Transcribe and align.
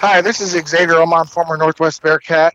Hi, 0.00 0.20
this 0.20 0.40
is 0.40 0.52
Xavier 0.52 0.94
Omon, 0.94 1.28
former 1.28 1.56
Northwest 1.56 2.04
Bearcat. 2.04 2.54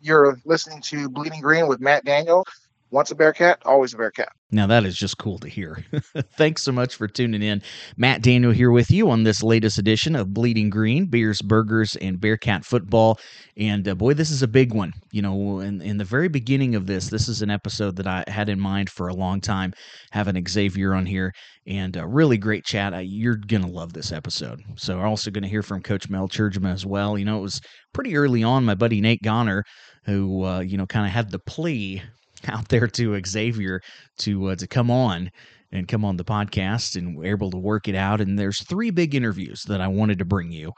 You're 0.00 0.38
listening 0.44 0.80
to 0.82 1.08
Bleeding 1.08 1.40
Green 1.40 1.66
with 1.66 1.80
Matt 1.80 2.04
Daniel. 2.04 2.46
Once 2.94 3.10
a 3.10 3.14
Bearcat, 3.16 3.60
always 3.64 3.92
a 3.92 3.96
Bearcat. 3.96 4.28
Now, 4.52 4.68
that 4.68 4.84
is 4.84 4.96
just 4.96 5.18
cool 5.18 5.40
to 5.40 5.48
hear. 5.48 5.84
Thanks 6.38 6.62
so 6.62 6.70
much 6.70 6.94
for 6.94 7.08
tuning 7.08 7.42
in. 7.42 7.60
Matt 7.96 8.22
Daniel 8.22 8.52
here 8.52 8.70
with 8.70 8.88
you 8.88 9.10
on 9.10 9.24
this 9.24 9.42
latest 9.42 9.78
edition 9.78 10.14
of 10.14 10.32
Bleeding 10.32 10.70
Green 10.70 11.06
Beers, 11.06 11.42
Burgers, 11.42 11.96
and 11.96 12.20
Bearcat 12.20 12.64
Football. 12.64 13.18
And 13.56 13.88
uh, 13.88 13.96
boy, 13.96 14.14
this 14.14 14.30
is 14.30 14.44
a 14.44 14.46
big 14.46 14.72
one. 14.72 14.92
You 15.10 15.22
know, 15.22 15.58
in, 15.58 15.82
in 15.82 15.98
the 15.98 16.04
very 16.04 16.28
beginning 16.28 16.76
of 16.76 16.86
this, 16.86 17.08
this 17.08 17.26
is 17.26 17.42
an 17.42 17.50
episode 17.50 17.96
that 17.96 18.06
I 18.06 18.22
had 18.28 18.48
in 18.48 18.60
mind 18.60 18.90
for 18.90 19.08
a 19.08 19.14
long 19.14 19.40
time, 19.40 19.74
having 20.12 20.46
Xavier 20.46 20.94
on 20.94 21.04
here. 21.04 21.32
And 21.66 21.96
a 21.96 22.06
really 22.06 22.38
great 22.38 22.64
chat. 22.64 22.94
I, 22.94 23.00
you're 23.00 23.34
going 23.34 23.62
to 23.62 23.68
love 23.68 23.92
this 23.92 24.12
episode. 24.12 24.60
So, 24.76 24.98
we're 24.98 25.08
also 25.08 25.32
going 25.32 25.42
to 25.42 25.48
hear 25.48 25.64
from 25.64 25.82
Coach 25.82 26.08
Mel 26.08 26.28
Tjeerdsma 26.28 26.72
as 26.72 26.86
well. 26.86 27.18
You 27.18 27.24
know, 27.24 27.38
it 27.38 27.42
was 27.42 27.60
pretty 27.92 28.16
early 28.16 28.44
on, 28.44 28.64
my 28.64 28.76
buddy 28.76 29.00
Nate 29.00 29.22
Goner, 29.24 29.64
who, 30.04 30.44
uh, 30.44 30.60
you 30.60 30.78
know, 30.78 30.86
kind 30.86 31.06
of 31.06 31.12
had 31.12 31.32
the 31.32 31.40
plea 31.40 32.00
out 32.48 32.68
there 32.68 32.86
to 32.86 33.20
Xavier 33.24 33.80
to 34.18 34.50
uh, 34.50 34.56
to 34.56 34.66
come 34.66 34.90
on 34.90 35.30
and 35.72 35.88
come 35.88 36.04
on 36.04 36.16
the 36.16 36.24
podcast, 36.24 36.96
and 36.96 37.16
we're 37.16 37.32
able 37.32 37.50
to 37.50 37.58
work 37.58 37.88
it 37.88 37.94
out. 37.94 38.20
And 38.20 38.38
there's 38.38 38.62
three 38.64 38.90
big 38.90 39.14
interviews 39.14 39.62
that 39.64 39.80
I 39.80 39.88
wanted 39.88 40.18
to 40.20 40.24
bring 40.24 40.52
you, 40.52 40.72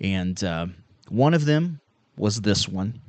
and 0.00 0.42
uh, 0.42 0.66
one 1.08 1.34
of 1.34 1.44
them 1.44 1.80
was 2.16 2.40
this 2.40 2.68
one. 2.68 3.00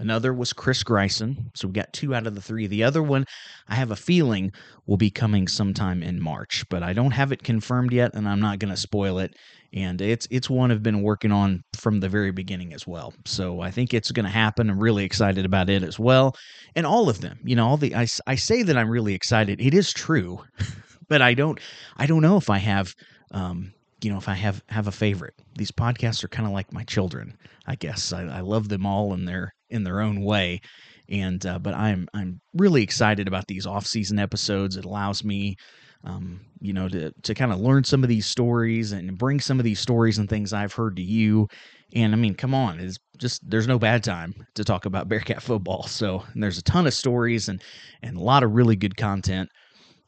Another 0.00 0.32
was 0.32 0.54
Chris 0.54 0.82
Greisen. 0.82 1.50
So 1.54 1.68
we 1.68 1.74
got 1.74 1.92
two 1.92 2.14
out 2.14 2.26
of 2.26 2.34
the 2.34 2.40
three. 2.40 2.66
The 2.66 2.82
other 2.82 3.02
one, 3.02 3.26
I 3.68 3.74
have 3.74 3.90
a 3.90 3.96
feeling, 3.96 4.50
will 4.86 4.96
be 4.96 5.10
coming 5.10 5.46
sometime 5.46 6.02
in 6.02 6.22
March, 6.22 6.64
but 6.70 6.82
I 6.82 6.94
don't 6.94 7.10
have 7.10 7.32
it 7.32 7.42
confirmed 7.42 7.92
yet, 7.92 8.14
and 8.14 8.26
I'm 8.26 8.40
not 8.40 8.60
going 8.60 8.72
to 8.72 8.80
spoil 8.80 9.18
it. 9.18 9.36
And 9.74 10.00
it's 10.00 10.26
it's 10.30 10.48
one 10.48 10.72
I've 10.72 10.82
been 10.82 11.02
working 11.02 11.32
on 11.32 11.62
from 11.76 12.00
the 12.00 12.08
very 12.08 12.32
beginning 12.32 12.72
as 12.72 12.86
well. 12.86 13.12
So 13.26 13.60
I 13.60 13.70
think 13.70 13.92
it's 13.92 14.10
going 14.10 14.24
to 14.24 14.30
happen. 14.30 14.70
I'm 14.70 14.80
really 14.80 15.04
excited 15.04 15.44
about 15.44 15.68
it 15.68 15.82
as 15.82 15.98
well, 15.98 16.34
and 16.74 16.86
all 16.86 17.10
of 17.10 17.20
them. 17.20 17.38
You 17.44 17.56
know, 17.56 17.68
all 17.68 17.76
the 17.76 17.94
I, 17.94 18.06
I 18.26 18.36
say 18.36 18.62
that 18.62 18.78
I'm 18.78 18.88
really 18.88 19.12
excited. 19.12 19.60
It 19.60 19.74
is 19.74 19.92
true, 19.92 20.42
but 21.08 21.20
I 21.20 21.34
don't 21.34 21.60
I 21.98 22.06
don't 22.06 22.22
know 22.22 22.38
if 22.38 22.48
I 22.48 22.58
have 22.58 22.94
um, 23.32 23.74
you 24.00 24.10
know 24.10 24.18
if 24.18 24.30
I 24.30 24.34
have 24.34 24.64
have 24.70 24.88
a 24.88 24.92
favorite. 24.92 25.34
These 25.56 25.72
podcasts 25.72 26.24
are 26.24 26.28
kind 26.28 26.48
of 26.48 26.54
like 26.54 26.72
my 26.72 26.84
children, 26.84 27.36
I 27.66 27.74
guess. 27.76 28.14
I, 28.14 28.22
I 28.22 28.40
love 28.40 28.70
them 28.70 28.86
all 28.86 29.12
in 29.12 29.26
their 29.26 29.52
in 29.70 29.84
their 29.84 30.00
own 30.00 30.22
way, 30.22 30.60
and 31.08 31.44
uh, 31.46 31.58
but 31.58 31.74
I'm 31.74 32.08
I'm 32.14 32.40
really 32.54 32.82
excited 32.82 33.28
about 33.28 33.46
these 33.46 33.66
off 33.66 33.86
season 33.86 34.18
episodes. 34.18 34.76
It 34.76 34.84
allows 34.84 35.24
me. 35.24 35.56
Um, 36.02 36.40
you 36.60 36.72
know, 36.72 36.88
to 36.88 37.12
to 37.24 37.34
kind 37.34 37.52
of 37.52 37.60
learn 37.60 37.84
some 37.84 38.02
of 38.02 38.08
these 38.08 38.24
stories 38.24 38.92
and 38.92 39.18
bring 39.18 39.38
some 39.38 39.60
of 39.60 39.64
these 39.64 39.80
stories 39.80 40.16
and 40.16 40.30
things 40.30 40.54
I've 40.54 40.72
heard 40.72 40.96
to 40.96 41.02
you. 41.02 41.46
And 41.94 42.14
I 42.14 42.16
mean, 42.16 42.34
come 42.34 42.54
on, 42.54 42.80
it's 42.80 42.96
just 43.18 43.42
there's 43.48 43.68
no 43.68 43.78
bad 43.78 44.02
time 44.02 44.34
to 44.54 44.64
talk 44.64 44.86
about 44.86 45.08
Bearcat 45.10 45.42
football. 45.42 45.82
So 45.82 46.24
there's 46.34 46.56
a 46.58 46.62
ton 46.62 46.86
of 46.86 46.94
stories 46.94 47.48
and 47.48 47.62
and 48.02 48.16
a 48.16 48.20
lot 48.22 48.42
of 48.42 48.52
really 48.52 48.76
good 48.76 48.96
content. 48.96 49.50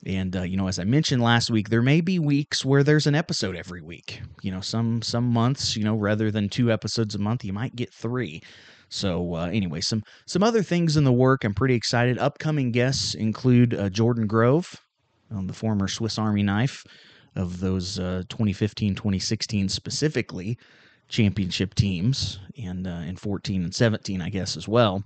And 0.05 0.35
uh, 0.37 0.43
you 0.43 0.57
know, 0.57 0.67
as 0.67 0.79
I 0.79 0.85
mentioned 0.85 1.23
last 1.23 1.51
week, 1.51 1.69
there 1.69 1.83
may 1.83 2.01
be 2.01 2.19
weeks 2.19 2.65
where 2.65 2.83
there's 2.83 3.07
an 3.07 3.15
episode 3.15 3.55
every 3.55 3.83
week. 3.83 4.21
You 4.43 4.51
know, 4.51 4.61
some 4.61 5.01
some 5.03 5.25
months, 5.25 5.77
you 5.77 5.85
know, 5.85 5.95
rather 5.95 6.31
than 6.31 6.49
two 6.49 6.73
episodes 6.73 7.15
a 7.15 7.19
month, 7.19 7.45
you 7.45 7.53
might 7.53 7.77
get 7.77 7.93
three. 7.93 8.43
So 8.93 9.37
uh, 9.37 9.47
anyway, 9.47 9.81
some 9.81 10.03
some 10.27 10.43
other 10.43 10.63
things 10.63 10.99
in 10.99 11.05
the 11.05 11.13
work. 11.13 11.45
I'm 11.45 11.55
pretty 11.55 11.75
excited. 11.75 12.19
Upcoming 12.19 12.73
guests 12.73 13.15
include 13.15 13.75
uh, 13.75 13.89
Jordan 13.89 14.27
Grove, 14.27 14.77
um, 15.31 15.47
the 15.47 15.55
former 15.55 15.89
Swiss 15.89 16.19
Army 16.19 16.43
knife 16.43 16.85
of 17.35 17.61
those 17.61 17.99
2015-2016 17.99 19.65
uh, 19.65 19.69
specifically 19.69 20.59
championship 21.09 21.75
teams, 21.75 22.39
and 22.63 22.87
uh, 22.87 23.03
in 23.07 23.17
14 23.17 23.65
and 23.65 23.75
17, 23.75 24.21
I 24.21 24.29
guess 24.29 24.59
as 24.59 24.69
well. 24.69 25.03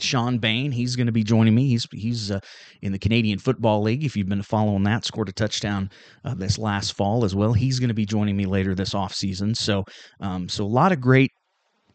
Sean 0.00 0.38
Bain, 0.38 0.72
he's 0.72 0.96
going 0.96 1.06
to 1.06 1.12
be 1.12 1.22
joining 1.22 1.54
me. 1.54 1.68
He's 1.68 1.86
he's 1.92 2.30
uh, 2.32 2.40
in 2.82 2.90
the 2.90 2.98
Canadian 2.98 3.38
Football 3.38 3.82
League. 3.82 4.04
If 4.04 4.16
you've 4.16 4.28
been 4.28 4.42
following 4.42 4.82
that, 4.82 5.04
scored 5.04 5.28
a 5.28 5.32
touchdown 5.32 5.90
uh, 6.24 6.34
this 6.34 6.58
last 6.58 6.96
fall 6.96 7.24
as 7.24 7.36
well. 7.36 7.52
He's 7.52 7.78
going 7.78 7.88
to 7.88 7.94
be 7.94 8.04
joining 8.04 8.36
me 8.36 8.46
later 8.46 8.74
this 8.74 8.94
off 8.94 9.14
season. 9.14 9.54
So 9.54 9.84
um, 10.20 10.48
so 10.48 10.64
a 10.64 10.66
lot 10.66 10.90
of 10.90 11.00
great 11.00 11.30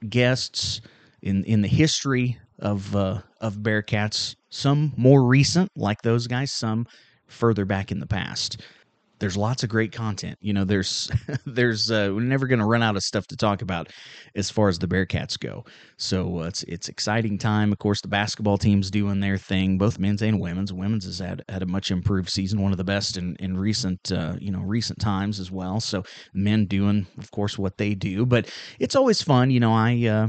guests 0.09 0.81
in 1.21 1.43
in 1.45 1.61
the 1.61 1.67
history 1.67 2.37
of 2.59 2.95
uh, 2.95 3.21
of 3.39 3.57
Bearcats. 3.57 4.35
Some 4.49 4.93
more 4.97 5.23
recent, 5.23 5.69
like 5.75 6.01
those 6.01 6.27
guys. 6.27 6.51
Some 6.51 6.87
further 7.27 7.65
back 7.65 7.91
in 7.91 7.99
the 7.99 8.07
past 8.07 8.61
there's 9.21 9.37
lots 9.37 9.63
of 9.63 9.69
great 9.69 9.91
content. 9.91 10.37
You 10.41 10.51
know, 10.51 10.65
there's 10.65 11.09
there's 11.45 11.89
uh, 11.89 12.09
we're 12.11 12.21
never 12.21 12.47
going 12.47 12.59
to 12.59 12.65
run 12.65 12.83
out 12.83 12.97
of 12.97 13.03
stuff 13.03 13.27
to 13.27 13.37
talk 13.37 13.61
about 13.61 13.89
as 14.35 14.49
far 14.49 14.67
as 14.67 14.79
the 14.79 14.87
Bearcats 14.87 15.39
go. 15.39 15.63
So 15.97 16.39
uh, 16.39 16.47
it's 16.47 16.63
it's 16.63 16.89
exciting 16.89 17.37
time. 17.37 17.71
Of 17.71 17.77
course, 17.77 18.01
the 18.01 18.07
basketball 18.07 18.57
team's 18.57 18.91
doing 18.91 19.19
their 19.19 19.37
thing, 19.37 19.77
both 19.77 19.99
men's 19.99 20.23
and 20.23 20.41
women's. 20.41 20.73
Women's 20.73 21.05
has 21.05 21.19
had 21.19 21.43
had 21.47 21.61
a 21.61 21.67
much 21.67 21.91
improved 21.91 22.29
season, 22.29 22.61
one 22.61 22.71
of 22.71 22.79
the 22.79 22.83
best 22.83 23.15
in 23.15 23.35
in 23.37 23.55
recent 23.55 24.11
uh, 24.11 24.33
you 24.39 24.51
know 24.51 24.61
recent 24.61 24.99
times 24.99 25.39
as 25.39 25.51
well. 25.51 25.79
So 25.79 26.03
men 26.33 26.65
doing, 26.65 27.05
of 27.19 27.29
course, 27.31 27.57
what 27.57 27.77
they 27.77 27.93
do, 27.93 28.25
but 28.25 28.51
it's 28.79 28.95
always 28.95 29.21
fun. 29.21 29.51
You 29.51 29.59
know, 29.59 29.71
I 29.71 30.07
uh, 30.07 30.27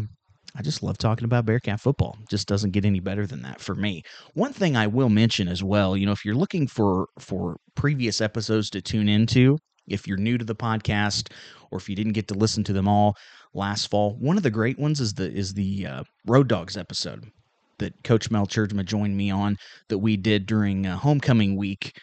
I 0.54 0.62
just 0.62 0.82
love 0.82 0.98
talking 0.98 1.24
about 1.24 1.46
Bearcat 1.46 1.80
football. 1.80 2.18
Just 2.28 2.46
doesn't 2.46 2.72
get 2.72 2.84
any 2.84 3.00
better 3.00 3.26
than 3.26 3.42
that 3.42 3.60
for 3.60 3.74
me. 3.74 4.02
One 4.34 4.52
thing 4.52 4.76
I 4.76 4.86
will 4.86 5.08
mention 5.08 5.48
as 5.48 5.62
well, 5.62 5.96
you 5.96 6.04
know, 6.04 6.12
if 6.12 6.24
you're 6.24 6.34
looking 6.34 6.66
for 6.66 7.08
for 7.18 7.56
previous 7.74 8.20
episodes 8.20 8.68
to 8.70 8.82
tune 8.82 9.08
into, 9.08 9.58
if 9.86 10.06
you're 10.06 10.18
new 10.18 10.38
to 10.38 10.44
the 10.44 10.54
podcast 10.54 11.32
or 11.70 11.78
if 11.78 11.88
you 11.88 11.96
didn't 11.96 12.12
get 12.12 12.28
to 12.28 12.34
listen 12.34 12.64
to 12.64 12.72
them 12.72 12.86
all 12.86 13.16
last 13.54 13.86
fall, 13.90 14.16
one 14.18 14.36
of 14.36 14.42
the 14.42 14.50
great 14.50 14.78
ones 14.78 15.00
is 15.00 15.14
the 15.14 15.32
is 15.32 15.54
the 15.54 15.86
uh, 15.86 16.04
Road 16.26 16.48
Dogs 16.48 16.76
episode 16.76 17.30
that 17.78 18.04
Coach 18.04 18.30
Mel 18.30 18.46
Tjeerdsma 18.46 18.84
joined 18.84 19.16
me 19.16 19.30
on 19.30 19.56
that 19.88 19.98
we 19.98 20.16
did 20.16 20.46
during 20.46 20.86
uh, 20.86 20.96
homecoming 20.96 21.56
week 21.56 21.98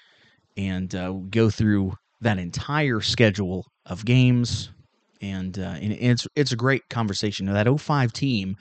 and 0.57 0.93
uh, 0.95 1.11
go 1.29 1.49
through 1.49 1.93
that 2.21 2.37
entire 2.37 2.99
schedule 2.99 3.65
of 3.85 4.03
games, 4.03 4.71
and 5.21 5.57
uh, 5.59 5.77
and 5.81 5.93
it's 5.93 6.27
it's 6.35 6.51
a 6.51 6.55
great 6.57 6.87
conversation. 6.89 7.45
Now, 7.45 7.53
that 7.53 7.79
05 7.79 8.13
team, 8.13 8.55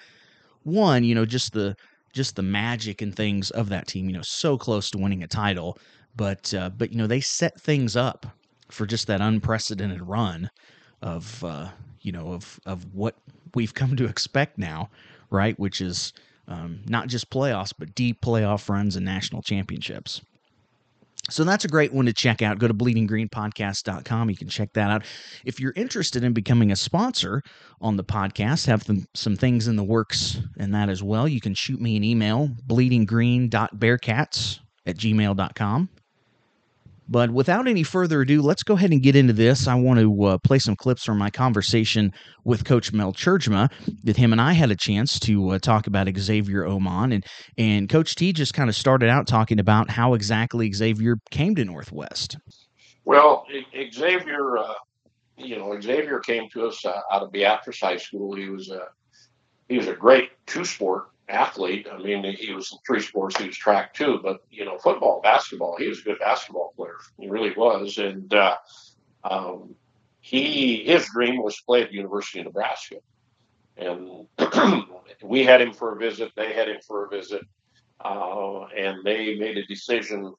one, 0.64 1.04
you 1.04 1.14
know, 1.14 1.24
just 1.24 1.52
the 1.52 1.76
just 2.12 2.36
the 2.36 2.42
magic 2.42 3.02
and 3.02 3.14
things 3.14 3.50
of 3.50 3.68
that 3.68 3.86
team, 3.86 4.08
you 4.08 4.14
know, 4.14 4.22
so 4.22 4.58
close 4.58 4.90
to 4.90 4.98
winning 4.98 5.22
a 5.22 5.28
title, 5.28 5.78
but 6.16 6.52
uh, 6.54 6.70
but 6.70 6.90
you 6.92 6.98
know 6.98 7.06
they 7.06 7.20
set 7.20 7.60
things 7.60 7.96
up 7.96 8.26
for 8.70 8.86
just 8.86 9.06
that 9.06 9.20
unprecedented 9.20 10.02
run 10.02 10.50
of 11.02 11.42
uh, 11.44 11.68
you 12.00 12.12
know 12.12 12.32
of 12.32 12.60
of 12.66 12.94
what 12.94 13.16
we've 13.54 13.74
come 13.80 13.96
to 13.96 14.06
expect 14.06 14.58
now, 14.58 14.90
right? 15.30 15.58
Which 15.58 15.80
is 15.80 16.12
um, 16.48 16.80
not 16.86 17.08
just 17.08 17.30
playoffs, 17.30 17.72
but 17.78 17.94
deep 17.94 18.20
playoff 18.20 18.68
runs 18.68 18.96
and 18.96 19.04
national 19.04 19.42
championships. 19.42 20.20
So 21.30 21.44
that's 21.44 21.64
a 21.64 21.68
great 21.68 21.92
one 21.92 22.06
to 22.06 22.12
check 22.12 22.42
out. 22.42 22.58
Go 22.58 22.68
to 22.68 22.74
bleedinggreenpodcast.com. 22.74 24.30
You 24.30 24.36
can 24.36 24.48
check 24.48 24.72
that 24.74 24.90
out. 24.90 25.04
If 25.44 25.60
you're 25.60 25.74
interested 25.76 26.24
in 26.24 26.32
becoming 26.32 26.72
a 26.72 26.76
sponsor 26.76 27.42
on 27.80 27.96
the 27.96 28.04
podcast, 28.04 28.66
have 28.66 28.84
them, 28.84 29.04
some 29.14 29.36
things 29.36 29.68
in 29.68 29.76
the 29.76 29.84
works 29.84 30.40
and 30.58 30.74
that 30.74 30.88
as 30.88 31.02
well, 31.02 31.28
you 31.28 31.40
can 31.40 31.54
shoot 31.54 31.80
me 31.80 31.96
an 31.96 32.04
email, 32.04 32.48
bleedinggreen.bearcats 32.66 34.60
at 34.86 34.96
gmail.com. 34.96 35.88
But 37.08 37.30
without 37.30 37.66
any 37.66 37.82
further 37.82 38.20
ado, 38.20 38.42
let's 38.42 38.62
go 38.62 38.74
ahead 38.74 38.90
and 38.92 39.02
get 39.02 39.16
into 39.16 39.32
this. 39.32 39.66
I 39.66 39.74
want 39.74 39.98
to 40.00 40.24
uh, 40.24 40.38
play 40.38 40.58
some 40.58 40.76
clips 40.76 41.04
from 41.04 41.16
my 41.16 41.30
conversation 41.30 42.12
with 42.44 42.64
Coach 42.64 42.92
Mel 42.92 43.12
Tjeerdsma 43.12 43.70
that 44.04 44.16
him 44.16 44.32
and 44.32 44.40
I 44.40 44.52
had 44.52 44.70
a 44.70 44.76
chance 44.76 45.18
to 45.20 45.50
uh, 45.50 45.58
talk 45.58 45.86
about 45.86 46.08
Xavier 46.18 46.64
Omon. 46.64 47.14
And, 47.14 47.26
and 47.56 47.88
Coach 47.88 48.14
T 48.14 48.32
just 48.32 48.52
kind 48.52 48.68
of 48.68 48.76
started 48.76 49.08
out 49.08 49.26
talking 49.26 49.58
about 49.58 49.90
how 49.90 50.14
exactly 50.14 50.70
Xavier 50.70 51.16
came 51.30 51.54
to 51.54 51.64
Northwest. 51.64 52.36
Well, 53.04 53.46
Xavier, 53.90 54.58
uh, 54.58 54.74
you 55.38 55.56
know, 55.56 55.80
Xavier 55.80 56.20
came 56.20 56.50
to 56.50 56.66
us 56.66 56.84
uh, 56.84 57.00
out 57.10 57.22
of 57.22 57.32
Beatrice 57.32 57.80
High 57.80 57.96
School. 57.96 58.34
He 58.34 58.50
was 58.50 58.70
a 58.70 58.88
he 59.68 59.78
was 59.78 59.86
a 59.86 59.94
great 59.94 60.30
two 60.46 60.64
sport 60.64 61.08
athlete. 61.28 61.86
I 61.92 61.98
mean, 61.98 62.24
he 62.24 62.52
was 62.52 62.72
in 62.72 62.78
three 62.86 63.00
sports. 63.00 63.38
He 63.38 63.46
was 63.46 63.56
track 63.56 63.94
too, 63.94 64.20
but 64.22 64.40
you 64.50 64.64
know, 64.64 64.78
football, 64.78 65.20
basketball. 65.22 65.76
He 65.76 65.88
was 65.88 66.00
a 66.00 66.04
good 66.04 66.18
basketball 66.18 66.72
player. 66.76 66.96
He 67.18 67.28
really 67.28 67.52
was, 67.56 67.98
and 67.98 68.32
uh, 68.32 68.56
um, 69.24 69.74
he 70.20 70.84
his 70.84 71.08
dream 71.12 71.42
was 71.42 71.56
to 71.56 71.64
play 71.64 71.82
at 71.82 71.90
the 71.90 71.96
University 71.96 72.40
of 72.40 72.46
Nebraska, 72.46 72.96
and 73.76 74.26
we 75.22 75.44
had 75.44 75.60
him 75.60 75.72
for 75.72 75.94
a 75.94 75.98
visit. 75.98 76.32
They 76.36 76.52
had 76.52 76.68
him 76.68 76.80
for 76.86 77.06
a 77.06 77.08
visit, 77.08 77.42
uh, 78.04 78.64
and 78.66 79.04
they 79.04 79.36
made 79.36 79.58
a 79.58 79.66
decision 79.66 80.34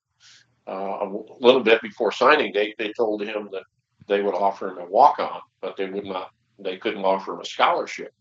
uh, 0.67 0.71
a 1.01 1.07
little 1.39 1.63
bit 1.63 1.81
before 1.81 2.11
signing 2.11 2.51
date. 2.51 2.75
They 2.77 2.93
told 2.93 3.23
him 3.23 3.49
that 3.51 3.63
they 4.07 4.21
would 4.21 4.35
offer 4.35 4.69
him 4.69 4.79
a 4.79 4.85
walk 4.85 5.19
on, 5.19 5.41
but 5.61 5.77
they 5.77 5.89
would 5.89 6.05
not. 6.05 6.31
They 6.57 6.77
couldn't 6.77 7.05
offer 7.05 7.33
him 7.33 7.41
a 7.41 7.45
scholarship. 7.45 8.13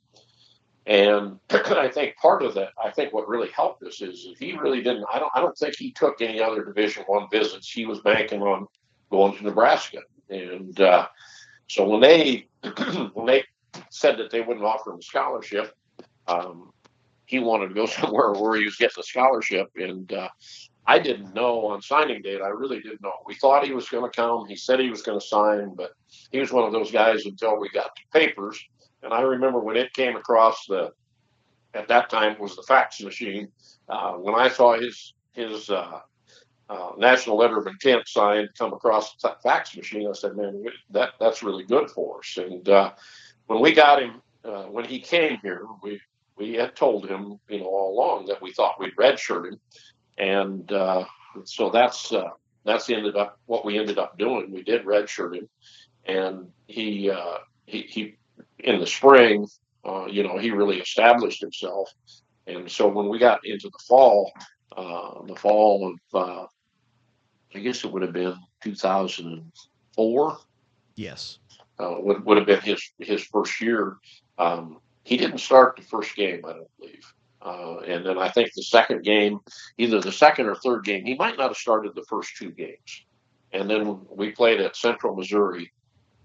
And 0.89 1.39
I 1.51 1.89
think 1.89 2.17
part 2.17 2.43
of 2.43 2.55
that, 2.55 2.71
I 2.83 2.91
think 2.91 3.13
what 3.13 3.29
really 3.29 3.51
helped 3.51 3.83
us 3.83 4.01
is 4.01 4.27
he 4.41 4.55
really 4.55 4.83
didn't. 4.83 5.05
I 5.13 5.19
don't. 5.19 5.31
I 5.35 5.41
don't 5.41 5.57
think 5.57 5.77
he 5.77 5.93
took 5.93 6.21
any 6.21 6.41
other 6.41 6.65
Division 6.65 7.05
One 7.07 7.29
visits. 7.31 7.71
He 7.71 7.87
was 7.87 8.01
banking 8.01 8.43
on 8.43 8.67
going 9.11 9.37
to 9.37 9.45
Nebraska, 9.45 9.99
and 10.31 10.81
uh, 10.81 11.07
so 11.69 11.87
when 11.87 12.01
they 12.01 12.49
when 13.13 13.27
they 13.27 13.45
said 13.91 14.17
that 14.19 14.31
they 14.31 14.41
wouldn't 14.41 14.65
offer 14.65 14.93
him 14.93 14.99
a 14.99 15.03
scholarship. 15.03 15.75
Um, 16.27 16.73
he 17.27 17.39
wanted 17.39 17.69
to 17.69 17.75
go 17.75 17.87
somewhere 17.87 18.33
where 18.33 18.59
he 18.59 18.65
was 18.65 18.77
getting 18.77 19.01
a 19.01 19.03
scholarship, 19.03 19.69
and 19.77 20.11
uh, 20.13 20.29
I 20.87 20.99
didn't 20.99 21.35
know 21.35 21.67
on 21.67 21.83
signing 21.83 22.23
date. 22.23 22.41
I 22.41 22.49
really 22.49 22.81
didn't 22.81 23.03
know. 23.03 23.13
We 23.27 23.35
thought 23.35 23.67
he 23.67 23.75
was 23.75 23.89
going 23.89 24.11
to 24.11 24.17
come. 24.17 24.47
He 24.47 24.57
said 24.57 24.81
he 24.81 24.91
was 24.91 25.03
going 25.03 25.21
to 25.21 25.27
sign, 25.27 25.75
but 25.75 25.93
he 26.33 26.39
was 26.39 26.51
one 26.51 26.65
of 26.65 26.73
those 26.73 26.91
guys 26.91 27.27
until 27.27 27.61
we 27.61 27.69
got 27.69 27.91
the 27.95 28.19
papers. 28.19 28.59
And 29.03 29.13
I 29.13 29.23
remember 29.23 29.61
when 29.61 29.77
it 29.77 29.93
came 29.93 30.17
across 30.17 30.67
the, 30.67 30.93
at 31.75 31.89
that 31.89 32.11
time 32.11 32.39
was 32.39 32.57
the 32.57 32.63
fax 32.63 33.01
machine. 33.01 33.49
Uh, 33.89 34.15
when 34.15 34.35
I 34.35 34.49
saw 34.49 34.79
his 34.79 35.15
his 35.33 35.71
uh, 35.71 36.01
uh, 36.69 36.91
national 36.99 37.37
letter 37.37 37.59
of 37.59 37.67
intent 37.67 38.09
signed 38.09 38.49
come 38.59 38.73
across 38.73 39.15
the 39.17 39.37
fax 39.43 39.77
machine, 39.77 40.09
I 40.09 40.13
said, 40.13 40.37
"Man, 40.37 40.65
that 40.91 41.11
that's 41.21 41.43
really 41.43 41.65
good 41.65 41.91
for 41.91 42.19
us." 42.19 42.37
And 42.37 42.69
uh, 42.69 42.93
when 43.47 43.61
we 43.61 43.73
got 43.73 44.03
him, 44.03 44.21
uh, 44.45 44.65
when 44.65 44.85
he 44.85 44.99
came 44.99 45.39
here, 45.43 45.67
we 45.83 46.01
we 46.37 46.55
had 46.55 46.77
told 46.77 47.09
him, 47.09 47.39
you 47.49 47.61
know, 47.61 47.67
all 47.67 47.95
along 47.95 48.27
that 48.27 48.43
we 48.43 48.53
thought 48.53 48.81
we'd 48.81 48.97
redshirt 48.97 49.49
him 49.49 49.61
and 50.19 50.71
uh, 50.73 51.05
so 51.45 51.71
that's 51.71 52.13
that's 52.65 52.91
ended 52.91 53.17
up 53.17 53.39
what 53.47 53.65
we 53.65 53.79
ended 53.79 53.99
up 53.99 54.19
doing. 54.19 54.51
We 54.51 54.63
did 54.63 54.85
redshirt 54.85 55.37
him, 55.37 55.49
and 56.05 56.49
he 56.67 57.13
he, 57.67 57.83
he 57.83 58.17
in 58.59 58.81
the 58.81 58.87
spring, 58.87 59.47
uh, 59.85 60.07
you 60.07 60.23
know, 60.23 60.39
he 60.39 60.51
really 60.51 60.79
established 60.79 61.41
himself. 61.41 61.91
And 62.47 62.71
so 62.71 62.89
when 62.89 63.09
we 63.09 63.19
got 63.19 63.45
into 63.45 63.69
the 63.69 63.79
fall, 63.87 64.33
uh, 64.77 65.23
the 65.27 65.37
fall 65.37 65.95
of 66.13 66.21
uh, 66.21 66.47
I 67.55 67.59
guess 67.61 67.85
it 67.85 67.93
would 67.93 68.03
have 68.03 68.13
been 68.13 68.35
2004. 68.63 70.39
Yes, 70.97 71.39
would 71.79 72.25
would 72.25 72.37
have 72.37 72.47
been 72.47 72.61
his 72.61 72.91
his 72.99 73.25
first 73.25 73.61
year. 73.61 73.97
Um, 74.39 74.79
he 75.05 75.17
didn't 75.17 75.39
start 75.39 75.77
the 75.77 75.83
first 75.83 76.15
game, 76.17 76.43
I 76.45 76.53
don't 76.53 76.79
believe. 76.79 77.15
Uh, 77.41 77.79
and 77.79 78.05
then 78.05 78.19
I 78.19 78.29
think 78.29 78.51
the 78.53 78.63
second 78.63 79.05
game, 79.05 79.39
either 79.79 80.01
the 80.01 80.13
second 80.13 80.47
or 80.47 80.57
third 80.57 80.85
game, 80.85 81.05
he 81.05 81.15
might 81.15 81.39
not 81.39 81.49
have 81.49 81.57
started 81.57 81.95
the 81.95 82.05
first 82.09 82.37
two 82.37 82.51
games. 82.51 83.07
And 83.53 83.71
then 83.71 84.01
we 84.11 84.33
played 84.33 84.61
at 84.61 84.77
Central 84.77 85.15
Missouri, 85.15 85.73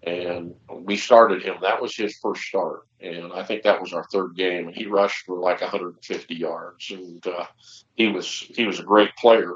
and 0.05 0.53
we 0.69 0.97
started 0.97 1.43
him. 1.43 1.55
That 1.61 1.81
was 1.81 1.95
his 1.95 2.17
first 2.17 2.43
start, 2.43 2.87
and 2.99 3.31
I 3.33 3.43
think 3.43 3.63
that 3.63 3.81
was 3.81 3.93
our 3.93 4.05
third 4.11 4.35
game. 4.35 4.67
And 4.67 4.75
he 4.75 4.85
rushed 4.85 5.25
for 5.25 5.39
like 5.39 5.61
150 5.61 6.35
yards, 6.35 6.91
and 6.91 7.25
uh, 7.25 7.45
he 7.95 8.07
was 8.07 8.27
he 8.55 8.65
was 8.65 8.79
a 8.79 8.83
great 8.83 9.15
player, 9.17 9.53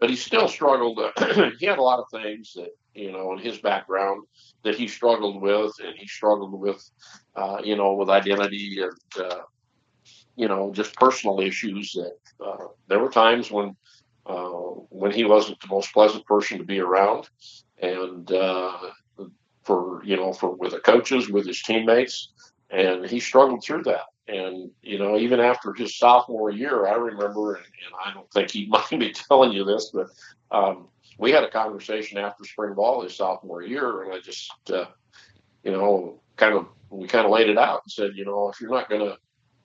but 0.00 0.10
he 0.10 0.16
still 0.16 0.48
struggled. 0.48 0.98
he 1.58 1.66
had 1.66 1.78
a 1.78 1.82
lot 1.82 2.00
of 2.00 2.10
things 2.10 2.52
that 2.54 2.70
you 2.94 3.12
know 3.12 3.32
in 3.32 3.38
his 3.38 3.58
background 3.58 4.24
that 4.64 4.74
he 4.76 4.88
struggled 4.88 5.40
with, 5.40 5.72
and 5.84 5.94
he 5.96 6.06
struggled 6.06 6.58
with, 6.58 6.90
uh, 7.36 7.60
you 7.62 7.76
know, 7.76 7.94
with 7.94 8.08
identity 8.08 8.80
and 8.82 9.24
uh, 9.24 9.42
you 10.36 10.48
know, 10.48 10.72
just 10.72 10.94
personal 10.96 11.40
issues 11.40 11.92
that 11.92 12.16
uh, 12.44 12.66
there 12.88 12.98
were 12.98 13.10
times 13.10 13.50
when 13.50 13.76
uh, 14.26 14.50
when 14.90 15.12
he 15.12 15.24
wasn't 15.24 15.60
the 15.60 15.68
most 15.68 15.92
pleasant 15.92 16.24
person 16.26 16.58
to 16.58 16.64
be 16.64 16.80
around, 16.80 17.28
and 17.80 18.30
uh, 18.32 18.78
for 19.64 20.02
you 20.04 20.16
know, 20.16 20.32
for 20.32 20.54
with 20.54 20.72
the 20.72 20.80
coaches, 20.80 21.28
with 21.28 21.46
his 21.46 21.62
teammates, 21.62 22.30
and 22.70 23.04
he 23.06 23.20
struggled 23.20 23.62
through 23.62 23.84
that. 23.84 24.06
And 24.26 24.70
you 24.82 24.98
know, 24.98 25.18
even 25.18 25.40
after 25.40 25.72
his 25.72 25.96
sophomore 25.98 26.50
year, 26.50 26.86
I 26.86 26.94
remember, 26.94 27.54
and, 27.54 27.64
and 27.64 27.94
I 28.04 28.14
don't 28.14 28.30
think 28.32 28.50
he 28.50 28.66
might 28.68 28.88
be 28.90 29.12
telling 29.12 29.52
you 29.52 29.64
this, 29.64 29.90
but 29.92 30.08
um, 30.50 30.88
we 31.18 31.30
had 31.30 31.44
a 31.44 31.50
conversation 31.50 32.18
after 32.18 32.44
spring 32.44 32.74
ball 32.74 33.02
his 33.02 33.16
sophomore 33.16 33.62
year, 33.62 34.02
and 34.02 34.12
I 34.12 34.20
just, 34.20 34.52
uh, 34.70 34.86
you 35.62 35.72
know, 35.72 36.20
kind 36.36 36.54
of 36.54 36.66
we 36.90 37.06
kind 37.08 37.24
of 37.24 37.32
laid 37.32 37.48
it 37.48 37.58
out 37.58 37.82
and 37.84 37.92
said, 37.92 38.12
you 38.14 38.24
know, 38.24 38.48
if 38.48 38.60
you're 38.60 38.70
not 38.70 38.88
going 38.88 39.00
to 39.00 39.18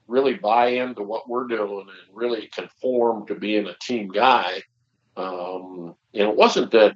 really 0.10 0.34
buy 0.34 0.70
into 0.70 1.04
what 1.04 1.30
we're 1.30 1.48
doing 1.48 1.88
and 1.88 2.18
really 2.18 2.48
conform 2.48 3.28
to 3.28 3.36
being 3.36 3.68
a 3.68 3.76
team 3.76 4.10
guy. 4.10 4.62
Um, 5.16 5.96
and 6.14 6.30
it 6.30 6.36
wasn't 6.36 6.72
that 6.72 6.96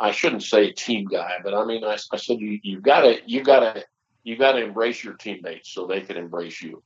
I, 0.00 0.10
shouldn't 0.10 0.42
say 0.42 0.72
team 0.72 1.04
guy, 1.04 1.38
but 1.42 1.54
I 1.54 1.64
mean, 1.64 1.84
I, 1.84 1.96
I 2.12 2.16
said 2.16 2.40
you 2.40 2.58
you 2.62 2.80
gotta 2.80 3.18
you 3.26 3.42
gotta 3.42 3.84
you 4.24 4.36
gotta 4.36 4.62
embrace 4.62 5.02
your 5.04 5.14
teammates 5.14 5.70
so 5.70 5.86
they 5.86 6.00
can 6.00 6.16
embrace 6.16 6.60
you. 6.62 6.82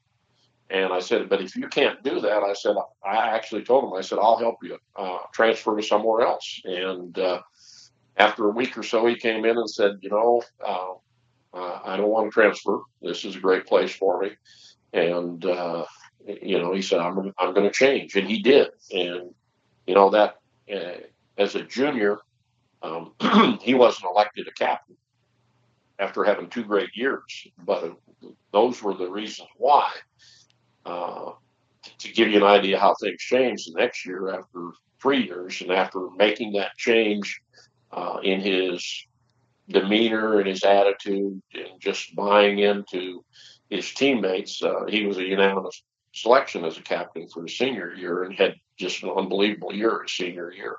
And 0.68 0.92
I 0.92 0.98
said, 0.98 1.28
but 1.28 1.40
if 1.40 1.54
you 1.54 1.68
can't 1.68 2.02
do 2.02 2.20
that, 2.20 2.42
I 2.42 2.52
said, 2.52 2.74
I 3.04 3.28
actually 3.36 3.62
told 3.62 3.84
him, 3.84 3.92
I 3.92 4.00
said, 4.00 4.18
I'll 4.18 4.36
help 4.36 4.56
you 4.64 4.76
uh, 4.96 5.18
transfer 5.32 5.76
to 5.76 5.82
somewhere 5.82 6.26
else. 6.26 6.60
And 6.64 7.16
uh, 7.16 7.40
after 8.16 8.46
a 8.46 8.50
week 8.50 8.76
or 8.76 8.82
so, 8.82 9.06
he 9.06 9.14
came 9.14 9.44
in 9.44 9.56
and 9.56 9.70
said, 9.70 9.98
you 10.00 10.10
know, 10.10 10.42
uh, 10.66 10.94
uh 11.54 11.80
I 11.84 11.96
don't 11.96 12.08
want 12.08 12.26
to 12.26 12.34
transfer. 12.34 12.80
This 13.00 13.24
is 13.24 13.36
a 13.36 13.40
great 13.40 13.66
place 13.66 13.94
for 13.94 14.20
me 14.20 14.32
and 14.96 15.44
uh, 15.44 15.84
you 16.26 16.58
know 16.58 16.72
he 16.72 16.82
said 16.82 17.00
I'm 17.00 17.32
I'm 17.38 17.54
going 17.54 17.66
to 17.66 17.72
change, 17.72 18.16
and 18.16 18.28
he 18.28 18.42
did, 18.42 18.68
and 18.92 19.34
you 19.86 19.94
know 19.94 20.10
that 20.10 20.36
uh, 20.72 21.00
as 21.38 21.54
a 21.54 21.62
junior, 21.62 22.18
um, 22.86 23.58
he 23.62 23.74
wasn't 23.74 24.10
elected 24.10 24.48
a 24.48 24.52
captain 24.52 24.96
after 25.98 26.24
having 26.24 26.48
two 26.48 26.64
great 26.64 26.94
years, 26.94 27.46
but 27.64 27.96
those 28.52 28.82
were 28.82 28.94
the 28.94 29.10
reasons 29.10 29.48
why. 29.56 29.90
Uh, 30.84 31.32
to 31.98 32.12
give 32.12 32.28
you 32.28 32.36
an 32.36 32.42
idea 32.42 32.78
how 32.78 32.94
things 32.94 33.20
changed 33.20 33.72
the 33.72 33.78
next 33.78 34.04
year 34.06 34.34
after 34.34 34.70
three 35.00 35.24
years, 35.24 35.60
and 35.60 35.72
after 35.72 36.08
making 36.16 36.52
that 36.52 36.76
change 36.76 37.40
uh, 37.92 38.18
in 38.22 38.40
his 38.40 39.06
demeanor 39.68 40.38
and 40.38 40.48
his 40.48 40.64
attitude, 40.64 41.40
and 41.54 41.80
just 41.80 42.14
buying 42.14 42.58
into 42.58 43.24
his 43.70 43.92
teammates. 43.92 44.62
Uh, 44.62 44.84
he 44.88 45.06
was 45.06 45.18
a 45.18 45.24
unanimous 45.24 45.82
selection 46.14 46.64
as 46.64 46.78
a 46.78 46.82
captain 46.82 47.28
for 47.28 47.42
his 47.42 47.58
senior 47.58 47.92
year 47.94 48.24
and 48.24 48.34
had 48.34 48.54
just 48.78 49.02
an 49.02 49.10
unbelievable 49.10 49.74
year 49.74 50.02
his 50.02 50.12
senior 50.12 50.52
year. 50.52 50.76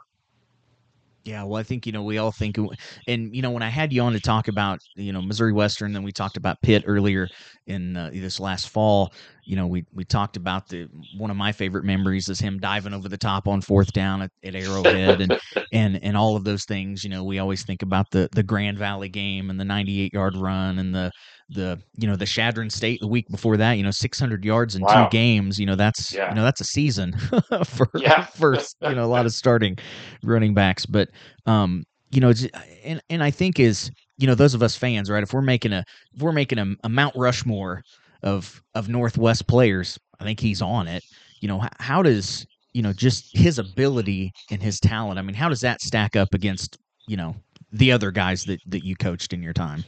Yeah, 1.28 1.44
well, 1.44 1.60
I 1.60 1.64
think 1.64 1.86
you 1.86 1.92
know 1.92 2.04
we 2.04 2.20
all 2.20 2.32
think, 2.32 2.58
and 3.06 3.36
you 3.36 3.42
know 3.42 3.52
when 3.52 3.62
I 3.62 3.68
had 3.68 3.92
you 3.92 4.02
on 4.02 4.14
to 4.14 4.20
talk 4.22 4.48
about 4.48 4.80
you 4.96 5.12
know 5.12 5.22
Missouri 5.22 5.52
Western, 5.52 5.92
then 5.92 6.04
we 6.04 6.14
talked 6.14 6.38
about 6.38 6.62
Pitt 6.62 6.84
earlier 6.88 7.28
in 7.66 7.98
uh, 7.98 8.12
this 8.14 8.40
last 8.40 8.70
fall. 8.70 9.12
You 9.48 9.56
know 9.56 9.66
we 9.66 9.86
we 9.94 10.04
talked 10.04 10.36
about 10.36 10.68
the 10.68 10.90
one 11.18 11.32
of 11.32 11.38
my 11.38 11.52
favorite 11.52 11.86
memories 11.86 12.28
is 12.28 12.40
him 12.40 12.60
diving 12.60 12.94
over 12.94 13.08
the 13.08 13.18
top 13.18 13.48
on 13.48 13.62
fourth 13.62 13.94
down 13.94 14.22
at, 14.22 14.32
at 14.44 14.56
Arrowhead, 14.56 15.22
and 15.22 15.40
and 15.74 16.04
and 16.04 16.18
all 16.18 16.36
of 16.36 16.44
those 16.44 16.66
things. 16.66 17.04
You 17.04 17.10
know 17.10 17.24
we 17.24 17.40
always 17.40 17.64
think 17.64 17.82
about 17.82 18.12
the 18.12 18.28
the 18.34 18.44
Grand 18.44 18.78
Valley 18.78 19.10
game 19.10 19.50
and 19.50 19.60
the 19.60 19.66
98 19.66 20.14
yard 20.14 20.36
run 20.36 20.80
and 20.80 20.94
the 20.94 21.12
the 21.50 21.80
you 21.98 22.08
know 22.08 22.16
the 22.16 22.26
Chadron 22.26 22.70
State 22.70 23.00
the 23.00 23.08
week 23.08 23.28
before 23.30 23.58
that, 23.58 23.74
you 23.74 23.84
know, 23.84 23.92
600 23.92 24.44
yards 24.44 24.76
in 24.76 24.82
wow. 24.82 25.06
two 25.06 25.10
games. 25.10 25.58
You 25.58 25.66
know 25.66 25.76
that's 25.76 26.14
yeah. 26.14 26.30
you 26.30 26.36
know 26.36 26.44
that's 26.44 26.62
a 26.62 26.66
season 26.66 27.14
for 27.66 27.90
yeah. 27.96 28.26
for 28.26 28.56
you 28.56 28.96
know 28.96 29.06
a 29.06 29.08
lot 29.08 29.26
of 29.26 29.32
starting 29.32 29.78
running 30.24 30.54
backs. 30.54 30.86
But 30.86 31.10
um, 31.46 31.84
you 32.12 32.20
know, 32.20 32.34
and 32.84 33.02
and 33.10 33.24
I 33.24 33.32
think 33.32 33.60
is 33.60 33.92
you 34.18 34.28
know 34.28 34.36
those 34.36 34.54
of 34.54 34.62
us 34.62 34.76
fans, 34.76 35.10
right? 35.10 35.24
If 35.24 35.34
we're 35.34 35.42
making 35.42 35.74
a 35.74 35.84
if 36.14 36.22
we're 36.22 36.32
making 36.32 36.60
a, 36.60 36.66
a 36.84 36.90
Mount 36.90 37.16
Rushmore 37.16 37.82
of 38.24 38.62
of 38.76 38.90
Northwest 38.90 39.48
players, 39.48 40.00
I 40.20 40.24
think 40.24 40.40
he's 40.40 40.62
on 40.62 40.88
it. 40.88 41.04
You 41.40 41.48
know, 41.48 41.64
how, 41.80 42.02
does 42.02 42.46
you 42.74 42.82
know 42.82 42.94
just 42.94 43.36
his 43.36 43.60
ability 43.60 44.34
and 44.52 44.62
his 44.62 44.80
talent? 44.80 45.20
I 45.20 45.22
mean, 45.22 45.36
how 45.36 45.50
does 45.50 45.62
that 45.62 45.82
stack 45.82 46.16
up 46.16 46.34
against 46.34 46.78
you 47.08 47.18
know 47.18 47.36
the 47.72 47.92
other 47.92 48.12
guys 48.12 48.44
that 48.46 48.60
that 48.68 48.86
you 48.86 48.96
coached 48.96 49.34
in 49.34 49.42
your 49.42 49.54
time? 49.54 49.84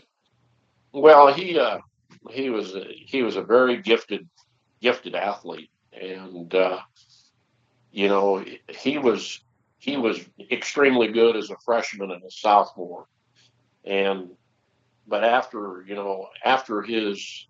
Well, 0.92 1.34
he 1.34 1.58
uh, 1.60 1.80
he 2.30 2.50
was 2.50 2.76
he 3.06 3.24
was 3.24 3.36
a 3.36 3.42
very 3.42 3.82
gifted 3.82 4.28
gifted 4.82 5.16
athlete, 5.16 5.72
and 5.94 6.54
uh, 6.54 6.80
you 7.92 8.08
know 8.08 8.44
he 8.70 8.98
was 8.98 9.42
he 9.78 9.98
was 9.98 10.20
extremely 10.52 11.08
good 11.08 11.36
as 11.36 11.50
a 11.50 11.58
freshman 11.64 12.12
and 12.12 12.24
a 12.24 12.32
sophomore, 12.32 13.06
and 13.86 14.30
but 15.08 15.24
after 15.24 15.84
you 15.88 15.96
know 15.96 16.28
after 16.44 16.82
his 16.82 17.48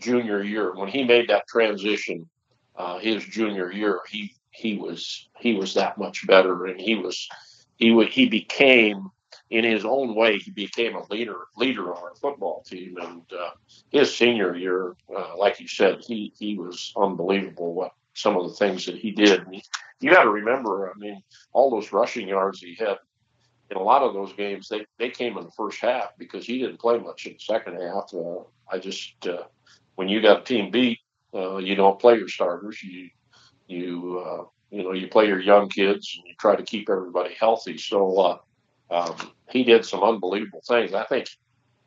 junior 0.00 0.42
year 0.42 0.74
when 0.74 0.88
he 0.88 1.04
made 1.04 1.28
that 1.28 1.46
transition, 1.46 2.28
uh, 2.76 2.98
his 2.98 3.24
junior 3.24 3.72
year 3.72 4.00
he 4.08 4.34
he 4.50 4.76
was 4.76 5.28
he 5.38 5.54
was 5.54 5.74
that 5.74 5.98
much 5.98 6.26
better, 6.26 6.66
and 6.66 6.80
he 6.80 6.94
was 6.94 7.28
he 7.76 7.90
would 7.90 8.08
he 8.08 8.28
became 8.28 9.10
in 9.50 9.64
his 9.64 9.84
own 9.84 10.14
way, 10.14 10.38
he 10.38 10.50
became 10.50 10.96
a 10.96 11.06
leader 11.10 11.46
leader 11.56 11.94
on 11.94 12.02
our 12.02 12.14
football 12.16 12.62
team. 12.66 12.96
And 13.00 13.22
uh, 13.32 13.50
his 13.90 14.14
senior 14.14 14.56
year, 14.56 14.96
uh, 15.14 15.36
like 15.36 15.60
you 15.60 15.68
said, 15.68 15.98
he 16.00 16.32
he 16.38 16.58
was 16.58 16.92
unbelievable. 16.96 17.74
What 17.74 17.92
some 18.16 18.36
of 18.36 18.48
the 18.48 18.54
things 18.54 18.86
that 18.86 18.96
he 18.96 19.12
did. 19.12 19.46
And 19.46 19.62
you 20.00 20.10
got 20.10 20.24
to 20.24 20.30
remember, 20.30 20.90
I 20.90 20.98
mean, 20.98 21.22
all 21.52 21.70
those 21.70 21.92
rushing 21.92 22.28
yards 22.28 22.60
he 22.60 22.74
had 22.74 22.96
in 23.70 23.76
a 23.76 23.82
lot 23.82 24.02
of 24.02 24.14
those 24.14 24.32
games, 24.32 24.68
they 24.68 24.86
they 24.98 25.10
came 25.10 25.36
in 25.36 25.44
the 25.44 25.50
first 25.50 25.80
half 25.80 26.16
because 26.18 26.46
he 26.46 26.58
didn't 26.58 26.80
play 26.80 26.98
much 26.98 27.26
in 27.26 27.34
the 27.34 27.38
second 27.38 27.80
half. 27.80 28.12
Uh, 28.14 28.42
I 28.70 28.78
just 28.78 29.26
uh, 29.26 29.44
when 29.96 30.08
you 30.08 30.22
got 30.22 30.40
a 30.40 30.44
team 30.44 30.70
beat, 30.70 31.00
uh, 31.34 31.56
you 31.56 31.74
don't 31.74 31.98
play 31.98 32.16
your 32.16 32.28
starters. 32.28 32.82
You 32.82 33.10
you 33.66 34.24
uh, 34.24 34.44
you 34.70 34.82
know 34.82 34.92
you 34.92 35.08
play 35.08 35.26
your 35.26 35.40
young 35.40 35.68
kids 35.68 36.14
and 36.16 36.26
you 36.26 36.34
try 36.38 36.54
to 36.54 36.62
keep 36.62 36.88
everybody 36.88 37.34
healthy. 37.34 37.76
So 37.78 38.40
um, 38.90 39.14
he 39.50 39.64
did 39.64 39.84
some 39.84 40.02
unbelievable 40.02 40.62
things. 40.66 40.94
I 40.94 41.04
think 41.04 41.28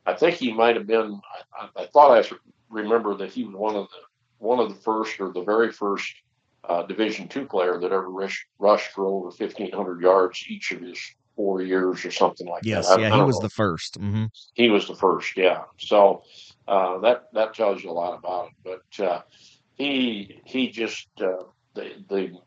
I 0.05 0.13
think 0.13 0.35
he 0.35 0.51
might 0.51 0.75
have 0.75 0.87
been. 0.87 1.19
I, 1.57 1.83
I, 1.83 1.85
thought 1.87 2.17
I 2.17 2.29
remember 2.69 3.15
that 3.15 3.31
he 3.31 3.45
was 3.45 3.55
one 3.55 3.75
of 3.75 3.87
the 3.89 4.45
one 4.45 4.59
of 4.59 4.69
the 4.69 4.81
first 4.81 5.19
or 5.19 5.31
the 5.31 5.43
very 5.43 5.71
first 5.71 6.13
uh, 6.67 6.83
Division 6.83 7.27
two 7.27 7.45
player 7.45 7.79
that 7.79 7.91
ever 7.91 8.09
rushed, 8.09 8.45
rushed 8.59 8.91
for 8.91 9.05
over 9.05 9.31
fifteen 9.31 9.71
hundred 9.71 10.01
yards 10.01 10.43
each 10.47 10.71
of 10.71 10.81
his 10.81 10.99
four 11.39 11.61
years 11.61 12.03
or 12.03 12.11
something 12.11 12.47
like 12.47 12.65
yes, 12.65 12.89
that. 12.89 12.99
Yes, 12.99 13.11
yeah, 13.11 13.15
he 13.15 13.23
was 13.23 13.37
know. 13.37 13.47
the 13.47 13.53
1st 13.53 13.97
mm-hmm. 13.97 14.25
He 14.55 14.67
was 14.67 14.89
the 14.89 14.95
first, 14.95 15.37
yeah. 15.37 15.63
So 15.77 16.23
uh, 16.69 16.99
that 16.99 17.23
that 17.33 17.55
tells 17.55 17.83
you 17.83 17.89
a 17.89 17.91
lot 17.91 18.17
about 18.17 18.49
it. 18.49 18.53
But 18.63 19.05
uh, 19.05 19.21
he 19.73 20.39
he 20.45 20.69
just 20.69 21.07
uh, 21.19 21.43
the 21.73 21.91
the 22.07 22.37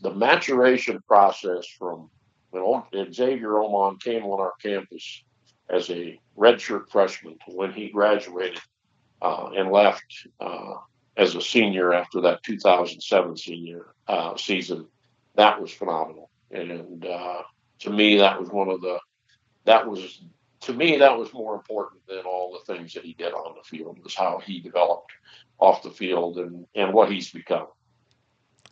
the 0.00 0.14
maturation 0.14 1.00
process 1.06 1.66
from 1.78 2.08
when 2.50 3.12
Xavier 3.12 3.50
Omon 3.50 4.00
came 4.00 4.24
on 4.24 4.40
our 4.40 4.54
campus 4.62 5.22
as 5.68 5.90
a 5.90 6.18
redshirt 6.36 6.88
freshman 6.90 7.34
to 7.34 7.54
when 7.54 7.72
he 7.72 7.90
graduated 7.90 8.60
uh, 9.20 9.50
and 9.54 9.70
left 9.70 10.26
uh, 10.40 10.74
as 11.18 11.34
a 11.34 11.42
senior 11.42 11.92
after 11.92 12.22
that 12.22 12.42
2007 12.44 13.36
senior 13.36 13.86
uh, 14.06 14.34
season, 14.36 14.86
that 15.34 15.60
was 15.60 15.70
phenomenal. 15.70 16.30
And 16.50 17.02
to 17.80 17.90
me, 17.90 18.16
that 18.18 18.40
was 18.40 18.48
one 18.48 18.70
of 18.70 18.80
the 18.80 18.98
that 19.66 19.86
was 19.86 20.22
to 20.60 20.72
me 20.72 20.98
that 20.98 21.16
was 21.16 21.32
more 21.32 21.54
important 21.54 22.00
than 22.06 22.20
all 22.20 22.52
the 22.52 22.74
things 22.74 22.92
that 22.94 23.04
he 23.04 23.14
did 23.14 23.32
on 23.32 23.54
the 23.56 23.62
field 23.62 23.98
was 24.02 24.14
how 24.14 24.38
he 24.44 24.60
developed 24.60 25.12
off 25.58 25.82
the 25.82 25.90
field 25.90 26.38
and 26.38 26.66
and 26.74 26.92
what 26.92 27.10
he's 27.10 27.30
become. 27.30 27.66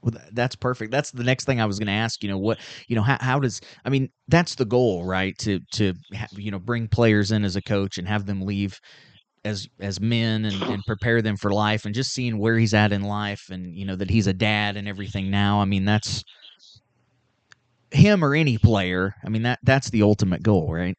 Well, 0.03 0.15
that's 0.33 0.55
perfect. 0.55 0.93
That's 0.93 1.11
the 1.11 1.25
next 1.25 1.47
thing 1.47 1.61
I 1.61 1.67
was 1.67 1.79
going 1.79 1.87
to 1.87 1.93
ask. 1.93 2.23
You 2.23 2.29
know 2.29 2.39
what? 2.39 2.59
You 2.87 2.97
know 2.97 3.03
how, 3.03 3.19
how 3.21 3.41
does? 3.41 3.61
I 3.85 3.89
mean, 3.89 4.11
that's 4.29 4.55
the 4.55 4.65
goal, 4.65 5.05
right? 5.05 5.37
To 5.39 5.61
to 5.73 5.95
you 6.33 6.51
know 6.51 6.59
bring 6.59 6.89
players 6.89 7.33
in 7.33 7.45
as 7.45 7.57
a 7.57 7.63
coach 7.63 7.99
and 7.99 8.07
have 8.07 8.27
them 8.27 8.43
leave 8.43 8.81
as 9.45 9.69
as 9.81 10.01
men 10.01 10.45
and, 10.45 10.63
and 10.63 10.85
prepare 10.87 11.23
them 11.23 11.37
for 11.37 11.53
life 11.53 11.85
and 11.85 11.95
just 11.95 12.13
seeing 12.13 12.39
where 12.39 12.59
he's 12.59 12.75
at 12.75 12.93
in 12.93 13.03
life 13.03 13.49
and 13.51 13.77
you 13.77 13.87
know 13.87 13.97
that 13.97 14.11
he's 14.11 14.27
a 14.27 14.33
dad 14.33 14.77
and 14.77 14.89
everything 14.89 15.31
now. 15.31 15.61
I 15.61 15.65
mean, 15.65 15.85
that's 15.85 16.25
him 17.91 18.25
or 18.25 18.35
any 18.35 18.59
player. 18.59 19.15
I 19.25 19.29
mean 19.29 19.43
that 19.43 19.61
that's 19.63 19.91
the 19.91 20.03
ultimate 20.03 20.43
goal, 20.43 20.73
right? 20.73 20.97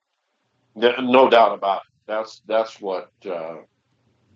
No 0.77 1.27
doubt 1.27 1.55
about 1.55 1.77
it. 1.77 1.93
That's 2.05 2.41
that's 2.47 2.79
what 2.79 3.11
uh, 3.25 3.57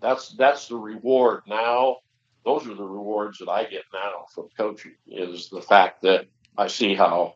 that's 0.02 0.30
that's 0.32 0.68
the 0.68 0.76
reward 0.76 1.44
now. 1.48 1.98
Those 2.44 2.68
are 2.68 2.74
the 2.74 2.84
rewards 2.84 3.38
that 3.40 3.50
I 3.50 3.66
get 3.66 3.84
now 3.94 4.26
from 4.34 4.50
coaching 4.58 4.96
is 5.08 5.50
the 5.50 5.62
fact 5.62 6.02
that 6.02 6.26
I 6.58 6.68
see 6.68 6.96
how 6.96 7.36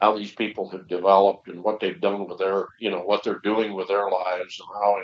how 0.00 0.16
these 0.16 0.32
people 0.32 0.68
have 0.70 0.86
developed 0.86 1.48
and 1.48 1.62
what 1.62 1.80
they've 1.80 2.00
done 2.00 2.28
with 2.28 2.38
their 2.38 2.68
you 2.78 2.90
know 2.90 3.00
what 3.02 3.24
they're 3.24 3.40
doing 3.40 3.74
with 3.74 3.88
their 3.88 4.08
lives 4.08 4.60
and 4.60 4.68
how 4.74 4.98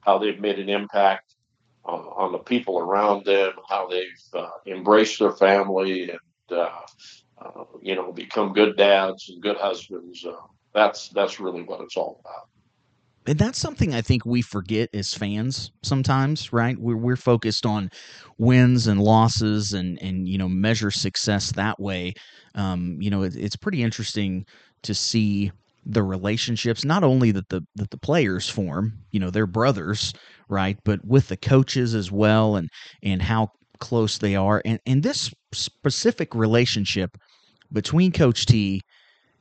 how 0.00 0.18
they've 0.18 0.40
made 0.40 0.58
an 0.58 0.68
impact 0.68 1.36
on, 1.84 2.00
on 2.00 2.32
the 2.32 2.38
people 2.38 2.80
around 2.80 3.24
them 3.24 3.52
how 3.68 3.86
they've 3.88 4.34
uh, 4.34 4.50
embraced 4.66 5.20
their 5.20 5.32
family 5.32 6.10
and 6.10 6.58
uh, 6.58 6.80
uh, 7.40 7.64
you 7.80 7.94
know 7.94 8.12
become 8.12 8.52
good 8.52 8.76
dads 8.76 9.28
and 9.28 9.40
good 9.40 9.56
husbands. 9.56 10.26
Uh, 10.26 10.32
that's 10.74 11.10
that's 11.10 11.38
really 11.38 11.62
what 11.62 11.80
it's 11.80 11.96
all 11.96 12.20
about 12.24 12.48
and 13.28 13.38
that's 13.38 13.58
something 13.58 13.94
I 13.94 14.00
think 14.00 14.24
we 14.24 14.40
forget 14.40 14.88
as 14.94 15.12
fans 15.12 15.70
sometimes, 15.82 16.50
right? 16.50 16.78
We're 16.78 16.96
we're 16.96 17.16
focused 17.16 17.66
on 17.66 17.90
wins 18.38 18.86
and 18.86 19.00
losses 19.00 19.74
and 19.74 20.00
and 20.02 20.26
you 20.26 20.38
know 20.38 20.48
measure 20.48 20.90
success 20.90 21.52
that 21.52 21.78
way. 21.78 22.14
Um, 22.54 22.96
you 23.00 23.10
know, 23.10 23.22
it, 23.22 23.36
it's 23.36 23.56
pretty 23.56 23.82
interesting 23.82 24.46
to 24.82 24.94
see 24.94 25.52
the 25.84 26.02
relationships 26.02 26.84
not 26.84 27.04
only 27.04 27.30
that 27.32 27.50
the 27.50 27.60
that 27.76 27.90
the 27.90 27.98
players 27.98 28.48
form, 28.48 28.94
you 29.10 29.20
know, 29.20 29.30
they're 29.30 29.46
brothers, 29.46 30.14
right, 30.48 30.78
but 30.84 31.04
with 31.04 31.28
the 31.28 31.36
coaches 31.36 31.94
as 31.94 32.10
well, 32.10 32.56
and 32.56 32.70
and 33.02 33.20
how 33.20 33.48
close 33.78 34.16
they 34.16 34.36
are, 34.36 34.62
and 34.64 34.80
and 34.86 35.02
this 35.02 35.30
specific 35.52 36.34
relationship 36.34 37.10
between 37.70 38.10
Coach 38.10 38.46
T 38.46 38.80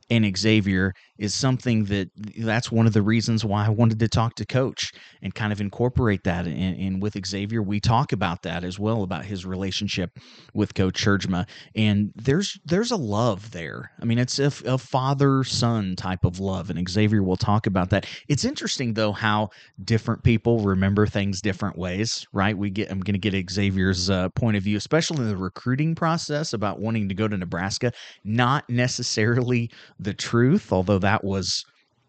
and 0.10 0.38
Xavier 0.38 0.94
is 1.18 1.34
something 1.34 1.86
that 1.86 2.10
that's 2.38 2.72
one 2.72 2.86
of 2.86 2.94
the 2.94 3.02
reasons 3.02 3.44
why 3.44 3.66
I 3.66 3.70
wanted 3.70 4.00
to 4.00 4.08
talk 4.08 4.36
to 4.36 4.46
coach 4.46 4.92
and 5.22 5.34
kind 5.34 5.52
of 5.52 5.62
incorporate 5.62 6.24
that. 6.26 6.48
And, 6.48 7.02
with 7.02 7.18
Xavier, 7.26 7.62
we 7.62 7.80
talk 7.80 8.12
about 8.12 8.42
that 8.44 8.64
as 8.64 8.80
well 8.80 9.04
about 9.04 9.24
his 9.24 9.46
relationship 9.46 10.18
with 10.54 10.74
Coach 10.74 11.04
Tjeerdsma. 11.04 11.48
And 11.76 12.12
there's 12.16 12.60
there's 12.66 12.92
a 12.92 12.98
love 12.98 13.52
there. 13.52 13.92
I 14.02 14.06
mean, 14.06 14.18
it's 14.18 14.40
a, 14.40 14.52
a 14.66 14.78
father 14.78 15.44
son 15.44 15.96
type 15.96 16.26
of 16.26 16.40
love, 16.40 16.70
and 16.70 16.90
Xavier 16.90 17.24
will 17.24 17.38
talk 17.38 17.68
about 17.68 17.90
that. 17.92 18.06
It's 18.28 18.46
interesting 18.46 18.94
though 18.94 19.12
how 19.12 19.50
different 19.84 20.24
people 20.24 20.60
remember 20.60 21.06
things 21.06 21.42
different 21.42 21.78
ways, 21.78 22.26
right? 22.34 22.58
We 22.58 22.70
get 22.70 22.92
I'm 22.92 23.00
going 23.00 23.20
to 23.20 23.30
get 23.30 23.50
Xavier's 23.50 24.10
uh, 24.10 24.30
point 24.30 24.58
of 24.58 24.64
view, 24.64 24.78
especially 24.78 25.18
in 25.18 25.30
the 25.30 25.38
recruiting 25.38 25.96
process 25.96 26.54
about 26.54 26.80
wanting 26.80 27.10
to 27.10 27.16
go 27.16 27.28
to 27.28 27.38
Nebraska. 27.38 27.92
Not 28.24 28.70
necessarily 28.70 29.70
the 30.00 30.14
truth, 30.14 30.72
although 30.72 31.00
that 31.00 31.07
was 31.24 31.64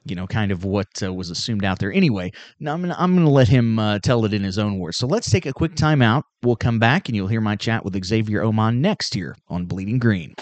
you 0.08 0.16
know, 0.16 0.26
kind 0.26 0.50
of 0.50 0.64
what 0.64 0.86
uh, 1.02 1.12
was 1.12 1.30
assumed 1.30 1.64
out 1.64 1.78
there. 1.78 1.92
Anyway, 1.92 2.32
now 2.60 2.72
I'm 2.72 2.80
gonna, 2.80 2.96
I'm 2.98 3.16
to 3.16 3.28
let 3.28 3.48
him 3.48 3.78
uh, 3.78 3.98
tell 3.98 4.24
it 4.24 4.32
in 4.32 4.42
his 4.42 4.58
own 4.58 4.78
words. 4.78 4.96
So 4.96 5.06
let's 5.06 5.30
take 5.30 5.46
a 5.46 5.52
quick 5.52 5.74
time 5.74 6.02
out. 6.02 6.24
We'll 6.42 6.56
come 6.56 6.78
back 6.78 7.08
and 7.08 7.16
you'll 7.16 7.28
hear 7.28 7.40
my 7.40 7.56
chat 7.56 7.84
with 7.84 8.02
Xavier 8.04 8.42
Omon 8.42 8.78
next 8.78 9.14
here 9.14 9.36
on 9.48 9.66
Bleeding 9.66 9.98
Green. 9.98 10.34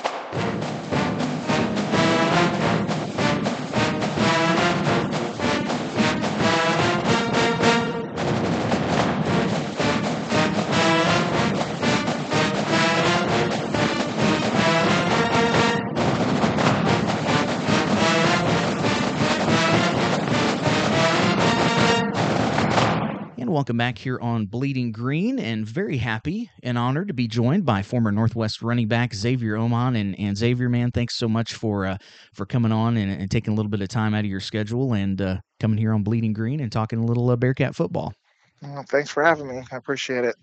Welcome 23.57 23.79
back 23.79 23.97
here 23.97 24.19
on 24.21 24.45
Bleeding 24.45 24.93
Green, 24.93 25.39
and 25.39 25.67
very 25.67 25.97
happy 25.97 26.51
and 26.63 26.77
honored 26.77 27.09
to 27.09 27.15
be 27.15 27.27
joined 27.27 27.65
by 27.65 27.81
former 27.81 28.13
Northwest 28.13 28.61
running 28.61 28.87
back 28.87 29.15
Xavier 29.15 29.55
Omon. 29.55 29.99
And, 29.99 30.15
and 30.21 30.37
Xavier, 30.37 30.69
man, 30.69 30.91
thanks 30.91 31.15
so 31.17 31.27
much 31.27 31.55
for 31.55 31.87
uh, 31.87 31.97
for 32.35 32.45
coming 32.45 32.71
on 32.71 32.99
and, 32.99 33.11
and, 33.11 33.31
taking 33.31 33.55
a 33.55 33.57
little 33.57 33.71
bit 33.71 33.81
of 33.81 33.89
time 33.89 34.13
out 34.13 34.27
of 34.27 34.27
your 34.27 34.41
schedule 34.41 34.93
and 34.93 35.23
uh, 35.23 35.39
coming 35.59 35.79
here 35.79 35.95
on 35.95 36.03
Bleeding 36.03 36.35
Green 36.35 36.61
and 36.61 36.71
talking 36.71 36.99
a 36.99 37.07
little 37.07 37.31
uh, 37.31 37.37
Bearcat 37.37 37.75
football. 37.75 38.13
Well, 38.61 38.85
thanks 38.91 39.09
for 39.09 39.25
having 39.25 39.49
me. 39.49 39.63
I 39.73 39.77
appreciate 39.77 40.27
it. 40.27 40.37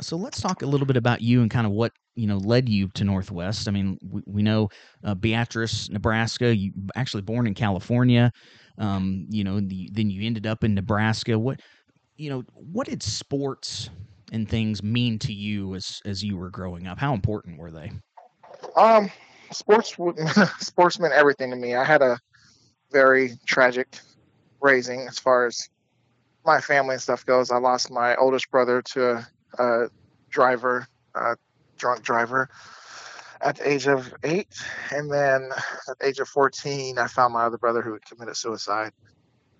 So 0.00 0.16
let's 0.16 0.40
talk 0.40 0.62
a 0.62 0.66
little 0.66 0.86
bit 0.86 0.96
about 0.96 1.20
you 1.20 1.42
and 1.42 1.50
kind 1.50 1.66
of 1.66 1.72
what 1.74 1.92
you 2.14 2.26
know 2.26 2.38
led 2.38 2.66
you 2.66 2.88
to 2.94 3.04
Northwest. 3.04 3.68
I 3.68 3.72
mean, 3.72 3.98
we, 4.02 4.22
we 4.24 4.42
know 4.42 4.70
uh, 5.04 5.14
Beatrice, 5.14 5.90
Nebraska. 5.90 6.56
You 6.56 6.72
actually 6.96 7.24
born 7.24 7.46
in 7.46 7.52
California. 7.52 8.32
Um, 8.78 9.26
you 9.28 9.44
know, 9.44 9.60
the, 9.60 9.90
then 9.92 10.08
you 10.08 10.26
ended 10.26 10.46
up 10.46 10.64
in 10.64 10.74
Nebraska. 10.74 11.38
What 11.38 11.60
you 12.16 12.30
know, 12.30 12.44
what 12.54 12.86
did 12.86 13.02
sports 13.02 13.90
and 14.32 14.48
things 14.48 14.82
mean 14.82 15.18
to 15.20 15.32
you 15.32 15.74
as 15.74 16.00
as 16.04 16.22
you 16.24 16.36
were 16.36 16.50
growing 16.50 16.86
up? 16.86 16.98
How 16.98 17.14
important 17.14 17.58
were 17.58 17.70
they? 17.70 17.92
Um, 18.76 19.10
sports 19.52 19.96
sports 20.60 20.98
meant 20.98 21.14
everything 21.14 21.50
to 21.50 21.56
me. 21.56 21.74
I 21.74 21.84
had 21.84 22.02
a 22.02 22.18
very 22.90 23.32
tragic 23.46 23.98
raising 24.60 25.06
as 25.08 25.18
far 25.18 25.46
as 25.46 25.68
my 26.44 26.60
family 26.60 26.94
and 26.94 27.02
stuff 27.02 27.24
goes. 27.26 27.50
I 27.50 27.58
lost 27.58 27.90
my 27.90 28.16
oldest 28.16 28.50
brother 28.50 28.82
to 28.82 29.26
a, 29.58 29.62
a 29.62 29.88
driver, 30.30 30.86
a 31.14 31.36
drunk 31.78 32.02
driver, 32.02 32.48
at 33.40 33.56
the 33.56 33.68
age 33.68 33.86
of 33.86 34.12
eight, 34.22 34.54
and 34.90 35.10
then 35.10 35.50
at 35.88 35.98
the 35.98 36.06
age 36.06 36.18
of 36.18 36.28
fourteen, 36.28 36.98
I 36.98 37.08
found 37.08 37.34
my 37.34 37.44
other 37.44 37.58
brother 37.58 37.82
who 37.82 37.92
had 37.92 38.04
committed 38.04 38.36
suicide. 38.36 38.92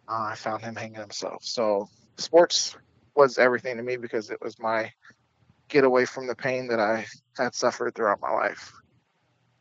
Uh, 0.08 0.28
I 0.30 0.34
found 0.34 0.62
him 0.62 0.76
hanging 0.76 1.00
himself. 1.00 1.42
So 1.42 1.88
sports 2.16 2.76
was 3.14 3.38
everything 3.38 3.76
to 3.76 3.82
me 3.82 3.96
because 3.96 4.30
it 4.30 4.40
was 4.42 4.58
my 4.58 4.90
get 5.68 5.84
away 5.84 6.04
from 6.04 6.26
the 6.26 6.34
pain 6.34 6.68
that 6.68 6.80
I 6.80 7.06
had 7.36 7.54
suffered 7.54 7.94
throughout 7.94 8.20
my 8.20 8.30
life. 8.30 8.72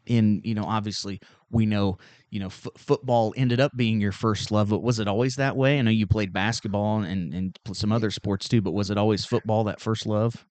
In 0.06 0.42
you 0.44 0.54
know, 0.54 0.66
obviously, 0.66 1.22
we 1.50 1.66
know 1.66 1.98
you 2.30 2.40
know 2.40 2.48
f- 2.48 2.68
football 2.78 3.34
ended 3.38 3.62
up 3.62 3.72
being 3.76 4.02
your 4.02 4.12
first 4.12 4.52
love, 4.52 4.70
but 4.70 4.84
was 4.84 5.00
it 5.00 5.08
always 5.08 5.36
that 5.36 5.56
way? 5.56 5.80
I 5.80 5.82
know 5.82 5.92
you 5.92 6.08
played 6.08 6.34
basketball 6.34 7.00
and 7.00 7.34
and 7.34 7.58
some 7.74 7.92
other 7.92 8.12
sports 8.12 8.50
too, 8.50 8.62
but 8.62 8.74
was 8.74 8.90
it 8.90 8.98
always 8.98 9.24
football 9.24 9.64
that 9.66 9.80
first 9.80 10.06
love? 10.06 10.46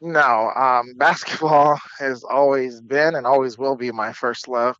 No, 0.00 0.50
um, 0.56 0.94
basketball 0.96 1.78
has 1.98 2.24
always 2.24 2.80
been 2.80 3.14
and 3.14 3.26
always 3.26 3.58
will 3.58 3.76
be 3.76 3.92
my 3.92 4.12
first 4.12 4.48
love. 4.48 4.76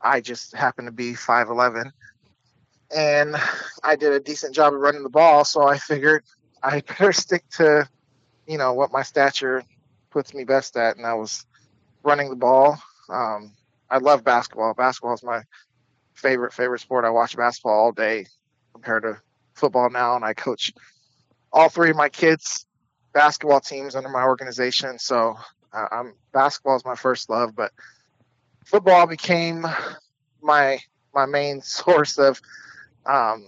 I 0.00 0.20
just 0.20 0.56
happen 0.56 0.84
to 0.86 0.92
be 0.92 1.14
five 1.14 1.48
eleven 1.48 1.92
and 2.94 3.36
I 3.82 3.96
did 3.96 4.12
a 4.12 4.20
decent 4.20 4.54
job 4.54 4.74
of 4.74 4.80
running 4.80 5.02
the 5.02 5.08
ball. 5.08 5.44
So 5.44 5.66
I 5.66 5.78
figured 5.78 6.24
I 6.62 6.80
better 6.86 7.12
stick 7.12 7.44
to, 7.56 7.88
you 8.46 8.58
know, 8.58 8.72
what 8.74 8.92
my 8.92 9.02
stature 9.02 9.62
puts 10.10 10.34
me 10.34 10.44
best 10.44 10.76
at, 10.76 10.96
and 10.96 11.06
I 11.06 11.14
was 11.14 11.44
running 12.02 12.30
the 12.30 12.36
ball. 12.36 12.80
Um, 13.08 13.52
I 13.90 13.98
love 13.98 14.24
basketball. 14.24 14.74
Basketball 14.74 15.14
is 15.14 15.22
my 15.22 15.42
favorite 16.14 16.52
favorite 16.52 16.80
sport. 16.80 17.04
I 17.04 17.10
watch 17.10 17.36
basketball 17.36 17.78
all 17.78 17.92
day 17.92 18.26
compared 18.72 19.02
to 19.04 19.20
football 19.54 19.90
now, 19.90 20.16
and 20.16 20.24
I 20.24 20.34
coach 20.34 20.72
all 21.52 21.68
three 21.68 21.90
of 21.90 21.96
my 21.96 22.08
kids 22.08 22.66
basketball 23.12 23.60
teams 23.60 23.96
under 23.96 24.08
my 24.08 24.22
organization. 24.22 24.98
So 24.98 25.36
uh, 25.72 25.86
I'm 25.90 26.14
basketball 26.32 26.76
is 26.76 26.84
my 26.84 26.94
first 26.94 27.30
love, 27.30 27.54
but 27.54 27.72
football 28.64 29.06
became 29.06 29.66
my 30.42 30.78
my 31.14 31.26
main 31.26 31.62
source 31.62 32.18
of 32.18 32.40
um, 33.06 33.46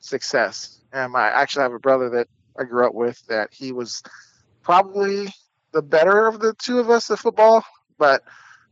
success. 0.00 0.80
And 0.92 1.16
I 1.16 1.28
actually 1.28 1.62
have 1.62 1.72
a 1.72 1.78
brother 1.78 2.10
that 2.10 2.28
I 2.58 2.64
grew 2.64 2.86
up 2.86 2.94
with 2.94 3.24
that 3.26 3.48
he 3.52 3.72
was 3.72 4.02
probably 4.62 5.28
the 5.72 5.82
better 5.82 6.26
of 6.26 6.40
the 6.40 6.54
two 6.62 6.78
of 6.78 6.90
us 6.90 7.10
at 7.10 7.18
football, 7.18 7.64
but 7.98 8.22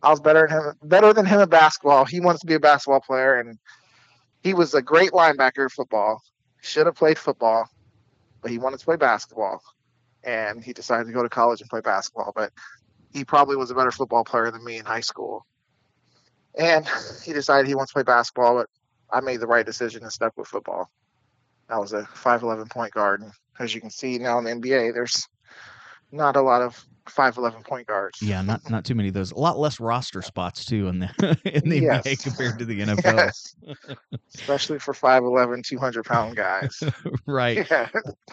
I 0.03 0.11
was 0.11 0.21
better 0.21 0.47
than 0.49 0.59
him 0.59 0.75
better 0.83 1.13
than 1.13 1.27
him 1.27 1.41
at 1.41 1.51
basketball. 1.51 2.05
He 2.05 2.21
wanted 2.21 2.41
to 2.41 2.47
be 2.47 2.55
a 2.55 2.61
basketball 2.61 3.01
player 3.01 3.39
and 3.39 3.59
he 4.43 4.55
was 4.55 4.75
a 4.75 4.83
great 4.83 5.13
linebacker 5.13 5.67
at 5.67 5.73
football. 5.73 6.23
Should 6.63 6.87
have 6.87 6.95
played 6.95 7.19
football, 7.19 7.69
but 8.43 8.51
he 8.51 8.59
wanted 8.59 8.81
to 8.81 8.85
play 8.85 8.97
basketball. 8.97 9.63
And 10.23 10.63
he 10.63 10.75
decided 10.75 11.07
to 11.07 11.13
go 11.13 11.23
to 11.23 11.29
college 11.29 11.61
and 11.63 11.71
play 11.71 11.81
basketball. 11.81 12.33
But 12.35 12.53
he 13.13 13.25
probably 13.25 13.57
was 13.57 13.71
a 13.71 13.75
better 13.75 13.91
football 13.91 14.25
player 14.25 14.51
than 14.51 14.65
me 14.65 14.77
in 14.77 14.85
high 14.85 15.01
school. 15.01 15.47
And 16.59 16.87
he 17.25 17.33
decided 17.33 17.67
he 17.67 17.75
wants 17.75 17.93
to 17.93 17.95
play 17.95 18.03
basketball, 18.03 18.57
but 18.57 18.69
I 19.13 19.21
made 19.21 19.41
the 19.41 19.47
right 19.47 19.67
decision 19.67 20.03
and 20.03 20.13
stuck 20.13 20.37
with 20.37 20.49
football. 20.49 20.91
I 21.69 21.79
was 21.79 21.93
a 21.93 22.03
5'11 22.03 22.71
point 22.71 22.93
guard. 22.93 23.23
And 23.23 23.33
as 23.59 23.75
you 23.75 23.81
can 23.81 23.91
see 23.91 24.19
now 24.19 24.39
in 24.39 24.45
the 24.45 24.51
NBA, 24.51 24.93
there's 24.95 25.29
not 26.13 26.37
a 26.37 26.43
lot 26.43 26.63
of 26.63 26.85
five 27.11 27.37
eleven 27.37 27.63
point 27.63 27.87
guards. 27.87 28.23
Yeah, 28.23 28.41
not 28.43 28.69
not 28.71 28.85
too 28.85 28.95
many 28.95 29.09
of 29.09 29.15
those. 29.15 29.33
A 29.33 29.39
lot 29.39 29.59
less 29.59 29.81
roster 29.81 30.23
spots 30.23 30.65
too 30.65 30.89
in 30.89 31.01
the 31.01 31.39
in 31.45 31.69
the 31.69 31.81
yes. 31.81 32.07
NBA 32.07 32.23
compared 32.23 32.59
to 32.59 32.65
the 32.65 32.81
NFL. 32.81 33.01
Yes. 33.21 33.55
Especially 34.35 34.79
for 34.79 34.95
5'11", 34.95 35.65
200 35.65 36.05
pound 36.05 36.37
guys. 36.37 36.83
right. 37.27 37.67
Yeah. 37.71 37.89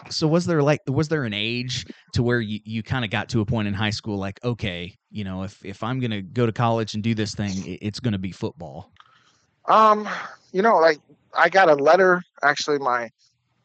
So 0.08 0.26
was 0.26 0.46
there 0.46 0.62
like 0.62 0.80
was 0.86 1.08
there 1.08 1.24
an 1.24 1.34
age 1.34 1.84
to 2.14 2.22
where 2.22 2.40
you, 2.40 2.60
you 2.64 2.82
kind 2.82 3.04
of 3.04 3.10
got 3.10 3.28
to 3.30 3.40
a 3.40 3.44
point 3.44 3.68
in 3.68 3.74
high 3.74 3.90
school 3.90 4.16
like, 4.16 4.38
okay, 4.44 4.96
you 5.10 5.24
know, 5.24 5.42
if 5.42 5.62
if 5.64 5.82
I'm 5.82 6.00
gonna 6.00 6.22
go 6.22 6.46
to 6.46 6.52
college 6.52 6.94
and 6.94 7.02
do 7.02 7.14
this 7.14 7.34
thing, 7.34 7.50
it's 7.82 8.00
gonna 8.00 8.18
be 8.18 8.32
football? 8.32 8.92
Um, 9.68 10.08
you 10.52 10.62
know, 10.62 10.78
like 10.78 10.98
I 11.34 11.48
got 11.48 11.68
a 11.68 11.74
letter 11.74 12.22
actually 12.42 12.78
my 12.78 13.10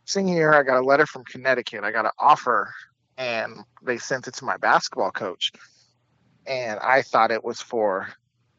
senior 0.06 0.36
year, 0.36 0.54
I 0.54 0.64
got 0.64 0.80
a 0.80 0.86
letter 0.86 1.06
from 1.06 1.24
Connecticut. 1.24 1.84
I 1.84 1.92
got 1.92 2.06
an 2.06 2.12
offer 2.20 2.74
and 3.18 3.60
they 3.82 3.98
sent 3.98 4.28
it 4.28 4.36
to 4.36 4.46
my 4.46 4.58
basketball 4.58 5.12
coach. 5.12 5.52
And 6.46 6.80
I 6.80 7.02
thought 7.04 7.32
it 7.32 7.44
was 7.44 7.62
for 7.62 8.10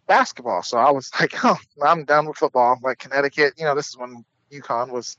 basketball. 0.06 0.62
So 0.62 0.78
I 0.78 0.90
was 0.90 1.10
like, 1.20 1.44
oh, 1.44 1.58
I'm 1.82 2.04
done 2.04 2.26
with 2.26 2.38
football. 2.38 2.78
Like 2.82 2.98
Connecticut, 2.98 3.54
you 3.58 3.64
know, 3.64 3.74
this 3.74 3.88
is 3.88 3.98
when 3.98 4.24
UConn 4.50 4.90
was 4.90 5.18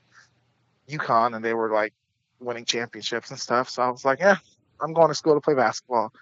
UConn 0.88 1.36
and 1.36 1.44
they 1.44 1.54
were 1.54 1.72
like 1.72 1.92
winning 2.40 2.64
championships 2.64 3.30
and 3.30 3.38
stuff. 3.38 3.68
So 3.68 3.82
I 3.82 3.90
was 3.90 4.04
like, 4.04 4.18
yeah, 4.18 4.36
I'm 4.80 4.92
going 4.92 5.08
to 5.08 5.14
school 5.14 5.34
to 5.34 5.40
play 5.40 5.54
basketball. 5.54 6.12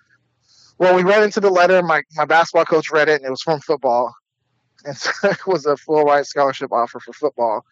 Well, 0.76 0.94
we 0.94 1.02
read 1.02 1.22
into 1.22 1.40
the 1.40 1.50
letter. 1.50 1.82
My, 1.82 2.02
my 2.14 2.24
basketball 2.24 2.64
coach 2.64 2.90
read 2.90 3.08
it 3.08 3.16
and 3.20 3.26
it 3.26 3.30
was 3.30 3.42
from 3.42 3.60
football. 3.60 4.14
And 4.84 4.96
so 4.96 5.10
it 5.24 5.46
was 5.46 5.66
a 5.66 5.76
full 5.76 6.04
ride 6.04 6.26
scholarship 6.26 6.72
offer 6.72 7.00
for 7.00 7.12
football. 7.12 7.64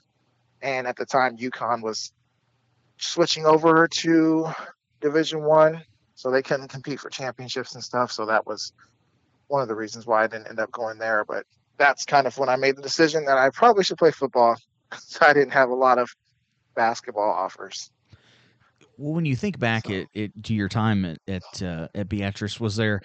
And 0.61 0.87
at 0.87 0.97
the 0.97 1.07
time, 1.07 1.37
UConn 1.37 1.83
was 1.83 2.13
switching 2.99 3.47
over 3.47 3.89
to 3.89 4.49
Division 5.01 5.43
One, 5.43 5.83
so 6.15 6.31
they 6.31 6.43
couldn't 6.43 6.69
compete 6.69 7.01
for 7.01 7.11
championships 7.11 7.75
and 7.75 7.83
stuff. 7.83 8.13
So 8.13 8.27
that 8.27 8.47
was 8.47 8.73
one 9.49 9.61
of 9.61 9.69
the 9.69 9.75
reasons 9.75 10.07
why 10.07 10.25
I 10.25 10.27
didn't 10.29 10.49
end 10.49 10.61
up 10.61 10.71
going 10.71 10.99
there. 10.99 11.25
But 11.25 11.45
that's 11.79 12.05
kind 12.05 12.27
of 12.27 12.39
when 12.39 12.49
I 12.49 12.57
made 12.57 12.77
the 12.77 12.83
decision 12.83 13.25
that 13.25 13.39
I 13.39 13.51
probably 13.51 13.85
should 13.85 13.99
play 13.99 14.13
football. 14.13 14.57
so 14.99 15.27
I 15.27 15.33
didn't 15.33 15.53
have 15.53 15.71
a 15.71 15.75
lot 15.75 15.99
of 15.99 16.15
basketball 16.75 17.31
offers. 17.31 17.91
Well, 18.99 19.15
when 19.15 19.25
you 19.25 19.35
think 19.35 19.59
back 19.59 19.87
so. 19.87 19.95
at, 19.95 20.07
at, 20.17 20.45
to 20.45 20.55
your 20.55 20.69
time 20.69 21.05
at 21.05 21.19
at, 21.27 21.63
uh, 21.63 21.89
at 21.95 22.09
Beatrice, 22.09 22.61
was 22.61 22.77
there 22.77 23.03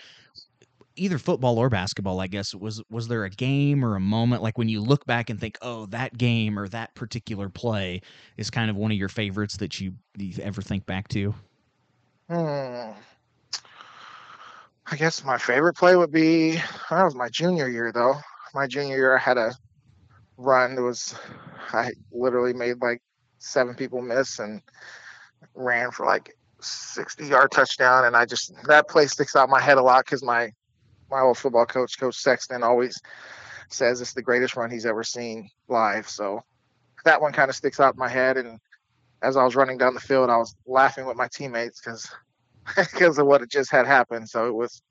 either 0.98 1.18
football 1.18 1.58
or 1.58 1.70
basketball? 1.70 2.20
I 2.20 2.28
guess 2.28 2.54
was 2.54 2.82
was 2.90 3.08
there 3.08 3.24
a 3.24 3.30
game 3.30 3.84
or 3.84 3.96
a 3.96 4.00
moment 4.00 4.44
like 4.44 4.58
when 4.58 4.70
you 4.70 4.82
look 4.82 5.06
back 5.06 5.30
and 5.30 5.40
think, 5.40 5.58
oh, 5.62 5.86
that 5.88 6.18
game 6.18 6.58
or 6.58 6.68
that 6.70 6.94
particular 6.96 7.50
play 7.50 8.02
is 8.38 8.50
kind 8.50 8.70
of 8.70 8.76
one 8.76 8.92
of 8.92 8.98
your 8.98 9.10
favorites 9.10 9.58
that 9.58 9.80
you, 9.80 9.94
you 10.18 10.34
ever 10.42 10.62
think 10.62 10.86
back 10.86 11.08
to? 11.10 11.34
Hmm. 12.30 12.92
I 14.90 14.96
guess 14.96 15.24
my 15.24 15.38
favorite 15.38 15.76
play 15.76 15.96
would 15.96 16.12
be 16.12 16.62
that 16.90 17.04
was 17.04 17.16
my 17.16 17.30
junior 17.30 17.68
year 17.68 17.92
though. 17.92 18.16
My 18.54 18.68
junior 18.68 18.96
year 18.96 19.16
I 19.18 19.20
had 19.20 19.38
a 19.38 19.54
run 20.38 20.76
that 20.76 20.82
was 20.82 21.16
I 21.74 21.92
literally 22.12 22.54
made 22.54 22.82
like 22.82 23.02
seven 23.40 23.76
people 23.76 24.02
miss 24.02 24.40
and 24.40 24.62
ran 25.56 25.92
for 25.92 26.06
like 26.06 26.36
60 26.62 27.26
yard 27.26 27.52
touchdown 27.52 28.06
and 28.06 28.16
I 28.16 28.26
just 28.26 28.54
that 28.68 28.88
play 28.88 29.08
sticks 29.08 29.36
out 29.36 29.50
my 29.50 29.62
head 29.62 29.78
a 29.78 29.82
lot 29.82 30.06
because 30.06 30.24
my 30.24 30.52
my 31.10 31.22
old 31.22 31.38
football 31.38 31.66
coach 31.66 32.00
coach 32.00 32.16
Sexton 32.16 32.64
always 32.64 33.02
says 33.70 34.02
it's 34.02 34.14
the 34.14 34.22
greatest 34.22 34.56
run 34.56 34.72
he's 34.72 34.86
ever 34.86 35.04
seen 35.04 35.50
live 35.68 36.08
so 36.08 36.44
that 37.06 37.22
one 37.22 37.34
kind 37.34 37.50
of 37.50 37.56
sticks 37.56 37.80
out 37.80 37.94
in 37.94 38.00
my 38.00 38.10
head 38.10 38.38
and 38.38 38.60
as 39.22 39.38
I 39.38 39.44
was 39.44 39.56
running 39.56 39.78
down 39.78 39.94
the 39.94 40.00
field, 40.00 40.30
I 40.30 40.38
was 40.38 40.56
laughing 40.66 41.06
with 41.06 41.18
my 41.18 41.28
teammates 41.28 41.82
because 41.82 42.10
because 42.76 43.18
of 43.18 43.26
what 43.26 43.42
it 43.42 43.50
just 43.50 43.72
had 43.72 43.88
happened. 43.88 44.30
So 44.30 44.48
it 44.48 44.54
was 44.54 44.82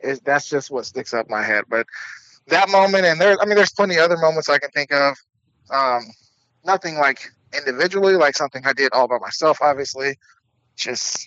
it, 0.00 0.24
that's 0.24 0.48
just 0.48 0.70
what 0.70 0.86
sticks 0.86 1.14
up 1.14 1.30
my 1.30 1.42
head. 1.42 1.64
But 1.68 1.86
that 2.48 2.68
moment, 2.68 3.06
and 3.06 3.20
there, 3.20 3.40
I 3.40 3.46
mean, 3.46 3.56
there's 3.56 3.72
plenty 3.72 3.98
other 3.98 4.18
moments 4.18 4.48
I 4.48 4.58
can 4.58 4.70
think 4.70 4.92
of. 4.92 5.16
Um, 5.70 6.02
nothing 6.64 6.96
like 6.96 7.30
individually, 7.56 8.14
like 8.14 8.36
something 8.36 8.66
I 8.66 8.72
did 8.72 8.92
all 8.92 9.08
by 9.08 9.18
myself. 9.18 9.58
Obviously, 9.62 10.18
just 10.76 11.26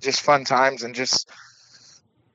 just 0.00 0.20
fun 0.20 0.44
times 0.44 0.82
and 0.82 0.94
just 0.94 1.30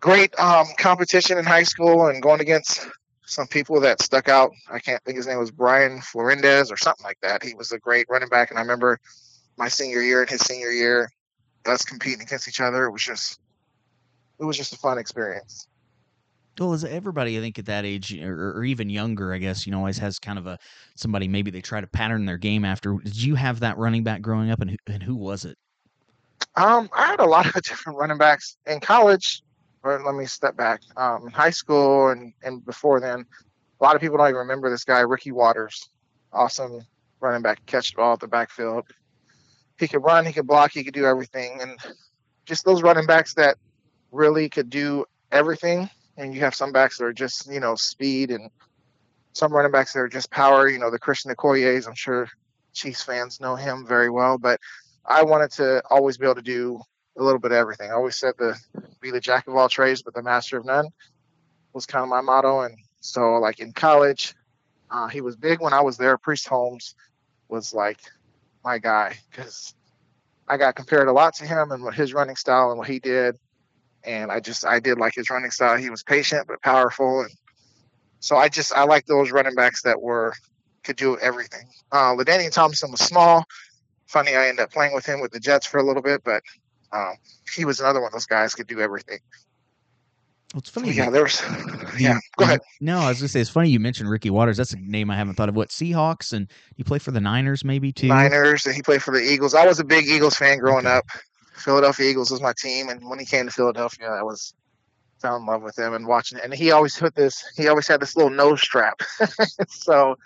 great 0.03 0.37
um, 0.37 0.67
competition 0.77 1.37
in 1.37 1.45
high 1.45 1.63
school 1.63 2.07
and 2.07 2.21
going 2.21 2.41
against 2.41 2.85
some 3.25 3.47
people 3.47 3.79
that 3.79 4.01
stuck 4.01 4.27
out. 4.27 4.51
I 4.69 4.79
can't 4.79 5.01
think 5.05 5.15
his 5.15 5.27
name 5.27 5.39
was 5.39 5.49
Brian 5.49 6.01
Florindez 6.01 6.69
or 6.69 6.75
something 6.75 7.05
like 7.05 7.17
that. 7.21 7.41
He 7.41 7.53
was 7.53 7.71
a 7.71 7.79
great 7.79 8.05
running 8.09 8.27
back, 8.27 8.49
and 8.49 8.59
I 8.59 8.61
remember 8.63 8.99
my 9.55 9.69
senior 9.69 10.01
year 10.01 10.19
and 10.19 10.29
his 10.29 10.41
senior 10.41 10.71
year, 10.71 11.09
us 11.65 11.85
competing 11.85 12.21
against 12.21 12.49
each 12.49 12.59
other. 12.59 12.83
It 12.83 12.91
was 12.91 13.01
just, 13.01 13.39
it 14.39 14.43
was 14.43 14.57
just 14.57 14.73
a 14.73 14.77
fun 14.77 14.97
experience. 14.97 15.69
Well, 16.59 16.73
as 16.73 16.83
everybody, 16.83 17.37
I 17.37 17.41
think 17.41 17.57
at 17.57 17.65
that 17.67 17.85
age 17.85 18.13
or, 18.13 18.57
or, 18.57 18.65
even 18.65 18.89
younger, 18.89 19.33
I 19.33 19.37
guess 19.37 19.65
you 19.65 19.71
know, 19.71 19.79
always 19.79 19.97
has 19.99 20.19
kind 20.19 20.37
of 20.37 20.47
a 20.47 20.59
somebody 20.95 21.29
maybe 21.29 21.49
they 21.49 21.61
try 21.61 21.79
to 21.79 21.87
pattern 21.87 22.25
their 22.25 22.37
game 22.37 22.65
after. 22.65 22.97
Did 22.97 23.15
you 23.15 23.35
have 23.35 23.61
that 23.61 23.77
running 23.77 24.03
back 24.03 24.21
growing 24.21 24.51
up, 24.51 24.59
and 24.59 24.69
who, 24.69 24.77
and 24.85 25.01
who 25.01 25.15
was 25.15 25.45
it? 25.45 25.57
Um, 26.55 26.89
I 26.93 27.07
had 27.07 27.21
a 27.21 27.25
lot 27.25 27.45
of 27.45 27.53
different 27.63 27.97
running 27.97 28.17
backs 28.17 28.57
in 28.67 28.81
college 28.81 29.42
or 29.83 30.01
let 30.03 30.15
me 30.15 30.25
step 30.25 30.55
back. 30.55 30.81
Um, 30.97 31.27
in 31.27 31.31
high 31.31 31.49
school 31.49 32.09
and, 32.09 32.33
and 32.43 32.65
before 32.65 32.99
then, 32.99 33.25
a 33.79 33.83
lot 33.83 33.95
of 33.95 34.01
people 34.01 34.17
don't 34.17 34.27
even 34.27 34.37
remember 34.37 34.69
this 34.69 34.85
guy, 34.85 35.01
Ricky 35.01 35.31
Watters. 35.31 35.89
Awesome 36.31 36.81
running 37.23 37.41
back, 37.41 37.65
catch 37.65 37.91
the 37.91 37.97
ball 37.97 38.13
at 38.13 38.19
the 38.19 38.27
backfield. 38.27 38.85
He 39.79 39.87
could 39.87 40.03
run, 40.03 40.25
he 40.25 40.33
could 40.33 40.45
block, 40.45 40.71
he 40.71 40.83
could 40.83 40.93
do 40.93 41.05
everything. 41.05 41.59
And 41.61 41.79
just 42.45 42.65
those 42.65 42.83
running 42.83 43.07
backs 43.07 43.33
that 43.35 43.57
really 44.11 44.49
could 44.49 44.69
do 44.69 45.05
everything. 45.31 45.89
And 46.17 46.35
you 46.35 46.41
have 46.41 46.53
some 46.53 46.71
backs 46.71 46.97
that 46.97 47.05
are 47.05 47.13
just, 47.13 47.47
you 47.47 47.59
know, 47.59 47.73
speed 47.73 48.29
and 48.29 48.51
some 49.31 49.51
running 49.51 49.71
backs 49.71 49.93
that 49.93 49.99
are 49.99 50.09
just 50.09 50.29
power. 50.29 50.69
You 50.69 50.77
know, 50.77 50.91
the 50.91 50.99
Christian 50.99 51.33
Okoye's, 51.33 51.87
I'm 51.87 51.95
sure 51.95 52.27
Chiefs 52.73 53.01
fans 53.01 53.39
know 53.39 53.55
him 53.55 53.87
very 53.87 54.11
well. 54.11 54.37
But 54.37 54.59
I 55.05 55.23
wanted 55.23 55.51
to 55.53 55.81
always 55.89 56.17
be 56.17 56.25
able 56.25 56.35
to 56.35 56.41
do 56.41 56.81
a 57.17 57.23
little 57.23 57.39
bit 57.39 57.51
of 57.51 57.57
everything. 57.57 57.91
I 57.91 57.93
always 57.93 58.15
said 58.15 58.37
to 58.39 58.55
be 59.01 59.11
the 59.11 59.19
jack 59.19 59.47
of 59.47 59.55
all 59.55 59.69
trades, 59.69 60.01
but 60.01 60.13
the 60.13 60.23
master 60.23 60.57
of 60.57 60.65
none 60.65 60.87
was 61.73 61.85
kind 61.85 62.03
of 62.03 62.09
my 62.09 62.21
motto. 62.21 62.61
And 62.61 62.75
so, 62.99 63.35
like 63.35 63.59
in 63.59 63.73
college, 63.73 64.33
uh, 64.89 65.07
he 65.07 65.21
was 65.21 65.35
big 65.35 65.61
when 65.61 65.73
I 65.73 65.81
was 65.81 65.97
there. 65.97 66.17
Priest 66.17 66.47
Holmes 66.47 66.95
was 67.49 67.73
like 67.73 67.99
my 68.63 68.77
guy 68.77 69.17
because 69.29 69.73
I 70.47 70.57
got 70.57 70.75
compared 70.75 71.07
a 71.07 71.13
lot 71.13 71.35
to 71.35 71.45
him 71.45 71.71
and 71.71 71.93
his 71.93 72.13
running 72.13 72.35
style 72.35 72.69
and 72.69 72.77
what 72.77 72.87
he 72.87 72.99
did. 72.99 73.37
And 74.03 74.31
I 74.31 74.39
just 74.39 74.65
I 74.65 74.79
did 74.79 74.97
like 74.97 75.15
his 75.15 75.29
running 75.29 75.51
style. 75.51 75.77
He 75.77 75.89
was 75.89 76.03
patient 76.03 76.47
but 76.47 76.61
powerful, 76.61 77.21
and 77.21 77.31
so 78.19 78.35
I 78.35 78.49
just 78.49 78.73
I 78.73 78.83
like 78.83 79.05
those 79.05 79.31
running 79.31 79.55
backs 79.55 79.83
that 79.83 80.01
were 80.01 80.33
could 80.83 80.97
do 80.97 81.17
everything. 81.19 81.67
Uh, 81.91 82.13
LaDainian 82.13 82.51
Tomlinson 82.51 82.91
was 82.91 82.99
small. 82.99 83.45
Funny, 84.07 84.35
I 84.35 84.49
ended 84.49 84.63
up 84.63 84.71
playing 84.71 84.93
with 84.93 85.05
him 85.05 85.21
with 85.21 85.31
the 85.31 85.39
Jets 85.39 85.65
for 85.65 85.77
a 85.77 85.83
little 85.83 86.01
bit, 86.01 86.21
but 86.25 86.43
um, 86.93 87.15
he 87.53 87.65
was 87.65 87.79
another 87.79 87.99
one 87.99 88.07
of 88.07 88.13
those 88.13 88.25
guys 88.25 88.53
could 88.55 88.67
do 88.67 88.79
everything. 88.79 89.19
Well, 90.53 90.59
it's 90.59 90.69
funny. 90.69 90.91
Yeah, 90.91 91.09
there's. 91.09 91.41
Yeah, 91.99 92.17
go 92.37 92.45
ahead. 92.45 92.59
No, 92.81 92.97
I 92.97 93.09
was 93.09 93.19
gonna 93.19 93.27
say 93.27 93.39
it's 93.39 93.51
funny 93.51 93.69
you 93.69 93.79
mentioned 93.79 94.09
Ricky 94.09 94.31
Watters. 94.31 94.57
That's 94.57 94.73
a 94.73 94.79
name 94.79 95.11
I 95.11 95.15
haven't 95.15 95.35
thought 95.35 95.47
of. 95.47 95.55
What 95.55 95.69
Seahawks 95.69 96.33
and 96.33 96.49
you 96.75 96.83
play 96.83 96.97
for 96.97 97.11
the 97.11 97.21
Niners 97.21 97.63
maybe 97.63 97.91
too. 97.91 98.07
Niners 98.07 98.65
and 98.65 98.73
he 98.73 98.81
played 98.81 99.03
for 99.03 99.11
the 99.11 99.21
Eagles. 99.21 99.53
I 99.53 99.67
was 99.67 99.79
a 99.79 99.83
big 99.83 100.07
Eagles 100.07 100.35
fan 100.35 100.57
growing 100.57 100.87
okay. 100.87 100.95
up. 100.95 101.05
Philadelphia 101.53 102.09
Eagles 102.09 102.31
was 102.31 102.41
my 102.41 102.51
team, 102.57 102.89
and 102.89 103.07
when 103.07 103.19
he 103.19 103.25
came 103.25 103.45
to 103.45 103.51
Philadelphia, 103.51 104.09
I 104.09 104.23
was 104.23 104.55
fell 105.23 105.37
in 105.37 105.45
love 105.45 105.61
with 105.61 105.77
him 105.77 105.93
and 105.93 106.07
watching 106.07 106.37
it. 106.37 106.43
And 106.43 106.53
he 106.53 106.71
always 106.71 106.97
put 106.97 107.15
this. 107.15 107.43
He 107.55 107.67
always 107.67 107.87
had 107.87 107.99
this 107.99 108.15
little 108.15 108.31
nose 108.31 108.61
strap. 108.61 109.01
so 109.69 110.17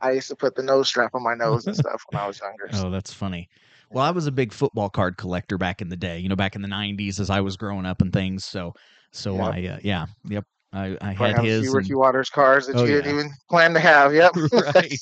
I 0.00 0.12
used 0.12 0.28
to 0.28 0.36
put 0.36 0.56
the 0.56 0.62
nose 0.62 0.88
strap 0.88 1.14
on 1.14 1.22
my 1.22 1.34
nose 1.34 1.66
and 1.66 1.76
stuff 1.76 2.04
when 2.10 2.20
I 2.20 2.26
was 2.26 2.40
younger. 2.40 2.68
Oh, 2.74 2.90
that's 2.90 3.12
funny. 3.12 3.48
Well, 3.92 4.04
I 4.04 4.10
was 4.10 4.26
a 4.26 4.32
big 4.32 4.52
football 4.52 4.88
card 4.88 5.16
collector 5.16 5.58
back 5.58 5.82
in 5.82 5.88
the 5.88 5.96
day. 5.96 6.18
You 6.18 6.28
know, 6.28 6.36
back 6.36 6.54
in 6.56 6.62
the 6.62 6.68
'90s 6.68 7.20
as 7.20 7.30
I 7.30 7.40
was 7.40 7.56
growing 7.56 7.86
up 7.86 8.00
and 8.00 8.12
things. 8.12 8.44
So, 8.44 8.74
so 9.12 9.34
Yep. 9.36 9.54
I, 9.54 9.66
uh, 9.66 9.78
yeah, 9.82 10.06
yep, 10.28 10.44
I, 10.72 10.96
I 11.00 11.12
had 11.12 11.38
a 11.38 11.42
his. 11.42 11.62
few 11.62 11.70
and- 11.70 11.76
Ricky 11.78 11.94
Watters 11.94 12.30
cards 12.30 12.66
that 12.66 12.76
Oh, 12.76 12.84
you 12.84 12.96
yeah. 12.96 13.02
didn't 13.02 13.18
even 13.20 13.32
plan 13.50 13.74
to 13.74 13.80
have. 13.80 14.14
Yep. 14.14 14.32
right. 14.52 14.98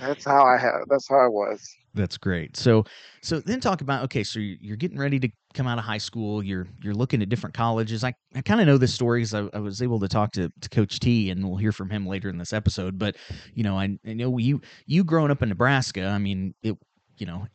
That's 0.00 0.24
how 0.24 0.44
I 0.44 0.56
have. 0.56 0.82
That's 0.88 1.08
how 1.08 1.18
I 1.18 1.28
was. 1.28 1.68
That's 1.92 2.16
great. 2.16 2.56
So, 2.56 2.84
so 3.20 3.40
then 3.40 3.60
talk 3.60 3.80
about 3.80 4.04
okay. 4.04 4.22
So 4.22 4.38
you're, 4.38 4.76
getting 4.76 4.96
ready 4.98 5.18
to 5.18 5.28
come 5.54 5.66
out 5.66 5.76
of 5.76 5.84
high 5.84 5.98
school. 5.98 6.42
You're 6.42 6.68
you're 6.82 6.94
looking 6.94 7.20
at 7.20 7.28
different 7.28 7.52
colleges. 7.52 8.04
I, 8.04 8.14
I 8.34 8.42
kind 8.42 8.60
of 8.60 8.66
know 8.68 8.78
this 8.78 8.94
story 8.94 9.20
because 9.20 9.34
I, 9.34 9.48
I 9.52 9.58
was 9.58 9.82
able 9.82 9.98
to 10.00 10.08
talk 10.08 10.32
to, 10.32 10.52
to 10.60 10.68
Coach 10.68 11.00
T, 11.00 11.30
and 11.30 11.46
we'll 11.46 11.56
hear 11.56 11.72
from 11.72 11.90
him 11.90 12.06
later 12.06 12.28
in 12.28 12.38
this 12.38 12.52
episode. 12.52 12.96
But 12.98 13.16
you 13.54 13.64
know, 13.64 13.76
I, 13.76 13.98
I 14.06 14.12
know 14.12 14.38
you 14.38 14.60
you 14.86 15.02
growing 15.02 15.32
up 15.32 15.42
in 15.42 15.48
Nebraska. 15.48 16.04
I 16.06 16.18
mean, 16.18 16.54
it 16.62 16.76
you 17.18 17.26
know 17.26 17.46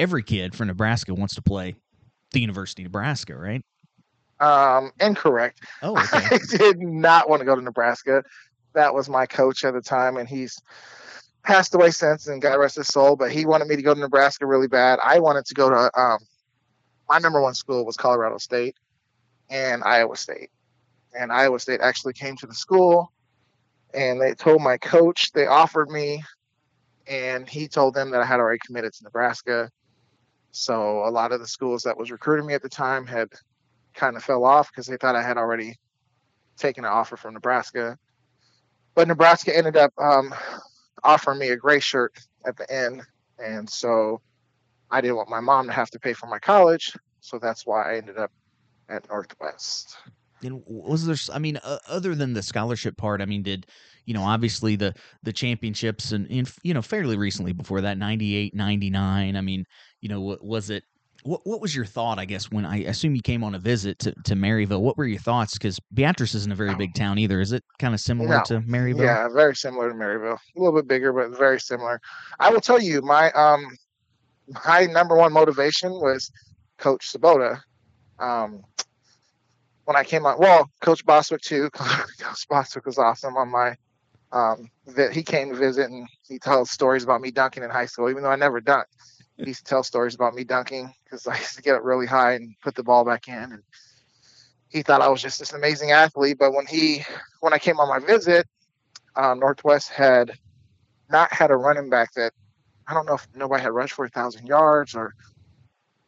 every 0.00 0.22
kid 0.22 0.56
from 0.56 0.68
Nebraska 0.68 1.14
wants 1.14 1.34
to 1.34 1.42
play 1.42 1.76
the 2.32 2.40
University 2.40 2.82
of 2.82 2.86
Nebraska, 2.86 3.36
right? 3.36 3.62
Um, 4.40 4.92
incorrect. 4.98 5.60
Oh, 5.82 5.92
okay. 5.92 6.26
I 6.36 6.38
did 6.48 6.80
not 6.80 7.28
want 7.28 7.40
to 7.40 7.46
go 7.46 7.54
to 7.54 7.60
Nebraska. 7.60 8.24
That 8.72 8.94
was 8.94 9.08
my 9.08 9.26
coach 9.26 9.62
at 9.64 9.74
the 9.74 9.82
time, 9.82 10.16
and 10.16 10.28
he's 10.28 10.58
passed 11.42 11.74
away 11.74 11.90
since, 11.90 12.26
and 12.26 12.40
God 12.40 12.56
rest 12.56 12.76
his 12.76 12.88
soul. 12.88 13.14
But 13.14 13.30
he 13.30 13.44
wanted 13.44 13.68
me 13.68 13.76
to 13.76 13.82
go 13.82 13.92
to 13.92 14.00
Nebraska 14.00 14.46
really 14.46 14.68
bad. 14.68 14.98
I 15.04 15.18
wanted 15.18 15.44
to 15.46 15.54
go 15.54 15.68
to 15.68 16.00
um, 16.00 16.18
my 17.08 17.18
number 17.18 17.42
one 17.42 17.54
school 17.54 17.84
was 17.84 17.96
Colorado 17.96 18.38
State 18.38 18.76
and 19.50 19.82
Iowa 19.84 20.16
State, 20.16 20.50
and 21.18 21.30
Iowa 21.30 21.58
State 21.58 21.80
actually 21.82 22.14
came 22.14 22.36
to 22.36 22.46
the 22.46 22.54
school, 22.54 23.12
and 23.92 24.18
they 24.20 24.32
told 24.32 24.62
my 24.62 24.78
coach 24.78 25.32
they 25.32 25.46
offered 25.46 25.90
me, 25.90 26.22
and 27.06 27.46
he 27.46 27.68
told 27.68 27.92
them 27.92 28.10
that 28.12 28.22
I 28.22 28.24
had 28.24 28.40
already 28.40 28.60
committed 28.64 28.94
to 28.94 29.04
Nebraska. 29.04 29.70
So 30.52 31.06
a 31.06 31.10
lot 31.10 31.32
of 31.32 31.40
the 31.40 31.46
schools 31.46 31.82
that 31.84 31.96
was 31.96 32.10
recruiting 32.10 32.46
me 32.46 32.54
at 32.54 32.62
the 32.62 32.68
time 32.68 33.06
had 33.06 33.28
kind 33.94 34.16
of 34.16 34.24
fell 34.24 34.44
off 34.44 34.70
because 34.70 34.86
they 34.86 34.96
thought 34.96 35.16
I 35.16 35.22
had 35.22 35.36
already 35.36 35.76
taken 36.56 36.84
an 36.84 36.90
offer 36.90 37.16
from 37.16 37.34
Nebraska. 37.34 37.96
But 38.94 39.08
Nebraska 39.08 39.56
ended 39.56 39.76
up 39.76 39.92
um, 39.98 40.34
offering 41.04 41.38
me 41.38 41.48
a 41.50 41.56
gray 41.56 41.80
shirt 41.80 42.18
at 42.46 42.56
the 42.56 42.70
end. 42.70 43.02
And 43.38 43.68
so 43.68 44.20
I 44.90 45.00
didn't 45.00 45.16
want 45.16 45.28
my 45.28 45.40
mom 45.40 45.66
to 45.66 45.72
have 45.72 45.90
to 45.90 46.00
pay 46.00 46.12
for 46.12 46.26
my 46.26 46.38
college. 46.38 46.92
So 47.20 47.38
that's 47.38 47.66
why 47.66 47.92
I 47.92 47.96
ended 47.98 48.18
up 48.18 48.32
at 48.88 49.08
Northwest. 49.08 49.96
And 50.42 50.62
was 50.66 51.06
there? 51.06 51.16
I 51.34 51.38
mean, 51.38 51.58
uh, 51.58 51.78
other 51.88 52.14
than 52.14 52.32
the 52.32 52.42
scholarship 52.42 52.96
part, 52.96 53.20
I 53.20 53.26
mean, 53.26 53.42
did 53.42 53.66
you 54.06 54.14
know? 54.14 54.22
Obviously, 54.22 54.76
the 54.76 54.94
the 55.22 55.32
championships 55.32 56.12
and, 56.12 56.30
and 56.30 56.50
you 56.62 56.72
know, 56.74 56.82
fairly 56.82 57.16
recently 57.16 57.52
before 57.52 57.80
that, 57.82 57.98
98, 57.98 58.54
99, 58.54 59.36
I 59.36 59.40
mean, 59.40 59.64
you 60.00 60.08
know, 60.08 60.20
wa- 60.20 60.38
was 60.40 60.70
it? 60.70 60.84
What 61.22 61.42
what 61.44 61.60
was 61.60 61.76
your 61.76 61.84
thought? 61.84 62.18
I 62.18 62.24
guess 62.24 62.50
when 62.50 62.64
I 62.64 62.78
assume 62.84 63.14
you 63.14 63.20
came 63.20 63.44
on 63.44 63.54
a 63.54 63.58
visit 63.58 63.98
to, 63.98 64.14
to 64.24 64.34
Maryville, 64.34 64.80
what 64.80 64.96
were 64.96 65.04
your 65.04 65.20
thoughts? 65.20 65.52
Because 65.52 65.78
Beatrice 65.92 66.34
isn't 66.34 66.50
a 66.50 66.54
very 66.54 66.74
big 66.74 66.94
town 66.94 67.18
either. 67.18 67.42
Is 67.42 67.52
it 67.52 67.62
kind 67.78 67.92
of 67.92 68.00
similar 68.00 68.30
No. 68.38 68.42
to 68.46 68.60
Maryville? 68.62 69.04
Yeah, 69.04 69.28
very 69.28 69.54
similar 69.54 69.90
to 69.90 69.94
Maryville. 69.94 70.38
A 70.56 70.58
little 70.60 70.74
bit 70.74 70.88
bigger, 70.88 71.12
but 71.12 71.36
very 71.38 71.60
similar. 71.60 72.00
I 72.38 72.48
will 72.48 72.62
tell 72.62 72.80
you, 72.80 73.02
my 73.02 73.30
um 73.32 73.66
my 74.64 74.86
number 74.86 75.14
one 75.14 75.32
motivation 75.34 75.90
was 75.92 76.30
Coach 76.78 77.12
Sabota. 77.12 77.60
Um 78.18 78.62
when 79.90 79.96
I 79.96 80.04
came 80.04 80.24
on 80.24 80.38
well, 80.38 80.70
Coach 80.80 81.04
Bostwick 81.04 81.40
too. 81.40 81.68
Coach 81.74 82.46
Bostwick 82.48 82.86
was 82.86 82.96
awesome 82.96 83.36
on 83.36 83.50
my 83.50 83.74
um 84.30 84.70
that 84.86 85.12
he 85.12 85.24
came 85.24 85.50
to 85.50 85.56
visit 85.56 85.90
and 85.90 86.06
he 86.28 86.38
tells 86.38 86.70
stories 86.70 87.02
about 87.02 87.20
me 87.20 87.32
dunking 87.32 87.64
in 87.64 87.70
high 87.70 87.86
school, 87.86 88.08
even 88.08 88.22
though 88.22 88.30
I 88.30 88.36
never 88.36 88.60
dunked. 88.60 88.84
He 89.36 89.48
used 89.48 89.66
to 89.66 89.68
tell 89.68 89.82
stories 89.82 90.14
about 90.14 90.34
me 90.34 90.44
dunking 90.44 90.94
because 91.02 91.26
I 91.26 91.36
used 91.36 91.56
to 91.56 91.62
get 91.62 91.74
up 91.74 91.82
really 91.82 92.06
high 92.06 92.34
and 92.34 92.54
put 92.62 92.76
the 92.76 92.84
ball 92.84 93.04
back 93.04 93.26
in 93.26 93.34
and 93.34 93.62
he 94.68 94.82
thought 94.82 95.00
I 95.00 95.08
was 95.08 95.20
just 95.20 95.40
this 95.40 95.54
amazing 95.54 95.90
athlete. 95.90 96.38
But 96.38 96.54
when 96.54 96.66
he 96.66 97.04
when 97.40 97.52
I 97.52 97.58
came 97.58 97.80
on 97.80 97.88
my 97.88 97.98
visit, 97.98 98.46
uh, 99.16 99.34
Northwest 99.34 99.88
had 99.88 100.30
not 101.10 101.32
had 101.32 101.50
a 101.50 101.56
running 101.56 101.90
back 101.90 102.12
that 102.14 102.32
I 102.86 102.94
don't 102.94 103.06
know 103.06 103.14
if 103.14 103.26
nobody 103.34 103.64
had 103.64 103.72
rushed 103.72 103.94
for 103.94 104.04
a 104.04 104.08
thousand 104.08 104.46
yards 104.46 104.94
or 104.94 105.14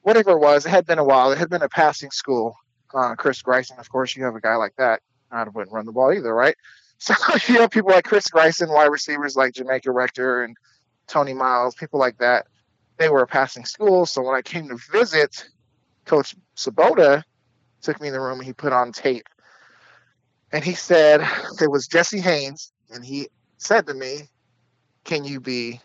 whatever 0.02 0.30
it 0.30 0.38
was. 0.38 0.66
It 0.66 0.70
had 0.70 0.86
been 0.86 1.00
a 1.00 1.04
while. 1.04 1.32
It 1.32 1.38
had 1.38 1.50
been 1.50 1.62
a 1.62 1.68
passing 1.68 2.12
school. 2.12 2.54
Uh, 2.94 3.14
Chris 3.14 3.42
Greisen, 3.42 3.78
of 3.78 3.88
course, 3.90 4.16
you 4.16 4.24
have 4.24 4.34
a 4.34 4.40
guy 4.40 4.56
like 4.56 4.76
that. 4.76 5.00
I 5.30 5.44
wouldn't 5.44 5.72
run 5.72 5.86
the 5.86 5.92
ball 5.92 6.12
either, 6.12 6.34
right? 6.34 6.56
So 6.98 7.14
you 7.48 7.60
have 7.60 7.72
people 7.72 7.90
like 7.90 8.04
Chris 8.04 8.28
Greisen, 8.28 8.72
wide 8.72 8.84
receivers 8.84 9.34
like 9.34 9.54
Jamaica 9.54 9.90
Rector 9.90 10.44
and 10.44 10.56
Tony 11.08 11.34
Miles, 11.34 11.74
people 11.74 11.98
like 11.98 12.16
that. 12.18 12.46
They 12.96 13.08
were 13.08 13.22
a 13.22 13.26
passing 13.26 13.64
school. 13.64 14.06
So 14.06 14.22
when 14.22 14.36
I 14.36 14.42
came 14.42 14.68
to 14.68 14.78
visit, 14.92 15.48
Coach 16.04 16.36
Sabota 16.56 17.24
took 17.80 18.00
me 18.00 18.06
in 18.06 18.14
the 18.14 18.20
room 18.20 18.38
and 18.38 18.46
he 18.46 18.52
put 18.52 18.72
on 18.72 18.92
tape. 18.92 19.28
And 20.52 20.62
he 20.62 20.74
said, 20.74 21.26
it 21.60 21.70
was 21.70 21.88
Jesse 21.88 22.20
Haynes. 22.20 22.72
And 22.94 23.04
he 23.04 23.28
said 23.56 23.86
to 23.86 23.94
me, 23.94 24.28
Can 25.04 25.24
you 25.24 25.40
be 25.40 25.80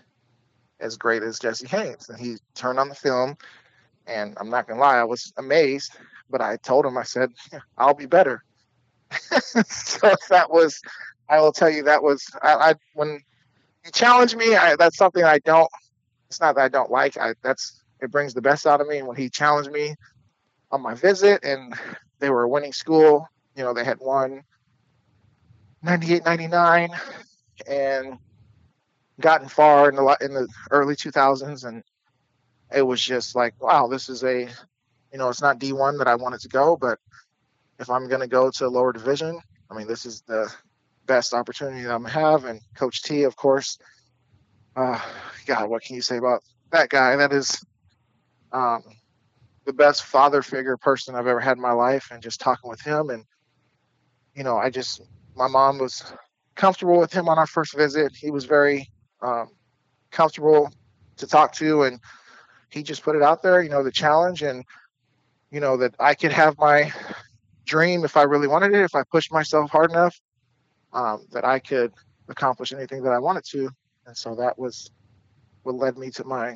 as 0.80 0.98
great 0.98 1.24
as 1.24 1.40
Jesse 1.40 1.68
Haynes? 1.68 2.10
And 2.10 2.20
he 2.20 2.38
turned 2.54 2.78
on 2.78 2.90
the 2.90 2.96
film. 2.96 3.38
And 4.06 4.38
I'm 4.40 4.50
not 4.50 4.68
going 4.68 4.78
to 4.78 4.82
lie, 4.82 4.98
I 4.98 5.04
was 5.04 5.34
amazed. 5.38 5.98
But 6.30 6.42
I 6.42 6.58
told 6.58 6.86
him, 6.86 6.98
I 6.98 7.04
said, 7.04 7.32
I'll 7.78 7.94
be 7.94 8.06
better. 8.06 8.44
so 9.12 10.14
that 10.30 10.50
was, 10.50 10.82
I 11.30 11.40
will 11.40 11.54
tell 11.54 11.70
you, 11.70 11.84
that 11.84 12.04
was, 12.04 12.26
I, 12.42 12.54
I 12.54 12.74
when 12.94 13.20
you 13.86 13.92
challenge 13.92 14.36
me, 14.36 14.56
I, 14.56 14.76
that's 14.76 14.98
something 14.98 15.24
I 15.24 15.40
don't, 15.40 15.70
it's 16.30 16.42
not 16.42 16.56
that 16.56 16.62
I 16.62 16.68
don't 16.68 16.92
like. 16.92 17.18
I, 17.18 17.34
that's, 17.42 17.82
it 18.02 18.12
brings 18.12 18.34
the 18.34 18.42
best 18.42 18.68
out 18.68 18.82
of 18.82 18.88
me. 18.88 18.98
And 18.98 19.08
when 19.08 19.18
he 19.18 19.30
challenged 19.30 19.72
me 19.72 19.96
on 20.72 20.82
my 20.82 20.94
visit 20.94 21.44
and 21.44 21.74
they 22.20 22.30
were 22.30 22.44
a 22.44 22.50
winning 22.50 22.74
school, 22.74 23.28
you 23.56 23.64
know, 23.64 23.74
they 23.74 23.86
had 23.86 24.00
won 24.00 24.44
98, 25.84 26.26
99 26.26 26.90
and 27.68 28.18
gotten 29.20 29.48
far 29.48 29.90
in 29.90 29.96
the, 29.96 30.18
in 30.22 30.34
the 30.34 30.48
early 30.72 30.96
2000s. 30.96 31.66
And 31.66 31.82
it 32.76 32.82
was 32.82 33.02
just 33.02 33.36
like, 33.36 33.60
wow, 33.62 33.88
this 33.88 34.10
is 34.10 34.24
a, 34.24 34.50
you 35.12 35.18
know, 35.18 35.30
it's 35.30 35.42
not 35.42 35.60
D1 35.60 35.98
that 36.00 36.08
I 36.08 36.16
wanted 36.16 36.42
to 36.42 36.48
go, 36.50 36.78
but 36.78 37.00
if 37.80 37.90
I'm 37.90 38.08
going 38.08 38.22
to 38.22 38.28
go 38.28 38.50
to 38.52 38.68
lower 38.68 38.92
division, 38.92 39.40
I 39.70 39.76
mean, 39.76 39.88
this 39.88 40.06
is 40.06 40.22
the 40.22 40.52
best 41.08 41.34
opportunity 41.34 41.84
that 41.84 41.94
I'm 41.94 42.04
gonna 42.04 42.14
have. 42.14 42.46
And 42.46 42.62
Coach 42.76 43.02
T, 43.02 43.24
of 43.24 43.36
course, 43.36 43.80
uh, 44.76 45.00
God, 45.46 45.70
what 45.70 45.82
can 45.82 45.96
you 45.96 46.02
say 46.02 46.18
about 46.18 46.44
that 46.72 46.90
guy? 46.90 47.16
That 47.16 47.34
is 47.34 47.60
um, 48.52 48.84
the 49.66 49.74
best 49.74 50.04
father 50.04 50.42
figure 50.42 50.78
person 50.78 51.16
I've 51.16 51.28
ever 51.28 51.40
had 51.40 51.58
in 51.58 51.64
my 51.64 51.72
life. 51.72 52.10
And 52.12 52.22
just 52.22 52.40
talking 52.40 52.70
with 52.70 52.82
him, 52.82 53.10
and 53.10 53.24
you 54.36 54.44
know, 54.44 54.58
I 54.58 54.70
just 54.70 55.02
my 55.36 55.48
mom 55.48 55.80
was 55.80 56.14
comfortable 56.56 57.00
with 57.00 57.12
him 57.12 57.28
on 57.30 57.38
our 57.40 57.48
first 57.48 57.76
visit. 57.76 58.16
He 58.16 58.30
was 58.30 58.46
very 58.46 58.90
um, 59.22 59.50
comfortable 60.12 60.72
to 61.18 61.28
talk 61.28 61.54
to, 61.54 61.84
and 61.84 62.00
he 62.70 62.84
just 62.84 63.04
put 63.04 63.16
it 63.16 63.24
out 63.24 63.42
there, 63.42 63.62
you 63.62 63.70
know, 63.70 63.84
the 63.84 63.92
challenge, 63.92 64.44
and 64.44 64.64
you 65.52 65.60
know 65.60 65.78
that 65.78 65.96
I 66.00 66.14
could 66.16 66.32
have 66.32 66.58
my 66.58 66.92
dream 67.66 68.04
if 68.06 68.18
I 68.18 68.24
really 68.24 68.48
wanted 68.48 68.74
it, 68.74 68.82
if 68.82 68.96
I 68.96 69.04
pushed 69.04 69.32
myself 69.32 69.70
hard 69.70 69.92
enough, 69.92 70.20
um, 70.94 71.26
that 71.32 71.46
I 71.46 71.60
could 71.60 71.94
accomplish 72.30 72.72
anything 72.74 73.04
that 73.04 73.14
I 73.14 73.20
wanted 73.20 73.44
to. 73.52 73.70
And 74.06 74.18
so 74.18 74.36
that 74.36 74.58
was 74.58 74.90
what 75.64 75.76
led 75.76 75.98
me 75.98 76.10
to 76.12 76.24
my 76.24 76.56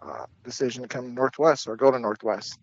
uh, 0.00 0.26
decision 0.44 0.82
to 0.82 0.88
come 0.88 1.06
to 1.06 1.12
Northwest 1.12 1.66
or 1.66 1.76
go 1.76 1.90
to 1.90 1.98
Northwest. 1.98 2.58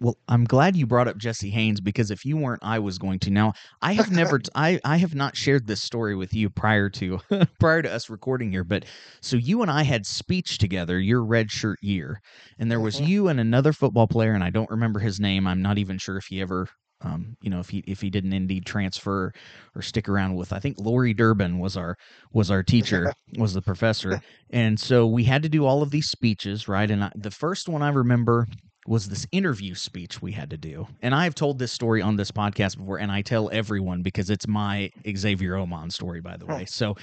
Well, 0.00 0.18
I'm 0.28 0.44
glad 0.44 0.76
you 0.76 0.86
brought 0.86 1.08
up 1.08 1.16
Jesse 1.16 1.50
Haynes 1.50 1.80
because 1.80 2.10
if 2.10 2.24
you 2.24 2.36
weren't, 2.36 2.62
I 2.64 2.78
was 2.78 2.98
going 2.98 3.20
to. 3.20 3.30
Now, 3.30 3.52
I 3.80 3.92
have 3.94 4.10
never, 4.10 4.40
I, 4.54 4.78
I 4.84 4.96
have 4.98 5.14
not 5.14 5.36
shared 5.36 5.66
this 5.66 5.82
story 5.82 6.14
with 6.16 6.34
you 6.34 6.50
prior 6.50 6.90
to, 6.90 7.20
prior 7.60 7.80
to 7.80 7.90
us 7.92 8.10
recording 8.10 8.50
here. 8.50 8.64
But 8.64 8.84
so 9.22 9.36
you 9.36 9.62
and 9.62 9.70
I 9.70 9.82
had 9.84 10.04
speech 10.04 10.58
together 10.58 10.98
your 10.98 11.24
red 11.24 11.50
shirt 11.50 11.78
year, 11.80 12.20
and 12.58 12.70
there 12.70 12.80
was 12.80 13.00
Mhm. 13.00 13.06
you 13.06 13.28
and 13.28 13.40
another 13.40 13.72
football 13.72 14.06
player, 14.08 14.32
and 14.34 14.44
I 14.44 14.50
don't 14.50 14.70
remember 14.70 14.98
his 15.00 15.20
name. 15.20 15.46
I'm 15.46 15.62
not 15.62 15.78
even 15.78 15.96
sure 15.98 16.16
if 16.16 16.26
he 16.28 16.40
ever, 16.42 16.66
um, 17.00 17.36
you 17.40 17.48
know, 17.48 17.60
if 17.60 17.68
he 17.70 17.78
if 17.86 18.00
he 18.00 18.10
didn't 18.10 18.32
indeed 18.32 18.66
transfer 18.66 19.32
or 19.74 19.82
stick 19.82 20.08
around 20.08 20.34
with. 20.34 20.52
I 20.52 20.58
think 20.58 20.76
Lori 20.78 21.14
Durbin 21.14 21.58
was 21.60 21.76
our 21.76 21.96
was 22.32 22.50
our 22.50 22.62
teacher, 22.64 23.10
was 23.38 23.54
the 23.54 23.62
professor, 23.62 24.18
and 24.50 24.78
so 24.78 25.06
we 25.06 25.24
had 25.24 25.42
to 25.44 25.48
do 25.48 25.64
all 25.64 25.82
of 25.82 25.90
these 25.92 26.08
speeches, 26.10 26.68
right? 26.68 26.90
And 26.90 27.04
I, 27.04 27.12
the 27.14 27.30
first 27.30 27.68
one 27.68 27.80
I 27.82 27.88
remember 27.90 28.46
was 28.86 29.08
this 29.08 29.26
interview 29.32 29.74
speech 29.74 30.20
we 30.20 30.32
had 30.32 30.50
to 30.50 30.56
do. 30.56 30.86
And 31.02 31.14
I've 31.14 31.34
told 31.34 31.58
this 31.58 31.72
story 31.72 32.02
on 32.02 32.16
this 32.16 32.30
podcast 32.30 32.76
before, 32.76 32.98
and 32.98 33.10
I 33.10 33.22
tell 33.22 33.50
everyone 33.52 34.02
because 34.02 34.30
it's 34.30 34.46
my 34.46 34.90
Xavier 35.16 35.54
Omon 35.54 35.92
story, 35.92 36.20
by 36.20 36.36
the 36.36 36.46
way. 36.46 36.64
So 36.66 36.94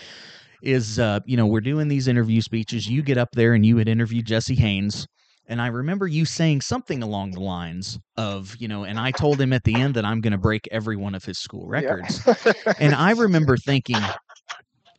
is 0.62 1.00
uh, 1.00 1.20
you 1.26 1.38
know, 1.38 1.48
we're 1.48 1.62
doing 1.62 1.88
these 1.88 2.08
interview 2.08 2.42
speeches. 2.42 2.88
You 2.88 3.02
get 3.02 3.18
up 3.18 3.30
there 3.34 3.54
and 3.54 3.66
you 3.66 3.78
had 3.78 3.88
interviewed 3.88 4.26
Jesse 4.26 4.56
Haynes. 4.56 5.08
And 5.48 5.62
I 5.62 5.68
remember 5.68 6.08
you 6.08 6.24
saying 6.24 6.62
something 6.62 7.04
along 7.04 7.32
the 7.32 7.42
lines 7.42 8.00
of, 8.16 8.56
you 8.58 8.68
know, 8.68 8.86
and 8.86 9.00
I 9.00 9.12
told 9.12 9.42
him 9.42 9.52
at 9.52 9.64
the 9.64 9.76
end 9.76 9.96
that 9.96 10.06
I'm 10.06 10.22
going 10.22 10.32
to 10.32 10.38
break 10.38 10.68
every 10.72 10.96
one 10.96 11.14
of 11.16 11.26
his 11.26 11.40
school 11.40 11.68
records. 11.68 12.22
Yeah. 12.26 12.36
And 12.80 12.96
I 12.96 13.12
remember 13.12 13.58
thinking, 13.58 13.98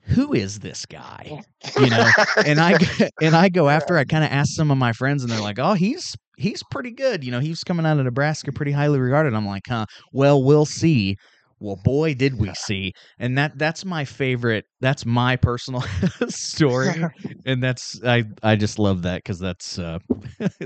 who 0.03 0.35
is 0.35 0.59
this 0.59 0.85
guy? 0.85 1.43
You 1.79 1.89
know, 1.89 2.11
and 2.45 2.61
I 2.61 2.77
and 3.23 3.35
I 3.35 3.49
go 3.49 3.69
after 3.69 3.97
I 3.97 4.05
kind 4.05 4.25
of 4.25 4.31
ask 4.31 4.51
some 4.53 4.71
of 4.71 4.77
my 4.79 4.93
friends, 4.93 5.23
and 5.23 5.33
they're 5.33 5.41
like, 5.41 5.59
"Oh, 5.59 5.75
he's 5.75 6.17
he's 6.37 6.63
pretty 6.71 6.91
good." 6.91 7.25
You 7.25 7.31
know, 7.31 7.41
he's 7.41 7.65
coming 7.65 7.87
out 7.87 7.99
of 7.99 8.05
Nebraska, 8.05 8.53
pretty 8.53 8.73
highly 8.73 8.99
regarded. 8.99 9.35
I'm 9.35 9.47
like, 9.47 9.67
"Huh? 9.69 9.87
Well, 10.13 10.43
we'll 10.43 10.67
see." 10.67 11.17
Well, 11.61 11.79
boy, 11.85 12.15
did 12.15 12.39
we 12.39 12.53
see! 12.55 12.93
And 13.19 13.39
that 13.39 13.59
that's 13.59 13.85
my 13.85 14.05
favorite. 14.05 14.65
That's 14.81 15.07
my 15.07 15.37
personal 15.37 15.83
story, 16.29 17.05
and 17.47 17.63
that's 17.63 18.01
I 18.05 18.25
I 18.43 18.57
just 18.57 18.79
love 18.79 19.03
that 19.03 19.19
because 19.19 19.39
that's 19.39 19.79
uh 19.79 19.99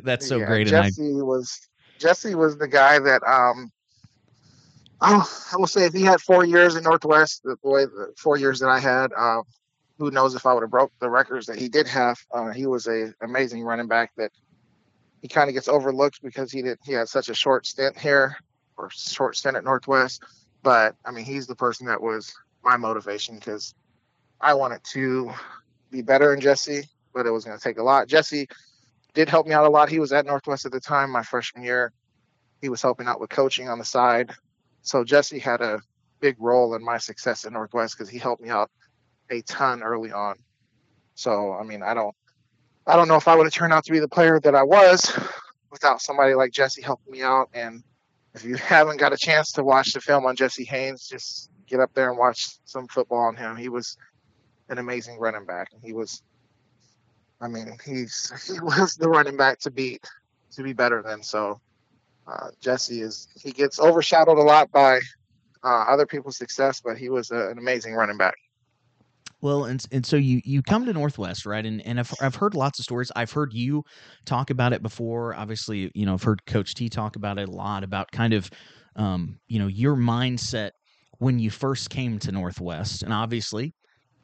that's 0.02 0.26
so 0.26 0.38
yeah, 0.38 0.46
great. 0.46 0.66
Jesse 0.68 1.02
and 1.02 1.20
I, 1.20 1.24
was 1.24 1.68
Jesse 1.98 2.34
was 2.34 2.56
the 2.56 2.68
guy 2.68 2.98
that 2.98 3.22
um 3.24 3.70
oh, 5.00 5.48
I 5.52 5.56
will 5.56 5.66
say 5.66 5.84
if 5.84 5.92
he 5.92 6.02
had 6.02 6.20
four 6.20 6.44
years 6.44 6.76
in 6.76 6.84
Northwest, 6.84 7.42
the 7.44 7.56
boy 7.62 7.86
the 7.86 8.12
four 8.16 8.36
years 8.36 8.60
that 8.60 8.68
I 8.68 8.78
had, 8.78 9.12
uh, 9.16 9.42
who 9.98 10.10
knows 10.10 10.34
if 10.34 10.46
I 10.46 10.52
would 10.52 10.62
have 10.62 10.70
broke 10.70 10.92
the 11.00 11.10
records 11.10 11.46
that 11.46 11.58
he 11.58 11.68
did 11.68 11.86
have. 11.86 12.18
Uh, 12.32 12.50
he 12.50 12.66
was 12.66 12.86
a 12.86 13.12
amazing 13.22 13.62
running 13.62 13.88
back 13.88 14.12
that 14.16 14.30
he 15.22 15.28
kind 15.28 15.48
of 15.48 15.54
gets 15.54 15.68
overlooked 15.68 16.22
because 16.22 16.52
he 16.52 16.62
did 16.62 16.78
he 16.84 16.92
had 16.92 17.08
such 17.08 17.28
a 17.28 17.34
short 17.34 17.66
stint 17.66 17.98
here 17.98 18.36
or 18.76 18.90
short 18.90 19.36
stint 19.36 19.56
at 19.56 19.64
Northwest. 19.64 20.22
But 20.62 20.96
I 21.04 21.10
mean, 21.10 21.24
he's 21.24 21.46
the 21.46 21.56
person 21.56 21.86
that 21.86 22.00
was 22.00 22.34
my 22.62 22.76
motivation 22.76 23.36
because 23.36 23.74
I 24.40 24.54
wanted 24.54 24.82
to 24.92 25.32
be 25.90 26.02
better 26.02 26.34
in 26.34 26.40
Jesse, 26.40 26.88
but 27.14 27.26
it 27.26 27.30
was 27.30 27.44
going 27.44 27.56
to 27.56 27.62
take 27.62 27.78
a 27.78 27.82
lot. 27.82 28.08
Jesse 28.08 28.48
did 29.14 29.28
help 29.28 29.46
me 29.46 29.54
out 29.54 29.64
a 29.64 29.70
lot. 29.70 29.88
He 29.88 29.98
was 29.98 30.12
at 30.12 30.26
Northwest 30.26 30.66
at 30.66 30.72
the 30.72 30.80
time, 30.80 31.10
my 31.10 31.22
freshman 31.22 31.64
year. 31.64 31.92
He 32.60 32.68
was 32.68 32.82
helping 32.82 33.06
out 33.06 33.20
with 33.20 33.30
coaching 33.30 33.68
on 33.68 33.78
the 33.78 33.84
side. 33.84 34.32
So 34.82 35.04
Jesse 35.04 35.38
had 35.38 35.60
a 35.60 35.80
big 36.20 36.36
role 36.38 36.74
in 36.74 36.84
my 36.84 36.98
success 36.98 37.44
at 37.44 37.52
Northwest 37.52 37.96
because 37.96 38.10
he 38.10 38.18
helped 38.18 38.42
me 38.42 38.48
out 38.48 38.70
a 39.30 39.40
ton 39.42 39.82
early 39.82 40.12
on. 40.12 40.36
So 41.14 41.52
I 41.54 41.64
mean, 41.64 41.82
I 41.82 41.94
don't, 41.94 42.14
I 42.86 42.96
don't 42.96 43.08
know 43.08 43.16
if 43.16 43.26
I 43.28 43.34
would 43.34 43.46
have 43.46 43.52
turned 43.52 43.72
out 43.72 43.84
to 43.84 43.92
be 43.92 43.98
the 43.98 44.08
player 44.08 44.38
that 44.40 44.54
I 44.54 44.62
was 44.62 45.18
without 45.70 46.00
somebody 46.00 46.34
like 46.34 46.52
Jesse 46.52 46.82
helping 46.82 47.12
me 47.12 47.22
out. 47.22 47.48
And 47.52 47.82
if 48.34 48.44
you 48.44 48.54
haven't 48.56 48.98
got 48.98 49.12
a 49.12 49.16
chance 49.16 49.52
to 49.52 49.64
watch 49.64 49.92
the 49.92 50.00
film 50.00 50.24
on 50.26 50.36
Jesse 50.36 50.64
Haynes, 50.64 51.08
just 51.08 51.50
get 51.66 51.80
up 51.80 51.92
there 51.94 52.08
and 52.10 52.18
watch 52.18 52.58
some 52.64 52.86
football 52.86 53.18
on 53.18 53.36
him. 53.36 53.56
He 53.56 53.68
was 53.68 53.96
an 54.68 54.78
amazing 54.78 55.18
running 55.18 55.44
back, 55.44 55.68
and 55.72 55.82
he 55.82 55.92
was, 55.92 56.22
I 57.40 57.48
mean, 57.48 57.76
he's 57.84 58.32
he 58.52 58.60
was 58.60 58.94
the 58.94 59.08
running 59.08 59.36
back 59.36 59.58
to 59.60 59.70
beat, 59.70 60.04
to 60.52 60.62
be 60.62 60.72
better 60.72 61.02
than. 61.02 61.22
So 61.22 61.60
uh, 62.26 62.48
Jesse 62.60 63.00
is 63.00 63.28
he 63.40 63.52
gets 63.52 63.80
overshadowed 63.80 64.38
a 64.38 64.42
lot 64.42 64.70
by 64.70 65.00
uh, 65.64 65.84
other 65.88 66.06
people's 66.06 66.36
success, 66.36 66.80
but 66.80 66.96
he 66.96 67.08
was 67.08 67.30
a, 67.30 67.48
an 67.48 67.58
amazing 67.58 67.94
running 67.94 68.16
back. 68.16 68.36
Well, 69.46 69.64
and 69.64 69.84
and 69.92 70.04
so 70.04 70.16
you 70.16 70.40
you 70.44 70.60
come 70.60 70.86
to 70.86 70.92
Northwest, 70.92 71.46
right? 71.46 71.64
And 71.64 71.80
and 71.86 72.00
I've 72.00 72.12
I've 72.20 72.34
heard 72.34 72.54
lots 72.54 72.80
of 72.80 72.84
stories. 72.84 73.12
I've 73.14 73.30
heard 73.30 73.52
you 73.54 73.84
talk 74.24 74.50
about 74.50 74.72
it 74.72 74.82
before. 74.82 75.34
Obviously, 75.34 75.88
you 75.94 76.04
know, 76.04 76.14
I've 76.14 76.22
heard 76.24 76.44
Coach 76.46 76.74
T 76.74 76.88
talk 76.88 77.14
about 77.14 77.38
it 77.38 77.48
a 77.48 77.52
lot 77.52 77.84
about 77.84 78.10
kind 78.10 78.32
of, 78.34 78.50
um, 78.96 79.38
you 79.46 79.60
know, 79.60 79.68
your 79.68 79.94
mindset 79.94 80.70
when 81.18 81.38
you 81.38 81.50
first 81.50 81.90
came 81.90 82.18
to 82.20 82.32
Northwest, 82.32 83.02
and 83.04 83.12
obviously. 83.12 83.74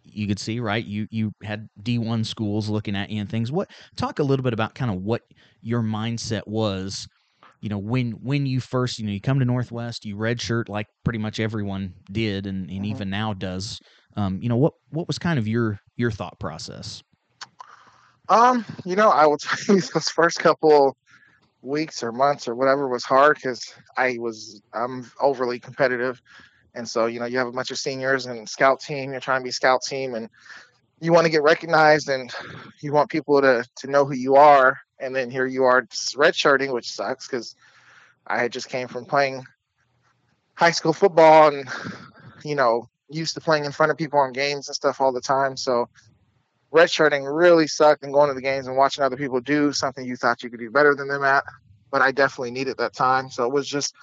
You 0.04 0.26
could 0.26 0.38
see, 0.40 0.61
right? 0.61 0.85
You 0.85 1.06
you 1.11 1.32
had 1.44 1.68
D 1.82 1.98
one 1.98 2.24
schools 2.24 2.68
looking 2.68 2.96
at 2.96 3.11
you 3.11 3.20
and 3.20 3.30
things. 3.30 3.52
What 3.52 3.70
talk 3.96 4.18
a 4.18 4.24
little 4.24 4.42
bit 4.42 4.52
about 4.52 4.74
kind 4.74 4.90
of 4.90 5.02
what 5.02 5.22
your 5.61 5.82
mindset 5.82 6.42
was 6.46 7.06
you 7.61 7.68
know 7.68 7.78
when 7.78 8.12
when 8.12 8.46
you 8.46 8.61
first 8.61 8.98
you 8.98 9.06
know 9.06 9.12
you 9.12 9.20
come 9.20 9.38
to 9.38 9.44
northwest 9.44 10.04
you 10.04 10.16
redshirt 10.16 10.68
like 10.68 10.87
pretty 11.04 11.18
much 11.18 11.40
everyone 11.40 11.94
did 12.11 12.46
and, 12.46 12.70
and 12.70 12.85
Mhm. 12.85 12.87
even 12.87 13.11
now 13.11 13.32
does 13.32 13.78
um, 14.16 14.40
you 14.42 14.48
know 14.48 14.57
what 14.57 14.75
what 14.90 15.07
was 15.07 15.18
kind 15.18 15.38
of 15.38 15.46
your 15.48 15.81
your 15.96 16.11
thought 16.11 16.38
process 16.38 17.03
Um, 18.29 18.64
you 18.85 18.96
know, 18.96 19.11
I 19.11 19.27
will 19.27 19.38
tell 19.38 19.77
you 19.77 19.83
those 19.83 20.09
first 20.09 20.38
couple 20.38 20.96
weeks 21.62 22.03
or 22.03 22.12
months 22.12 22.48
or 22.48 22.55
whatever 22.55 22.88
was 22.88 23.05
hard 23.05 23.37
because 23.37 23.62
I 23.96 24.16
was 24.18 24.61
I'm 24.72 25.11
overly 25.20 25.61
competitive, 25.61 26.20
and 26.75 26.88
so 26.88 27.07
you 27.07 27.20
know 27.20 27.27
you 27.27 27.38
have 27.38 27.46
a 27.46 27.53
bunch 27.53 27.70
of 27.70 27.79
seniors 27.79 28.27
and 28.27 28.48
scout 28.48 28.81
team. 28.81 29.12
You're 29.12 29.20
trying 29.20 29.40
to 29.40 29.44
be 29.44 29.51
scout 29.51 29.83
team, 29.83 30.14
and 30.14 30.29
you 31.01 31.12
want 31.12 31.25
to 31.27 31.31
get 31.31 31.42
recognized, 31.42 32.09
and 32.09 32.33
you 32.81 32.92
want 32.92 33.11
people 33.11 33.40
to 33.40 33.64
to 33.77 33.87
know 33.88 34.05
who 34.05 34.14
you 34.14 34.37
are. 34.37 34.79
And 34.98 35.14
then 35.14 35.31
here 35.31 35.46
you 35.46 35.64
are 35.64 35.83
redshirting, 35.83 36.72
which 36.72 36.92
sucks 36.92 37.27
because 37.27 37.57
I 38.27 38.48
just 38.48 38.68
came 38.68 38.88
from 38.88 39.05
playing 39.05 39.44
high 40.55 40.70
school 40.70 40.92
football 40.92 41.48
and 41.48 41.68
you 42.44 42.55
know 42.55 42.88
used 43.14 43.35
to 43.35 43.40
playing 43.40 43.64
in 43.64 43.72
front 43.72 43.92
of 43.92 43.98
people 43.98 44.18
on 44.18 44.33
games 44.33 44.68
and 44.68 44.75
stuff 44.75 45.01
all 45.01 45.12
the 45.12 45.20
time. 45.20 45.57
So 45.57 45.88
redshirting 46.72 47.25
really 47.33 47.66
sucked 47.66 48.03
and 48.03 48.12
going 48.12 48.29
to 48.29 48.35
the 48.35 48.42
games 48.42 48.66
and 48.66 48.77
watching 48.77 49.05
other 49.05 49.16
people 49.16 49.40
do 49.40 49.72
something 49.72 50.05
you 50.05 50.16
thought 50.16 50.42
you 50.42 50.51
could 50.51 50.61
do 50.61 50.70
better 50.70 50.94
than 50.94 51.09
them 51.09 51.25
at. 51.25 51.44
But 51.90 52.03
I 52.03 52.12
definitely 52.12 52.53
needed 52.53 52.79
that 52.79 52.94
time. 52.94 53.31
So 53.31 53.44
it 53.44 53.53
was 53.53 53.68
just 53.68 53.94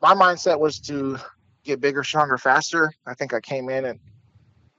my 0.00 0.14
mindset 0.14 0.60
was 0.60 0.78
to 0.80 1.18
get 1.64 1.80
bigger, 1.80 2.04
stronger, 2.04 2.38
faster. 2.38 2.92
I 3.06 3.14
think 3.14 3.34
I 3.34 3.40
came 3.40 3.68
in 3.68 3.84
at 3.84 3.96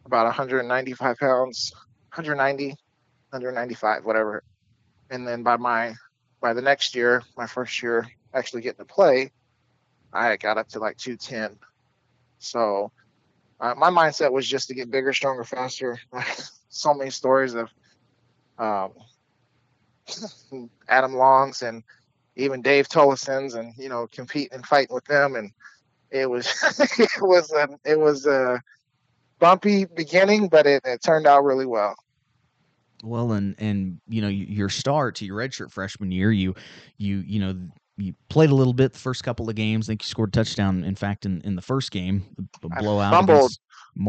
about 0.06 0.26
195 0.26 1.18
pounds, 1.18 1.72
190, 2.14 2.68
195, 2.68 4.06
whatever. 4.06 4.44
And 5.10 5.28
then 5.28 5.44
by 5.44 5.58
my 5.58 5.96
by 6.42 6.54
the 6.54 6.62
next 6.62 6.96
year, 6.96 7.24
my 7.36 7.48
first 7.48 7.82
year 7.82 8.08
actually 8.34 8.62
getting 8.62 8.86
to 8.86 8.94
play, 8.94 9.32
I 10.14 10.38
got 10.38 10.58
up 10.58 10.70
to 10.70 10.80
like 10.80 10.98
210. 10.98 11.58
So 12.40 12.92
uh, 13.60 13.74
my 13.76 13.90
mindset 13.90 14.32
was 14.32 14.48
just 14.48 14.68
to 14.68 14.74
get 14.74 14.92
bigger, 14.92 15.14
stronger, 15.14 15.44
faster. 15.44 16.00
so 16.70 16.94
many 16.94 17.10
stories 17.10 17.54
of 17.54 17.70
um, 18.58 18.92
Adam 20.88 21.16
Longs 21.16 21.62
and 21.62 21.84
even 22.36 22.62
Dave 22.62 22.90
Tollefson's, 22.90 23.56
and 23.56 23.74
you 23.78 23.90
know, 23.90 24.08
competing 24.12 24.54
and 24.54 24.66
fighting 24.66 24.94
with 24.94 25.06
them, 25.06 25.36
and 25.36 25.52
it 26.12 26.30
was 26.30 26.48
it 27.00 27.22
was 27.22 27.52
a 27.52 27.70
it 27.86 28.00
was 28.00 28.26
a 28.26 28.62
bumpy 29.40 29.86
beginning, 29.86 30.50
but 30.50 30.66
it, 30.66 30.82
it 30.86 31.02
turned 31.02 31.28
out 31.28 31.44
really 31.44 31.66
well. 31.66 31.96
well 33.04 33.32
and 33.32 33.56
and 33.58 34.00
you 34.08 34.22
know 34.22 34.28
your 34.28 34.70
start 34.70 35.16
to 35.16 35.26
your 35.26 35.38
redshirt 35.38 35.72
freshman 35.72 36.12
year 36.12 36.32
you 36.32 36.56
you 36.98 37.18
you 37.26 37.40
know 37.40 37.56
you 37.98 38.14
played 38.30 38.50
a 38.50 38.56
little 38.56 38.74
bit 38.74 38.94
the 38.94 39.00
first 39.00 39.24
couple 39.24 39.50
of 39.50 39.56
games. 39.56 39.88
I 39.88 39.92
think 39.92 40.04
you 40.04 40.08
scored 40.08 40.30
a 40.30 40.32
touchdown. 40.32 40.84
In 40.84 40.96
fact, 40.96 41.26
in, 41.26 41.42
in 41.42 41.56
the 41.56 41.62
first 41.62 41.92
game, 41.92 42.24
a 42.64 42.68
I 42.76 42.82
blowout 42.82 43.14
fumbled. 43.14 43.52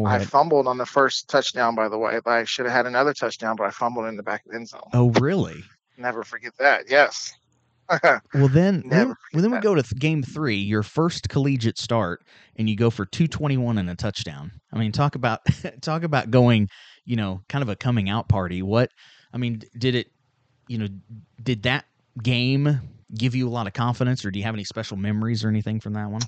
I 0.04 0.18
fumbled 0.24 0.66
on 0.66 0.78
the 0.78 0.86
first 0.86 1.28
touchdown, 1.28 1.76
by 1.76 1.88
the 1.88 1.96
way. 1.96 2.18
I 2.26 2.42
should 2.44 2.66
have 2.66 2.74
had 2.74 2.86
another 2.86 3.14
touchdown, 3.14 3.54
but 3.56 3.66
I 3.66 3.70
fumbled 3.70 4.06
in 4.06 4.16
the 4.16 4.22
back 4.22 4.44
of 4.44 4.50
the 4.50 4.56
end 4.56 4.68
zone. 4.68 4.80
Oh, 4.92 5.10
really? 5.10 5.62
Never 5.96 6.24
forget 6.24 6.52
that. 6.58 6.90
Yes. 6.90 7.32
Well, 8.34 8.48
then, 8.48 8.82
then, 8.88 9.14
well, 9.32 9.42
then 9.42 9.52
we 9.52 9.60
go 9.60 9.76
to 9.76 9.82
th- 9.82 10.00
game 10.00 10.20
three, 10.20 10.56
your 10.56 10.82
first 10.82 11.28
collegiate 11.28 11.78
start, 11.78 12.20
and 12.56 12.68
you 12.68 12.74
go 12.76 12.90
for 12.90 13.06
two 13.06 13.28
twenty 13.28 13.56
one 13.56 13.78
and 13.78 13.88
a 13.88 13.94
touchdown. 13.94 14.50
I 14.72 14.78
mean, 14.78 14.90
talk 14.90 15.14
about 15.14 15.42
talk 15.82 16.02
about 16.02 16.32
going, 16.32 16.68
you 17.04 17.14
know, 17.14 17.42
kind 17.48 17.62
of 17.62 17.68
a 17.68 17.76
coming 17.76 18.10
out 18.10 18.28
party. 18.28 18.60
What, 18.60 18.90
I 19.32 19.38
mean, 19.38 19.62
did 19.78 19.94
it, 19.94 20.08
you 20.66 20.78
know, 20.78 20.88
did 21.40 21.62
that 21.62 21.84
game 22.20 22.80
give 23.14 23.34
you 23.34 23.48
a 23.48 23.50
lot 23.50 23.66
of 23.66 23.72
confidence, 23.72 24.24
or 24.24 24.30
do 24.30 24.38
you 24.38 24.44
have 24.44 24.54
any 24.54 24.64
special 24.64 24.96
memories 24.96 25.44
or 25.44 25.48
anything 25.48 25.80
from 25.80 25.94
that 25.94 26.10
one? 26.10 26.22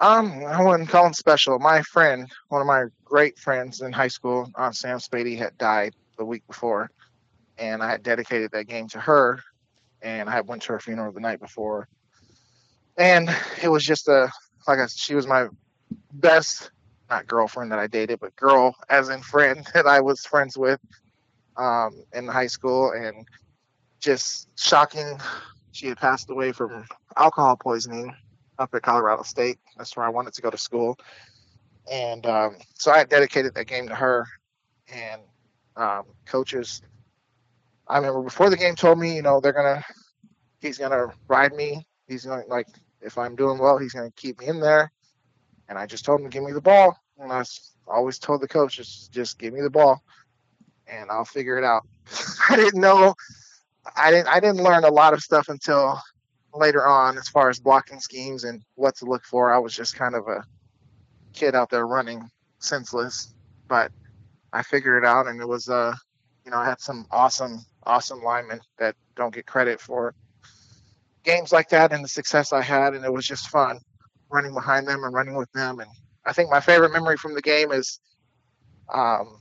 Um, 0.00 0.44
I 0.44 0.62
wouldn't 0.62 0.88
call 0.88 1.06
him 1.06 1.12
special. 1.12 1.58
My 1.58 1.82
friend, 1.82 2.28
one 2.48 2.60
of 2.60 2.66
my 2.66 2.84
great 3.04 3.38
friends 3.38 3.82
in 3.82 3.92
high 3.92 4.08
school, 4.08 4.50
Aunt 4.56 4.74
Sam 4.74 4.98
Spady, 4.98 5.38
had 5.38 5.56
died 5.58 5.94
the 6.18 6.24
week 6.24 6.46
before, 6.46 6.90
and 7.58 7.82
I 7.82 7.90
had 7.90 8.02
dedicated 8.02 8.50
that 8.52 8.66
game 8.66 8.88
to 8.88 9.00
her, 9.00 9.40
and 10.02 10.28
I 10.28 10.40
went 10.40 10.62
to 10.62 10.72
her 10.72 10.80
funeral 10.80 11.12
the 11.12 11.20
night 11.20 11.40
before, 11.40 11.88
and 12.96 13.34
it 13.62 13.68
was 13.68 13.84
just 13.84 14.08
a 14.08 14.28
like 14.66 14.78
I, 14.78 14.86
she 14.86 15.14
was 15.14 15.26
my 15.26 15.48
best, 16.14 16.70
not 17.10 17.26
girlfriend 17.26 17.72
that 17.72 17.78
I 17.78 17.86
dated, 17.86 18.20
but 18.20 18.34
girl 18.36 18.74
as 18.88 19.08
in 19.08 19.22
friend 19.22 19.66
that 19.74 19.86
I 19.86 20.00
was 20.00 20.24
friends 20.26 20.56
with, 20.56 20.80
um, 21.56 22.02
in 22.12 22.26
high 22.26 22.46
school, 22.46 22.92
and 22.92 23.26
just 24.00 24.48
shocking. 24.58 25.20
She 25.72 25.88
had 25.88 25.98
passed 25.98 26.30
away 26.30 26.52
from 26.52 26.84
alcohol 27.16 27.56
poisoning 27.56 28.14
up 28.58 28.74
at 28.74 28.82
Colorado 28.82 29.22
State. 29.22 29.58
That's 29.76 29.96
where 29.96 30.06
I 30.06 30.10
wanted 30.10 30.34
to 30.34 30.42
go 30.42 30.50
to 30.50 30.58
school. 30.58 30.98
And 31.90 32.24
um, 32.26 32.56
so 32.74 32.92
I 32.92 33.04
dedicated 33.04 33.54
that 33.54 33.66
game 33.66 33.88
to 33.88 33.94
her. 33.94 34.26
And 34.92 35.22
um, 35.76 36.04
coaches, 36.26 36.82
I 37.88 37.96
remember 37.96 38.22
before 38.22 38.50
the 38.50 38.56
game 38.56 38.74
told 38.74 38.98
me, 38.98 39.16
you 39.16 39.22
know, 39.22 39.40
they're 39.40 39.52
gonna, 39.52 39.82
he's 40.60 40.78
gonna 40.78 41.06
ride 41.28 41.54
me. 41.54 41.86
He's 42.06 42.24
gonna 42.24 42.46
like, 42.48 42.68
if 43.00 43.18
I'm 43.18 43.34
doing 43.34 43.58
well, 43.58 43.78
he's 43.78 43.94
gonna 43.94 44.12
keep 44.12 44.40
me 44.40 44.48
in 44.48 44.60
there. 44.60 44.92
And 45.68 45.78
I 45.78 45.86
just 45.86 46.04
told 46.04 46.20
him 46.20 46.28
give 46.28 46.44
me 46.44 46.52
the 46.52 46.60
ball. 46.60 46.98
And 47.18 47.32
I 47.32 47.42
always 47.86 48.18
told 48.18 48.40
the 48.42 48.48
coaches, 48.48 49.08
just 49.12 49.38
give 49.38 49.54
me 49.54 49.60
the 49.60 49.70
ball, 49.70 50.02
and 50.86 51.10
I'll 51.10 51.24
figure 51.24 51.58
it 51.58 51.64
out. 51.64 51.86
I 52.50 52.56
didn't 52.56 52.80
know, 52.80 53.14
I 53.96 54.10
didn't, 54.10 54.28
I 54.28 54.40
didn't 54.40 54.62
learn 54.62 54.84
a 54.84 54.90
lot 54.90 55.12
of 55.12 55.20
stuff 55.20 55.48
until 55.48 56.00
later 56.54 56.86
on 56.86 57.18
as 57.18 57.28
far 57.28 57.48
as 57.48 57.58
blocking 57.58 58.00
schemes 58.00 58.44
and 58.44 58.62
what 58.74 58.96
to 58.96 59.06
look 59.06 59.24
for. 59.24 59.52
I 59.52 59.58
was 59.58 59.74
just 59.74 59.96
kind 59.96 60.14
of 60.14 60.28
a 60.28 60.44
kid 61.32 61.54
out 61.54 61.70
there 61.70 61.86
running 61.86 62.28
senseless. 62.58 63.34
But 63.68 63.90
I 64.52 64.62
figured 64.62 65.02
it 65.02 65.06
out, 65.06 65.26
and 65.26 65.40
it 65.40 65.48
was 65.48 65.68
uh, 65.68 65.94
you 66.44 66.50
know, 66.50 66.58
I 66.58 66.66
had 66.66 66.80
some 66.80 67.06
awesome, 67.10 67.64
awesome 67.84 68.22
linemen 68.22 68.60
that 68.78 68.96
don't 69.16 69.34
get 69.34 69.46
credit 69.46 69.80
for 69.80 70.14
games 71.24 71.52
like 71.52 71.68
that 71.70 71.92
and 71.92 72.02
the 72.04 72.08
success 72.08 72.52
I 72.52 72.62
had, 72.62 72.94
and 72.94 73.04
it 73.04 73.12
was 73.12 73.26
just 73.26 73.48
fun 73.48 73.78
running 74.30 74.54
behind 74.54 74.88
them 74.88 75.04
and 75.04 75.14
running 75.14 75.34
with 75.34 75.50
them. 75.52 75.80
And 75.80 75.90
I 76.24 76.32
think 76.32 76.50
my 76.50 76.60
favorite 76.60 76.92
memory 76.92 77.16
from 77.16 77.34
the 77.34 77.42
game 77.42 77.70
is, 77.70 78.00
um, 78.92 79.38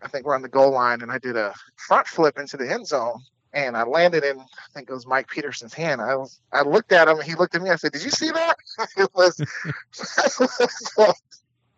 I 0.00 0.08
think 0.08 0.24
we're 0.24 0.34
on 0.34 0.42
the 0.42 0.48
goal 0.48 0.72
line, 0.72 1.02
and 1.02 1.10
I 1.10 1.18
did 1.18 1.36
a 1.36 1.52
front 1.76 2.06
flip 2.06 2.38
into 2.38 2.56
the 2.56 2.70
end 2.70 2.86
zone, 2.86 3.20
and 3.52 3.76
I 3.76 3.84
landed 3.84 4.24
in, 4.24 4.38
I 4.38 4.44
think 4.74 4.90
it 4.90 4.92
was 4.92 5.06
Mike 5.06 5.28
Peterson's 5.28 5.74
hand. 5.74 6.00
I 6.00 6.16
was, 6.16 6.40
I 6.52 6.62
looked 6.62 6.92
at 6.92 7.08
him, 7.08 7.20
he 7.20 7.34
looked 7.34 7.54
at 7.54 7.62
me. 7.62 7.70
I 7.70 7.76
said, 7.76 7.92
"Did 7.92 8.04
you 8.04 8.10
see 8.10 8.30
that?" 8.30 8.56
it 8.96 9.08
was, 9.14 9.38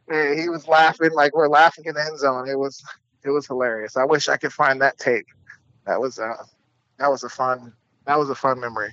he 0.39 0.49
was 0.49 0.67
laughing 0.67 1.13
like 1.13 1.35
we're 1.35 1.49
laughing 1.49 1.85
in 1.87 1.95
the 1.95 2.05
end 2.05 2.19
zone. 2.19 2.49
It 2.49 2.59
was, 2.59 2.83
it 3.25 3.31
was 3.31 3.47
hilarious. 3.47 3.97
I 3.97 4.05
wish 4.05 4.29
I 4.29 4.37
could 4.37 4.53
find 4.53 4.81
that 4.83 4.99
tape. 4.99 5.27
That 5.87 6.01
was, 6.01 6.19
uh, 6.19 6.45
that 6.99 7.11
was 7.11 7.25
a 7.25 7.29
fun, 7.29 7.73
that 8.07 8.19
was 8.19 8.31
a 8.31 8.35
fun 8.35 8.61
memory 8.61 8.93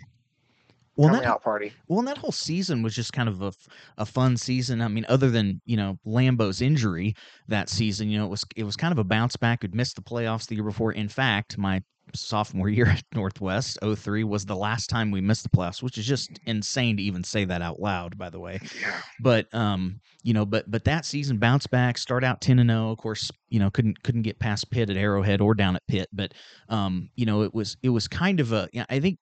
well, 0.98 1.10
coming 1.10 1.22
that, 1.22 1.30
out 1.30 1.44
party. 1.44 1.74
Well, 1.88 2.00
and 2.00 2.08
that 2.08 2.18
whole 2.18 2.32
season 2.32 2.82
was 2.82 2.96
just 2.96 3.14
kind 3.14 3.30
of 3.30 3.42
a, 3.42 3.54
a 3.98 4.06
fun 4.06 4.36
season. 4.36 4.82
I 4.82 4.88
mean, 4.88 5.06
other 5.08 5.30
than 5.30 5.62
you 5.66 5.78
know 5.78 5.98
Lambo's 6.06 6.62
injury 6.62 7.16
that 7.48 7.70
season, 7.70 8.10
you 8.10 8.18
know 8.18 8.26
it 8.26 8.30
was 8.30 8.44
it 8.56 8.64
was 8.64 8.76
kind 8.76 8.92
of 8.92 8.98
a 8.98 9.04
bounce 9.04 9.36
back. 9.36 9.62
We'd 9.62 9.76
missed 9.76 9.96
the 9.96 10.02
playoffs 10.02 10.48
the 10.48 10.56
year 10.56 10.64
before. 10.64 10.92
In 10.92 11.08
fact, 11.08 11.58
my 11.58 11.84
sophomore 12.14 12.70
year 12.70 12.88
at 12.90 13.04
Northwest 13.14 13.78
03 13.82 14.24
was 14.24 14.46
the 14.46 14.56
last 14.56 14.90
time 14.90 15.12
we 15.12 15.22
missed 15.22 15.44
the 15.44 15.50
playoffs, 15.50 15.82
which 15.82 15.98
is 15.98 16.06
just 16.06 16.40
insane 16.46 16.98
to 16.98 17.04
even 17.04 17.24
say 17.24 17.46
that 17.46 17.62
out 17.62 17.80
loud, 17.80 18.18
by 18.18 18.30
the 18.30 18.40
way. 18.40 18.60
Yeah. 18.80 19.00
But 19.20 19.54
um, 19.54 20.00
you 20.24 20.34
know, 20.34 20.46
but 20.46 20.70
but 20.70 20.84
that 20.86 21.06
season 21.06 21.38
bounced 21.38 21.70
back, 21.72 21.98
start 21.98 22.24
out 22.24 22.42
10 22.42 22.60
and 22.60 22.70
0. 22.70 22.92
Of 22.92 22.98
course, 22.98 23.32
you 23.50 23.60
know, 23.60 23.70
couldn't 23.70 24.02
couldn't 24.04 24.24
get 24.24 24.40
past 24.40 24.70
Pitt 24.72 24.90
at 24.90 24.98
Arrowhead 24.98 25.42
or 25.42 25.54
down 25.54 25.76
at 25.76 25.88
Pitt, 25.88 26.10
but 26.12 26.34
um, 26.70 27.10
you 27.16 27.26
know, 27.26 27.44
it 27.44 27.54
was 27.54 27.78
it 27.84 27.90
was 27.90 28.08
kind 28.08 28.40
of 28.40 28.52
a 28.52 28.70
I 28.90 29.00
think 29.00 29.20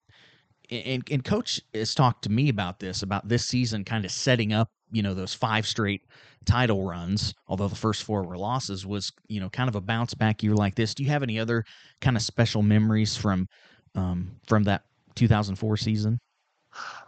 and, 0.71 1.03
and 1.11 1.23
coach 1.23 1.61
has 1.73 1.93
talked 1.93 2.23
to 2.23 2.31
me 2.31 2.49
about 2.49 2.79
this 2.79 3.03
about 3.03 3.27
this 3.27 3.45
season 3.45 3.83
kind 3.83 4.05
of 4.05 4.11
setting 4.11 4.53
up 4.53 4.69
you 4.95 5.03
know 5.03 5.13
those 5.13 5.33
five 5.33 5.67
straight 5.67 6.03
title 6.45 6.87
runs 6.87 7.33
although 7.47 7.67
the 7.67 7.75
first 7.75 8.03
four 8.03 8.23
were 8.23 8.37
losses 8.37 8.85
was 8.85 9.11
you 9.27 9.39
know 9.39 9.49
kind 9.49 9.67
of 9.67 9.75
a 9.75 9.81
bounce 9.81 10.13
back 10.13 10.43
year 10.43 10.53
like 10.53 10.75
this 10.75 10.93
do 10.93 11.03
you 11.03 11.09
have 11.09 11.23
any 11.23 11.39
other 11.39 11.63
kind 12.01 12.15
of 12.15 12.23
special 12.23 12.61
memories 12.61 13.15
from 13.15 13.47
um, 13.95 14.29
from 14.47 14.63
that 14.63 14.83
2004 15.15 15.77
season 15.77 16.19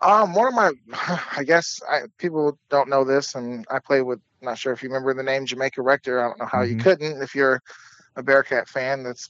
um 0.02 0.34
one 0.34 0.48
of 0.48 0.54
my 0.54 0.72
i 1.38 1.44
guess 1.44 1.82
I, 1.90 2.02
people 2.18 2.58
don't 2.70 2.90
know 2.90 3.04
this 3.04 3.36
and 3.36 3.66
i 3.70 3.80
play 3.80 4.02
with 4.02 4.20
not 4.42 4.58
sure 4.58 4.74
if 4.74 4.84
you 4.84 4.90
remember 4.90 5.14
the 5.14 5.24
name 5.24 5.46
jamaica 5.46 5.82
rector 5.82 6.20
i 6.20 6.28
don't 6.28 6.40
know 6.40 6.46
how 6.46 6.60
mm-hmm. 6.60 6.78
you 6.78 6.84
couldn't 6.84 7.22
if 7.22 7.36
you're 7.36 7.62
a 8.16 8.24
bearcat 8.24 8.68
fan 8.68 9.04
that's 9.04 9.30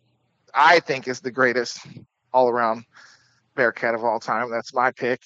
i 0.53 0.79
think 0.79 1.07
is 1.07 1.19
the 1.19 1.31
greatest 1.31 1.85
all 2.33 2.49
around 2.49 2.85
Bearcat 3.57 3.95
of 3.95 4.05
all 4.05 4.21
time. 4.21 4.49
That's 4.49 4.73
my 4.73 4.91
pick. 4.91 5.19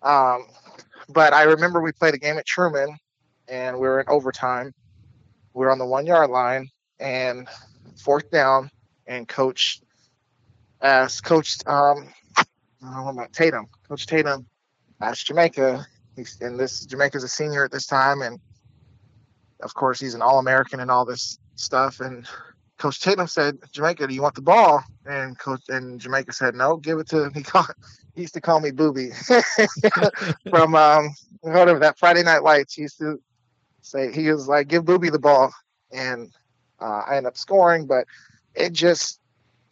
Um, 0.00 0.46
but 1.08 1.32
I 1.32 1.42
remember 1.44 1.80
we 1.80 1.92
played 1.92 2.14
a 2.14 2.18
game 2.18 2.38
at 2.38 2.46
Truman, 2.46 2.96
and 3.48 3.76
we 3.76 3.86
were 3.86 4.00
in 4.00 4.08
overtime. 4.08 4.72
We 5.52 5.64
were 5.64 5.70
on 5.72 5.78
the 5.78 5.86
one 5.86 6.06
yard 6.06 6.30
line, 6.30 6.68
and 6.98 7.48
fourth 7.96 8.30
down, 8.30 8.70
and 9.06 9.28
coach 9.28 9.80
asked 10.82 11.24
Coach 11.24 11.56
um, 11.66 12.12
what 12.80 13.10
about 13.10 13.32
Tatum? 13.32 13.66
Coach 13.88 14.06
Tatum 14.06 14.46
asked 15.00 15.26
Jamaica, 15.26 15.86
He's, 16.16 16.40
and 16.40 16.58
this 16.58 16.84
Jamaica's 16.86 17.24
a 17.24 17.28
senior 17.28 17.64
at 17.64 17.72
this 17.72 17.86
time, 17.86 18.22
and 18.22 18.38
of 19.62 19.74
course 19.74 19.98
he's 19.98 20.14
an 20.14 20.22
All 20.22 20.38
American 20.38 20.80
and 20.80 20.90
all 20.90 21.04
this 21.04 21.38
stuff, 21.56 22.00
and 22.00 22.26
Coach 22.78 23.00
Tatum 23.00 23.26
said, 23.26 23.58
Jamaica, 23.72 24.06
do 24.06 24.14
you 24.14 24.22
want 24.22 24.34
the 24.34 24.42
ball? 24.42 24.82
And 25.06 25.38
Coach 25.38 25.62
and 25.68 26.00
Jamaica 26.00 26.32
said, 26.32 26.54
No, 26.54 26.76
give 26.76 26.98
it 26.98 27.08
to 27.08 27.30
he 27.34 27.42
called 27.42 27.70
he 28.14 28.22
used 28.22 28.34
to 28.34 28.40
call 28.40 28.60
me 28.60 28.70
Booby 28.70 29.10
from 30.50 30.74
um 30.74 31.10
whatever 31.40 31.78
that 31.80 31.98
Friday 31.98 32.22
Night 32.22 32.42
Lights. 32.42 32.74
He 32.74 32.82
used 32.82 32.98
to 32.98 33.20
say 33.82 34.12
he 34.12 34.30
was 34.30 34.48
like, 34.48 34.68
Give 34.68 34.84
Booby 34.84 35.10
the 35.10 35.18
ball. 35.18 35.52
And 35.92 36.32
uh, 36.80 37.02
I 37.08 37.16
end 37.16 37.26
up 37.26 37.36
scoring, 37.36 37.86
but 37.86 38.06
it 38.54 38.72
just 38.72 39.20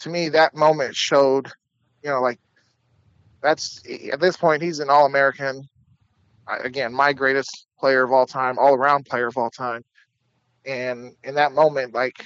to 0.01 0.11
me 0.11 0.29
that 0.31 0.55
moment 0.55 0.95
showed, 0.95 1.49
you 2.03 2.11
know, 2.11 2.21
like 2.21 2.39
that's 3.43 3.83
at 4.13 4.21
this 4.21 4.37
point 4.37 4.63
he's 4.63 4.81
an 4.81 4.91
all 4.91 5.07
American. 5.07 5.69
Again, 6.47 6.93
my 6.93 7.13
greatest 7.13 7.67
player 7.79 8.03
of 8.03 8.13
all 8.13 8.27
time, 8.27 8.59
all 8.59 8.75
around 8.75 9.07
player 9.07 9.29
of 9.29 9.37
all 9.37 9.51
time. 9.51 9.85
And 10.65 11.15
in 11.25 11.37
that 11.37 11.53
moment, 11.53 11.95
like 11.95 12.25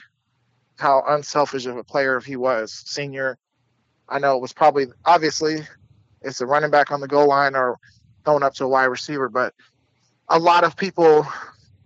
how 0.77 1.03
unselfish 1.07 1.67
of 1.67 1.77
a 1.77 1.85
player 1.85 2.21
he 2.21 2.37
was. 2.37 2.83
Senior, 2.87 3.39
I 4.09 4.19
know 4.19 4.37
it 4.37 4.43
was 4.43 4.53
probably 4.53 4.87
obviously 5.05 5.61
it's 6.27 6.41
a 6.41 6.47
running 6.47 6.71
back 6.71 6.91
on 6.91 7.01
the 7.01 7.09
goal 7.09 7.29
line 7.29 7.55
or 7.55 7.79
throwing 8.25 8.43
up 8.43 8.55
to 8.55 8.65
a 8.65 8.69
wide 8.69 8.87
receiver, 8.87 9.29
but 9.29 9.55
a 10.29 10.39
lot 10.39 10.65
of 10.65 10.77
people 10.77 11.27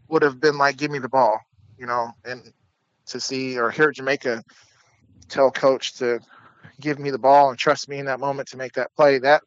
would 0.08 0.22
have 0.22 0.40
been 0.40 0.56
like, 0.58 0.76
"Give 0.76 0.90
me 0.90 0.98
the 0.98 1.08
ball," 1.08 1.38
you 1.78 1.86
know, 1.86 2.10
and 2.24 2.52
to 3.06 3.20
see 3.20 3.58
or 3.58 3.70
hear 3.70 3.92
Jamaica 3.92 4.42
tell 5.28 5.50
coach 5.50 5.94
to 5.98 6.20
give 6.80 6.98
me 6.98 7.10
the 7.10 7.18
ball 7.18 7.50
and 7.50 7.58
trust 7.58 7.88
me 7.88 7.98
in 7.98 8.06
that 8.06 8.20
moment 8.20 8.48
to 8.48 8.56
make 8.56 8.72
that 8.72 8.94
play, 8.96 9.18
that 9.18 9.42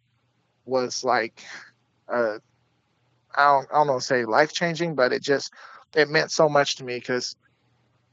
was 0.66 1.04
like, 1.04 1.44
uh, 2.08 2.38
I 3.36 3.46
don't, 3.46 3.68
I 3.72 3.76
don't 3.76 3.88
know, 3.88 4.00
say 4.00 4.26
life 4.26 4.54
changing, 4.54 4.96
but 4.96 5.12
it 5.12 5.24
just 5.24 5.52
it 5.96 6.10
meant 6.10 6.32
so 6.32 6.48
much 6.48 6.76
to 6.78 6.84
me 6.84 6.96
because 6.96 7.36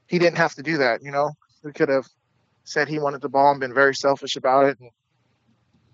he 0.06 0.18
didn't 0.18 0.38
have 0.38 0.54
to 0.54 0.62
do 0.62 0.78
that. 0.78 1.02
You 1.02 1.10
know, 1.10 1.32
he 1.62 1.72
could 1.72 1.88
have 1.88 2.06
said 2.64 2.88
he 2.88 2.98
wanted 2.98 3.20
the 3.20 3.28
ball 3.28 3.50
and 3.50 3.60
been 3.60 3.74
very 3.74 3.94
selfish 3.94 4.36
about 4.36 4.66
it. 4.66 4.80
And 4.80 4.90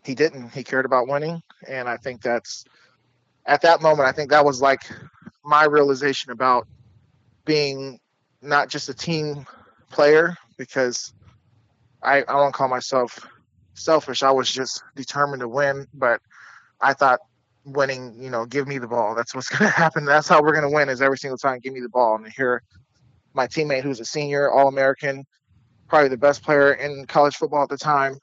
he 0.06 0.14
didn't. 0.14 0.50
He 0.50 0.64
cared 0.64 0.86
about 0.86 1.08
winning, 1.08 1.42
and 1.68 1.88
I 1.88 1.96
think 1.96 2.22
that's 2.22 2.64
at 3.44 3.62
that 3.62 3.82
moment. 3.82 4.08
I 4.08 4.12
think 4.12 4.30
that 4.30 4.44
was 4.44 4.62
like 4.62 4.82
my 5.44 5.64
realization 5.64 6.32
about 6.32 6.66
being 7.44 7.98
not 8.42 8.68
just 8.68 8.88
a 8.88 8.94
team 8.94 9.46
player 9.90 10.36
because 10.56 11.12
I, 12.02 12.18
I 12.18 12.32
don't 12.32 12.54
call 12.54 12.68
myself 12.68 13.26
selfish. 13.74 14.22
I 14.22 14.30
was 14.30 14.50
just 14.50 14.82
determined 14.94 15.40
to 15.40 15.48
win, 15.48 15.86
but 15.92 16.20
I 16.80 16.92
thought 16.92 17.20
winning, 17.64 18.14
you 18.18 18.30
know, 18.30 18.46
give 18.46 18.68
me 18.68 18.78
the 18.78 18.88
ball. 18.88 19.14
That's 19.14 19.34
what's 19.34 19.48
going 19.56 19.70
to 19.70 19.76
happen. 19.76 20.04
That's 20.04 20.28
how 20.28 20.40
we're 20.42 20.52
going 20.52 20.68
to 20.68 20.74
win 20.74 20.88
is 20.88 21.02
every 21.02 21.18
single 21.18 21.38
time, 21.38 21.58
give 21.58 21.72
me 21.72 21.80
the 21.80 21.88
ball. 21.88 22.16
And 22.16 22.32
here 22.32 22.62
my 23.34 23.46
teammate 23.46 23.82
who's 23.82 24.00
a 24.00 24.04
senior, 24.04 24.50
All 24.50 24.68
American, 24.68 25.24
probably 25.88 26.08
the 26.08 26.16
best 26.16 26.42
player 26.42 26.72
in 26.72 27.04
college 27.06 27.36
football 27.36 27.62
at 27.62 27.68
the 27.68 27.76
time, 27.76 28.16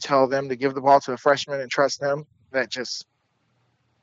tell 0.00 0.26
them 0.26 0.48
to 0.48 0.56
give 0.56 0.74
the 0.74 0.80
ball 0.80 1.00
to 1.00 1.12
a 1.12 1.16
freshman 1.16 1.60
and 1.60 1.70
trust 1.70 2.00
them. 2.00 2.24
That 2.52 2.70
just 2.70 3.06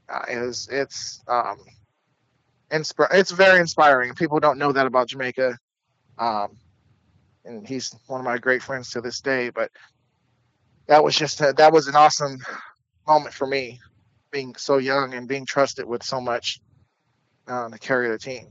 uh, 0.09 0.23
is 0.29 0.69
it's 0.71 1.21
um, 1.27 1.57
insp- 2.71 3.07
it's 3.11 3.31
very 3.31 3.59
inspiring. 3.59 4.13
People 4.13 4.39
don't 4.39 4.57
know 4.57 4.71
that 4.71 4.85
about 4.85 5.07
Jamaica, 5.09 5.57
um, 6.17 6.57
and 7.45 7.67
he's 7.67 7.93
one 8.07 8.21
of 8.21 8.25
my 8.25 8.37
great 8.37 8.63
friends 8.63 8.91
to 8.91 9.01
this 9.01 9.19
day. 9.21 9.49
But 9.49 9.71
that 10.87 11.03
was 11.03 11.15
just 11.15 11.41
a, 11.41 11.53
that 11.57 11.73
was 11.73 11.87
an 11.87 11.95
awesome 11.95 12.39
moment 13.07 13.33
for 13.33 13.47
me, 13.47 13.79
being 14.31 14.55
so 14.55 14.77
young 14.77 15.13
and 15.13 15.27
being 15.27 15.45
trusted 15.45 15.85
with 15.85 16.03
so 16.03 16.21
much 16.21 16.61
uh, 17.47 17.69
to 17.69 17.77
carry 17.79 18.09
the 18.09 18.17
team. 18.17 18.47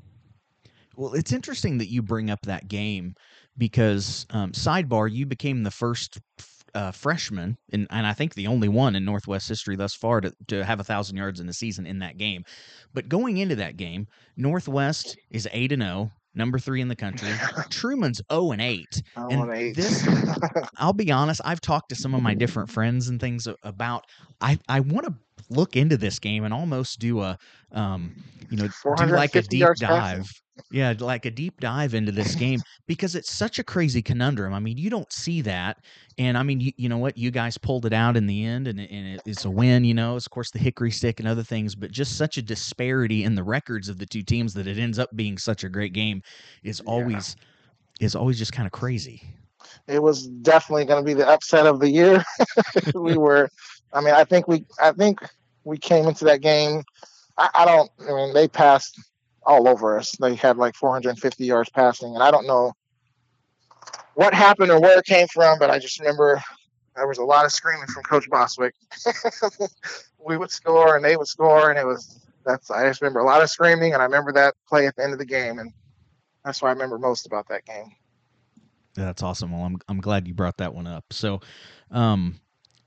Well, 0.96 1.12
it's 1.14 1.32
interesting 1.32 1.78
that 1.78 1.88
you 1.88 2.02
bring 2.02 2.30
up 2.30 2.40
that 2.42 2.68
game 2.68 3.14
because 3.58 4.26
um, 4.30 4.52
sidebar, 4.52 5.10
you 5.10 5.26
became 5.26 5.62
the 5.62 5.70
first 5.70 6.18
uh, 6.76 6.92
freshman, 6.92 7.56
and, 7.72 7.86
and 7.90 8.06
I 8.06 8.12
think 8.12 8.34
the 8.34 8.46
only 8.46 8.68
one 8.68 8.94
in 8.94 9.04
Northwest 9.04 9.48
history 9.48 9.76
thus 9.76 9.94
far 9.94 10.20
to, 10.20 10.32
to 10.48 10.62
have 10.62 10.78
a 10.78 10.84
thousand 10.84 11.16
yards 11.16 11.40
in 11.40 11.46
the 11.46 11.54
season 11.54 11.86
in 11.86 12.00
that 12.00 12.18
game. 12.18 12.44
But 12.92 13.08
going 13.08 13.38
into 13.38 13.56
that 13.56 13.78
game, 13.78 14.06
Northwest 14.36 15.16
is 15.30 15.48
eight 15.52 15.72
and 15.72 15.82
zero, 15.82 16.10
oh, 16.12 16.20
number 16.34 16.58
three 16.58 16.82
in 16.82 16.88
the 16.88 16.96
country. 17.06 17.30
Truman's 17.70 18.20
0 18.30 18.52
and 18.52 18.60
8. 18.60 19.02
and 19.16 19.50
8. 19.50 19.74
this 19.74 20.06
I'll 20.76 20.92
be 20.92 21.10
honest, 21.10 21.40
I've 21.46 21.62
talked 21.62 21.88
to 21.88 21.94
some 21.94 22.14
of 22.14 22.22
my 22.22 22.34
different 22.34 22.70
friends 22.70 23.08
and 23.08 23.18
things 23.18 23.48
about 23.62 24.04
I 24.42 24.58
I 24.68 24.80
want 24.80 25.06
to 25.06 25.14
look 25.48 25.76
into 25.76 25.96
this 25.96 26.18
game 26.18 26.44
and 26.44 26.52
almost 26.52 26.98
do 26.98 27.22
a 27.22 27.38
um 27.72 28.22
you 28.50 28.58
know 28.58 28.68
do 28.98 29.06
like 29.06 29.34
a 29.34 29.42
deep 29.42 29.66
dive. 29.78 30.18
Passing 30.18 30.45
yeah, 30.70 30.94
like 30.98 31.26
a 31.26 31.30
deep 31.30 31.60
dive 31.60 31.94
into 31.94 32.12
this 32.12 32.34
game 32.34 32.60
because 32.86 33.14
it's 33.14 33.30
such 33.30 33.58
a 33.58 33.64
crazy 33.64 34.02
conundrum. 34.02 34.54
I 34.54 34.58
mean, 34.58 34.78
you 34.78 34.90
don't 34.90 35.12
see 35.12 35.40
that, 35.42 35.78
and 36.18 36.36
I 36.36 36.42
mean, 36.42 36.60
you, 36.60 36.72
you 36.76 36.88
know 36.88 36.98
what? 36.98 37.16
You 37.16 37.30
guys 37.30 37.58
pulled 37.58 37.86
it 37.86 37.92
out 37.92 38.16
in 38.16 38.26
the 38.26 38.44
end, 38.44 38.66
and, 38.68 38.80
and 38.80 39.20
it's 39.26 39.44
a 39.44 39.50
win. 39.50 39.84
You 39.84 39.94
know, 39.94 40.16
it's 40.16 40.26
of 40.26 40.30
course 40.30 40.50
the 40.50 40.58
hickory 40.58 40.90
stick 40.90 41.20
and 41.20 41.28
other 41.28 41.42
things, 41.42 41.74
but 41.74 41.90
just 41.90 42.16
such 42.16 42.36
a 42.36 42.42
disparity 42.42 43.24
in 43.24 43.34
the 43.34 43.44
records 43.44 43.88
of 43.88 43.98
the 43.98 44.06
two 44.06 44.22
teams 44.22 44.54
that 44.54 44.66
it 44.66 44.78
ends 44.78 44.98
up 44.98 45.14
being 45.14 45.38
such 45.38 45.64
a 45.64 45.68
great 45.68 45.92
game 45.92 46.22
is 46.62 46.80
always 46.80 47.36
yeah. 48.00 48.06
is 48.06 48.16
always 48.16 48.38
just 48.38 48.52
kind 48.52 48.66
of 48.66 48.72
crazy. 48.72 49.22
It 49.86 50.02
was 50.02 50.26
definitely 50.26 50.84
going 50.84 51.02
to 51.02 51.06
be 51.06 51.14
the 51.14 51.28
upset 51.28 51.66
of 51.66 51.80
the 51.80 51.90
year. 51.90 52.24
we 52.94 53.16
were, 53.16 53.48
I 53.92 54.00
mean, 54.00 54.14
I 54.14 54.24
think 54.24 54.48
we, 54.48 54.64
I 54.80 54.92
think 54.92 55.20
we 55.64 55.76
came 55.78 56.06
into 56.06 56.24
that 56.24 56.40
game. 56.40 56.82
I, 57.38 57.50
I 57.54 57.64
don't. 57.64 57.90
I 58.00 58.12
mean, 58.12 58.34
they 58.34 58.48
passed 58.48 58.98
all 59.46 59.68
over 59.68 59.98
us. 59.98 60.12
They 60.12 60.34
had 60.34 60.56
like 60.56 60.74
450 60.74 61.44
yards 61.44 61.70
passing, 61.70 62.14
and 62.14 62.22
I 62.22 62.30
don't 62.30 62.46
know 62.46 62.72
what 64.14 64.34
happened 64.34 64.70
or 64.70 64.80
where 64.80 64.98
it 64.98 65.04
came 65.04 65.28
from, 65.28 65.58
but 65.58 65.70
I 65.70 65.78
just 65.78 66.00
remember 66.00 66.42
there 66.96 67.06
was 67.06 67.18
a 67.18 67.24
lot 67.24 67.44
of 67.44 67.52
screaming 67.52 67.86
from 67.86 68.02
Coach 68.02 68.28
Bostwick. 68.28 68.74
we 70.18 70.36
would 70.36 70.50
score 70.50 70.96
and 70.96 71.04
they 71.04 71.16
would 71.16 71.28
score, 71.28 71.70
and 71.70 71.78
it 71.78 71.86
was 71.86 72.20
that's 72.44 72.70
I 72.70 72.88
just 72.88 73.00
remember 73.00 73.20
a 73.20 73.24
lot 73.24 73.42
of 73.42 73.50
screaming, 73.50 73.92
and 73.92 74.02
I 74.02 74.04
remember 74.04 74.32
that 74.32 74.54
play 74.68 74.86
at 74.86 74.96
the 74.96 75.04
end 75.04 75.12
of 75.12 75.18
the 75.18 75.26
game, 75.26 75.58
and 75.58 75.72
that's 76.44 76.62
what 76.62 76.68
I 76.68 76.72
remember 76.72 76.98
most 76.98 77.26
about 77.26 77.48
that 77.48 77.64
game. 77.64 77.92
That's 78.94 79.22
awesome. 79.22 79.52
Well, 79.52 79.62
I'm 79.62 79.78
I'm 79.88 80.00
glad 80.00 80.26
you 80.26 80.34
brought 80.34 80.56
that 80.58 80.74
one 80.74 80.86
up. 80.86 81.04
So, 81.10 81.40
um, 81.90 82.40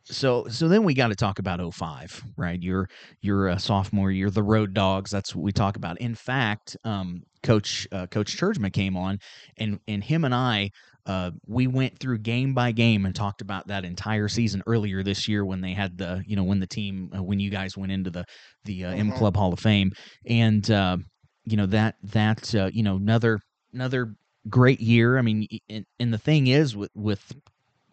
so 0.09 0.47
so 0.49 0.67
then 0.67 0.83
we 0.83 0.93
got 0.93 1.07
to 1.09 1.15
talk 1.15 1.39
about 1.39 1.59
05 1.73 2.23
right 2.37 2.61
you're 2.61 2.89
you're 3.21 3.47
a 3.49 3.59
sophomore 3.59 4.11
you're 4.11 4.29
the 4.29 4.43
road 4.43 4.73
dogs 4.73 5.11
that's 5.11 5.35
what 5.35 5.43
we 5.43 5.51
talk 5.51 5.75
about 5.75 5.99
in 5.99 6.15
fact 6.15 6.75
um, 6.83 7.21
coach 7.43 7.87
uh, 7.91 8.07
coach 8.07 8.35
Tjeerdsma 8.35 8.71
came 8.73 8.97
on 8.97 9.19
and 9.57 9.79
and 9.87 10.03
him 10.03 10.25
and 10.25 10.33
i 10.33 10.69
uh, 11.05 11.31
we 11.47 11.65
went 11.65 11.97
through 11.99 12.19
game 12.19 12.53
by 12.53 12.71
game 12.71 13.05
and 13.05 13.15
talked 13.15 13.41
about 13.41 13.65
that 13.67 13.83
entire 13.83 14.27
season 14.27 14.61
earlier 14.67 15.01
this 15.01 15.27
year 15.27 15.43
when 15.45 15.61
they 15.61 15.73
had 15.73 15.97
the 15.97 16.23
you 16.27 16.35
know 16.35 16.43
when 16.43 16.59
the 16.59 16.67
team 16.67 17.11
uh, 17.15 17.23
when 17.23 17.39
you 17.39 17.49
guys 17.49 17.77
went 17.77 17.91
into 17.91 18.09
the 18.09 18.25
the 18.65 18.85
uh, 18.85 18.91
M 18.91 19.09
Mhm. 19.11 19.17
Club 19.17 19.35
Hall 19.35 19.53
of 19.53 19.59
Fame 19.59 19.91
and 20.27 20.69
uh, 20.69 20.97
you 21.45 21.57
know 21.57 21.65
that 21.67 21.95
that 22.03 22.53
uh, 22.53 22.69
you 22.71 22.83
know 22.83 22.95
another 22.97 23.39
another 23.73 24.13
great 24.49 24.79
year. 24.79 25.17
I 25.17 25.21
mean, 25.21 25.47
and, 25.69 25.85
and 25.99 26.13
the 26.13 26.17
thing 26.17 26.47
is 26.47 26.75
with 26.75 26.91
with 26.95 27.33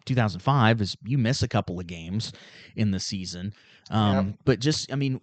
2005 0.07 0.81
is 0.81 0.97
you 1.05 1.17
miss 1.17 1.43
a 1.43 1.47
couple 1.47 1.79
of 1.79 1.87
games 1.87 2.33
in 2.75 2.91
the 2.91 2.99
season. 2.99 3.53
Um, 3.89 4.35
But 4.45 4.59
just, 4.59 4.91
I 4.91 4.95
mean, 4.95 5.19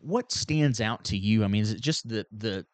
what 0.00 0.32
stands 0.32 0.80
out 0.80 1.04
to 1.06 1.16
you? 1.16 1.44
I 1.44 1.48
mean, 1.48 1.62
is 1.62 1.72
it 1.72 1.80
just 1.80 2.08
the 2.08 2.24
the 2.32 2.64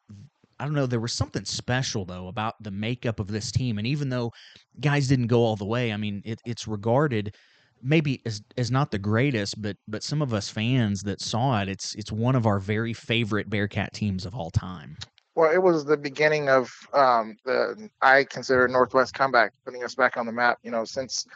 I 0.61 0.65
don't 0.65 0.75
know. 0.75 0.87
There 0.87 1.01
was 1.01 1.13
something 1.13 1.45
special 1.45 2.05
though 2.05 2.29
about 2.29 2.55
the 2.63 2.71
makeup 2.71 3.21
of 3.21 3.27
this 3.29 3.51
team, 3.51 3.79
and 3.79 3.87
even 3.87 4.09
though 4.09 4.33
guys 4.81 5.09
didn't 5.09 5.27
go 5.27 5.43
all 5.43 5.57
the 5.57 5.65
way, 5.65 5.93
I 5.93 5.97
mean, 5.97 6.23
it, 6.25 6.41
it's 6.45 6.69
regarded 6.69 7.35
maybe 7.83 8.23
as 8.25 8.41
as 8.57 8.71
not 8.71 8.91
the 8.91 8.99
greatest, 8.99 9.61
but 9.61 9.77
but 9.89 10.03
some 10.03 10.23
of 10.23 10.33
us 10.33 10.49
fans 10.49 11.03
that 11.03 11.21
saw 11.21 11.61
it, 11.61 11.69
it's 11.69 11.95
it's 11.97 12.13
one 12.13 12.37
of 12.37 12.47
our 12.47 12.59
very 12.61 12.93
favorite 12.93 13.51
Bearcat 13.51 13.93
teams 13.93 14.25
of 14.27 14.35
all 14.35 14.51
time. 14.51 14.97
Well, 15.35 15.53
it 15.53 15.59
was 15.59 15.85
the 15.85 15.97
beginning 15.97 16.49
of 16.49 16.73
um, 16.93 17.37
the 17.45 17.91
I 18.01 18.25
consider 18.25 18.69
Northwest 18.69 19.15
comeback, 19.15 19.53
putting 19.65 19.83
us 19.83 19.95
back 19.95 20.17
on 20.17 20.27
the 20.27 20.33
map. 20.33 20.59
You 20.63 20.71
know, 20.71 20.85
since 20.85 21.27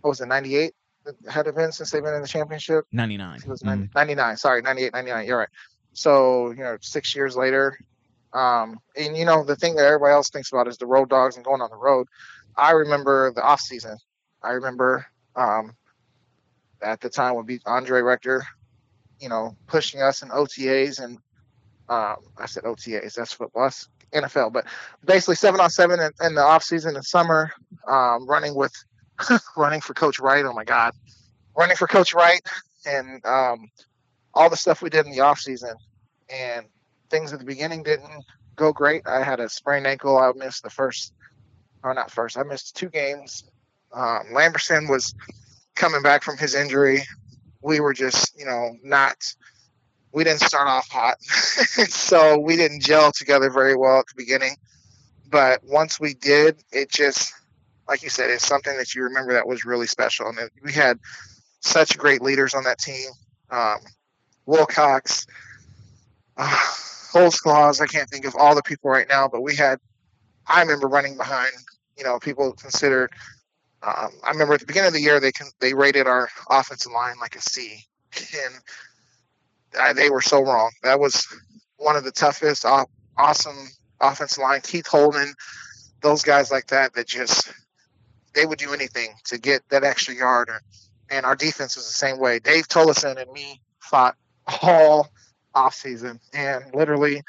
what 0.00 0.10
was 0.10 0.20
it, 0.20 0.26
'98? 0.26 0.72
Had 1.28 1.46
it 1.46 1.54
been 1.54 1.70
since 1.70 1.90
they've 1.90 2.02
been 2.02 2.14
in 2.14 2.22
the 2.22 2.28
championship? 2.28 2.86
Ninety 2.92 3.16
nine. 3.16 3.38
It 3.38 3.46
was 3.46 3.62
90, 3.62 3.90
99. 3.94 4.36
Sorry, 4.38 4.62
98, 4.62 4.92
99. 4.92 5.26
You're 5.26 5.38
right. 5.38 5.48
So 5.92 6.50
you 6.50 6.64
know, 6.64 6.78
six 6.80 7.14
years 7.14 7.36
later, 7.36 7.78
um, 8.32 8.78
and 8.96 9.16
you 9.16 9.24
know 9.24 9.44
the 9.44 9.56
thing 9.56 9.76
that 9.76 9.84
everybody 9.84 10.12
else 10.12 10.30
thinks 10.30 10.50
about 10.50 10.66
is 10.66 10.78
the 10.78 10.86
road 10.86 11.10
dogs 11.10 11.36
and 11.36 11.44
going 11.44 11.60
on 11.60 11.70
the 11.70 11.76
road. 11.76 12.08
I 12.56 12.72
remember 12.72 13.32
the 13.32 13.42
off 13.42 13.60
season. 13.60 13.98
I 14.42 14.52
remember 14.52 15.06
um, 15.34 15.76
at 16.82 17.00
the 17.00 17.10
time 17.10 17.34
would 17.36 17.46
be 17.46 17.60
Andre 17.66 18.00
Rector, 18.00 18.44
you 19.20 19.28
know, 19.28 19.56
pushing 19.66 20.00
us 20.00 20.22
in 20.22 20.30
OTAs 20.30 21.02
and 21.02 21.18
um, 21.88 22.16
I 22.38 22.46
said 22.46 22.64
OTAs. 22.64 23.14
That's 23.14 23.32
football. 23.32 23.64
That's 23.64 23.88
NFL, 24.12 24.52
but 24.52 24.66
basically 25.04 25.34
seven 25.34 25.60
on 25.60 25.70
seven 25.70 26.00
in, 26.00 26.10
in 26.24 26.34
the 26.34 26.42
off 26.42 26.62
season 26.62 26.94
and 26.96 27.04
summer, 27.04 27.50
um, 27.88 28.26
running 28.28 28.54
with 28.54 28.72
running 29.56 29.80
for 29.80 29.94
Coach 29.94 30.20
Wright. 30.20 30.44
Oh 30.44 30.52
my 30.52 30.64
God, 30.64 30.92
running 31.56 31.76
for 31.76 31.86
Coach 31.88 32.14
Wright 32.14 32.40
and 32.86 33.24
um, 33.24 33.68
all 34.34 34.48
the 34.48 34.56
stuff 34.56 34.82
we 34.82 34.90
did 34.90 35.06
in 35.06 35.12
the 35.12 35.20
off 35.20 35.38
season 35.40 35.74
and 36.28 36.66
things 37.10 37.32
at 37.32 37.38
the 37.38 37.44
beginning 37.44 37.82
didn't 37.82 38.24
go 38.56 38.72
great. 38.72 39.06
I 39.06 39.22
had 39.22 39.40
a 39.40 39.48
sprained 39.48 39.86
ankle. 39.86 40.16
I 40.18 40.32
missed 40.34 40.62
the 40.62 40.70
first, 40.70 41.12
or 41.82 41.94
not 41.94 42.10
first. 42.10 42.38
I 42.38 42.42
missed 42.42 42.76
two 42.76 42.88
games. 42.88 43.44
Um, 43.92 44.26
Lamberson 44.32 44.88
was 44.88 45.14
coming 45.74 46.02
back 46.02 46.22
from 46.22 46.36
his 46.36 46.54
injury. 46.54 47.02
We 47.62 47.80
were 47.80 47.92
just, 47.92 48.38
you 48.38 48.46
know, 48.46 48.76
not. 48.82 49.16
We 50.16 50.24
didn't 50.24 50.40
start 50.40 50.66
off 50.66 50.88
hot, 50.88 51.22
so 51.90 52.38
we 52.38 52.56
didn't 52.56 52.80
gel 52.80 53.12
together 53.12 53.50
very 53.50 53.76
well 53.76 53.98
at 53.98 54.06
the 54.06 54.14
beginning. 54.16 54.56
But 55.28 55.60
once 55.62 56.00
we 56.00 56.14
did, 56.14 56.64
it 56.72 56.90
just, 56.90 57.34
like 57.86 58.02
you 58.02 58.08
said, 58.08 58.30
it's 58.30 58.46
something 58.46 58.74
that 58.78 58.94
you 58.94 59.02
remember 59.02 59.34
that 59.34 59.46
was 59.46 59.66
really 59.66 59.86
special. 59.86 60.28
And 60.28 60.38
we 60.62 60.72
had 60.72 60.98
such 61.60 61.98
great 61.98 62.22
leaders 62.22 62.54
on 62.54 62.64
that 62.64 62.78
team. 62.78 63.10
Um, 63.50 63.76
Wilcox, 64.46 65.26
uh, 66.38 66.48
Holtzclaws, 67.12 67.82
I 67.82 67.86
can't 67.86 68.08
think 68.08 68.24
of 68.24 68.34
all 68.36 68.54
the 68.54 68.62
people 68.62 68.90
right 68.90 69.06
now, 69.10 69.28
but 69.28 69.42
we 69.42 69.54
had, 69.54 69.78
I 70.46 70.62
remember 70.62 70.88
running 70.88 71.18
behind, 71.18 71.52
you 71.98 72.04
know, 72.04 72.18
people 72.18 72.54
considered, 72.54 73.10
um, 73.82 74.12
I 74.24 74.30
remember 74.30 74.54
at 74.54 74.60
the 74.60 74.66
beginning 74.66 74.88
of 74.88 74.94
the 74.94 75.02
year, 75.02 75.20
they 75.20 75.32
can, 75.32 75.48
they 75.60 75.74
rated 75.74 76.06
our 76.06 76.30
offensive 76.48 76.92
line 76.92 77.16
like 77.20 77.36
a 77.36 77.42
C. 77.42 77.84
And 78.16 78.54
uh, 79.78 79.92
they 79.92 80.10
were 80.10 80.22
so 80.22 80.40
wrong. 80.42 80.70
That 80.82 81.00
was 81.00 81.26
one 81.76 81.96
of 81.96 82.04
the 82.04 82.12
toughest, 82.12 82.64
aw- 82.64 82.86
awesome 83.16 83.68
offensive 84.00 84.42
line. 84.42 84.60
Keith 84.62 84.86
Holden, 84.86 85.32
those 86.02 86.22
guys 86.22 86.50
like 86.50 86.66
that, 86.68 86.94
that 86.94 87.06
just, 87.06 87.52
they 88.34 88.46
would 88.46 88.58
do 88.58 88.72
anything 88.72 89.14
to 89.26 89.38
get 89.38 89.62
that 89.70 89.84
extra 89.84 90.14
yard. 90.14 90.48
Or, 90.48 90.60
and 91.10 91.24
our 91.24 91.36
defense 91.36 91.76
was 91.76 91.86
the 91.86 91.92
same 91.92 92.18
way. 92.18 92.38
Dave 92.38 92.68
Tollefson 92.68 93.20
and 93.20 93.30
me 93.32 93.60
fought 93.78 94.16
all 94.62 95.08
off 95.54 95.74
season, 95.74 96.20
and 96.34 96.64
literally, 96.74 97.22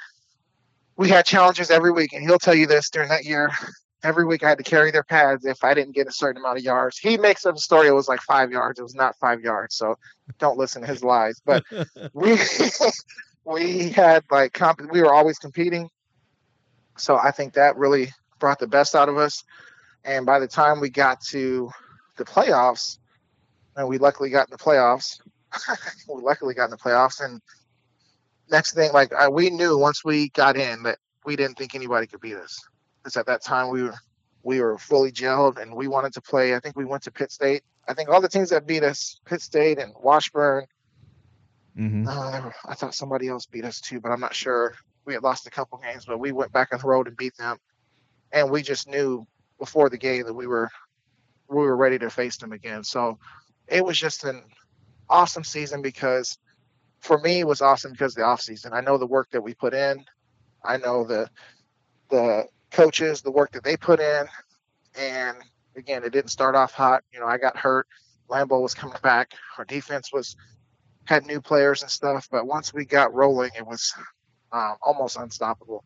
we 0.97 1.09
had 1.09 1.25
challenges 1.25 1.71
every 1.71 1.91
week. 1.91 2.13
And 2.13 2.23
he'll 2.23 2.39
tell 2.39 2.55
you 2.55 2.67
this 2.67 2.89
during 2.89 3.09
that 3.09 3.23
year. 3.23 3.51
Every 4.03 4.25
week 4.25 4.43
I 4.43 4.49
had 4.49 4.59
to 4.59 4.63
carry 4.63 4.91
their 4.91 5.03
pads 5.03 5.45
if 5.45 5.63
I 5.63 5.73
didn't 5.73 5.95
get 5.95 6.07
a 6.07 6.11
certain 6.11 6.41
amount 6.41 6.59
of 6.59 6.63
yards. 6.63 6.97
He 6.97 7.17
makes 7.17 7.45
up 7.45 7.55
a 7.55 7.59
story. 7.59 7.87
It 7.87 7.93
was 7.93 8.07
like 8.07 8.21
five 8.21 8.51
yards. 8.51 8.79
It 8.79 8.83
was 8.83 8.95
not 8.95 9.15
five 9.19 9.41
yards. 9.41 9.75
So 9.75 9.97
don't 10.39 10.57
listen 10.57 10.81
to 10.81 10.87
his 10.87 11.03
lies. 11.03 11.41
But 11.43 11.63
we 12.13 12.37
we 13.45 13.89
had 13.89 14.23
like 14.29 14.53
comp- 14.53 14.91
we 14.91 15.01
were 15.01 15.13
always 15.13 15.39
competing. 15.39 15.89
So 16.97 17.17
I 17.17 17.31
think 17.31 17.53
that 17.53 17.77
really 17.77 18.13
brought 18.39 18.59
the 18.59 18.67
best 18.67 18.95
out 18.95 19.09
of 19.09 19.17
us. 19.17 19.43
And 20.03 20.25
by 20.25 20.39
the 20.39 20.47
time 20.47 20.79
we 20.79 20.89
got 20.89 21.21
to 21.29 21.69
the 22.17 22.25
playoffs, 22.25 22.97
and 23.75 23.87
we 23.87 23.97
luckily 23.97 24.29
got 24.29 24.47
in 24.47 24.51
the 24.51 24.57
playoffs, 24.57 25.19
we 26.13 26.21
luckily 26.21 26.53
got 26.53 26.65
in 26.65 26.71
the 26.71 26.77
playoffs. 26.77 27.23
And 27.23 27.41
next 28.49 28.73
thing, 28.73 28.91
like 28.93 29.13
I, 29.13 29.29
we 29.29 29.49
knew 29.49 29.77
once 29.77 30.03
we 30.03 30.29
got 30.29 30.57
in 30.57 30.83
that 30.83 30.97
we 31.25 31.35
didn't 31.35 31.57
think 31.57 31.75
anybody 31.75 32.07
could 32.07 32.21
beat 32.21 32.35
us. 32.35 32.57
Because 33.07 33.21
at 33.21 33.27
that 33.27 33.41
time 33.41 33.69
we 33.69 33.83
were 33.83 33.95
we 34.43 34.59
were 34.59 34.77
fully 34.77 35.13
gelled 35.13 35.61
and 35.61 35.73
we 35.73 35.87
wanted 35.87 36.11
to 36.15 36.21
play. 36.21 36.53
I 36.55 36.59
think 36.59 36.75
we 36.75 36.83
went 36.83 37.03
to 37.03 37.11
Pitt 37.11 37.31
State. 37.31 37.63
I 37.87 37.93
think 37.93 38.09
all 38.09 38.19
the 38.19 38.27
teams 38.27 38.49
that 38.49 38.67
beat 38.67 38.83
us, 38.83 39.21
Pitt 39.25 39.41
State 39.41 39.79
and 39.79 39.93
Washburn. 39.97 40.65
hmm 41.77 42.03
Uh, 42.05 42.49
I 42.67 42.73
thought 42.73 42.93
somebody 42.95 43.29
else 43.29 43.45
beat 43.45 43.63
us 43.63 43.79
too, 43.79 44.01
but 44.01 44.11
I'm 44.11 44.19
not 44.19 44.35
sure. 44.35 44.75
We 45.05 45.13
had 45.13 45.23
lost 45.23 45.47
a 45.47 45.51
couple 45.51 45.77
games, 45.77 46.05
but 46.05 46.19
we 46.19 46.33
went 46.33 46.51
back 46.51 46.73
on 46.73 46.79
the 46.81 46.87
road 46.87 47.07
and 47.07 47.15
beat 47.15 47.37
them. 47.37 47.57
And 48.33 48.51
we 48.51 48.61
just 48.61 48.89
knew 48.89 49.25
before 49.57 49.89
the 49.89 49.97
game 49.97 50.25
that 50.25 50.33
we 50.33 50.47
were 50.47 50.69
we 51.47 51.55
were 51.55 51.77
ready 51.77 51.97
to 51.99 52.09
face 52.09 52.35
them 52.37 52.51
again. 52.51 52.83
So 52.83 53.19
it 53.69 53.85
was 53.85 53.97
just 53.97 54.25
an 54.25 54.43
awesome 55.09 55.45
season 55.45 55.81
because 55.81 56.37
for 56.99 57.17
me 57.19 57.39
it 57.39 57.47
was 57.47 57.61
awesome 57.61 57.93
because 57.93 58.13
of 58.17 58.21
the 58.21 58.23
off 58.27 58.41
season. 58.41 58.73
I 58.73 58.81
know 58.81 58.97
the 58.97 59.07
work 59.07 59.29
that 59.31 59.43
we 59.43 59.53
put 59.55 59.73
in. 59.73 60.03
I 60.65 60.77
know 60.77 61.05
the 61.05 61.29
the 62.09 62.45
coaches, 62.71 63.21
the 63.21 63.31
work 63.31 63.51
that 63.51 63.63
they 63.63 63.77
put 63.77 63.99
in. 63.99 64.25
And 64.99 65.37
again, 65.75 66.03
it 66.03 66.11
didn't 66.11 66.31
start 66.31 66.55
off 66.55 66.71
hot. 66.73 67.03
You 67.13 67.19
know, 67.19 67.27
I 67.27 67.37
got 67.37 67.57
hurt. 67.57 67.87
Lambo 68.29 68.61
was 68.61 68.73
coming 68.73 68.97
back. 69.03 69.33
Our 69.57 69.65
defense 69.65 70.11
was 70.11 70.35
had 71.05 71.25
new 71.25 71.39
players 71.39 71.81
and 71.81 71.89
stuff, 71.91 72.27
but 72.29 72.45
once 72.45 72.73
we 72.73 72.83
got 72.85 73.13
rolling, 73.13 73.51
it 73.57 73.65
was 73.65 73.93
um, 74.51 74.75
almost 74.81 75.17
unstoppable. 75.17 75.83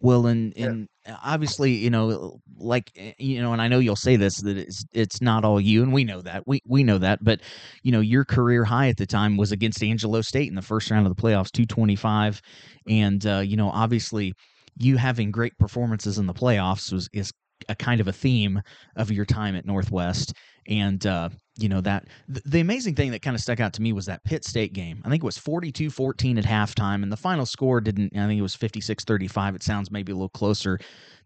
Well, 0.00 0.26
and 0.26 0.52
Yeah. 0.56 0.66
and 0.66 0.88
obviously, 1.22 1.72
you 1.72 1.90
know, 1.90 2.40
like 2.58 2.90
eh, 2.96 3.12
you 3.18 3.40
know, 3.40 3.52
and 3.52 3.62
I 3.62 3.68
know 3.68 3.78
you'll 3.78 3.96
say 3.96 4.16
this 4.16 4.36
that 4.42 4.56
it's 4.58 4.84
it's 4.92 5.22
not 5.22 5.44
all 5.44 5.60
you, 5.60 5.82
and 5.82 5.92
we 5.92 6.04
know 6.04 6.20
that 6.20 6.46
we 6.46 6.60
we 6.66 6.84
know 6.84 6.98
that, 6.98 7.24
but 7.24 7.40
you 7.82 7.92
know, 7.92 8.00
your 8.00 8.24
career 8.24 8.64
high 8.64 8.88
at 8.88 8.98
the 8.98 9.06
time 9.06 9.36
was 9.36 9.52
against 9.52 9.82
Angelo 9.82 10.20
State 10.20 10.48
in 10.48 10.54
the 10.54 10.62
first 10.62 10.90
round 10.90 11.06
of 11.06 11.16
the 11.16 11.20
playoffs, 11.22 11.50
two 11.50 11.64
twenty 11.64 11.96
five, 11.96 12.42
and 12.88 13.24
uh, 13.26 13.38
you 13.38 13.56
know, 13.56 13.70
obviously, 13.70 14.34
you 14.78 14.96
having 14.96 15.30
great 15.30 15.56
performances 15.58 16.18
in 16.18 16.26
the 16.26 16.34
playoffs 16.34 16.92
was 16.92 17.08
is 17.12 17.32
a 17.68 17.74
kind 17.74 18.00
of 18.00 18.08
a 18.08 18.12
theme 18.12 18.60
of 18.96 19.10
your 19.10 19.24
time 19.24 19.56
at 19.56 19.64
Northwest, 19.64 20.34
and 20.68 21.06
uh, 21.06 21.28
you 21.58 21.68
know 21.68 21.80
that 21.80 22.06
the, 22.28 22.60
amazing 22.60 22.94
thing 22.94 23.10
that 23.10 23.22
kind 23.22 23.34
of 23.34 23.40
stuck 23.40 23.60
out 23.60 23.72
to 23.74 23.82
me 23.82 23.92
was 23.92 24.06
that 24.06 24.24
Pitt 24.24 24.44
State 24.44 24.72
game. 24.72 25.00
I 25.04 25.08
think 25.08 25.22
it 25.22 25.26
was 25.26 25.38
42-14 25.38 26.38
at 26.38 26.44
halftime 26.44 27.02
and 27.02 27.10
the 27.10 27.16
final 27.16 27.46
score 27.46 27.80
didn't 27.80 28.16
I 28.16 28.26
think 28.26 28.38
it 28.38 28.42
was 28.42 28.56
56-35. 28.56 29.56
It 29.56 29.62
sounds 29.62 29.90
maybe 29.90 30.12
a 30.12 30.14
little 30.14 30.28
closer 30.28 30.78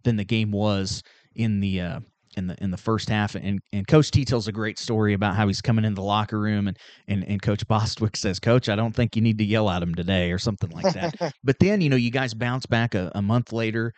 than 0.05 0.17
the 0.17 0.25
game 0.25 0.53
was 0.53 1.03
in 1.35 1.61
the 1.61 1.81
uh 1.81 2.01
in 2.37 2.47
the 2.47 2.57
in 2.63 2.71
the 2.71 2.77
first 2.77 3.09
half 3.09 3.35
and 3.35 3.61
and 3.73 3.89
coach 3.89 4.11
T 4.11 4.25
tells 4.25 4.47
a 4.47 4.53
great 4.53 4.79
story 4.79 5.15
about 5.15 5.35
how 5.35 5.47
he's 5.49 5.61
coming 5.61 5.85
in 5.85 5.95
the 5.95 6.03
locker 6.03 6.39
room 6.39 6.69
and 6.69 6.79
and, 7.09 7.25
and 7.25 7.43
coach 7.43 7.67
Bostwick 7.67 8.17
says 8.17 8.39
coach 8.39 8.69
I 8.69 8.77
don't 8.77 8.95
think 8.95 9.17
you 9.17 9.23
need 9.23 9.39
to 9.39 9.45
yell 9.45 9.69
at 9.69 9.83
him 9.83 9.95
today 9.95 10.31
or 10.31 10.39
something 10.39 10.71
like 10.71 10.95
that 10.95 11.35
but 11.45 11.59
then 11.59 11.81
you 11.81 11.89
know 11.89 11.97
you 11.97 12.11
guys 12.11 12.33
bounce 12.35 12.67
back 12.67 12.95
a, 12.95 13.11
a 13.15 13.23
month 13.23 13.53
later 13.53 13.93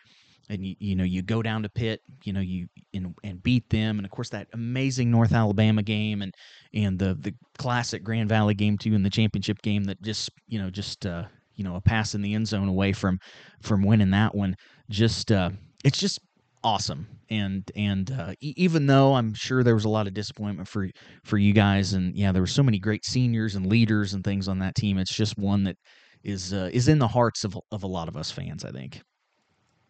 and 0.49 0.65
you, 0.65 0.75
you 0.79 0.95
know 0.95 1.03
you 1.03 1.21
go 1.21 1.41
down 1.41 1.63
to 1.63 1.69
Pitt, 1.69 2.01
you 2.23 2.33
know 2.33 2.41
you 2.41 2.67
and, 2.93 3.15
and 3.23 3.41
beat 3.41 3.69
them, 3.69 3.97
and 3.97 4.05
of 4.05 4.11
course 4.11 4.29
that 4.29 4.47
amazing 4.53 5.09
North 5.09 5.33
Alabama 5.33 5.81
game, 5.81 6.21
and 6.21 6.33
and 6.73 6.99
the 6.99 7.15
the 7.15 7.33
classic 7.57 8.03
Grand 8.03 8.29
Valley 8.29 8.53
game 8.53 8.77
too, 8.77 8.93
and 8.93 9.05
the 9.05 9.09
championship 9.09 9.61
game 9.61 9.83
that 9.85 10.01
just 10.01 10.29
you 10.47 10.59
know 10.59 10.69
just 10.69 11.05
uh, 11.05 11.23
you 11.55 11.63
know 11.63 11.75
a 11.75 11.81
pass 11.81 12.13
in 12.15 12.21
the 12.21 12.33
end 12.33 12.47
zone 12.47 12.67
away 12.67 12.93
from 12.93 13.19
from 13.61 13.83
winning 13.83 14.11
that 14.11 14.35
one. 14.35 14.55
Just 14.89 15.31
uh, 15.31 15.51
it's 15.83 15.99
just 15.99 16.19
awesome, 16.63 17.07
and 17.29 17.69
and 17.75 18.11
uh, 18.11 18.33
e- 18.39 18.53
even 18.57 18.87
though 18.87 19.13
I'm 19.13 19.33
sure 19.33 19.63
there 19.63 19.75
was 19.75 19.85
a 19.85 19.89
lot 19.89 20.07
of 20.07 20.13
disappointment 20.13 20.67
for 20.67 20.89
for 21.23 21.37
you 21.37 21.53
guys, 21.53 21.93
and 21.93 22.15
yeah, 22.15 22.31
there 22.31 22.41
were 22.41 22.47
so 22.47 22.63
many 22.63 22.79
great 22.79 23.05
seniors 23.05 23.55
and 23.55 23.67
leaders 23.67 24.13
and 24.13 24.23
things 24.23 24.47
on 24.47 24.59
that 24.59 24.75
team. 24.75 24.97
It's 24.97 25.13
just 25.13 25.37
one 25.37 25.63
that 25.65 25.77
is 26.23 26.53
uh, 26.53 26.69
is 26.73 26.87
in 26.87 26.99
the 26.99 27.07
hearts 27.07 27.43
of 27.43 27.57
of 27.71 27.83
a 27.83 27.87
lot 27.87 28.07
of 28.07 28.17
us 28.17 28.31
fans, 28.31 28.65
I 28.65 28.71
think. 28.71 29.01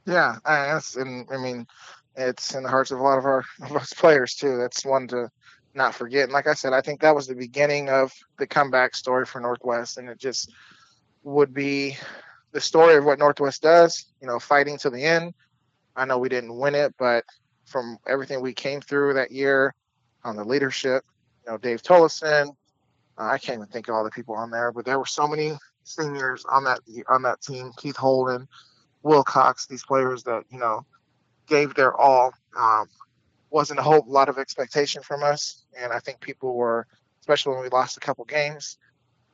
Yeah, 0.06 0.38
and 0.46 1.28
I 1.32 1.38
mean, 1.38 1.66
it's 2.16 2.54
in 2.54 2.64
the 2.64 2.70
hearts 2.70 2.92
of 2.92 3.00
a 3.00 3.04
lot 3.04 3.18
of 3.18 3.26
our 3.26 3.44
of 3.64 3.76
us 3.76 3.94
players 3.94 4.36
too. 4.36 4.58
That's 4.58 4.86
one 4.86 5.08
to 5.10 5.30
not 5.74 5.96
forget. 5.96 6.26
And 6.26 6.34
like 6.34 6.48
I 6.48 6.54
said, 6.54 6.74
I 6.74 6.82
think 6.82 7.02
that 7.02 7.16
was 7.16 7.28
the 7.28 7.36
beginning 7.36 7.90
of 7.90 8.12
the 8.38 8.48
comeback 8.48 8.96
story 8.96 9.26
for 9.26 9.40
Northwest, 9.40 9.98
and 9.98 10.10
it 10.10 10.20
just 10.20 10.52
would 11.24 11.54
be 11.54 11.98
the 12.52 12.62
story 12.62 12.96
of 12.96 13.06
what 13.06 13.20
Northwest 13.20 13.62
does. 13.62 14.06
You 14.22 14.28
know, 14.28 14.40
fighting 14.40 14.78
to 14.80 14.90
the 14.90 15.04
end. 15.04 15.34
I 15.96 16.06
know 16.06 16.18
we 16.18 16.30
didn't 16.30 16.58
win 16.58 16.76
it, 16.76 16.94
but 16.98 17.26
from 17.66 17.98
everything 18.08 18.42
we 18.42 18.54
came 18.54 18.82
through 18.82 19.14
that 19.14 19.32
year 19.32 19.74
on 20.24 20.36
the 20.36 20.44
leadership, 20.44 21.04
you 21.46 21.52
know, 21.52 21.58
Dave 21.58 21.82
Tollefson, 21.82 22.56
uh, 23.18 23.26
I 23.26 23.38
can't 23.38 23.58
even 23.58 23.68
think 23.68 23.88
of 23.88 23.96
all 23.96 24.04
the 24.04 24.12
people 24.12 24.36
on 24.36 24.50
there, 24.50 24.72
but 24.72 24.86
there 24.86 24.98
were 24.98 25.06
so 25.06 25.28
many 25.28 25.54
seniors 25.84 26.46
on 26.46 26.64
that 26.64 26.80
on 27.08 27.22
that 27.24 27.42
team. 27.42 27.72
Keith 27.78 27.96
Holden, 27.96 28.48
Wilcox, 29.04 29.68
these 29.68 29.84
players 29.84 30.24
that 30.24 30.44
you 30.50 30.60
know 30.60 30.86
gave 31.48 31.76
their 31.76 31.96
all. 31.96 32.34
Um, 32.58 32.88
wasn't 33.50 33.80
a 33.80 33.84
whole 33.84 34.04
lot 34.08 34.30
of 34.30 34.40
expectation 34.40 35.04
from 35.04 35.22
us, 35.22 35.64
and 35.80 35.94
I 35.94 36.00
think 36.00 36.20
people 36.20 36.56
were, 36.56 36.88
especially 37.20 37.54
when 37.54 37.62
we 37.62 37.70
lost 37.70 37.98
a 37.98 38.00
couple 38.00 38.26
games, 38.26 38.80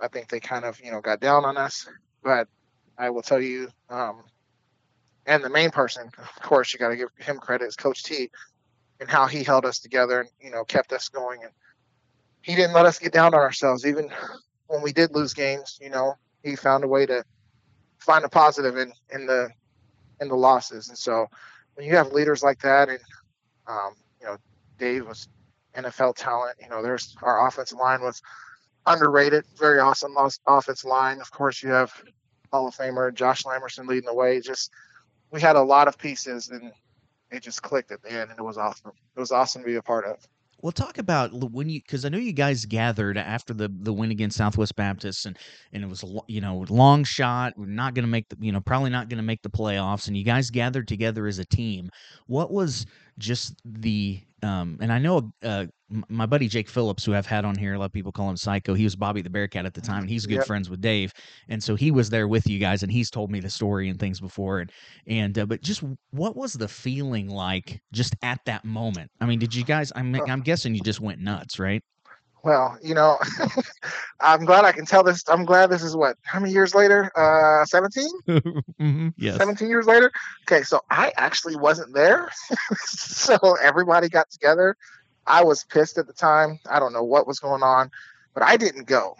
I 0.01 0.09
think 0.09 0.27
they 0.27 0.41
kind 0.41 0.65
of 0.65 0.79
you 0.83 0.91
know 0.91 0.99
got 0.99 1.21
down 1.21 1.45
on 1.45 1.55
us. 1.55 1.87
But 2.21 2.47
I 2.97 3.11
will 3.11 3.21
tell 3.21 3.39
you, 3.39 3.69
um, 3.89 4.23
and 5.29 5.43
the 5.43 5.49
main 5.49 5.69
person, 5.69 6.09
of 6.17 6.41
course, 6.41 6.73
you 6.73 6.79
got 6.79 6.89
to 6.89 6.95
give 6.95 7.09
him 7.17 7.37
credit, 7.37 7.65
is 7.65 7.75
Coach 7.75 8.03
T, 8.03 8.31
and 8.99 9.07
how 9.07 9.27
he 9.27 9.43
held 9.43 9.63
us 9.63 9.77
together 9.79 10.21
and 10.21 10.29
you 10.41 10.49
know 10.49 10.65
kept 10.65 10.91
us 10.91 11.07
going, 11.07 11.43
and 11.43 11.51
he 12.41 12.55
didn't 12.55 12.73
let 12.73 12.87
us 12.87 12.97
get 12.97 13.13
down 13.13 13.35
on 13.35 13.39
ourselves, 13.39 13.85
even 13.85 14.09
when 14.67 14.81
we 14.81 14.91
did 14.91 15.13
lose 15.13 15.33
games. 15.33 15.77
You 15.79 15.91
know, 15.91 16.15
he 16.43 16.55
found 16.55 16.83
a 16.83 16.87
way 16.87 17.05
to 17.05 17.23
find 17.99 18.25
a 18.25 18.29
positive 18.29 18.75
in 18.75 18.91
in 19.13 19.27
the 19.27 19.49
in 20.19 20.29
the 20.29 20.35
losses. 20.35 20.89
And 20.89 20.97
so 20.97 21.27
when 21.75 21.85
you 21.85 21.95
have 21.95 22.11
leaders 22.11 22.41
like 22.41 22.59
that, 22.61 22.89
and 22.89 22.99
um, 23.67 23.93
you 24.19 24.25
know, 24.25 24.37
Dave 24.79 25.07
was 25.07 25.29
NFL 25.75 26.15
talent. 26.15 26.57
You 26.59 26.69
know, 26.69 26.81
there's 26.81 27.15
our 27.21 27.47
offensive 27.47 27.77
line 27.77 28.01
was 28.01 28.19
underrated, 28.87 29.45
very 29.59 29.79
awesome 29.79 30.15
offensive 30.47 30.89
line. 30.89 31.21
Of 31.21 31.29
course, 31.29 31.61
you 31.61 31.69
have 31.69 31.93
Hall 32.51 32.67
of 32.67 32.75
Famer 32.75 33.13
Josh 33.13 33.43
Lamberson 33.43 33.87
leading 33.87 34.07
the 34.07 34.13
way. 34.15 34.41
Just 34.41 34.71
we 35.31 35.41
had 35.41 35.55
a 35.55 35.61
lot 35.61 35.87
of 35.87 35.97
pieces, 35.97 36.49
and 36.49 36.71
it 37.31 37.43
just 37.43 37.61
clicked 37.61 37.91
at 37.91 38.01
the 38.01 38.11
end, 38.11 38.31
and 38.31 38.39
it 38.39 38.43
was 38.43 38.57
awesome. 38.57 38.91
It 39.15 39.19
was 39.19 39.31
awesome 39.31 39.61
to 39.61 39.65
be 39.65 39.75
a 39.75 39.81
part 39.81 40.05
of. 40.05 40.17
Well, 40.61 40.73
talk 40.73 40.97
about 40.97 41.31
when 41.33 41.69
you 41.69 41.79
because 41.79 42.03
I 42.03 42.09
know 42.09 42.17
you 42.17 42.33
guys 42.33 42.65
gathered 42.65 43.17
after 43.17 43.53
the 43.53 43.69
the 43.73 43.93
win 43.93 44.11
against 44.11 44.37
Southwest 44.37 44.75
Baptist, 44.75 45.25
and 45.25 45.37
and 45.71 45.83
it 45.83 45.89
was 45.89 46.03
you 46.27 46.41
know 46.41 46.65
long 46.69 47.05
shot. 47.05 47.53
We're 47.55 47.67
not 47.67 47.93
going 47.93 48.03
to 48.03 48.09
make 48.09 48.27
the 48.27 48.37
you 48.41 48.51
know 48.51 48.59
probably 48.59 48.89
not 48.89 49.07
going 49.07 49.19
to 49.19 49.23
make 49.23 49.41
the 49.41 49.49
playoffs, 49.49 50.07
and 50.07 50.17
you 50.17 50.25
guys 50.25 50.49
gathered 50.49 50.87
together 50.87 51.27
as 51.27 51.39
a 51.39 51.45
team. 51.45 51.89
What 52.27 52.51
was 52.51 52.85
just 53.19 53.61
the 53.65 54.21
um, 54.41 54.77
and 54.79 54.91
I 54.91 54.99
know 54.99 55.33
uh, 55.43 55.65
my 56.07 56.25
buddy 56.25 56.47
Jake 56.47 56.69
Phillips, 56.69 57.03
who 57.03 57.13
I've 57.13 57.25
had 57.25 57.43
on 57.43 57.57
here, 57.57 57.73
a 57.73 57.77
lot 57.79 57.85
of 57.85 57.91
people 57.91 58.11
call 58.11 58.29
him 58.29 58.37
Psycho. 58.37 58.73
He 58.73 58.85
was 58.85 58.95
Bobby 58.95 59.21
the 59.21 59.29
Bearcat 59.29 59.65
at 59.65 59.73
the 59.73 59.81
time, 59.81 60.01
and 60.01 60.09
he's 60.09 60.25
good 60.25 60.35
yep. 60.35 60.45
friends 60.47 60.69
with 60.69 60.79
Dave, 60.79 61.13
and 61.49 61.61
so 61.61 61.75
he 61.75 61.91
was 61.91 62.09
there 62.09 62.27
with 62.27 62.47
you 62.47 62.57
guys, 62.57 62.81
and 62.81 62.91
he's 62.91 63.09
told 63.11 63.31
me 63.31 63.39
the 63.39 63.49
story 63.49 63.89
and 63.89 63.99
things 63.99 64.19
before, 64.19 64.59
and 64.59 64.71
and 65.07 65.37
uh, 65.37 65.45
but 65.45 65.61
just 65.61 65.83
what 66.11 66.35
was 66.35 66.53
the 66.53 66.67
feeling 66.67 67.27
like 67.27 67.81
just 67.91 68.15
at 68.23 68.39
that 68.45 68.63
moment? 68.63 69.11
I 69.19 69.25
mean, 69.25 69.39
did 69.39 69.53
you 69.53 69.65
guys? 69.65 69.91
I'm 69.95 70.15
I'm 70.27 70.41
guessing 70.41 70.73
you 70.73 70.81
just 70.81 71.01
went 71.01 71.19
nuts, 71.19 71.59
right? 71.59 71.83
Well, 72.43 72.77
you 72.81 72.93
know, 72.93 73.17
I'm 74.21 74.45
glad 74.45 74.63
I 74.63 74.71
can 74.71 74.85
tell 74.85 75.03
this. 75.03 75.23
I'm 75.27 75.43
glad 75.45 75.69
this 75.69 75.83
is 75.83 75.95
what 75.95 76.17
how 76.23 76.39
many 76.39 76.53
years 76.53 76.73
later? 76.73 77.11
Uh, 77.15 77.65
17. 77.65 78.07
mm-hmm. 78.27 79.09
Yes. 79.17 79.37
17 79.37 79.67
years 79.67 79.87
later. 79.87 80.11
Okay, 80.47 80.63
so 80.63 80.81
I 80.89 81.11
actually 81.17 81.57
wasn't 81.57 81.93
there, 81.93 82.29
so 82.75 83.37
everybody 83.61 84.07
got 84.07 84.29
together 84.29 84.77
I 85.29 85.43
was 85.43 85.63
pissed 85.63 85.99
at 85.99 86.07
the 86.07 86.13
time. 86.13 86.59
I 86.69 86.79
don't 86.79 86.91
know 86.91 87.03
what 87.03 87.27
was 87.27 87.39
going 87.39 87.61
on, 87.61 87.91
but 88.33 88.41
I 88.41 88.57
didn't 88.57 88.85
go. 88.85 89.15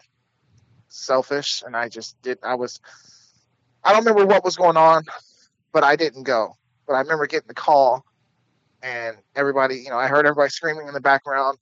Selfish, 0.88 1.62
and 1.64 1.78
I 1.78 1.88
just 1.88 2.20
did. 2.24 2.40
I 2.44 2.56
was. 2.56 2.82
I 3.84 3.94
don't 3.94 4.04
remember 4.04 4.26
what 4.26 4.44
was 4.44 4.58
going 4.58 4.76
on, 4.76 5.04
but 5.72 5.84
I 5.84 5.96
didn't 5.96 6.24
go. 6.24 6.58
But 6.88 6.96
I 6.96 7.02
remember 7.02 7.28
getting 7.28 7.48
the 7.48 7.54
call, 7.54 8.04
and 8.82 9.18
everybody, 9.36 9.76
you 9.76 9.90
know, 9.92 10.00
I 10.00 10.08
heard 10.08 10.26
everybody 10.26 10.50
screaming 10.50 10.88
in 10.88 10.96
the 10.96 11.00
background, 11.00 11.60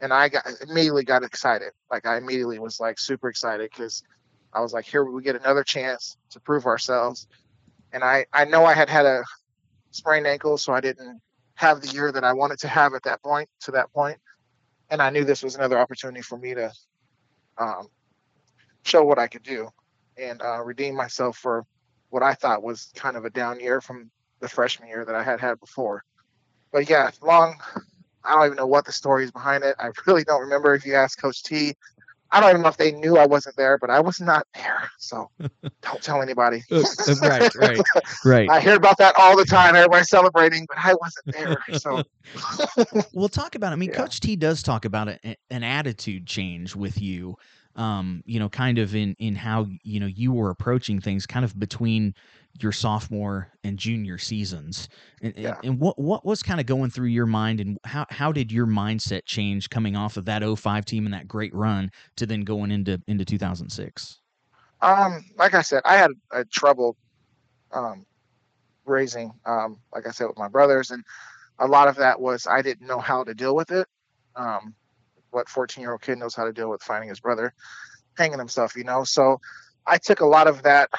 and 0.00 0.12
I 0.12 0.28
got 0.28 0.46
immediately 0.68 1.04
got 1.04 1.22
excited. 1.22 1.72
Like 1.90 2.06
I 2.06 2.16
immediately 2.16 2.58
was 2.58 2.80
like 2.80 2.98
super 2.98 3.28
excited 3.28 3.70
because 3.70 4.02
I 4.52 4.60
was 4.60 4.72
like, 4.72 4.84
here 4.84 5.04
we 5.04 5.22
get 5.22 5.36
another 5.36 5.62
chance 5.62 6.16
to 6.30 6.40
prove 6.40 6.66
ourselves. 6.66 7.28
And 7.92 8.02
I 8.02 8.26
I 8.32 8.44
know 8.44 8.64
I 8.64 8.74
had 8.74 8.88
had 8.88 9.06
a 9.06 9.22
sprained 9.90 10.26
ankle, 10.26 10.58
so 10.58 10.72
I 10.72 10.80
didn't 10.80 11.20
have 11.54 11.80
the 11.80 11.88
year 11.88 12.12
that 12.12 12.24
I 12.24 12.32
wanted 12.32 12.58
to 12.60 12.68
have 12.68 12.94
at 12.94 13.02
that 13.04 13.22
point 13.22 13.48
to 13.60 13.70
that. 13.72 13.88
And 14.90 15.02
I 15.02 15.10
knew 15.10 15.24
this 15.24 15.42
was 15.42 15.54
another 15.54 15.78
opportunity 15.78 16.22
for 16.22 16.38
me 16.38 16.54
to 16.54 16.72
um, 17.58 17.88
show 18.84 19.04
what 19.04 19.18
I 19.18 19.28
could 19.28 19.42
do 19.42 19.68
and 20.16 20.40
uh, 20.42 20.62
redeem 20.62 20.94
myself 20.94 21.36
for 21.36 21.66
what 22.08 22.22
I 22.22 22.34
thought 22.34 22.62
was 22.62 22.90
kind 22.94 23.16
of 23.16 23.24
a 23.24 23.30
down 23.30 23.60
year 23.60 23.80
from 23.80 24.10
the 24.40 24.48
freshman 24.48 24.88
year 24.88 25.04
that 25.04 25.14
I 25.14 25.22
had 25.22 25.40
had 25.40 25.60
before. 25.60 26.04
But 26.72 26.88
yeah, 26.88 27.10
long. 27.22 27.56
I 28.24 28.34
don't 28.34 28.46
even 28.46 28.56
know 28.56 28.66
what 28.66 28.84
the 28.84 28.92
story 28.92 29.24
is 29.24 29.30
behind 29.30 29.64
it. 29.64 29.76
I 29.78 29.90
really 30.06 30.24
don't 30.24 30.40
remember. 30.40 30.74
If 30.74 30.84
you 30.84 30.94
ask 30.94 31.20
Coach 31.20 31.42
T, 31.42 31.74
I 32.32 32.40
don't 32.40 32.50
even 32.50 32.62
know 32.62 32.68
if 32.68 32.76
they 32.76 32.92
knew 32.92 33.18
I 33.18 33.26
wasn't 33.26 33.56
there, 33.56 33.76
but 33.78 33.90
I 33.90 34.00
was 34.00 34.20
not 34.20 34.46
there. 34.54 34.90
So 34.98 35.30
don't 35.82 36.02
tell 36.02 36.22
anybody. 36.22 36.62
Uh, 36.70 36.78
uh, 36.78 37.14
right, 37.22 37.54
right, 37.56 37.80
right. 38.24 38.48
I 38.48 38.60
hear 38.60 38.76
about 38.76 38.98
that 38.98 39.14
all 39.16 39.36
the 39.36 39.44
time. 39.44 39.74
Everybody's 39.74 40.08
celebrating, 40.08 40.66
but 40.68 40.78
I 40.78 40.94
wasn't 40.94 41.36
there. 41.36 41.78
So 41.78 42.02
we'll 43.12 43.28
talk 43.28 43.56
about 43.56 43.72
it. 43.72 43.72
I 43.72 43.76
mean, 43.76 43.90
yeah. 43.90 43.96
Coach 43.96 44.20
T 44.20 44.36
does 44.36 44.62
talk 44.62 44.84
about 44.84 45.08
a, 45.08 45.36
an 45.50 45.64
attitude 45.64 46.26
change 46.26 46.76
with 46.76 47.00
you. 47.00 47.36
Um, 47.76 48.22
you 48.26 48.38
know, 48.38 48.48
kind 48.48 48.78
of 48.78 48.94
in 48.94 49.14
in 49.18 49.34
how 49.36 49.66
you 49.82 50.00
know 50.00 50.06
you 50.06 50.32
were 50.32 50.50
approaching 50.50 51.00
things, 51.00 51.26
kind 51.26 51.44
of 51.44 51.58
between 51.58 52.14
your 52.58 52.72
sophomore 52.72 53.48
and 53.64 53.78
junior 53.78 54.18
seasons. 54.18 54.88
And, 55.22 55.34
yeah. 55.36 55.56
and, 55.62 55.78
what 55.78 55.98
what 55.98 56.24
was 56.24 56.42
kind 56.42 56.60
of 56.60 56.66
going 56.66 56.90
through 56.90 57.08
your 57.08 57.26
mind 57.26 57.60
and 57.60 57.78
how 57.84 58.06
how 58.10 58.32
did 58.32 58.50
your 58.52 58.66
mindset 58.66 59.24
change 59.24 59.70
coming 59.70 59.96
off 59.96 60.16
of 60.16 60.24
that 60.26 60.42
05 60.42 60.84
team 60.84 61.06
and 61.06 61.14
that 61.14 61.28
great 61.28 61.54
run 61.54 61.90
to 62.16 62.26
then 62.26 62.42
going 62.42 62.70
into 62.70 63.00
into 63.06 63.24
2006? 63.24 64.18
Um, 64.82 65.24
like 65.36 65.54
I 65.54 65.62
said, 65.62 65.82
I 65.84 65.96
had 65.96 66.10
a 66.30 66.44
trouble 66.44 66.96
um, 67.72 68.06
raising, 68.84 69.32
um, 69.44 69.78
like 69.94 70.06
I 70.06 70.10
said, 70.10 70.26
with 70.26 70.38
my 70.38 70.48
brothers, 70.48 70.90
and 70.90 71.04
a 71.58 71.66
lot 71.66 71.88
of 71.88 71.96
that 71.96 72.20
was 72.20 72.46
I 72.46 72.62
didn't 72.62 72.86
know 72.86 72.98
how 72.98 73.24
to 73.24 73.34
deal 73.34 73.54
with 73.54 73.70
it. 73.70 73.86
Um, 74.36 74.74
what 75.30 75.48
14 75.48 75.82
year 75.82 75.92
old 75.92 76.02
kid 76.02 76.18
knows 76.18 76.34
how 76.34 76.44
to 76.44 76.52
deal 76.52 76.70
with 76.70 76.82
finding 76.82 77.08
his 77.08 77.20
brother 77.20 77.54
hanging 78.16 78.38
himself, 78.38 78.76
you 78.76 78.84
know? 78.84 79.04
So 79.04 79.40
I 79.86 79.98
took 79.98 80.20
a 80.20 80.26
lot 80.26 80.46
of 80.46 80.62
that 80.62 80.90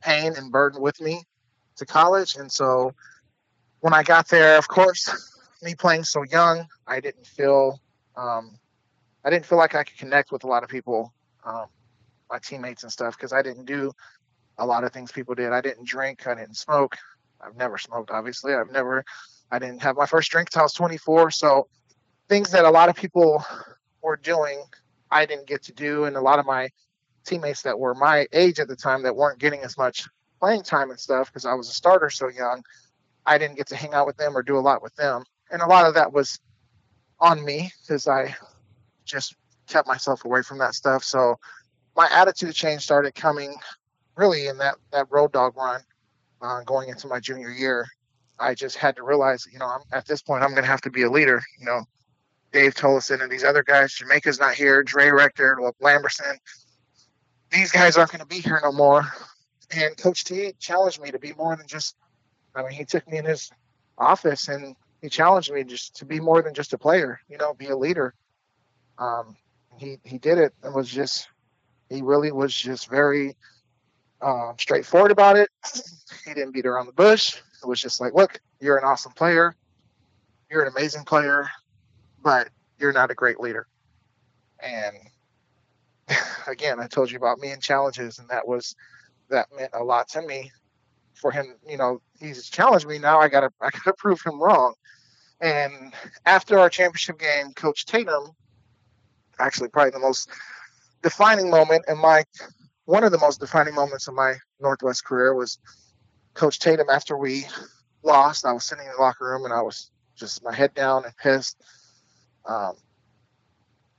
pain 0.00 0.34
and 0.36 0.52
burden 0.52 0.80
with 0.80 1.00
me 1.00 1.24
to 1.76 1.86
college. 1.86 2.36
And 2.36 2.50
so 2.50 2.94
when 3.80 3.94
I 3.94 4.02
got 4.02 4.28
there, 4.28 4.56
of 4.58 4.68
course, 4.68 5.08
me 5.62 5.74
playing 5.74 6.04
so 6.04 6.22
young, 6.22 6.66
I 6.86 7.00
didn't 7.00 7.26
feel 7.26 7.80
um, 8.16 8.58
I 9.24 9.30
didn't 9.30 9.46
feel 9.46 9.58
like 9.58 9.74
I 9.74 9.84
could 9.84 9.98
connect 9.98 10.32
with 10.32 10.44
a 10.44 10.46
lot 10.46 10.62
of 10.62 10.68
people, 10.68 11.12
um, 11.44 11.66
my 12.30 12.38
teammates 12.38 12.82
and 12.82 12.92
stuff, 12.92 13.16
because 13.16 13.32
I 13.32 13.42
didn't 13.42 13.66
do 13.66 13.92
a 14.58 14.66
lot 14.66 14.84
of 14.84 14.92
things 14.92 15.12
people 15.12 15.34
did. 15.34 15.52
I 15.52 15.60
didn't 15.60 15.86
drink, 15.86 16.26
I 16.26 16.34
didn't 16.34 16.56
smoke. 16.56 16.96
I've 17.40 17.56
never 17.56 17.78
smoked, 17.78 18.10
obviously. 18.10 18.54
I've 18.54 18.70
never, 18.70 19.04
I 19.50 19.58
didn't 19.58 19.82
have 19.82 19.96
my 19.96 20.06
first 20.06 20.30
drink 20.30 20.50
till 20.50 20.60
I 20.60 20.64
was 20.64 20.74
24. 20.74 21.30
So 21.30 21.68
things 22.28 22.50
that 22.52 22.64
a 22.64 22.70
lot 22.70 22.88
of 22.88 22.96
people 22.96 23.44
were 24.02 24.16
doing, 24.16 24.62
I 25.10 25.26
didn't 25.26 25.46
get 25.46 25.62
to 25.64 25.72
do, 25.72 26.04
and 26.04 26.16
a 26.16 26.20
lot 26.20 26.38
of 26.38 26.46
my 26.46 26.68
teammates 27.24 27.62
that 27.62 27.78
were 27.78 27.94
my 27.94 28.26
age 28.32 28.58
at 28.60 28.68
the 28.68 28.76
time 28.76 29.02
that 29.02 29.14
weren't 29.14 29.38
getting 29.38 29.60
as 29.60 29.76
much 29.76 30.08
playing 30.40 30.62
time 30.62 30.90
and 30.90 30.98
stuff 30.98 31.28
because 31.28 31.44
I 31.44 31.54
was 31.54 31.68
a 31.68 31.72
starter 31.72 32.10
so 32.10 32.28
young. 32.28 32.62
I 33.26 33.38
didn't 33.38 33.56
get 33.56 33.66
to 33.68 33.76
hang 33.76 33.94
out 33.94 34.06
with 34.06 34.16
them 34.16 34.36
or 34.36 34.42
do 34.42 34.58
a 34.58 34.60
lot 34.60 34.82
with 34.82 34.94
them. 34.96 35.24
And 35.50 35.62
a 35.62 35.66
lot 35.66 35.86
of 35.86 35.94
that 35.94 36.12
was 36.12 36.40
on 37.18 37.44
me 37.44 37.70
because 37.82 38.08
I 38.08 38.34
just 39.04 39.36
kept 39.66 39.86
myself 39.86 40.24
away 40.24 40.42
from 40.42 40.58
that 40.58 40.74
stuff. 40.74 41.04
So 41.04 41.36
my 41.96 42.08
attitude 42.10 42.54
change 42.54 42.82
started 42.82 43.14
coming 43.14 43.54
really 44.16 44.46
in 44.46 44.58
that, 44.58 44.76
that 44.92 45.06
road 45.10 45.32
dog 45.32 45.56
run 45.56 45.82
uh, 46.42 46.62
going 46.62 46.88
into 46.88 47.06
my 47.06 47.20
junior 47.20 47.50
year, 47.50 47.86
I 48.38 48.54
just 48.54 48.76
had 48.76 48.96
to 48.96 49.02
realize, 49.02 49.46
you 49.52 49.58
know, 49.58 49.66
I'm, 49.66 49.82
at 49.92 50.06
this 50.06 50.22
point, 50.22 50.42
I'm 50.42 50.50
going 50.50 50.62
to 50.62 50.68
have 50.68 50.80
to 50.82 50.90
be 50.90 51.02
a 51.02 51.10
leader. 51.10 51.42
You 51.58 51.66
know, 51.66 51.84
Dave 52.52 52.74
Tollefson 52.74 53.22
and 53.22 53.30
these 53.30 53.44
other 53.44 53.62
guys, 53.62 53.94
Jamaica's 53.94 54.40
not 54.40 54.54
here, 54.54 54.82
Dre 54.82 55.10
Rector, 55.10 55.58
Lamberson, 55.82 56.36
these 57.50 57.72
guys 57.72 57.96
aren't 57.96 58.10
going 58.10 58.20
to 58.20 58.26
be 58.26 58.40
here 58.40 58.60
no 58.62 58.72
more. 58.72 59.04
And 59.70 59.96
Coach 59.96 60.24
T 60.24 60.52
challenged 60.58 61.00
me 61.00 61.10
to 61.10 61.18
be 61.18 61.32
more 61.34 61.56
than 61.56 61.66
just, 61.66 61.96
I 62.54 62.62
mean, 62.62 62.72
he 62.72 62.84
took 62.84 63.06
me 63.08 63.18
in 63.18 63.24
his 63.24 63.50
office 63.98 64.48
and 64.48 64.74
he 65.00 65.08
challenged 65.08 65.52
me 65.52 65.64
just 65.64 65.96
to 65.96 66.04
be 66.04 66.20
more 66.20 66.42
than 66.42 66.54
just 66.54 66.72
a 66.72 66.78
player, 66.78 67.20
you 67.28 67.38
know, 67.38 67.54
be 67.54 67.66
a 67.68 67.76
leader. 67.76 68.14
Um, 68.98 69.36
he, 69.78 69.98
he 70.04 70.18
did 70.18 70.38
it 70.38 70.52
and 70.62 70.74
was 70.74 70.88
just, 70.88 71.28
he 71.88 72.02
really 72.02 72.32
was 72.32 72.54
just 72.54 72.88
very 72.88 73.36
um, 74.20 74.54
straightforward 74.58 75.10
about 75.10 75.36
it. 75.36 75.50
he 76.24 76.34
didn't 76.34 76.52
beat 76.52 76.66
around 76.66 76.86
the 76.86 76.92
bush. 76.92 77.36
It 77.62 77.66
was 77.66 77.80
just 77.80 78.00
like, 78.00 78.14
look, 78.14 78.40
you're 78.60 78.76
an 78.76 78.84
awesome 78.84 79.12
player. 79.12 79.56
You're 80.50 80.62
an 80.62 80.72
amazing 80.76 81.04
player, 81.04 81.48
but 82.22 82.48
you're 82.78 82.92
not 82.92 83.10
a 83.10 83.14
great 83.14 83.40
leader. 83.40 83.66
And 84.62 84.96
again, 86.46 86.80
I 86.80 86.86
told 86.86 87.10
you 87.10 87.16
about 87.16 87.38
me 87.38 87.50
and 87.50 87.62
challenges, 87.62 88.18
and 88.18 88.28
that 88.28 88.46
was 88.46 88.74
that 89.28 89.48
meant 89.56 89.70
a 89.74 89.84
lot 89.84 90.08
to 90.10 90.22
me. 90.22 90.50
For 91.14 91.30
him, 91.30 91.56
you 91.68 91.76
know, 91.76 92.00
he's 92.18 92.48
challenged 92.48 92.86
me. 92.86 92.98
Now 92.98 93.20
I 93.20 93.28
gotta 93.28 93.50
I 93.60 93.70
gotta 93.70 93.94
prove 93.96 94.20
him 94.22 94.40
wrong. 94.40 94.74
And 95.40 95.94
after 96.26 96.58
our 96.58 96.68
championship 96.68 97.18
game, 97.18 97.52
Coach 97.54 97.86
Tatum, 97.86 98.32
actually 99.38 99.68
probably 99.68 99.92
the 99.92 99.98
most 99.98 100.28
defining 101.02 101.50
moment 101.50 101.84
in 101.88 101.98
my 101.98 102.24
one 102.84 103.04
of 103.04 103.12
the 103.12 103.18
most 103.18 103.40
defining 103.40 103.74
moments 103.74 104.08
of 104.08 104.14
my 104.14 104.34
Northwest 104.60 105.04
career 105.04 105.34
was 105.34 105.58
Coach 106.34 106.58
Tatum 106.58 106.88
after 106.90 107.16
we 107.16 107.46
lost. 108.02 108.44
I 108.44 108.52
was 108.52 108.64
sitting 108.64 108.84
in 108.84 108.92
the 108.96 109.00
locker 109.00 109.26
room 109.26 109.44
and 109.44 109.54
I 109.54 109.62
was 109.62 109.90
just 110.16 110.42
my 110.42 110.54
head 110.54 110.74
down 110.74 111.04
and 111.04 111.16
pissed. 111.16 111.56
Um, 112.46 112.74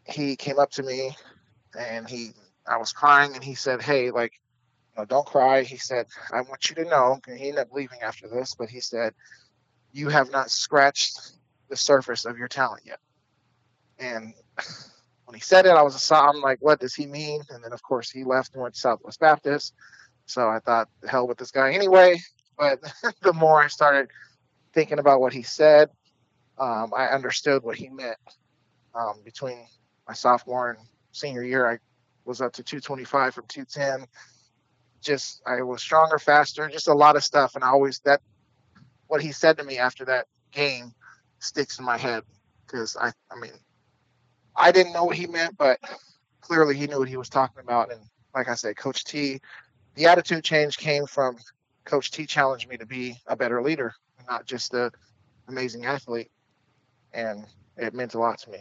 he 0.06 0.36
came 0.36 0.60
up 0.60 0.72
to 0.72 0.84
me 0.84 1.16
and 1.78 2.08
he 2.08 2.32
I 2.68 2.78
was 2.78 2.94
crying 2.94 3.34
and 3.34 3.44
he 3.44 3.56
said, 3.56 3.82
Hey, 3.82 4.12
like, 4.12 4.34
you 4.96 5.02
know, 5.02 5.06
don't 5.06 5.26
cry. 5.26 5.64
He 5.64 5.78
said, 5.78 6.08
I 6.32 6.42
want 6.42 6.70
you 6.70 6.76
to 6.76 6.86
know, 6.86 7.20
and 7.28 7.38
he 7.38 7.50
ended 7.50 7.62
up 7.62 7.74
leaving 7.74 8.02
after 8.02 8.28
this, 8.28 8.56
but 8.56 8.70
he 8.70 8.80
said, 8.80 9.14
You 9.92 10.10
have 10.10 10.32
not 10.32 10.52
scratched 10.52 11.20
the 11.70 11.76
surface 11.76 12.26
of 12.26 12.38
your 12.38 12.48
talent 12.48 12.84
yet. 12.86 13.00
And 14.00 14.34
when 15.26 15.36
he 15.36 15.42
said 15.42 15.66
it, 15.66 15.70
I 15.70 15.82
was 15.82 16.12
I'm 16.12 16.42
like, 16.42 16.60
what 16.62 16.80
does 16.80 16.94
he 16.94 17.08
mean? 17.08 17.42
And 17.50 17.64
then 17.64 17.74
of 17.74 17.82
course 17.82 18.10
he 18.10 18.24
left 18.24 18.54
and 18.54 18.62
went 18.62 18.76
to 18.76 18.80
Southwest 18.80 19.20
Baptist. 19.20 19.74
So 20.26 20.48
I 20.48 20.60
thought, 20.60 20.90
hell 21.08 21.28
with 21.28 21.38
this 21.38 21.52
guy 21.52 21.74
anyway. 21.74 22.20
But 22.58 22.80
the 23.22 23.34
more 23.34 23.62
I 23.62 23.68
started 23.68 24.10
thinking 24.74 25.00
about 25.00 25.20
what 25.22 25.34
he 25.34 25.44
said, 25.44 25.90
um, 26.58 26.92
I 26.96 27.08
understood 27.08 27.64
what 27.64 27.78
he 27.78 27.90
meant. 27.90 28.18
Um, 28.94 29.22
between 29.24 29.66
my 30.06 30.14
sophomore 30.14 30.72
and 30.72 30.80
senior 31.12 31.44
year, 31.44 31.70
I 31.70 31.78
was 32.26 32.42
up 32.42 32.54
to 32.54 32.64
225 32.64 33.34
from 33.34 33.46
210. 33.48 34.08
Just 35.02 35.42
I 35.48 35.62
was 35.64 35.82
stronger, 35.82 36.20
faster, 36.20 36.70
just 36.70 36.88
a 36.88 36.94
lot 36.94 37.16
of 37.16 37.24
stuff. 37.24 37.56
And 37.56 37.64
I 37.64 37.70
always 37.70 38.00
that 38.06 38.22
what 39.08 39.22
he 39.22 39.32
said 39.32 39.58
to 39.58 39.64
me 39.64 39.78
after 39.78 40.06
that 40.06 40.28
game 40.52 40.94
sticks 41.40 41.80
in 41.80 41.86
my 41.86 41.98
head 41.98 42.24
because 42.66 42.96
I 42.96 43.12
I 43.32 43.40
mean 43.40 43.54
I 44.56 44.72
didn't 44.72 44.94
know 44.94 45.06
what 45.06 45.16
he 45.16 45.28
meant, 45.28 45.58
but 45.58 45.80
clearly 46.42 46.76
he 46.76 46.88
knew 46.88 47.00
what 47.00 47.10
he 47.10 47.18
was 47.18 47.30
talking 47.30 47.62
about. 47.64 47.92
And 47.92 48.02
like 48.36 48.50
I 48.50 48.56
said, 48.56 48.78
Coach 48.78 49.04
T, 49.06 49.40
the 49.96 50.06
attitude 50.06 50.44
change 50.44 50.78
came 50.78 51.06
from 51.06 51.38
Coach 51.86 52.12
T 52.12 52.26
challenged 52.26 52.70
me 52.70 52.78
to 52.78 52.86
be 52.86 53.18
a 53.28 53.36
better 53.36 53.62
leader, 53.62 53.94
not 54.30 54.46
just 54.46 54.74
a 54.74 54.92
amazing 55.48 55.86
athlete. 55.86 56.30
And 57.14 57.46
it 57.78 57.94
meant 57.94 58.14
a 58.14 58.20
lot 58.20 58.40
to 58.40 58.52
me. 58.52 58.60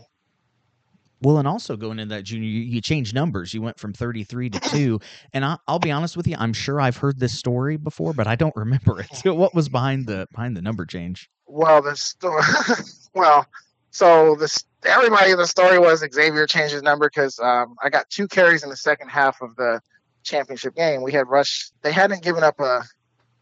Well, 1.23 1.39
and 1.39 1.47
also 1.47 1.77
going 1.77 1.99
into 1.99 2.15
that 2.15 2.23
junior, 2.23 2.49
you, 2.49 2.61
you 2.61 2.81
changed 2.81 3.15
numbers. 3.15 3.53
You 3.53 3.61
went 3.61 3.79
from 3.79 3.93
33 3.93 4.51
to 4.51 4.61
2. 4.71 5.01
And 5.33 5.45
I, 5.45 5.59
will 5.69 5.79
be 5.79 5.91
honest 5.91 6.17
with 6.17 6.27
you, 6.27 6.37
I'm 6.39 6.53
sure 6.53 6.81
I've 6.81 6.97
heard 6.97 7.19
this 7.21 7.39
story 7.39 7.77
before, 7.77 8.13
but 8.13 8.27
I 8.27 8.37
don't 8.37 8.57
remember 8.57 9.01
it. 9.01 9.15
So 9.15 9.35
what 9.35 9.55
was 9.55 9.69
behind 9.69 10.07
the 10.07 10.27
behind 10.33 10.57
the 10.57 10.63
number 10.63 10.87
change? 10.87 11.31
Well, 11.47 11.83
the 11.83 11.97
story, 11.97 12.43
well, 13.15 13.47
so 13.91 14.37
this 14.37 14.65
everybody 14.85 15.33
in 15.33 15.37
the 15.37 15.47
story 15.47 15.79
was 15.79 16.01
Xavier 16.01 16.47
changed 16.47 16.73
his 16.73 16.83
number 16.83 17.09
because 17.09 17.39
um, 17.41 17.75
I 17.83 17.91
got 17.91 18.09
two 18.09 18.29
carries 18.29 18.63
in 18.63 18.71
the 18.71 18.77
second 18.77 19.09
half 19.09 19.43
of 19.43 19.57
the 19.57 19.81
championship 20.23 20.75
game. 20.77 21.03
We 21.03 21.13
had 21.13 21.29
rush. 21.29 21.71
they 21.83 21.93
hadn't 21.93 22.23
given 22.23 22.45
up 22.45 22.61
a 22.61 22.83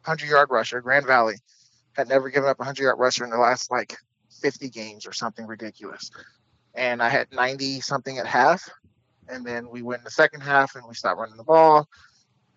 hundred 0.02 0.30
yard 0.30 0.48
rusher. 0.50 0.80
Grand 0.80 1.06
Valley 1.06 1.36
had 1.92 2.08
never 2.08 2.30
given 2.30 2.48
up 2.48 2.58
a 2.60 2.64
hundred 2.64 2.84
yard 2.84 2.98
rusher 2.98 3.24
in 3.24 3.30
the 3.30 3.36
last 3.36 3.70
like 3.70 3.94
50 4.40 4.70
games 4.70 5.06
or 5.06 5.12
something 5.12 5.46
ridiculous. 5.46 6.10
And 6.78 7.02
I 7.02 7.08
had 7.08 7.26
90 7.32 7.80
something 7.80 8.18
at 8.18 8.26
half, 8.26 8.62
and 9.28 9.44
then 9.44 9.68
we 9.68 9.82
went 9.82 10.00
in 10.00 10.04
the 10.04 10.10
second 10.12 10.42
half 10.42 10.76
and 10.76 10.84
we 10.86 10.94
stopped 10.94 11.18
running 11.18 11.36
the 11.36 11.42
ball. 11.42 11.88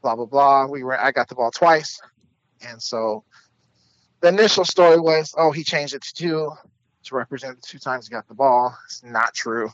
Blah 0.03 0.15
blah 0.15 0.25
blah. 0.25 0.67
We 0.67 0.83
were 0.83 0.99
I 0.99 1.11
got 1.11 1.27
the 1.27 1.35
ball 1.35 1.49
twice, 1.49 1.99
and 2.67 2.81
so 2.81 3.23
the 4.21 4.27
initial 4.27 4.63
story 4.63 4.99
was, 4.99 5.33
oh, 5.35 5.51
he 5.51 5.63
changed 5.63 5.95
it 5.95 6.03
to 6.03 6.13
two 6.13 6.51
to 7.05 7.15
represent 7.15 7.59
the 7.59 7.67
two 7.67 7.79
times 7.79 8.07
he 8.07 8.11
got 8.11 8.27
the 8.27 8.35
ball. 8.35 8.75
It's 8.85 9.03
not 9.03 9.33
true. 9.33 9.69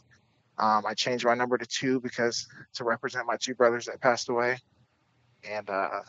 Um, 0.57 0.85
I 0.85 0.93
changed 0.93 1.25
my 1.25 1.35
number 1.35 1.57
to 1.57 1.65
two 1.65 1.99
because 1.99 2.47
to 2.75 2.85
represent 2.85 3.27
my 3.27 3.35
two 3.37 3.53
brothers 3.53 3.85
that 3.85 4.01
passed 4.01 4.29
away. 4.29 4.57
And 5.47 5.69
uh, 5.69 5.99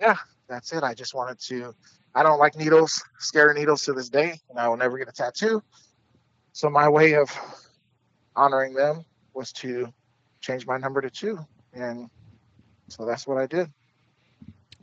yeah, 0.00 0.16
that's 0.48 0.72
it. 0.72 0.82
I 0.82 0.94
just 0.94 1.14
wanted 1.14 1.38
to. 1.48 1.74
I 2.14 2.22
don't 2.22 2.38
like 2.38 2.56
needles, 2.56 3.02
scared 3.18 3.50
of 3.50 3.56
needles 3.58 3.84
to 3.84 3.92
this 3.92 4.08
day, 4.08 4.40
and 4.48 4.58
I 4.58 4.68
will 4.68 4.78
never 4.78 4.98
get 4.98 5.08
a 5.08 5.12
tattoo. 5.12 5.62
So 6.58 6.68
my 6.68 6.88
way 6.88 7.14
of 7.14 7.30
honoring 8.34 8.74
them 8.74 9.04
was 9.32 9.52
to 9.62 9.92
change 10.40 10.66
my 10.66 10.76
number 10.76 11.00
to 11.00 11.08
two, 11.08 11.38
and 11.72 12.10
so 12.88 13.06
that's 13.06 13.28
what 13.28 13.38
I 13.38 13.46
did. 13.46 13.70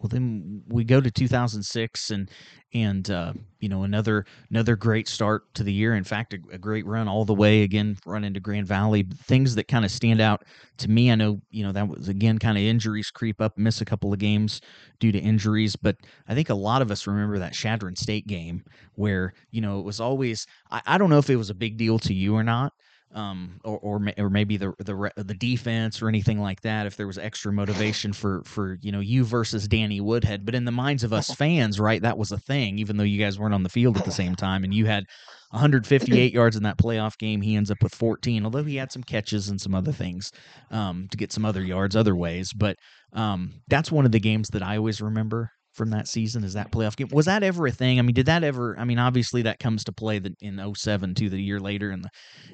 Well, 0.05 0.09
then 0.09 0.61
we 0.67 0.83
go 0.83 1.01
to 1.01 1.09
2006, 1.09 2.11
and 2.11 2.29
and 2.75 3.09
uh, 3.09 3.33
you 3.59 3.67
know 3.67 3.81
another 3.81 4.27
another 4.51 4.75
great 4.75 5.07
start 5.07 5.51
to 5.55 5.63
the 5.63 5.73
year. 5.73 5.95
In 5.95 6.03
fact, 6.03 6.35
a, 6.35 6.37
a, 6.51 6.59
great 6.59 6.85
run 6.85 7.07
all 7.07 7.25
the 7.25 7.33
way 7.33 7.63
again, 7.63 7.97
run 8.05 8.23
into 8.23 8.39
Grand 8.39 8.67
Valley. 8.67 9.07
Things 9.23 9.55
that 9.55 9.67
kind 9.67 9.83
of 9.83 9.89
stand 9.89 10.21
out 10.21 10.45
to 10.77 10.91
me. 10.91 11.11
I 11.11 11.15
know 11.15 11.41
you 11.49 11.63
know 11.63 11.71
that 11.71 11.87
was 11.87 12.07
again 12.07 12.37
kind 12.37 12.55
of 12.55 12.63
injuries 12.63 13.09
creep 13.09 13.41
up, 13.41 13.57
miss 13.57 13.81
a 13.81 13.85
couple 13.85 14.13
of 14.13 14.19
games 14.19 14.61
due 14.99 15.11
to 15.11 15.17
injuries, 15.17 15.75
but 15.75 15.95
I 16.27 16.35
think 16.35 16.49
a 16.49 16.53
lot 16.53 16.83
of 16.83 16.91
us 16.91 17.07
remember 17.07 17.39
that 17.39 17.53
Chadron 17.53 17.95
State 17.95 18.27
game 18.27 18.63
where 18.93 19.33
you 19.49 19.61
know 19.61 19.79
it 19.79 19.85
was 19.85 19.99
always. 19.99 20.45
I, 20.69 20.83
I 20.85 20.97
don't 20.99 21.09
know 21.09 21.17
if 21.17 21.31
it 21.31 21.35
was 21.35 21.49
a 21.49 21.55
big 21.55 21.77
deal 21.77 21.97
to 21.97 22.13
you 22.13 22.35
or 22.35 22.43
not, 22.43 22.73
um, 23.15 23.61
or, 23.63 23.79
or 23.79 24.07
or 24.17 24.29
maybe 24.29 24.57
the 24.57 24.73
the 24.77 25.11
the 25.15 25.33
defense 25.33 26.01
or 26.01 26.09
anything 26.09 26.39
like 26.39 26.61
that. 26.61 26.85
If 26.85 26.97
there 26.97 27.07
was 27.07 27.17
extra 27.17 27.51
motivation 27.51 28.11
for 28.11 28.43
for 28.43 28.77
you 28.81 28.91
know 28.91 28.99
you 28.99 29.23
versus 29.23 29.67
Danny 29.67 30.01
Woodhead, 30.01 30.45
but 30.45 30.53
in 30.53 30.65
the 30.65 30.71
minds 30.71 31.03
of 31.03 31.13
us 31.13 31.29
fans, 31.35 31.79
right, 31.79 32.01
that 32.01 32.17
was 32.17 32.33
a 32.33 32.37
thing. 32.37 32.77
Even 32.77 32.97
though 32.97 33.03
you 33.03 33.17
guys 33.17 33.39
weren't 33.39 33.53
on 33.53 33.63
the 33.63 33.69
field 33.69 33.97
at 33.97 34.05
the 34.05 34.11
same 34.11 34.35
time, 34.35 34.65
and 34.65 34.73
you 34.73 34.85
had 34.85 35.05
158 35.51 36.33
yards 36.33 36.57
in 36.57 36.63
that 36.63 36.77
playoff 36.77 37.17
game, 37.17 37.41
he 37.41 37.55
ends 37.55 37.71
up 37.71 37.81
with 37.81 37.95
14. 37.95 38.43
Although 38.43 38.63
he 38.63 38.75
had 38.75 38.91
some 38.91 39.03
catches 39.03 39.47
and 39.47 39.59
some 39.59 39.73
other 39.73 39.93
things 39.93 40.29
um, 40.69 41.07
to 41.09 41.17
get 41.17 41.31
some 41.31 41.45
other 41.45 41.63
yards 41.63 41.95
other 41.95 42.15
ways, 42.15 42.51
but 42.53 42.75
um, 43.13 43.53
that's 43.69 43.91
one 43.91 44.05
of 44.05 44.11
the 44.11 44.19
games 44.19 44.49
that 44.49 44.61
I 44.61 44.77
always 44.77 45.01
remember 45.01 45.49
from 45.75 45.89
that 45.91 46.07
season 46.07 46.43
is 46.43 46.53
that 46.53 46.71
playoff 46.71 46.95
game 46.95 47.07
was 47.11 47.25
that 47.25 47.43
ever 47.43 47.67
a 47.67 47.71
thing 47.71 47.99
i 47.99 48.01
mean 48.01 48.13
did 48.13 48.25
that 48.25 48.43
ever 48.43 48.77
i 48.79 48.83
mean 48.83 48.97
obviously 48.97 49.41
that 49.41 49.59
comes 49.59 49.83
to 49.83 49.91
play 49.91 50.19
the, 50.19 50.33
in 50.41 50.73
07 50.75 51.13
to 51.15 51.29
the 51.29 51.41
year 51.41 51.59
later 51.59 51.91
in 51.91 52.01
the 52.01 52.09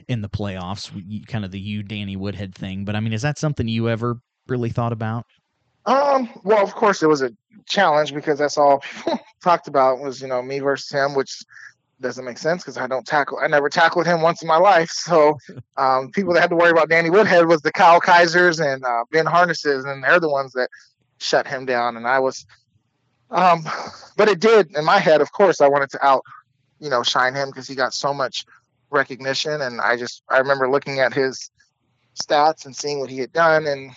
in 0.08 0.22
the 0.22 0.30
playoffs 0.30 0.92
kind 1.28 1.46
of 1.46 1.52
the 1.52 1.60
you 1.60 1.84
danny 1.84 2.16
woodhead 2.16 2.54
thing 2.54 2.84
but 2.84 2.96
i 2.96 3.00
mean 3.00 3.14
is 3.14 3.22
that 3.22 3.38
something 3.38 3.68
you 3.68 3.90
ever 3.90 4.20
really 4.48 4.70
thought 4.70 4.92
about 4.92 5.26
um 5.86 6.30
well 6.44 6.64
of 6.64 6.74
course 6.74 7.02
it 7.02 7.08
was 7.08 7.22
a 7.22 7.32
challenge 7.68 8.14
because 8.14 8.40
that's 8.40 8.58
all 8.58 8.80
people 9.06 9.20
talked 9.44 9.68
about 9.68 10.00
was 10.00 10.22
you 10.22 10.28
know 10.28 10.42
me 10.42 10.60
versus 10.60 10.90
him 10.90 11.16
which 11.16 11.44
doesn't 12.02 12.26
make 12.26 12.38
sense 12.38 12.64
because 12.64 12.78
I 12.78 12.88
don't 12.88 13.06
tackle. 13.06 13.40
I 13.40 13.48
never 13.48 13.70
tackled 13.70 14.06
him 14.06 14.22
once 14.22 14.42
in 14.42 14.48
my 14.48 14.58
life. 14.58 14.90
So 14.90 15.38
um, 15.78 16.10
people 16.12 16.34
that 16.34 16.42
had 16.42 16.50
to 16.50 16.56
worry 16.56 16.72
about 16.72 16.90
Danny 16.90 17.10
Woodhead 17.10 17.48
was 17.48 17.62
the 17.62 17.72
Kyle 17.72 18.02
Kaisers 18.02 18.60
and 18.60 18.84
uh, 18.84 19.06
Ben 19.12 19.26
Harnesses, 19.26 19.86
and 19.86 20.04
they're 20.04 20.20
the 20.20 20.30
ones 20.30 20.52
that 20.54 20.70
shut 21.20 21.48
him 21.48 21.66
down. 21.66 21.96
And 21.96 22.08
I 22.08 22.20
was 22.20 22.46
um, 23.32 23.64
but 24.18 24.28
it 24.28 24.40
did 24.40 24.76
in 24.76 24.86
my 24.86 25.00
head. 25.00 25.22
Of 25.22 25.32
course, 25.32 25.62
I 25.62 25.68
wanted 25.68 25.90
to 25.92 26.06
out, 26.06 26.24
you 26.80 26.90
know, 26.90 27.04
shine 27.04 27.34
him 27.34 27.50
because 27.50 27.68
he 27.68 27.76
got 27.76 27.94
so 27.94 28.14
much 28.14 28.46
recognition, 28.90 29.62
and 29.62 29.80
I 29.82 29.98
just 29.98 30.24
I 30.30 30.40
remember 30.40 30.70
looking 30.70 31.00
at 31.00 31.14
his 31.14 31.50
stats 32.22 32.66
and 32.66 32.76
seeing 32.76 33.00
what 33.00 33.10
he 33.10 33.20
had 33.20 33.32
done, 33.32 33.66
and 33.66 33.92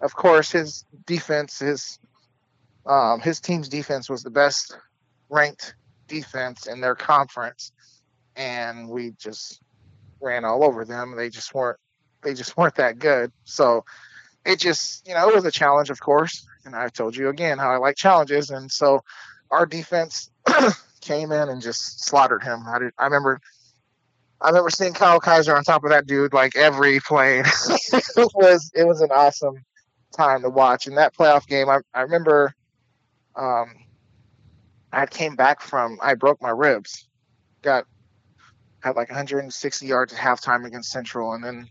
of 0.00 0.14
course 0.14 0.50
his 0.50 0.84
defense, 1.06 1.60
his 1.60 1.98
um, 2.86 3.20
his 3.20 3.40
team's 3.40 3.68
defense 3.68 4.08
was 4.10 4.22
the 4.22 4.30
best 4.30 4.76
ranked 5.28 5.74
defense 6.08 6.66
in 6.66 6.80
their 6.80 6.94
conference, 6.94 7.72
and 8.34 8.88
we 8.88 9.12
just 9.12 9.60
ran 10.20 10.44
all 10.44 10.64
over 10.64 10.84
them. 10.84 11.14
They 11.16 11.30
just 11.30 11.54
weren't 11.54 11.78
they 12.22 12.34
just 12.34 12.56
weren't 12.56 12.74
that 12.76 12.98
good. 12.98 13.30
So 13.44 13.84
it 14.44 14.58
just 14.58 15.06
you 15.06 15.14
know 15.14 15.28
it 15.28 15.34
was 15.34 15.44
a 15.44 15.50
challenge, 15.50 15.90
of 15.90 16.00
course, 16.00 16.46
And 16.74 16.82
I 16.82 16.88
told 16.88 17.16
you 17.16 17.28
again 17.28 17.58
how 17.58 17.70
I 17.70 17.76
like 17.76 17.96
challenges, 17.96 18.50
and 18.50 18.70
so 18.70 19.02
our 19.50 19.66
defense 19.66 20.30
came 21.00 21.32
in 21.32 21.48
and 21.48 21.62
just 21.62 22.04
slaughtered 22.04 22.42
him. 22.42 22.64
I 22.66 22.78
did, 22.78 22.92
I 22.98 23.04
remember 23.04 23.40
I 24.40 24.48
remember 24.48 24.70
seeing 24.70 24.92
Kyle 24.92 25.18
Kaiser 25.18 25.56
on 25.56 25.64
top 25.64 25.84
of 25.84 25.90
that 25.90 26.06
dude 26.06 26.32
like 26.32 26.56
every 26.56 27.00
play. 27.00 27.40
it 27.92 28.30
was 28.34 28.70
it 28.74 28.86
was 28.86 29.00
an 29.00 29.10
awesome 29.10 29.64
time 30.16 30.42
to 30.42 30.50
watch. 30.50 30.86
In 30.86 30.94
that 30.94 31.16
playoff 31.16 31.46
game, 31.46 31.68
I, 31.68 31.78
I 31.92 32.02
remember 32.02 32.54
um, 33.34 33.74
I 34.92 35.06
came 35.06 35.34
back 35.34 35.60
from 35.60 35.98
I 36.02 36.14
broke 36.14 36.40
my 36.40 36.50
ribs, 36.50 37.08
got 37.62 37.84
had 38.80 38.94
like 38.94 39.08
160 39.08 39.86
yards 39.86 40.12
at 40.12 40.18
halftime 40.18 40.64
against 40.64 40.90
Central, 40.90 41.32
and 41.32 41.42
then 41.42 41.68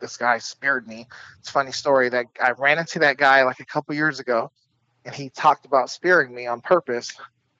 this 0.00 0.16
guy 0.16 0.38
speared 0.38 0.86
me. 0.86 1.06
It's 1.38 1.50
funny 1.50 1.72
story 1.72 2.08
that 2.10 2.26
I 2.42 2.52
ran 2.52 2.78
into 2.78 2.98
that 3.00 3.16
guy 3.16 3.42
like 3.44 3.60
a 3.60 3.64
couple 3.64 3.94
years 3.94 4.20
ago, 4.20 4.50
and 5.04 5.14
he 5.14 5.30
talked 5.30 5.66
about 5.66 5.90
spearing 5.90 6.34
me 6.34 6.46
on 6.46 6.60
purpose. 6.60 7.12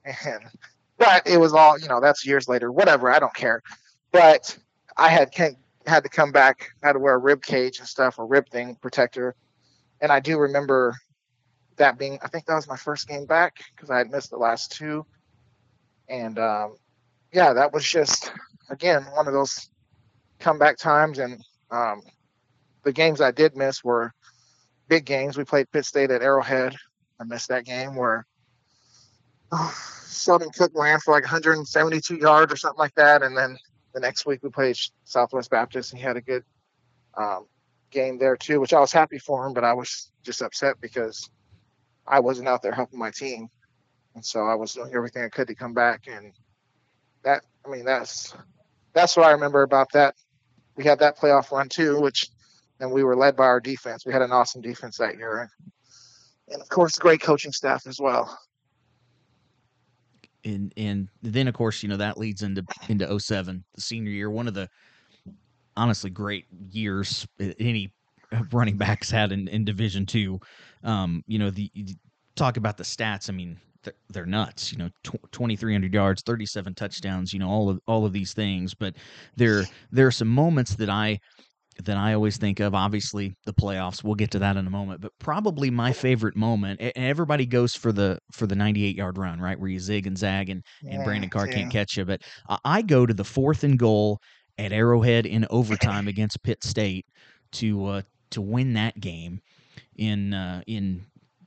And 0.05 0.43
but 0.99 1.26
it 1.26 1.39
was 1.39 1.53
all 1.53 1.78
you 1.78 1.89
know. 1.89 2.01
That's 2.01 2.26
years 2.26 2.49
later. 2.49 2.72
Whatever. 2.72 3.11
I 3.11 3.18
don't 3.18 3.34
care. 3.34 3.62
But 4.12 4.57
I 4.97 5.09
had 5.09 5.34
had 5.86 6.03
to 6.03 6.09
come 6.09 6.32
back. 6.32 6.70
had 6.82 6.93
to 6.93 6.99
wear 6.99 7.14
a 7.14 7.18
rib 7.18 7.43
cage 7.43 7.78
and 7.78 7.89
stuff, 7.89 8.18
a 8.18 8.24
rib 8.24 8.49
thing 8.49 8.76
protector. 8.80 9.34
And 10.01 10.12
I 10.12 10.20
do 10.20 10.39
remember 10.39 10.95
that 11.76 11.99
being. 11.99 12.18
I 12.22 12.28
think 12.28 12.47
that 12.47 12.55
was 12.55 12.68
my 12.68 12.76
first 12.76 13.09
game 13.09 13.26
back 13.26 13.57
because 13.74 13.91
I 13.91 13.99
had 13.99 14.11
missed 14.11 14.30
the 14.30 14.36
last 14.36 14.72
two. 14.72 15.05
And 16.09 16.39
um, 16.39 16.76
yeah, 17.32 17.53
that 17.53 17.72
was 17.72 17.89
just 17.89 18.32
again 18.70 19.05
one 19.14 19.26
of 19.26 19.32
those 19.32 19.70
comeback 20.39 20.78
times. 20.78 21.18
And 21.18 21.43
um, 21.70 22.03
the 22.85 22.93
games 22.93 23.20
I 23.20 23.31
did 23.31 23.57
miss 23.57 23.83
were 23.83 24.12
big 24.89 25.05
games. 25.05 25.37
We 25.37 25.45
played 25.45 25.70
Pitt 25.70 25.85
State 25.85 26.11
at 26.11 26.22
Arrowhead. 26.22 26.76
I 27.20 27.24
missed 27.24 27.49
that 27.49 27.64
game 27.64 27.95
where 27.95 28.26
oh, 29.53 29.74
Sheldon 30.09 30.51
Cook 30.51 30.72
ran 30.74 31.01
for 31.01 31.12
like 31.12 31.24
172 31.24 32.16
yards 32.16 32.53
or 32.53 32.57
something 32.57 32.79
like 32.79 32.95
that. 32.95 33.22
And 33.22 33.37
then 33.37 33.57
the 33.93 34.01
next 34.01 34.26
week 34.26 34.43
we 34.43 34.51
played 34.51 34.76
Southwest 35.05 35.51
Baptist 35.51 35.93
and 35.93 36.01
he 36.01 36.07
had 36.07 36.16
a 36.16 36.20
good 36.20 36.45
um, 37.16 37.47
game 37.91 38.18
there 38.18 38.37
too, 38.37 38.61
which 38.61 38.72
I 38.72 38.81
was 38.81 38.93
happy 38.93 39.18
for 39.18 39.47
him, 39.47 39.53
but 39.53 39.64
I 39.64 39.72
was 39.72 40.11
just 40.22 40.43
upset 40.43 40.81
because 40.81 41.29
I 42.07 42.20
wasn't 42.20 42.49
out 42.49 42.62
there 42.62 42.72
helping 42.72 42.99
my 42.99 43.11
team. 43.11 43.49
And 44.14 44.24
so 44.24 44.41
I 44.41 44.55
was 44.55 44.74
doing 44.74 44.93
everything 44.95 45.22
I 45.22 45.29
could 45.29 45.49
to 45.49 45.55
come 45.55 45.74
back. 45.74 46.07
And 46.07 46.33
that, 47.24 47.43
I 47.64 47.70
mean, 47.70 47.85
that's, 47.85 48.35
that's 48.93 49.16
what 49.16 49.26
I 49.26 49.33
remember 49.33 49.62
about 49.62 49.93
that. 49.93 50.14
We 50.76 50.85
had 50.85 51.01
that 51.01 51.18
playoff 51.18 51.51
run 51.51 51.68
too, 51.68 52.01
which, 52.01 52.29
and 52.81 52.91
we 52.91 53.03
were 53.05 53.16
led 53.16 53.37
by 53.37 53.45
our 53.45 53.61
defense. 53.61 54.05
We 54.07 54.12
had 54.12 54.22
an 54.22 54.33
awesome 54.33 54.62
defense 54.62 54.97
that 54.99 55.16
year. 55.16 55.51
And 56.49 56.62
of 56.62 56.68
course, 56.68 56.99
great 56.99 57.20
coaching 57.20 57.53
staff 57.53 57.87
as 57.87 58.01
well 58.01 58.39
and 60.45 60.72
and 60.76 61.09
then 61.22 61.49
of 61.49 61.55
course 61.55 61.83
you 61.83 61.89
know 61.89 61.97
that 61.97 62.18
leads 62.18 62.43
into 62.43 62.64
into 62.89 63.18
07 63.18 63.64
the 63.74 63.81
senior 63.81 64.11
year 64.11 64.31
one 64.31 64.49
of 64.49 64.55
the 64.55 64.68
honestly 65.76 66.11
great 66.11 66.47
years 66.70 67.26
any 67.59 67.93
running 68.53 68.76
backs 68.76 69.11
had 69.11 69.33
in, 69.33 69.49
in 69.49 69.64
division 69.64 70.07
two 70.07 70.41
um 70.85 71.22
you 71.26 71.39
know 71.39 71.51
the 71.51 71.70
talk 72.35 72.57
about 72.57 72.76
the 72.76 72.85
stats 72.85 73.29
i 73.29 73.33
mean 73.33 73.59
they're, 74.11 74.26
nuts 74.26 74.70
you 74.70 74.79
know 74.79 74.91
2300 75.05 75.95
yards 75.95 76.22
37 76.22 76.74
touchdowns 76.74 77.33
you 77.33 77.39
know 77.39 77.49
all 77.49 77.70
of 77.70 77.81
all 77.87 78.05
of 78.05 78.12
these 78.12 78.35
things 78.35 78.74
but 78.74 78.95
there 79.37 79.64
there 79.93 80.07
are 80.07 80.12
some 80.12 80.29
moments 80.29 80.74
that 80.74 80.91
i 80.91 81.18
that 81.85 81.97
I 81.97 82.14
always 82.14 82.37
think 82.37 82.61
of. 82.61 82.74
Obviously, 82.74 83.35
the 83.45 83.53
playoffs. 83.53 84.03
We'll 84.03 84.14
get 84.14 84.31
to 84.33 84.39
that 84.41 84.57
in 84.57 84.66
a 84.66 84.70
moment. 84.70 85.01
But 85.01 85.12
probably 85.18 85.70
my 85.70 85.93
favorite 85.93 86.37
moment. 86.37 86.81
And 86.81 86.93
everybody 86.97 87.47
goes 87.47 87.74
for 87.74 87.93
the 87.93 88.18
for 88.33 88.47
the 88.47 88.57
98 88.57 88.97
yard 88.97 89.18
run, 89.18 89.41
right, 89.41 89.59
where 89.59 89.68
you 89.68 89.79
zig 89.79 90.07
and 90.07 90.16
zag, 90.16 90.51
and 90.51 90.62
and 90.89 91.05
Brandon 91.05 91.31
Carr 91.31 91.47
yeah. 91.47 91.55
can't 91.55 91.72
catch 91.72 91.97
you. 91.97 92.05
But 92.05 92.22
I 92.64 92.83
go 92.83 93.07
to 93.07 93.14
the 93.14 93.24
fourth 93.24 93.64
and 93.64 93.79
goal 93.79 94.20
at 94.59 94.72
Arrowhead 94.72 95.26
in 95.26 95.47
overtime 95.51 96.09
against 96.09 96.43
Pitt 96.43 96.64
State 96.64 97.07
to 97.53 97.87
uh, 97.87 98.03
to 98.31 98.41
win 98.41 98.74
that 98.74 98.99
game 99.01 99.41
in 99.97 100.35
uh, 100.35 100.62
in 100.66 101.05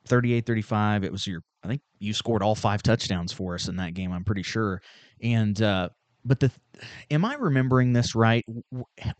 38-35. 0.08 1.04
It 1.04 1.12
was 1.12 1.28
your 1.28 1.42
I 1.64 1.68
think 1.68 1.82
you 2.00 2.14
scored 2.14 2.42
all 2.42 2.56
five 2.56 2.82
touchdowns 2.82 3.32
for 3.32 3.54
us 3.56 3.68
in 3.68 3.76
that 3.78 3.94
game. 3.94 4.12
I'm 4.12 4.24
pretty 4.24 4.44
sure. 4.44 4.82
And 5.22 5.62
uh, 5.62 5.90
but 6.26 6.40
the 6.40 6.52
am 7.10 7.26
I 7.26 7.36
remembering 7.36 7.94
this 7.94 8.16
right? 8.16 8.46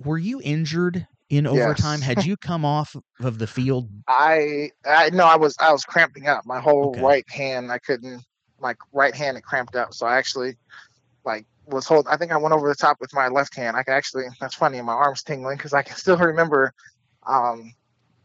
Were 0.04 0.18
you 0.18 0.42
injured 0.44 1.08
in 1.30 1.48
overtime? 1.48 2.00
Yes. 2.00 2.04
Had 2.04 2.26
you 2.26 2.38
come 2.38 2.66
off 2.66 2.96
of 3.20 3.40
the 3.40 3.48
field? 3.48 3.90
I 4.08 4.72
I 4.86 5.10
no, 5.12 5.26
I 5.26 5.38
was 5.38 5.56
I 5.60 5.72
was 5.72 5.84
cramping 5.84 6.28
up. 6.28 6.46
My 6.46 6.60
whole 6.60 6.90
okay. 6.90 7.02
right 7.02 7.30
hand, 7.30 7.72
I 7.72 7.80
couldn't. 7.80 8.24
My 8.60 8.76
right 8.94 9.16
hand 9.16 9.38
it 9.38 9.44
cramped 9.44 9.76
up, 9.76 9.94
so 9.94 10.06
I 10.06 10.18
actually 10.18 10.56
like 11.26 11.46
was 11.66 11.88
hold. 11.88 12.08
I 12.08 12.18
think 12.18 12.32
I 12.32 12.38
went 12.38 12.54
over 12.54 12.68
the 12.68 12.76
top 12.76 12.98
with 13.00 13.14
my 13.14 13.28
left 13.28 13.56
hand. 13.56 13.76
I 13.76 13.84
can 13.84 13.94
actually. 13.94 14.26
That's 14.40 14.56
funny. 14.56 14.82
My 14.82 14.94
arm's 14.94 15.24
tingling 15.24 15.58
because 15.58 15.74
I 15.74 15.82
can 15.82 15.96
still 15.98 16.18
remember 16.18 16.74
um, 17.26 17.74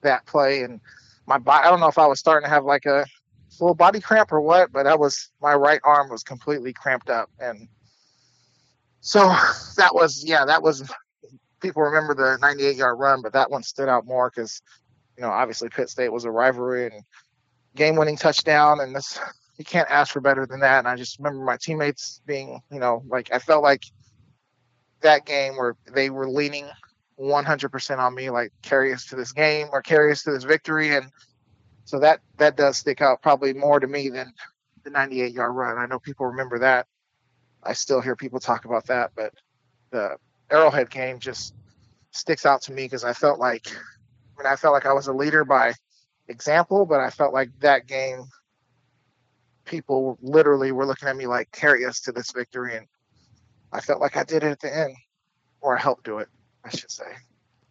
that 0.02 0.26
play 0.26 0.62
and 0.62 0.80
my 1.26 1.38
body. 1.38 1.66
I 1.66 1.70
don't 1.70 1.80
know 1.80 1.88
if 1.88 1.98
I 1.98 2.06
was 2.06 2.18
starting 2.18 2.46
to 2.46 2.54
have 2.54 2.64
like 2.64 2.86
a 2.86 3.06
full 3.56 3.74
body 3.74 4.00
cramp 4.00 4.32
or 4.32 4.40
what, 4.40 4.72
but 4.72 4.84
that 4.84 4.98
was 4.98 5.30
my 5.40 5.54
right 5.54 5.80
arm 5.84 6.10
was 6.10 6.22
completely 6.22 6.72
cramped 6.72 7.08
up 7.08 7.30
and 7.38 7.68
so 9.00 9.20
that 9.76 9.94
was 9.94 10.24
yeah 10.24 10.44
that 10.44 10.62
was 10.62 10.88
people 11.60 11.82
remember 11.82 12.14
the 12.14 12.38
98 12.40 12.76
yard 12.76 12.98
run 12.98 13.22
but 13.22 13.32
that 13.32 13.50
one 13.50 13.62
stood 13.62 13.88
out 13.88 14.06
more 14.06 14.30
because 14.34 14.60
you 15.16 15.22
know 15.22 15.30
obviously 15.30 15.68
pitt 15.68 15.88
state 15.88 16.12
was 16.12 16.24
a 16.24 16.30
rivalry 16.30 16.86
and 16.86 17.02
game 17.74 17.96
winning 17.96 18.16
touchdown 18.16 18.80
and 18.80 18.94
this 18.94 19.18
you 19.58 19.64
can't 19.64 19.90
ask 19.90 20.12
for 20.12 20.20
better 20.20 20.46
than 20.46 20.60
that 20.60 20.78
and 20.78 20.88
i 20.88 20.96
just 20.96 21.18
remember 21.18 21.44
my 21.44 21.56
teammates 21.56 22.20
being 22.26 22.60
you 22.70 22.78
know 22.78 23.02
like 23.08 23.32
i 23.32 23.38
felt 23.38 23.62
like 23.62 23.84
that 25.00 25.26
game 25.26 25.56
where 25.56 25.76
they 25.94 26.10
were 26.10 26.28
leaning 26.28 26.66
100% 27.18 27.98
on 27.98 28.14
me 28.14 28.28
like 28.28 28.52
carry 28.62 28.92
us 28.92 29.06
to 29.06 29.16
this 29.16 29.32
game 29.32 29.68
or 29.72 29.80
carry 29.80 30.12
us 30.12 30.22
to 30.22 30.32
this 30.32 30.44
victory 30.44 30.94
and 30.94 31.10
so 31.86 32.00
that 32.00 32.20
that 32.38 32.56
does 32.56 32.76
stick 32.76 33.00
out 33.00 33.22
probably 33.22 33.54
more 33.54 33.78
to 33.78 33.86
me 33.86 34.10
than 34.10 34.32
the 34.82 34.90
98 34.90 35.32
yard 35.32 35.54
run. 35.54 35.78
I 35.78 35.86
know 35.86 35.98
people 35.98 36.26
remember 36.26 36.58
that 36.58 36.86
I 37.66 37.72
still 37.72 38.00
hear 38.00 38.16
people 38.16 38.40
talk 38.40 38.64
about 38.64 38.86
that, 38.86 39.12
but 39.16 39.32
the 39.90 40.16
Arrowhead 40.50 40.90
game 40.90 41.18
just 41.18 41.54
sticks 42.12 42.46
out 42.46 42.62
to 42.62 42.72
me 42.72 42.84
because 42.84 43.04
I 43.04 43.12
felt 43.12 43.38
like, 43.38 43.66
I 43.68 44.42
mean, 44.42 44.52
I 44.52 44.56
felt 44.56 44.72
like 44.72 44.86
I 44.86 44.92
was 44.92 45.06
a 45.06 45.12
leader 45.12 45.44
by 45.44 45.74
example, 46.28 46.86
but 46.86 47.00
I 47.00 47.10
felt 47.10 47.32
like 47.32 47.50
that 47.60 47.86
game, 47.86 48.24
people 49.64 50.16
literally 50.22 50.72
were 50.72 50.86
looking 50.86 51.08
at 51.08 51.16
me 51.16 51.26
like, 51.26 51.50
carry 51.50 51.84
us 51.84 52.00
to 52.02 52.12
this 52.12 52.30
victory. 52.30 52.76
And 52.76 52.86
I 53.72 53.80
felt 53.80 54.00
like 54.00 54.16
I 54.16 54.24
did 54.24 54.44
it 54.44 54.50
at 54.52 54.60
the 54.60 54.74
end, 54.74 54.94
or 55.60 55.76
I 55.76 55.80
helped 55.80 56.04
do 56.04 56.18
it, 56.18 56.28
I 56.64 56.70
should 56.70 56.90
say. 56.90 57.04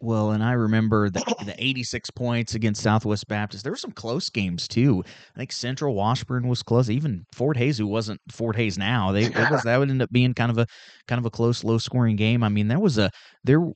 Well, 0.00 0.32
and 0.32 0.42
I 0.42 0.52
remember 0.52 1.08
the, 1.08 1.20
the 1.44 1.54
86 1.58 2.10
points 2.10 2.54
against 2.54 2.82
Southwest 2.82 3.26
Baptist. 3.28 3.64
There 3.64 3.72
were 3.72 3.76
some 3.78 3.92
close 3.92 4.28
games 4.28 4.68
too. 4.68 5.02
I 5.34 5.38
think 5.38 5.52
Central 5.52 5.94
Washburn 5.94 6.48
was 6.48 6.62
close. 6.62 6.90
Even 6.90 7.24
Fort 7.32 7.56
Hays, 7.56 7.78
who 7.78 7.86
wasn't 7.86 8.20
Fort 8.30 8.56
Hays 8.56 8.76
now, 8.76 9.12
they 9.12 9.28
was, 9.28 9.62
that 9.62 9.78
would 9.78 9.90
end 9.90 10.02
up 10.02 10.10
being 10.12 10.34
kind 10.34 10.50
of 10.50 10.58
a 10.58 10.66
kind 11.08 11.18
of 11.18 11.24
a 11.24 11.30
close, 11.30 11.64
low 11.64 11.78
scoring 11.78 12.16
game. 12.16 12.42
I 12.42 12.48
mean, 12.48 12.68
there 12.68 12.78
was 12.78 12.98
a 12.98 13.10
there 13.44 13.66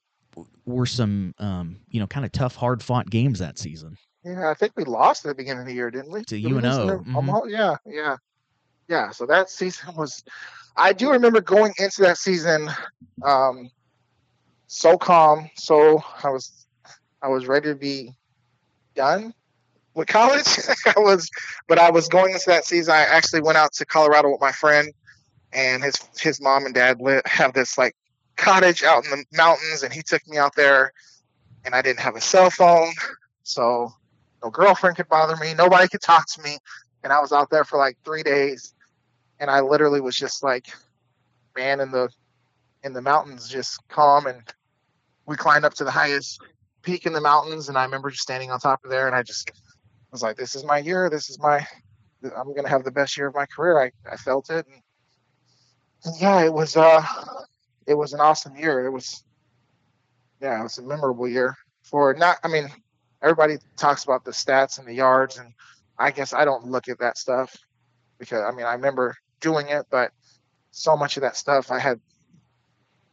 were 0.67 0.87
some 0.87 1.35
um, 1.39 1.79
you 1.89 2.01
know 2.01 2.07
kind 2.07 2.27
of 2.27 2.33
tough, 2.33 2.55
hard 2.55 2.83
fought 2.83 3.09
games 3.09 3.39
that 3.39 3.59
season. 3.59 3.97
Yeah, 4.25 4.51
I 4.51 4.55
think 4.55 4.73
we 4.77 4.85
lost 4.85 5.25
at 5.25 5.31
the 5.31 5.35
beginning 5.35 5.63
of 5.63 5.67
the 5.67 5.75
year, 5.75 5.91
didn't 5.91 6.13
we? 6.13 6.23
To 6.25 6.37
UNO. 6.37 6.99
Mm-hmm. 6.99 7.49
Yeah, 7.49 7.77
yeah, 7.87 8.17
yeah. 8.89 9.11
So 9.11 9.25
that 9.27 9.49
season 9.49 9.95
was. 9.97 10.23
I 10.77 10.93
do 10.93 11.11
remember 11.11 11.41
going 11.41 11.73
into 11.79 12.03
that 12.03 12.17
season. 12.17 12.71
Um, 13.23 13.71
so 14.71 14.97
calm. 14.97 15.51
So 15.57 16.03
I 16.23 16.31
was 16.31 16.67
I 17.21 17.29
was 17.29 17.47
ready 17.47 17.69
to 17.69 17.75
be 17.75 18.15
done 18.95 19.35
with 19.95 20.09
college. 20.09 20.47
I 20.87 20.99
was, 20.99 21.29
but 21.69 21.79
I 21.79 21.91
was 21.91 22.09
going 22.09 22.33
into 22.33 22.47
that 22.47 22.65
season. 22.65 22.95
I 22.95 23.01
actually 23.01 23.43
went 23.43 23.59
out 23.59 23.73
to 23.75 23.85
Colorado 23.85 24.31
with 24.31 24.41
my 24.41 24.53
friend, 24.53 24.93
and 25.53 25.83
his 25.83 25.97
his 26.19 26.41
mom 26.41 26.65
and 26.65 26.75
dad 26.75 27.01
live, 27.01 27.23
have 27.27 27.53
this 27.53 27.77
like 27.77 27.97
cottage 28.37 28.83
out 28.85 29.05
in 29.05 29.11
the 29.11 29.25
mountains, 29.37 29.83
and 29.83 29.93
he 29.93 30.03
took 30.03 30.27
me 30.29 30.39
out 30.39 30.55
there, 30.55 30.93
and 31.65 31.75
I 31.75 31.83
didn't 31.83 32.01
have 32.01 32.17
a 32.17 32.21
cell 32.21 32.49
phone, 32.49 32.93
so 33.43 33.93
no 34.43 34.51
girlfriend 34.51 34.97
could 34.97 35.09
bother 35.09 35.37
me, 35.37 35.53
nobody 35.53 35.89
could 35.89 36.01
talk 36.01 36.27
to 36.35 36.43
me, 36.43 36.59
and 37.03 37.13
I 37.13 37.21
was 37.21 37.33
out 37.33 37.51
there 37.51 37.65
for 37.65 37.77
like 37.77 37.99
three 38.05 38.23
days, 38.23 38.73
and 39.41 39.51
I 39.51 39.61
literally 39.61 40.01
was 40.01 40.17
just 40.17 40.45
like, 40.45 40.69
man 41.57 41.81
in 41.81 41.91
the 41.91 42.09
in 42.85 42.93
the 42.93 43.03
mountains, 43.03 43.49
just 43.49 43.87
calm 43.89 44.27
and 44.27 44.43
we 45.31 45.37
climbed 45.37 45.65
up 45.65 45.75
to 45.75 45.85
the 45.85 45.93
highest 45.93 46.43
peak 46.83 47.07
in 47.07 47.13
the 47.13 47.21
mountains, 47.21 47.69
and 47.69 47.79
I 47.79 47.85
remember 47.85 48.11
just 48.11 48.25
standing 48.25 48.51
on 48.51 48.59
top 48.59 48.85
of 48.85 48.91
there, 48.91 49.07
and 49.07 49.15
I 49.15 49.23
just 49.23 49.53
was 50.11 50.23
like, 50.23 50.37
"This 50.37 50.57
is 50.57 50.65
my 50.65 50.79
year. 50.79 51.09
This 51.09 51.31
is 51.31 51.39
my. 51.39 51.65
I'm 52.37 52.53
gonna 52.53 52.69
have 52.69 52.83
the 52.83 52.91
best 52.91 53.17
year 53.17 53.29
of 53.29 53.35
my 53.37 53.47
career." 53.47 53.81
I, 53.81 53.93
I 54.11 54.17
felt 54.17 54.51
it, 54.51 54.67
and, 54.67 54.83
and 56.05 56.21
yeah, 56.21 56.45
it 56.45 56.53
was 56.53 56.77
uh, 56.77 57.01
it 57.87 57.95
was 57.95 58.13
an 58.13 58.19
awesome 58.21 58.57
year. 58.57 58.85
It 58.85 58.91
was, 58.91 59.23
yeah, 60.43 60.59
it 60.59 60.65
was 60.65 60.79
a 60.79 60.83
memorable 60.83 61.29
year 61.29 61.57
for 61.85 62.13
not. 62.15 62.39
I 62.43 62.49
mean, 62.49 62.69
everybody 63.23 63.59
talks 63.77 64.03
about 64.03 64.25
the 64.25 64.33
stats 64.33 64.81
and 64.81 64.89
the 64.89 64.95
yards, 64.95 65.39
and 65.39 65.53
I 65.97 66.11
guess 66.11 66.33
I 66.33 66.45
don't 66.45 66.67
look 66.67 66.89
at 66.89 66.99
that 66.99 67.19
stuff 67.19 67.57
because 68.19 68.43
I 68.43 68.51
mean 68.51 68.67
I 68.67 68.73
remember 68.73 69.17
doing 69.41 69.69
it, 69.69 69.87
but 69.91 70.11
so 70.73 70.97
much 70.97 71.17
of 71.17 71.21
that 71.21 71.37
stuff 71.37 71.71
I 71.71 71.79
had 71.79 72.01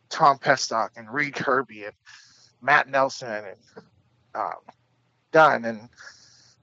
Tom 0.10 0.38
Pestock 0.38 0.92
and 0.96 1.12
Reed 1.12 1.36
Kirby 1.36 1.86
and 1.86 1.94
Matt 2.62 2.90
Nelson 2.90 3.44
and 3.46 3.84
um, 4.36 4.54
Dunn 5.32 5.66
and 5.66 5.90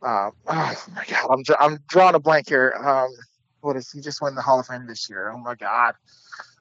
uh, 0.03 0.31
oh 0.47 0.85
my 0.95 1.05
god, 1.09 1.29
I'm 1.31 1.43
I'm 1.59 1.79
drawing 1.89 2.15
a 2.15 2.21
blank 2.21 2.49
here. 2.49 2.75
Um, 2.79 3.09
what 3.61 3.77
is 3.77 3.91
he 3.91 4.01
just 4.01 4.21
won 4.21 4.35
the 4.35 4.43
Hall 4.43 4.61
of 4.61 4.67
Fame 4.67 4.87
this 4.87 5.09
year? 5.09 5.31
Oh 5.31 5.39
my 5.39 5.55
god, 5.55 5.95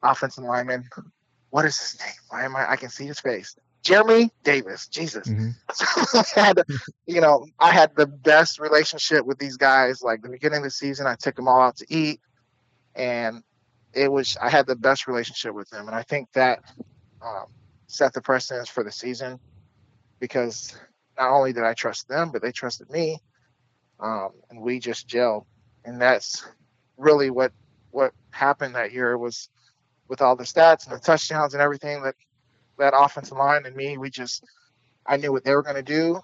offensive 0.01 0.43
lineman. 0.43 0.86
What 1.49 1.65
is 1.65 1.77
his 1.77 1.99
name? 1.99 2.13
Why 2.29 2.45
am 2.45 2.55
I? 2.55 2.71
I 2.71 2.75
can 2.77 2.89
see 2.89 3.05
his 3.05 3.19
face. 3.19 3.55
Jeremy 3.84 4.31
Davis. 4.43 4.88
Jesus. 4.88 5.27
Mm-hmm. 5.27 6.39
I 6.39 6.41
had, 6.41 6.63
you 7.05 7.19
know, 7.19 7.45
I 7.59 7.71
had 7.71 7.93
the 7.95 8.07
best 8.07 8.59
relationship 8.59 9.25
with 9.25 9.39
these 9.39 9.57
guys. 9.57 10.01
Like 10.01 10.21
the 10.21 10.29
beginning 10.29 10.59
of 10.59 10.63
the 10.63 10.71
season, 10.71 11.05
I 11.05 11.15
took 11.15 11.36
them 11.36 11.49
all 11.49 11.59
out 11.59 11.75
to 11.77 11.86
eat, 11.89 12.21
and 12.95 13.43
it 13.94 14.12
was 14.12 14.38
I 14.41 14.50
had 14.50 14.68
the 14.68 14.76
best 14.76 15.08
relationship 15.08 15.54
with 15.54 15.70
them, 15.70 15.88
and 15.88 15.96
I 15.96 16.04
think 16.04 16.32
that 16.34 16.60
um, 17.22 17.46
set 17.88 18.14
the 18.14 18.22
precedence 18.22 18.70
for 18.70 18.84
the 18.84 18.91
season 18.91 19.39
because 20.20 20.76
not 21.18 21.32
only 21.32 21.54
did 21.54 21.64
I 21.64 21.74
trust 21.74 22.08
them, 22.08 22.32
but 22.32 22.41
they 22.41 22.52
trusted 22.52 22.89
me, 22.89 23.20
um, 24.00 24.30
and 24.50 24.62
we 24.62 24.80
just 24.80 25.08
gelled, 25.08 25.46
and 25.86 26.02
that's 26.02 26.46
really 26.98 27.30
what 27.30 27.52
what 27.91 28.14
happened 28.32 28.76
that 28.76 28.91
year 28.91 29.18
was 29.18 29.50
with 30.08 30.22
all 30.22 30.36
the 30.36 30.44
stats 30.44 30.88
and 30.88 30.96
the 30.96 31.00
touchdowns 31.00 31.54
and 31.54 31.62
everything 31.62 32.02
that 32.04 32.16
that 32.78 32.94
offensive 32.96 33.38
line 33.38 33.66
and 33.66 33.76
me, 33.76 33.98
we 33.98 34.10
just 34.10 34.44
I 35.06 35.18
knew 35.18 35.32
what 35.32 35.44
they 35.44 35.54
were 35.54 35.64
going 35.64 35.76
to 35.76 35.84
do, 35.84 36.20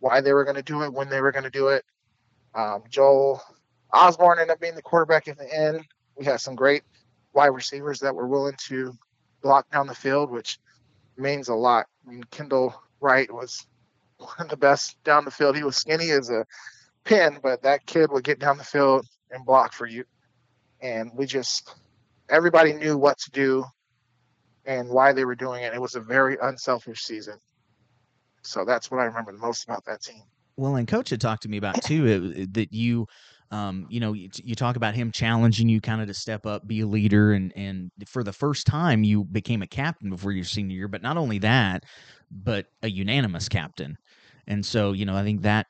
why 0.00 0.20
they 0.20 0.32
were 0.32 0.44
going 0.44 0.56
to 0.56 0.62
do 0.62 0.82
it, 0.82 0.92
when 0.92 1.08
they 1.08 1.20
were 1.20 1.32
going 1.32 1.44
to 1.44 1.50
do 1.50 1.68
it. 1.68 1.84
Um, 2.54 2.82
Joel 2.88 3.42
Osborne 3.92 4.38
ended 4.38 4.52
up 4.52 4.60
being 4.60 4.74
the 4.74 4.82
quarterback 4.82 5.28
at 5.28 5.38
the 5.38 5.52
end. 5.52 5.84
We 6.16 6.24
had 6.24 6.40
some 6.40 6.54
great 6.54 6.82
wide 7.32 7.46
receivers 7.46 8.00
that 8.00 8.14
were 8.14 8.26
willing 8.26 8.56
to 8.68 8.92
block 9.42 9.70
down 9.70 9.86
the 9.86 9.94
field, 9.94 10.30
which 10.30 10.58
means 11.16 11.48
a 11.48 11.54
lot. 11.54 11.86
I 12.06 12.10
mean, 12.10 12.24
Kendall 12.24 12.74
Wright 13.00 13.32
was 13.32 13.66
one 14.18 14.34
of 14.40 14.48
the 14.48 14.56
best 14.56 15.02
down 15.04 15.24
the 15.24 15.30
field. 15.30 15.56
He 15.56 15.64
was 15.64 15.76
skinny 15.76 16.10
as 16.10 16.30
a 16.30 16.46
pin, 17.04 17.38
but 17.42 17.62
that 17.62 17.86
kid 17.86 18.10
would 18.12 18.24
get 18.24 18.38
down 18.38 18.58
the 18.58 18.64
field 18.64 19.06
and 19.30 19.44
block 19.44 19.72
for 19.72 19.86
you. 19.86 20.04
And 20.80 21.10
we 21.14 21.26
just, 21.26 21.74
everybody 22.28 22.72
knew 22.72 22.96
what 22.96 23.18
to 23.18 23.30
do 23.30 23.64
and 24.64 24.88
why 24.88 25.12
they 25.12 25.24
were 25.24 25.34
doing 25.34 25.62
it. 25.62 25.74
It 25.74 25.80
was 25.80 25.94
a 25.94 26.00
very 26.00 26.36
unselfish 26.40 27.02
season. 27.02 27.38
So 28.42 28.64
that's 28.64 28.90
what 28.90 29.00
I 29.00 29.04
remember 29.04 29.32
the 29.32 29.38
most 29.38 29.64
about 29.64 29.84
that 29.86 30.02
team. 30.02 30.22
Well, 30.56 30.76
and 30.76 30.86
coach 30.86 31.10
had 31.10 31.20
talked 31.20 31.44
to 31.44 31.48
me 31.48 31.56
about 31.56 31.82
too 31.82 32.34
it, 32.36 32.54
that 32.54 32.72
you, 32.72 33.06
um, 33.52 33.86
you 33.90 34.00
know, 34.00 34.14
you, 34.14 34.30
you, 34.42 34.54
talk 34.54 34.76
about 34.76 34.94
him 34.94 35.12
challenging 35.12 35.68
you 35.68 35.78
kind 35.78 36.00
of 36.00 36.08
to 36.08 36.14
step 36.14 36.46
up, 36.46 36.66
be 36.66 36.80
a 36.80 36.86
leader, 36.86 37.32
and 37.32 37.52
and 37.54 37.90
for 38.06 38.24
the 38.24 38.32
first 38.32 38.66
time 38.66 39.04
you 39.04 39.24
became 39.24 39.60
a 39.60 39.66
captain 39.66 40.08
before 40.08 40.32
your 40.32 40.44
senior 40.44 40.74
year. 40.74 40.88
But 40.88 41.02
not 41.02 41.18
only 41.18 41.38
that, 41.40 41.84
but 42.30 42.66
a 42.82 42.88
unanimous 42.88 43.50
captain. 43.50 43.98
And 44.46 44.64
so, 44.64 44.92
you 44.92 45.04
know, 45.04 45.14
I 45.14 45.22
think 45.22 45.42
that 45.42 45.66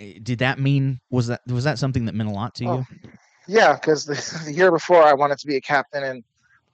eh, 0.00 0.18
did 0.20 0.40
that 0.40 0.58
mean 0.58 1.00
was 1.10 1.28
that 1.28 1.42
was 1.46 1.62
that 1.62 1.78
something 1.78 2.06
that 2.06 2.14
meant 2.16 2.28
a 2.28 2.32
lot 2.32 2.56
to 2.56 2.64
oh, 2.66 2.76
you? 2.78 3.10
Yeah, 3.46 3.74
because 3.74 4.04
the, 4.04 4.14
the, 4.44 4.52
year 4.52 4.72
before 4.72 5.04
I 5.04 5.14
wanted 5.14 5.38
to 5.38 5.46
be 5.46 5.54
a 5.54 5.60
captain 5.60 6.02
and 6.02 6.24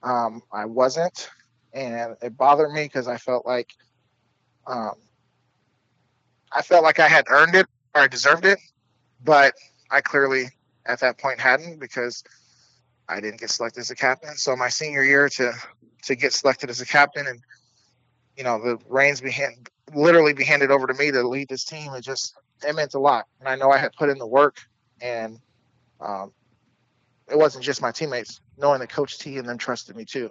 um, 0.01 0.41
I 0.51 0.65
wasn't, 0.65 1.29
and 1.73 2.15
it 2.23 2.35
bothered 2.35 2.71
me 2.71 2.85
because 2.85 3.07
I 3.07 3.17
felt 3.17 3.45
like 3.45 3.69
um, 4.65 4.93
I 6.51 6.63
felt 6.63 6.83
like 6.83 6.97
I 6.97 7.07
had 7.07 7.25
earned 7.29 7.53
it 7.53 7.67
or 7.93 8.01
I 8.01 8.07
deserved 8.07 8.45
it, 8.45 8.57
but 9.23 9.53
I 9.91 10.01
clearly 10.01 10.49
at 10.85 10.99
that 11.01 11.17
point 11.17 11.39
hadn't 11.39 11.79
because 11.79 12.23
I 13.07 13.19
didn't 13.21 13.39
get 13.39 13.49
selected 13.49 13.81
as 13.81 13.91
a 13.91 13.95
captain. 13.95 14.35
So 14.35 14.55
my 14.55 14.69
senior 14.69 15.03
year 15.03 15.29
to 15.29 15.53
to 16.03 16.15
get 16.15 16.33
selected 16.33 16.69
as 16.69 16.81
a 16.81 16.85
captain 16.85 17.27
and 17.27 17.39
you 18.37 18.43
know 18.43 18.61
the 18.61 18.77
reins 18.87 19.21
be 19.21 19.31
hand, 19.31 19.69
literally 19.93 20.33
be 20.33 20.43
handed 20.43 20.71
over 20.71 20.87
to 20.87 20.93
me 20.93 21.11
to 21.11 21.27
lead 21.27 21.49
this 21.49 21.65
team, 21.65 21.93
it 21.93 22.01
just 22.01 22.35
it 22.65 22.75
meant 22.75 22.93
a 22.93 22.99
lot. 22.99 23.25
And 23.39 23.49
I 23.49 23.55
know 23.55 23.71
I 23.71 23.77
had 23.77 23.93
put 23.93 24.09
in 24.09 24.17
the 24.17 24.27
work, 24.27 24.57
and 25.01 25.39
um, 25.99 26.31
it 27.29 27.37
wasn't 27.37 27.63
just 27.63 27.81
my 27.81 27.91
teammates 27.91 28.41
knowing 28.57 28.79
that 28.79 28.91
Coach 28.91 29.19
T 29.19 29.37
and 29.37 29.47
them 29.47 29.57
trusted 29.57 29.95
me 29.95 30.05
too 30.05 30.29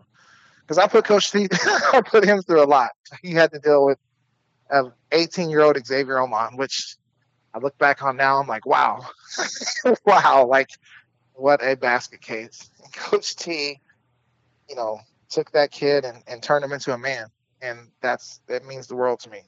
because 0.68 0.78
I 0.78 0.86
put 0.86 1.06
Coach 1.06 1.32
T, 1.32 1.48
I 1.92 2.02
put 2.02 2.24
him 2.24 2.42
through 2.42 2.62
a 2.62 2.66
lot. 2.66 2.90
He 3.22 3.32
had 3.32 3.50
to 3.52 3.59
deal 3.59 3.86
with 3.86 3.98
an 4.68 4.92
18 5.12 5.48
year 5.48 5.62
old 5.62 5.78
Xavier 5.84 6.16
Omon, 6.16 6.59
which 6.59 6.96
I 7.59 7.61
look 7.61 7.76
back 7.78 8.04
on 8.04 8.16
now. 8.16 8.38
I'm 8.38 8.46
like, 8.46 8.66
wow, 8.66 9.00
wow, 10.06 10.46
like 10.48 10.70
what 11.34 11.61
a 11.62 11.74
basket 11.76 12.20
case. 12.20 12.70
And 12.82 12.92
Coach 12.92 13.34
T, 13.34 13.80
you 14.68 14.76
know, 14.76 15.00
took 15.28 15.50
that 15.52 15.72
kid 15.72 16.04
and, 16.04 16.22
and 16.28 16.40
turned 16.40 16.64
him 16.64 16.72
into 16.72 16.94
a 16.94 16.98
man, 16.98 17.26
and 17.61 17.90
that's 18.00 18.40
that 18.46 18.64
means 18.64 18.86
the 18.86 18.94
world 18.94 19.18
to 19.20 19.30
me. 19.30 19.40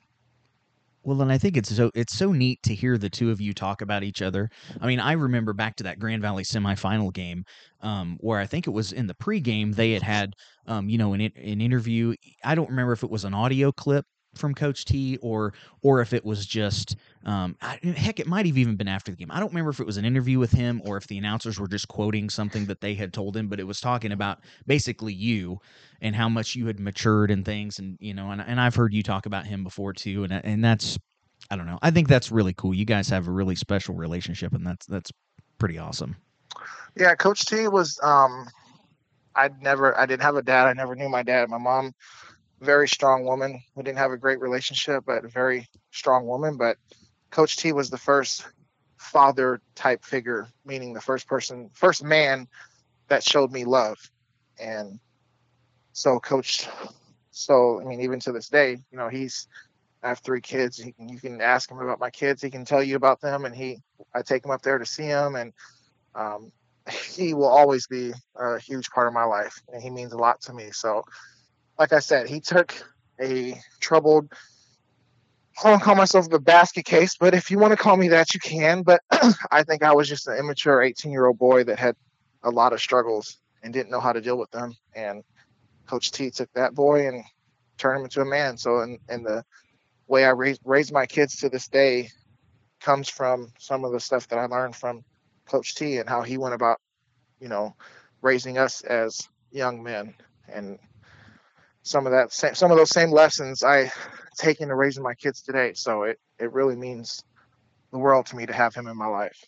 Well, 1.04 1.22
and 1.22 1.30
I 1.30 1.38
think 1.38 1.56
it's 1.56 1.74
so 1.74 1.92
it's 1.94 2.18
so 2.18 2.32
neat 2.32 2.60
to 2.64 2.74
hear 2.74 2.98
the 2.98 3.08
two 3.08 3.30
of 3.30 3.40
you 3.40 3.54
talk 3.54 3.80
about 3.80 4.02
each 4.02 4.22
other. 4.22 4.50
I 4.80 4.88
mean, 4.88 4.98
I 4.98 5.12
remember 5.12 5.52
back 5.52 5.76
to 5.76 5.84
that 5.84 6.00
Grand 6.00 6.20
Valley 6.20 6.42
semifinal 6.42 7.12
game, 7.12 7.44
um, 7.80 8.18
where 8.20 8.40
I 8.40 8.46
think 8.46 8.66
it 8.66 8.70
was 8.70 8.92
in 8.92 9.06
the 9.06 9.14
pregame 9.14 9.72
they 9.74 9.92
had 9.92 10.02
had, 10.02 10.34
um, 10.66 10.88
you 10.88 10.98
know, 10.98 11.12
an 11.12 11.20
an 11.20 11.60
interview. 11.60 12.14
I 12.44 12.56
don't 12.56 12.70
remember 12.70 12.92
if 12.92 13.04
it 13.04 13.10
was 13.10 13.24
an 13.24 13.34
audio 13.34 13.70
clip 13.70 14.04
from 14.34 14.54
Coach 14.54 14.84
T 14.84 15.18
or 15.22 15.52
or 15.82 16.00
if 16.00 16.12
it 16.12 16.24
was 16.24 16.46
just 16.46 16.96
um, 17.24 17.56
I, 17.60 17.78
heck, 17.82 18.20
it 18.20 18.26
might 18.26 18.46
have 18.46 18.56
even 18.56 18.76
been 18.76 18.88
after 18.88 19.10
the 19.10 19.16
game. 19.16 19.30
I 19.30 19.40
don't 19.40 19.50
remember 19.50 19.70
if 19.70 19.80
it 19.80 19.86
was 19.86 19.96
an 19.96 20.04
interview 20.04 20.38
with 20.38 20.52
him 20.52 20.80
or 20.84 20.96
if 20.96 21.06
the 21.06 21.18
announcers 21.18 21.58
were 21.58 21.68
just 21.68 21.88
quoting 21.88 22.30
something 22.30 22.66
that 22.66 22.80
they 22.80 22.94
had 22.94 23.12
told 23.12 23.36
him, 23.36 23.48
but 23.48 23.60
it 23.60 23.64
was 23.64 23.80
talking 23.80 24.12
about 24.12 24.40
basically 24.66 25.12
you 25.12 25.60
and 26.00 26.16
how 26.16 26.28
much 26.28 26.54
you 26.54 26.66
had 26.66 26.80
matured 26.80 27.30
and 27.30 27.44
things, 27.44 27.78
and 27.78 27.98
you 28.00 28.14
know, 28.14 28.30
and 28.30 28.40
and 28.40 28.60
I've 28.60 28.74
heard 28.74 28.94
you 28.94 29.02
talk 29.02 29.26
about 29.26 29.46
him 29.46 29.64
before 29.64 29.92
too, 29.92 30.24
and 30.24 30.32
and 30.32 30.64
that's 30.64 30.98
I 31.50 31.56
don't 31.56 31.66
know. 31.66 31.78
I 31.82 31.90
think 31.90 32.08
that's 32.08 32.30
really 32.30 32.54
cool. 32.54 32.74
You 32.74 32.84
guys 32.84 33.08
have 33.08 33.28
a 33.28 33.32
really 33.32 33.56
special 33.56 33.94
relationship, 33.94 34.52
and 34.52 34.66
that's 34.66 34.86
that's 34.86 35.10
pretty 35.58 35.78
awesome. 35.78 36.16
Yeah, 36.96 37.14
Coach 37.14 37.44
T 37.46 37.68
was. 37.68 37.98
um 38.02 38.46
I'd 39.34 39.62
never. 39.62 39.96
I 39.96 40.06
didn't 40.06 40.22
have 40.22 40.36
a 40.36 40.42
dad. 40.42 40.66
I 40.66 40.72
never 40.72 40.96
knew 40.96 41.08
my 41.08 41.22
dad. 41.22 41.48
My 41.48 41.58
mom 41.58 41.92
very 42.60 42.88
strong 42.88 43.24
woman. 43.24 43.60
We 43.74 43.82
didn't 43.82 43.98
have 43.98 44.12
a 44.12 44.18
great 44.18 44.40
relationship, 44.40 45.04
but 45.06 45.24
a 45.24 45.28
very 45.28 45.68
strong 45.90 46.26
woman. 46.26 46.56
But 46.56 46.76
Coach 47.30 47.56
T 47.56 47.72
was 47.72 47.90
the 47.90 47.98
first 47.98 48.46
father 48.96 49.60
type 49.74 50.04
figure, 50.04 50.46
meaning 50.64 50.92
the 50.92 51.00
first 51.00 51.26
person, 51.26 51.70
first 51.72 52.04
man 52.04 52.48
that 53.08 53.22
showed 53.22 53.50
me 53.50 53.64
love. 53.64 53.98
And 54.58 55.00
so, 55.92 56.20
Coach, 56.20 56.68
so 57.30 57.80
I 57.80 57.84
mean, 57.84 58.00
even 58.02 58.20
to 58.20 58.32
this 58.32 58.48
day, 58.48 58.76
you 58.90 58.98
know, 58.98 59.08
he's 59.08 59.48
I 60.02 60.08
have 60.08 60.20
three 60.20 60.40
kids. 60.40 60.76
He 60.78 60.92
can, 60.92 61.08
you 61.08 61.18
can 61.18 61.40
ask 61.40 61.70
him 61.70 61.78
about 61.78 62.00
my 62.00 62.10
kids. 62.10 62.42
He 62.42 62.50
can 62.50 62.64
tell 62.64 62.82
you 62.82 62.96
about 62.96 63.20
them, 63.20 63.44
and 63.44 63.54
he 63.54 63.78
I 64.14 64.22
take 64.22 64.44
him 64.44 64.50
up 64.50 64.62
there 64.62 64.78
to 64.78 64.86
see 64.86 65.04
him, 65.04 65.36
and 65.36 65.52
um, 66.14 66.52
he 67.14 67.34
will 67.34 67.48
always 67.48 67.86
be 67.86 68.12
a 68.36 68.58
huge 68.58 68.90
part 68.90 69.08
of 69.08 69.14
my 69.14 69.24
life, 69.24 69.60
and 69.72 69.82
he 69.82 69.90
means 69.90 70.12
a 70.12 70.18
lot 70.18 70.40
to 70.42 70.54
me. 70.54 70.70
So 70.72 71.04
like 71.80 71.94
I 71.94 71.98
said, 71.98 72.28
he 72.28 72.40
took 72.40 72.74
a 73.18 73.58
troubled. 73.80 74.30
I 75.64 75.70
don't 75.70 75.82
call 75.82 75.94
myself 75.94 76.28
the 76.28 76.38
basket 76.38 76.84
case, 76.84 77.16
but 77.18 77.34
if 77.34 77.50
you 77.50 77.58
want 77.58 77.72
to 77.72 77.76
call 77.76 77.96
me 77.96 78.08
that, 78.08 78.34
you 78.34 78.40
can. 78.40 78.82
But 78.82 79.00
I 79.50 79.62
think 79.62 79.82
I 79.82 79.94
was 79.94 80.06
just 80.06 80.28
an 80.28 80.36
immature 80.36 80.82
18 80.82 81.10
year 81.10 81.26
old 81.26 81.38
boy 81.38 81.64
that 81.64 81.78
had 81.78 81.96
a 82.42 82.50
lot 82.50 82.74
of 82.74 82.82
struggles 82.82 83.38
and 83.62 83.72
didn't 83.72 83.90
know 83.90 84.00
how 84.00 84.12
to 84.12 84.20
deal 84.20 84.36
with 84.36 84.50
them. 84.50 84.74
And 84.94 85.24
Coach 85.86 86.12
T 86.12 86.30
took 86.30 86.52
that 86.52 86.74
boy 86.74 87.08
and 87.08 87.24
turned 87.78 88.00
him 88.00 88.04
into 88.04 88.20
a 88.20 88.26
man. 88.26 88.58
So, 88.58 88.80
in, 88.80 88.98
and 89.08 89.24
the 89.24 89.42
way 90.06 90.26
I 90.26 90.30
raise, 90.30 90.58
raised 90.64 90.92
my 90.92 91.06
kids 91.06 91.36
to 91.38 91.48
this 91.48 91.66
day 91.66 92.10
comes 92.80 93.08
from 93.08 93.52
some 93.58 93.86
of 93.86 93.92
the 93.92 94.00
stuff 94.00 94.28
that 94.28 94.38
I 94.38 94.44
learned 94.44 94.76
from 94.76 95.02
Coach 95.46 95.74
T 95.74 95.96
and 95.96 96.08
how 96.08 96.20
he 96.20 96.36
went 96.36 96.54
about, 96.54 96.78
you 97.40 97.48
know, 97.48 97.74
raising 98.20 98.58
us 98.58 98.82
as 98.82 99.26
young 99.50 99.82
men. 99.82 100.14
And 100.46 100.78
some 101.82 102.06
of 102.06 102.12
that 102.12 102.32
same, 102.32 102.54
some 102.54 102.70
of 102.70 102.76
those 102.76 102.90
same 102.90 103.10
lessons 103.10 103.62
I 103.62 103.90
take 104.38 104.60
into 104.60 104.74
raising 104.74 105.02
my 105.02 105.14
kids 105.14 105.42
today. 105.42 105.72
So 105.74 106.04
it, 106.04 106.18
it 106.38 106.52
really 106.52 106.76
means 106.76 107.22
the 107.90 107.98
world 107.98 108.26
to 108.26 108.36
me 108.36 108.46
to 108.46 108.52
have 108.52 108.74
him 108.74 108.86
in 108.86 108.96
my 108.96 109.06
life. 109.06 109.44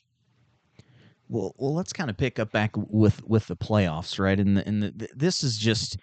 Well, 1.29 1.55
well, 1.57 1.75
let's 1.75 1.93
kind 1.93 2.11
of 2.11 2.17
pick 2.17 2.39
up 2.39 2.53
back 2.53 2.73
with 2.75 3.23
with 3.25 3.47
the 3.47 3.57
playoffs, 3.57 4.19
right? 4.19 4.39
And 4.39 4.57
the, 4.57 4.67
and 4.67 4.83
the, 4.83 5.09
this 5.15 5.43
is 5.43 5.57
just 5.57 5.97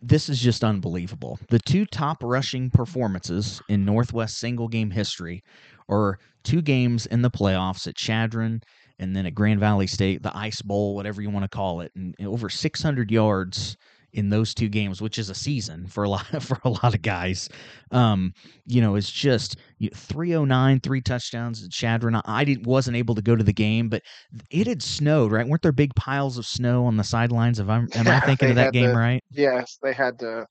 this 0.00 0.28
is 0.28 0.40
just 0.40 0.64
unbelievable. 0.64 1.38
The 1.48 1.58
two 1.60 1.86
top 1.86 2.22
rushing 2.22 2.70
performances 2.70 3.62
in 3.68 3.84
Northwest 3.84 4.38
single 4.38 4.68
game 4.68 4.90
history 4.90 5.42
are 5.88 6.18
two 6.42 6.62
games 6.62 7.06
in 7.06 7.22
the 7.22 7.30
playoffs 7.30 7.86
at 7.86 7.96
Chadron 7.96 8.62
and 8.98 9.16
then 9.16 9.26
at 9.26 9.34
Grand 9.34 9.60
Valley 9.60 9.86
State, 9.86 10.22
the 10.22 10.36
Ice 10.36 10.62
Bowl, 10.62 10.94
whatever 10.94 11.22
you 11.22 11.30
want 11.30 11.44
to 11.44 11.48
call 11.48 11.80
it, 11.80 11.92
and 11.96 12.14
over 12.24 12.48
600 12.48 13.10
yards 13.10 13.76
in 14.12 14.28
those 14.28 14.52
two 14.54 14.68
games, 14.68 15.00
which 15.00 15.18
is 15.18 15.30
a 15.30 15.34
season 15.34 15.86
for 15.86 16.04
a 16.04 16.08
lot 16.08 16.26
for 16.42 16.58
a 16.64 16.68
lot 16.68 16.94
of 16.94 17.02
guys. 17.02 17.48
Um, 17.90 18.32
you 18.66 18.80
know, 18.80 18.94
it's 18.94 19.10
just 19.10 19.56
you 19.78 19.90
309, 19.90 20.80
three 20.80 21.00
touchdowns 21.00 21.66
Chadron. 21.68 22.20
I 22.24 22.44
didn't 22.44 22.66
wasn't 22.66 22.96
able 22.96 23.14
to 23.14 23.22
go 23.22 23.36
to 23.36 23.44
the 23.44 23.52
game, 23.52 23.88
but 23.88 24.02
it 24.50 24.66
had 24.66 24.82
snowed, 24.82 25.32
right? 25.32 25.46
Weren't 25.46 25.62
there 25.62 25.72
big 25.72 25.94
piles 25.94 26.38
of 26.38 26.46
snow 26.46 26.86
on 26.86 26.96
the 26.96 27.04
sidelines? 27.04 27.58
If 27.58 27.68
I'm 27.68 27.88
am 27.94 28.08
I 28.08 28.20
thinking 28.26 28.50
of 28.50 28.56
that 28.56 28.72
game 28.72 28.90
to, 28.90 28.96
right? 28.96 29.22
Yes, 29.30 29.78
they 29.82 29.92
had 29.92 30.18
to 30.20 30.46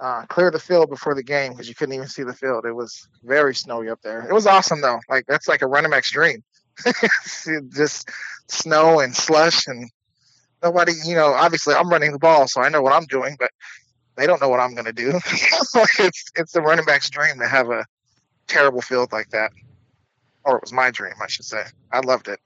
uh, 0.00 0.26
clear 0.26 0.50
the 0.50 0.58
field 0.58 0.90
before 0.90 1.14
the 1.14 1.22
game 1.22 1.52
because 1.52 1.68
you 1.68 1.74
couldn't 1.74 1.94
even 1.94 2.08
see 2.08 2.22
the 2.22 2.34
field. 2.34 2.64
It 2.64 2.72
was 2.72 3.08
very 3.22 3.54
snowy 3.54 3.88
up 3.88 4.00
there. 4.02 4.26
It 4.28 4.32
was 4.32 4.46
awesome 4.46 4.80
though. 4.80 5.00
Like 5.08 5.26
that's 5.26 5.48
like 5.48 5.62
a 5.62 5.66
running 5.66 5.90
back's 5.90 6.10
dream. 6.10 6.42
just 7.72 8.10
snow 8.48 9.00
and 9.00 9.14
slush 9.14 9.66
and 9.68 9.88
nobody, 10.64 10.92
you 11.04 11.14
know, 11.14 11.32
obviously 11.34 11.74
I'm 11.74 11.90
running 11.90 12.12
the 12.12 12.18
ball, 12.18 12.48
so 12.48 12.62
I 12.62 12.68
know 12.68 12.82
what 12.82 12.92
I'm 12.92 13.04
doing, 13.04 13.36
but 13.38 13.50
they 14.16 14.26
don't 14.26 14.40
know 14.40 14.48
what 14.48 14.60
I'm 14.60 14.74
going 14.74 14.86
to 14.86 14.92
do. 14.92 15.10
it's 15.98 16.24
it's 16.34 16.52
the 16.52 16.62
running 16.62 16.84
back's 16.84 17.10
dream 17.10 17.38
to 17.38 17.46
have 17.46 17.70
a 17.70 17.84
terrible 18.46 18.80
field 18.80 19.12
like 19.12 19.28
that, 19.30 19.52
or 20.44 20.56
it 20.56 20.62
was 20.62 20.72
my 20.72 20.90
dream, 20.90 21.14
I 21.22 21.26
should 21.28 21.44
say. 21.44 21.62
I 21.92 22.00
loved 22.00 22.28
it. 22.28 22.40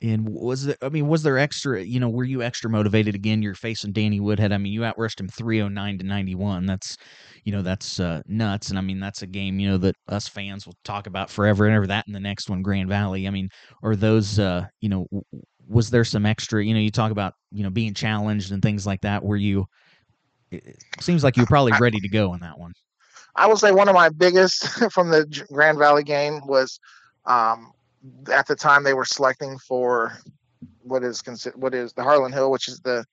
And 0.00 0.28
was 0.28 0.66
it? 0.66 0.78
I 0.80 0.90
mean, 0.90 1.08
was 1.08 1.24
there 1.24 1.38
extra? 1.38 1.82
You 1.82 1.98
know, 1.98 2.08
were 2.08 2.24
you 2.24 2.40
extra 2.40 2.70
motivated 2.70 3.16
again? 3.16 3.42
You're 3.42 3.54
facing 3.54 3.90
Danny 3.90 4.20
Woodhead. 4.20 4.52
I 4.52 4.58
mean, 4.58 4.72
you 4.72 4.82
outrushed 4.82 5.18
him 5.18 5.28
309 5.28 5.98
to 5.98 6.04
91. 6.06 6.66
That's, 6.66 6.96
you 7.42 7.50
know, 7.50 7.62
that's 7.62 7.98
uh, 7.98 8.22
nuts. 8.28 8.70
And 8.70 8.78
I 8.78 8.82
mean, 8.82 9.00
that's 9.00 9.22
a 9.22 9.26
game 9.26 9.58
you 9.58 9.68
know 9.68 9.78
that 9.78 9.96
us 10.06 10.28
fans 10.28 10.66
will 10.66 10.76
talk 10.84 11.08
about 11.08 11.30
forever 11.30 11.66
and 11.66 11.74
ever. 11.74 11.88
That 11.88 12.06
and 12.06 12.14
the 12.14 12.20
next 12.20 12.48
one, 12.48 12.62
Grand 12.62 12.88
Valley. 12.88 13.26
I 13.26 13.30
mean, 13.30 13.48
are 13.82 13.96
those, 13.96 14.38
uh, 14.38 14.66
you 14.80 14.88
know, 14.88 15.08
was 15.68 15.90
there 15.90 16.04
some 16.04 16.26
extra? 16.26 16.64
You 16.64 16.74
know, 16.74 16.80
you 16.80 16.90
talk 16.90 17.12
about 17.12 17.34
you 17.52 17.62
know 17.62 17.70
being 17.70 17.94
challenged 17.94 18.52
and 18.52 18.62
things 18.62 18.86
like 18.86 19.02
that. 19.02 19.24
Were 19.24 19.36
you? 19.36 19.66
It 20.50 20.76
seems 21.00 21.22
like 21.22 21.36
you 21.36 21.42
were 21.42 21.48
probably 21.48 21.72
ready 21.78 22.00
to 22.00 22.08
go 22.08 22.32
in 22.34 22.40
that 22.40 22.58
one. 22.58 22.72
I 23.36 23.46
would 23.46 23.58
say 23.58 23.70
one 23.70 23.88
of 23.88 23.94
my 23.94 24.08
biggest 24.08 24.66
from 24.92 25.10
the 25.10 25.46
Grand 25.52 25.78
Valley 25.78 26.02
game 26.02 26.40
was 26.46 26.80
um, 27.26 27.72
at 28.32 28.46
the 28.46 28.56
time 28.56 28.82
they 28.82 28.94
were 28.94 29.04
selecting 29.04 29.58
for 29.58 30.18
what 30.82 31.04
is 31.04 31.20
considered 31.20 31.60
what 31.60 31.74
is 31.74 31.92
the 31.92 32.02
Harlan 32.02 32.32
Hill, 32.32 32.50
which 32.50 32.68
is 32.68 32.80
the 32.80 33.04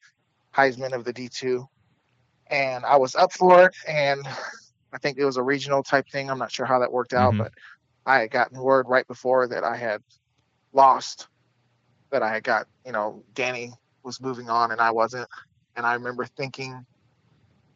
Heisman 0.55 0.93
of 0.93 1.03
the 1.03 1.13
D 1.13 1.27
two, 1.27 1.67
and 2.47 2.85
I 2.85 2.95
was 2.95 3.15
up 3.15 3.33
for 3.33 3.65
it, 3.65 3.75
and 3.87 4.25
I 4.93 4.97
think 4.97 5.17
it 5.17 5.25
was 5.25 5.37
a 5.37 5.43
regional 5.43 5.83
type 5.83 6.07
thing. 6.09 6.29
I'm 6.29 6.39
not 6.39 6.51
sure 6.51 6.65
how 6.65 6.79
that 6.79 6.91
worked 6.91 7.13
out, 7.13 7.33
mm-hmm. 7.33 7.43
but 7.43 7.51
I 8.05 8.19
had 8.19 8.31
gotten 8.31 8.57
word 8.57 8.87
right 8.87 9.07
before 9.07 9.47
that 9.49 9.63
I 9.63 9.75
had 9.75 10.01
lost, 10.71 11.27
that 12.11 12.23
I 12.23 12.29
had 12.29 12.43
got 12.43 12.67
you 12.85 12.91
know 12.91 13.23
Danny 13.33 13.71
was 14.03 14.21
moving 14.21 14.49
on 14.49 14.71
and 14.71 14.79
I 14.79 14.91
wasn't, 14.91 15.27
and 15.75 15.85
I 15.85 15.93
remember 15.93 16.25
thinking, 16.25 16.85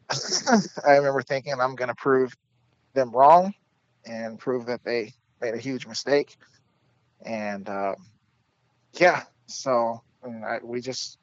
I 0.86 0.96
remember 0.96 1.22
thinking 1.22 1.54
I'm 1.60 1.74
going 1.74 1.88
to 1.88 1.94
prove 1.94 2.32
them 2.94 3.10
wrong 3.10 3.52
and 4.06 4.38
prove 4.38 4.66
that 4.66 4.82
they 4.84 5.12
made 5.40 5.54
a 5.54 5.58
huge 5.58 5.86
mistake 5.86 6.36
and 7.24 7.68
um, 7.68 7.96
yeah, 8.94 9.24
so 9.46 10.02
I, 10.24 10.58
we 10.62 10.80
just 10.80 11.18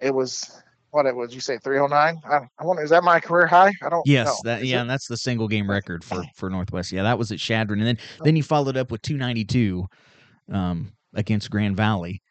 it 0.00 0.14
was 0.14 0.62
what 0.90 1.06
it 1.06 1.14
was. 1.14 1.34
You 1.34 1.40
say 1.40 1.58
309? 1.58 2.20
I, 2.24 2.48
I 2.58 2.64
wonder 2.64 2.82
is 2.82 2.90
that 2.90 3.04
my 3.04 3.20
career 3.20 3.46
high? 3.46 3.72
I 3.82 3.88
don't. 3.88 4.06
Yes, 4.06 4.26
know. 4.26 4.36
that 4.44 4.62
is 4.62 4.70
yeah, 4.70 4.78
it? 4.78 4.80
and 4.82 4.90
that's 4.90 5.08
the 5.08 5.16
single 5.16 5.48
game 5.48 5.68
record 5.68 6.04
for 6.04 6.24
for 6.34 6.50
Northwest. 6.50 6.92
Yeah, 6.92 7.02
that 7.02 7.18
was 7.18 7.32
at 7.32 7.38
Chadron, 7.38 7.80
and 7.80 7.88
then 7.88 7.98
then 8.22 8.36
you 8.36 8.42
followed 8.42 8.76
up 8.76 8.90
with 8.90 9.02
292 9.02 9.86
um, 10.52 10.92
against 11.14 11.50
Grand 11.50 11.76
Valley, 11.76 12.22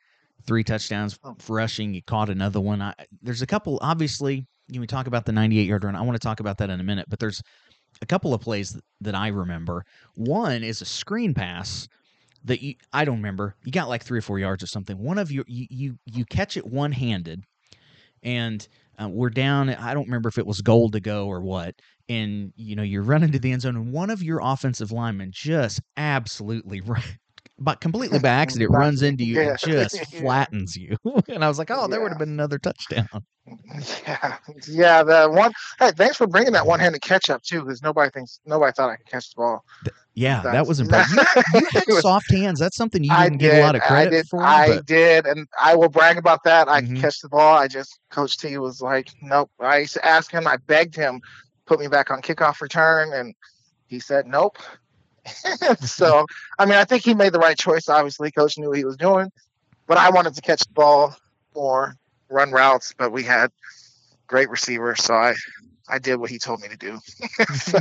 three 0.45 0.63
touchdowns 0.63 1.19
oh. 1.23 1.35
rushing. 1.47 1.93
You 1.93 2.01
caught 2.01 2.29
another 2.29 2.61
one. 2.61 2.81
I, 2.81 2.93
there's 3.21 3.41
a 3.41 3.47
couple. 3.47 3.79
Obviously, 3.81 4.45
you 4.67 4.79
we 4.79 4.87
talk 4.87 5.07
about 5.07 5.25
the 5.25 5.31
98 5.31 5.67
yard 5.67 5.83
run. 5.83 5.95
I 5.95 6.01
want 6.01 6.15
to 6.15 6.25
talk 6.25 6.39
about 6.39 6.57
that 6.59 6.69
in 6.69 6.79
a 6.79 6.83
minute, 6.83 7.07
but 7.09 7.19
there's 7.19 7.41
a 8.01 8.05
couple 8.05 8.33
of 8.33 8.41
plays 8.41 8.71
that, 8.71 8.83
that 9.01 9.15
I 9.15 9.27
remember. 9.27 9.85
One 10.15 10.63
is 10.63 10.81
a 10.81 10.85
screen 10.85 11.33
pass 11.33 11.87
that 12.45 12.61
you 12.61 12.75
I 12.93 13.05
don't 13.05 13.17
remember. 13.17 13.55
You 13.63 13.71
got 13.71 13.89
like 13.89 14.03
three 14.03 14.19
or 14.19 14.23
four 14.23 14.39
yards 14.39 14.63
or 14.63 14.67
something. 14.67 14.97
One 14.97 15.17
of 15.17 15.31
your 15.31 15.45
you 15.47 15.67
you, 15.69 15.99
you 16.05 16.25
catch 16.25 16.57
it 16.57 16.65
one 16.65 16.91
handed, 16.91 17.43
and 18.23 18.67
uh, 19.01 19.09
we're 19.09 19.29
down. 19.29 19.69
I 19.69 19.93
don't 19.93 20.05
remember 20.05 20.29
if 20.29 20.37
it 20.37 20.45
was 20.45 20.61
goal 20.61 20.89
to 20.91 20.99
go 20.99 21.27
or 21.27 21.41
what. 21.41 21.75
And 22.07 22.53
you 22.55 22.75
know 22.75 22.83
you're 22.83 23.01
running 23.01 23.31
to 23.31 23.39
the 23.39 23.51
end 23.51 23.63
zone, 23.63 23.75
and 23.75 23.91
one 23.91 24.09
of 24.11 24.21
your 24.21 24.39
offensive 24.41 24.91
linemen 24.91 25.31
just 25.33 25.81
absolutely 25.97 26.81
but 27.59 27.79
completely 27.79 28.19
by 28.19 28.29
accident 28.41 28.71
runs 28.71 29.01
into 29.01 29.23
you 29.23 29.35
yeah. 29.35 29.49
and 29.49 29.59
just 29.59 30.05
flattens 30.15 30.75
you. 30.75 30.97
and 31.27 31.43
I 31.43 31.47
was 31.47 31.57
like, 31.57 31.71
oh, 31.71 31.87
there 31.87 31.99
yeah. 31.99 32.03
would 32.03 32.11
have 32.11 32.19
been 32.19 32.29
another 32.29 32.59
touchdown. 32.59 33.07
Yeah, 34.07 34.37
yeah. 34.67 35.03
The 35.03 35.29
one. 35.31 35.51
Hey, 35.77 35.91
thanks 35.95 36.17
for 36.17 36.25
bringing 36.25 36.53
that 36.53 36.65
one-handed 36.65 37.01
catch 37.01 37.29
up 37.29 37.43
too, 37.43 37.61
because 37.61 37.83
nobody 37.83 38.09
thinks 38.09 38.39
nobody 38.45 38.73
thought 38.73 38.89
I 38.89 38.95
could 38.95 39.05
catch 39.05 39.29
the 39.29 39.35
ball. 39.37 39.63
Yeah, 40.15 40.41
That's, 40.41 40.53
that 40.53 40.67
was 40.67 40.79
impressive. 40.79 41.23
You, 41.53 41.59
you 41.61 41.95
had 41.95 42.01
soft 42.01 42.31
hands. 42.31 42.59
That's 42.59 42.77
something 42.77 43.03
you 43.03 43.15
didn't 43.15 43.37
get 43.37 43.59
a 43.59 43.61
lot 43.61 43.75
of 43.75 43.81
credit 43.81 44.13
I 44.13 44.17
did, 44.17 44.27
for. 44.27 44.41
I 44.41 44.67
but... 44.67 44.85
did, 44.85 45.25
and 45.27 45.47
I 45.61 45.75
will 45.75 45.89
brag 45.89 46.17
about 46.17 46.39
that. 46.45 46.69
I 46.69 46.81
mm-hmm. 46.81 47.01
catch 47.01 47.19
the 47.19 47.29
ball. 47.29 47.57
I 47.57 47.67
just 47.67 47.99
Coach 48.09 48.37
T 48.37 48.57
was 48.57 48.81
like, 48.81 49.09
nope. 49.21 49.51
I 49.59 49.79
used 49.79 49.93
to 49.93 50.05
ask 50.05 50.31
him. 50.31 50.47
I 50.47 50.57
begged 50.57 50.95
him, 50.95 51.21
put 51.65 51.79
me 51.79 51.87
back 51.87 52.11
on 52.11 52.21
kickoff 52.21 52.61
return, 52.61 53.13
and 53.13 53.35
he 53.87 53.99
said 53.99 54.25
nope. 54.25 54.57
so, 55.81 56.25
I 56.59 56.65
mean, 56.65 56.75
I 56.75 56.83
think 56.83 57.03
he 57.03 57.13
made 57.13 57.33
the 57.33 57.39
right 57.39 57.57
choice. 57.57 57.89
Obviously, 57.89 58.31
coach 58.31 58.57
knew 58.57 58.69
what 58.69 58.77
he 58.77 58.85
was 58.85 58.97
doing, 58.97 59.31
but 59.87 59.97
I 59.97 60.09
wanted 60.09 60.35
to 60.35 60.41
catch 60.41 60.61
the 60.61 60.73
ball 60.73 61.15
more, 61.55 61.95
run 62.29 62.51
routes, 62.51 62.93
but 62.97 63.11
we 63.11 63.23
had 63.23 63.51
great 64.27 64.49
receivers, 64.49 65.03
so 65.03 65.13
I 65.13 65.35
I 65.87 65.99
did 65.99 66.15
what 66.15 66.29
he 66.29 66.39
told 66.39 66.61
me 66.61 66.67
to 66.67 66.77
do. 66.77 66.99
so 67.53 67.79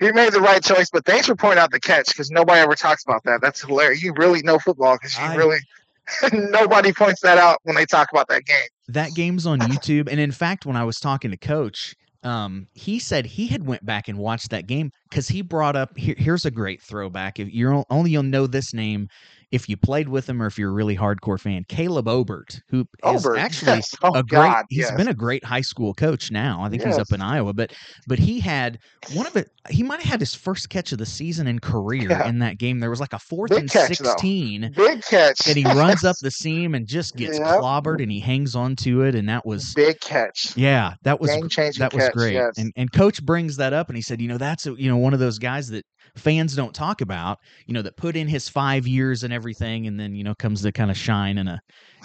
he 0.00 0.10
made 0.12 0.32
the 0.32 0.40
right 0.40 0.62
choice. 0.62 0.90
But 0.90 1.04
thanks 1.04 1.26
for 1.26 1.36
pointing 1.36 1.60
out 1.60 1.70
the 1.70 1.80
catch 1.80 2.08
because 2.08 2.30
nobody 2.30 2.60
ever 2.60 2.74
talks 2.74 3.04
about 3.04 3.22
that. 3.24 3.40
That's 3.40 3.62
hilarious. 3.62 4.02
You 4.02 4.12
really 4.14 4.42
know 4.42 4.58
football 4.58 4.96
because 4.96 5.16
you 5.16 5.24
I, 5.24 5.34
really 5.36 5.58
nobody 6.32 6.92
points 6.92 7.20
that 7.20 7.38
out 7.38 7.60
when 7.62 7.76
they 7.76 7.86
talk 7.86 8.10
about 8.12 8.28
that 8.28 8.44
game. 8.44 8.68
That 8.88 9.14
game's 9.14 9.46
on 9.46 9.60
YouTube, 9.60 10.08
and 10.10 10.18
in 10.18 10.32
fact, 10.32 10.64
when 10.64 10.76
I 10.76 10.84
was 10.84 10.98
talking 10.98 11.30
to 11.30 11.36
Coach, 11.36 11.94
um, 12.22 12.66
he 12.74 12.98
said 12.98 13.26
he 13.26 13.46
had 13.46 13.66
went 13.66 13.84
back 13.86 14.08
and 14.08 14.18
watched 14.18 14.50
that 14.50 14.66
game 14.66 14.90
because 15.08 15.28
he 15.28 15.42
brought 15.42 15.76
up 15.76 15.96
here, 15.96 16.14
here's 16.18 16.44
a 16.44 16.50
great 16.50 16.82
throwback. 16.82 17.38
If 17.38 17.52
you're 17.52 17.84
only 17.90 18.10
you'll 18.10 18.22
know 18.22 18.46
this 18.46 18.74
name 18.74 19.08
if 19.50 19.68
you 19.68 19.76
played 19.76 20.08
with 20.08 20.28
him 20.28 20.42
or 20.42 20.46
if 20.46 20.58
you're 20.58 20.70
a 20.70 20.72
really 20.72 20.96
hardcore 20.96 21.40
fan, 21.40 21.64
Caleb 21.68 22.06
Obert, 22.06 22.60
who 22.68 22.86
Obert, 23.02 23.38
is 23.38 23.42
actually 23.44 23.76
yes. 23.76 23.94
oh, 24.02 24.14
a 24.14 24.22
great 24.22 24.38
God, 24.38 24.64
he's 24.68 24.80
yes. 24.80 24.96
been 24.96 25.08
a 25.08 25.14
great 25.14 25.44
high 25.44 25.62
school 25.62 25.94
coach 25.94 26.30
now. 26.30 26.60
I 26.62 26.68
think 26.68 26.82
yes. 26.82 26.94
he's 26.94 27.00
up 27.00 27.12
in 27.12 27.22
Iowa, 27.22 27.54
but 27.54 27.72
but 28.06 28.18
he 28.18 28.40
had 28.40 28.78
one 29.14 29.26
of 29.26 29.36
it 29.36 29.50
he 29.70 29.82
might 29.82 30.00
have 30.00 30.10
had 30.10 30.20
his 30.20 30.34
first 30.34 30.68
catch 30.68 30.92
of 30.92 30.98
the 30.98 31.06
season 31.06 31.46
and 31.46 31.62
career 31.62 32.10
yeah. 32.10 32.28
in 32.28 32.38
that 32.40 32.58
game. 32.58 32.80
There 32.80 32.90
was 32.90 33.00
like 33.00 33.12
a 33.12 33.18
fourth 33.18 33.50
Big 33.50 33.60
and 33.60 33.70
catch, 33.70 33.96
16. 33.96 34.60
Though. 34.60 34.68
Big 34.86 35.02
catch. 35.02 35.46
And 35.46 35.56
he 35.56 35.64
runs 35.74 36.04
up 36.04 36.16
the 36.20 36.30
seam 36.30 36.74
and 36.74 36.86
just 36.86 37.16
gets 37.16 37.38
yep. 37.38 37.46
clobbered 37.46 38.02
and 38.02 38.10
he 38.10 38.20
hangs 38.20 38.54
on 38.54 38.76
to 38.76 39.02
it 39.02 39.14
and 39.14 39.28
that 39.28 39.46
was 39.46 39.74
Big 39.74 40.00
catch. 40.00 40.56
Yeah, 40.56 40.94
that 41.02 41.20
was 41.20 41.30
that 41.30 41.92
was 41.94 42.08
great. 42.10 42.38
And 42.56 42.72
and 42.76 42.92
coach 42.92 43.24
brings 43.24 43.56
that 43.56 43.72
up 43.72 43.88
and 43.88 43.96
he 43.96 44.02
said, 44.02 44.20
"You 44.20 44.28
know, 44.28 44.38
that's 44.38 44.66
a, 44.66 44.72
you 44.72 44.88
know 44.90 44.96
one 44.96 45.14
of 45.14 45.20
those 45.20 45.38
guys 45.38 45.68
that 45.68 45.84
fans 46.16 46.54
don't 46.54 46.74
talk 46.74 47.00
about, 47.00 47.38
you 47.66 47.74
know, 47.74 47.82
that 47.82 47.96
put 47.96 48.16
in 48.16 48.28
his 48.28 48.48
five 48.48 48.86
years 48.86 49.22
and 49.22 49.32
everything, 49.32 49.86
and 49.86 49.98
then 49.98 50.14
you 50.14 50.24
know 50.24 50.34
comes 50.34 50.62
to 50.62 50.72
kind 50.72 50.90
of 50.90 50.96
shine 50.96 51.38
in 51.38 51.48
a, 51.48 51.60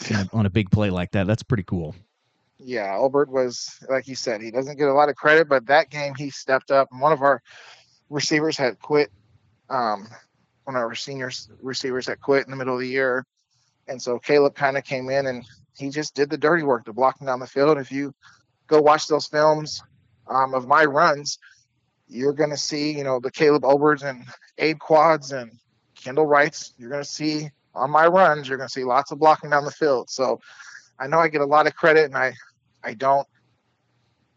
in 0.09 0.15
a 0.15 0.29
on 0.33 0.45
a 0.45 0.49
big 0.49 0.69
play 0.71 0.89
like 0.89 1.11
that. 1.11 1.27
That's 1.27 1.43
pretty 1.43 1.63
cool. 1.63 1.95
Yeah, 2.59 2.95
Obert 2.95 3.29
was 3.29 3.77
like 3.89 4.07
you 4.07 4.15
said, 4.15 4.41
he 4.41 4.51
doesn't 4.51 4.77
get 4.77 4.87
a 4.87 4.93
lot 4.93 5.09
of 5.09 5.15
credit, 5.15 5.49
but 5.49 5.65
that 5.67 5.89
game 5.89 6.13
he 6.15 6.29
stepped 6.29 6.71
up. 6.71 6.89
And 6.91 7.01
one 7.01 7.11
of 7.11 7.21
our 7.21 7.41
receivers 8.09 8.57
had 8.57 8.79
quit. 8.79 9.11
Um, 9.69 10.07
one 10.65 10.75
of 10.75 10.81
our 10.81 10.95
senior 10.95 11.29
receivers 11.61 12.07
had 12.07 12.21
quit 12.21 12.45
in 12.45 12.51
the 12.51 12.57
middle 12.57 12.75
of 12.75 12.79
the 12.79 12.87
year, 12.87 13.25
and 13.87 14.01
so 14.01 14.19
Caleb 14.19 14.55
kind 14.55 14.77
of 14.77 14.83
came 14.83 15.09
in 15.09 15.27
and 15.27 15.45
he 15.77 15.89
just 15.89 16.15
did 16.15 16.29
the 16.29 16.37
dirty 16.37 16.63
work 16.63 16.85
to 16.85 16.93
blocking 16.93 17.27
down 17.27 17.39
the 17.39 17.47
field. 17.47 17.77
If 17.77 17.91
you 17.91 18.13
go 18.67 18.81
watch 18.81 19.07
those 19.07 19.27
films 19.27 19.83
um, 20.27 20.53
of 20.53 20.67
my 20.67 20.85
runs, 20.85 21.39
you're 22.07 22.33
going 22.33 22.49
to 22.49 22.57
see, 22.57 22.91
you 22.91 23.03
know, 23.03 23.19
the 23.19 23.31
Caleb 23.31 23.63
Oberts 23.63 24.03
and 24.03 24.25
Abe 24.57 24.79
Quads 24.79 25.31
and 25.31 25.51
Kendall 25.95 26.25
Wrights. 26.25 26.73
You're 26.77 26.89
going 26.89 27.03
to 27.03 27.09
see 27.09 27.49
on 27.75 27.89
my 27.89 28.07
runs, 28.07 28.47
you're 28.47 28.57
going 28.57 28.67
to 28.67 28.73
see 28.73 28.83
lots 28.83 29.11
of 29.11 29.19
blocking 29.19 29.49
down 29.49 29.65
the 29.65 29.71
field. 29.71 30.09
So 30.09 30.39
I 30.99 31.07
know 31.07 31.19
I 31.19 31.27
get 31.27 31.41
a 31.41 31.45
lot 31.45 31.65
of 31.65 31.75
credit, 31.75 32.05
and 32.05 32.15
I, 32.15 32.33
I 32.83 32.93
don't, 32.93 33.27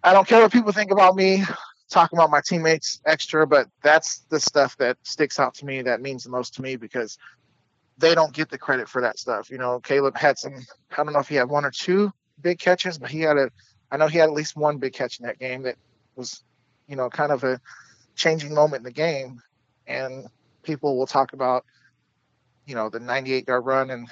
I 0.03 0.13
don't 0.13 0.27
care 0.27 0.41
what 0.41 0.53
people 0.53 0.73
think 0.73 0.91
about 0.91 1.17
me 1.17 1.43
talking 1.89 2.19
about 2.19 2.31
my 2.31 2.41
teammates 2.45 3.01
extra, 3.07 3.47
but 3.47 3.69
that's 3.83 4.21
the 4.31 4.41
stuff 4.41 4.77
that 4.79 4.97
sticks 5.03 5.39
out 5.39 5.55
to 5.55 5.67
me 5.67 5.83
that 5.83 6.01
means 6.01 6.25
the 6.25 6.31
most 6.31 6.55
to 6.55 6.63
me 6.63 6.77
because 6.77 7.19
they 7.99 8.15
don't 8.15 8.33
get 8.33 8.51
the 8.51 8.59
credit 8.59 8.89
for 8.89 9.01
that 9.03 9.19
stuff. 9.19 9.51
You 9.51 9.59
know, 9.59 9.81
Caleb 9.81 10.17
had 10.17 10.39
some, 10.39 10.55
I 10.91 11.05
don't 11.05 11.13
know 11.13 11.21
if 11.21 11.29
he 11.29 11.37
had 11.37 11.49
one 11.49 11.65
or 11.65 11.71
two 11.71 12.13
big 12.41 12.59
catches, 12.59 12.99
but 12.99 13.11
he 13.11 13.21
had 13.21 13.37
a, 13.37 13.51
I 13.91 13.97
know 13.97 14.09
he 14.09 14.19
had 14.19 14.29
at 14.29 14.35
least 14.35 14.57
one 14.57 14.79
big 14.79 14.93
catch 14.93 15.21
in 15.21 15.27
that 15.27 15.39
game 15.39 15.63
that 15.63 15.77
was 16.17 16.43
you 16.89 16.97
know, 16.97 17.09
kind 17.11 17.33
of 17.33 17.45
a 17.45 17.61
changing 18.15 18.55
moment 18.55 18.81
in 18.81 18.85
the 18.85 18.93
game. 18.93 19.43
And 19.87 20.27
people 20.63 20.97
will 20.97 21.07
talk 21.07 21.33
about, 21.33 21.65
you 22.67 22.75
know, 22.75 22.89
the 22.89 23.01
98 23.01 23.47
yard 23.49 23.65
run 23.65 23.91
and 23.91 24.09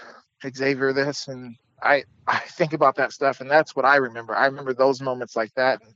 Xavier 0.55 0.93
this. 0.93 1.29
And 1.29 1.57
I 1.83 2.05
I 2.27 2.39
think 2.39 2.73
about 2.73 2.97
that 2.97 3.13
stuff, 3.13 3.41
and 3.41 3.51
that's 3.51 3.77
what 3.77 3.85
I 3.85 3.97
remember. 3.97 4.35
I 4.35 4.47
remember 4.47 4.73
those 4.73 5.01
moments 5.01 5.37
like 5.37 5.55
that, 5.55 5.83
and 5.83 5.95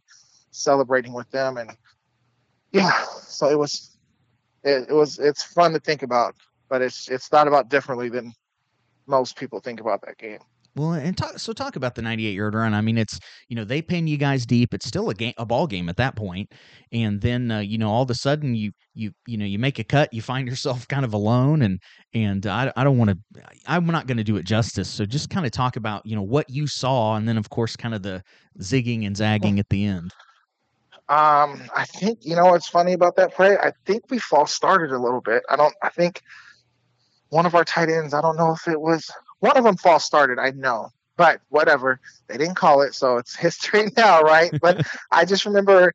celebrating 0.50 1.12
with 1.12 1.30
them, 1.30 1.56
and 1.56 1.70
yeah. 2.72 3.04
So 3.22 3.48
it 3.48 3.58
was 3.58 3.96
it, 4.62 4.88
it 4.90 4.92
was 4.92 5.18
it's 5.18 5.42
fun 5.42 5.72
to 5.72 5.80
think 5.80 6.02
about, 6.02 6.36
but 6.68 6.82
it's 6.82 7.08
it's 7.08 7.28
thought 7.28 7.48
about 7.48 7.70
differently 7.70 8.08
than 8.08 8.32
most 9.06 9.36
people 9.36 9.60
think 9.60 9.80
about 9.80 10.02
that 10.02 10.18
game. 10.18 10.40
Well, 10.78 10.92
and 10.92 11.16
talk, 11.16 11.40
so 11.40 11.52
talk 11.52 11.74
about 11.74 11.96
the 11.96 12.02
98 12.02 12.34
yard 12.34 12.54
run. 12.54 12.72
I 12.72 12.80
mean, 12.80 12.98
it's 12.98 13.18
you 13.48 13.56
know 13.56 13.64
they 13.64 13.82
pin 13.82 14.06
you 14.06 14.16
guys 14.16 14.46
deep. 14.46 14.72
It's 14.72 14.86
still 14.86 15.10
a 15.10 15.14
game, 15.14 15.34
a 15.36 15.44
ball 15.44 15.66
game 15.66 15.88
at 15.88 15.96
that 15.96 16.14
point. 16.14 16.52
and 16.92 17.20
then 17.20 17.50
uh, 17.50 17.58
you 17.58 17.78
know 17.78 17.90
all 17.90 18.02
of 18.02 18.10
a 18.10 18.14
sudden 18.14 18.54
you 18.54 18.70
you 18.94 19.10
you 19.26 19.36
know 19.36 19.44
you 19.44 19.58
make 19.58 19.80
a 19.80 19.84
cut, 19.84 20.12
you 20.12 20.22
find 20.22 20.46
yourself 20.48 20.86
kind 20.86 21.04
of 21.04 21.14
alone, 21.14 21.62
and 21.62 21.80
and 22.14 22.46
I 22.46 22.72
I 22.76 22.84
don't 22.84 22.96
want 22.96 23.10
to, 23.10 23.42
I'm 23.66 23.86
not 23.86 24.06
going 24.06 24.18
to 24.18 24.24
do 24.24 24.36
it 24.36 24.44
justice. 24.44 24.88
So 24.88 25.04
just 25.04 25.30
kind 25.30 25.44
of 25.44 25.50
talk 25.50 25.74
about 25.74 26.06
you 26.06 26.14
know 26.14 26.22
what 26.22 26.48
you 26.48 26.68
saw, 26.68 27.16
and 27.16 27.28
then 27.28 27.38
of 27.38 27.50
course 27.50 27.74
kind 27.74 27.94
of 27.94 28.02
the 28.02 28.22
zigging 28.60 29.04
and 29.04 29.16
zagging 29.16 29.58
at 29.58 29.68
the 29.70 29.84
end. 29.84 30.12
Um, 31.08 31.62
I 31.74 31.86
think 31.86 32.20
you 32.22 32.36
know 32.36 32.46
what's 32.46 32.68
funny 32.68 32.92
about 32.92 33.16
that 33.16 33.34
play. 33.34 33.56
I 33.56 33.72
think 33.84 34.04
we 34.10 34.20
false 34.20 34.52
started 34.52 34.92
a 34.92 34.98
little 34.98 35.22
bit. 35.22 35.42
I 35.50 35.56
don't. 35.56 35.74
I 35.82 35.88
think 35.88 36.22
one 37.30 37.46
of 37.46 37.56
our 37.56 37.64
tight 37.64 37.88
ends. 37.88 38.14
I 38.14 38.20
don't 38.20 38.36
know 38.36 38.52
if 38.52 38.68
it 38.68 38.80
was 38.80 39.10
one 39.40 39.56
of 39.56 39.64
them 39.64 39.76
false 39.76 40.04
started, 40.04 40.38
I 40.38 40.50
know, 40.50 40.90
but 41.16 41.40
whatever. 41.48 42.00
They 42.26 42.36
didn't 42.36 42.56
call 42.56 42.82
it, 42.82 42.94
so 42.94 43.18
it's 43.18 43.36
history 43.46 43.90
now, 43.96 44.20
right? 44.22 44.52
But 44.60 44.86
I 45.10 45.24
just 45.24 45.44
remember 45.44 45.92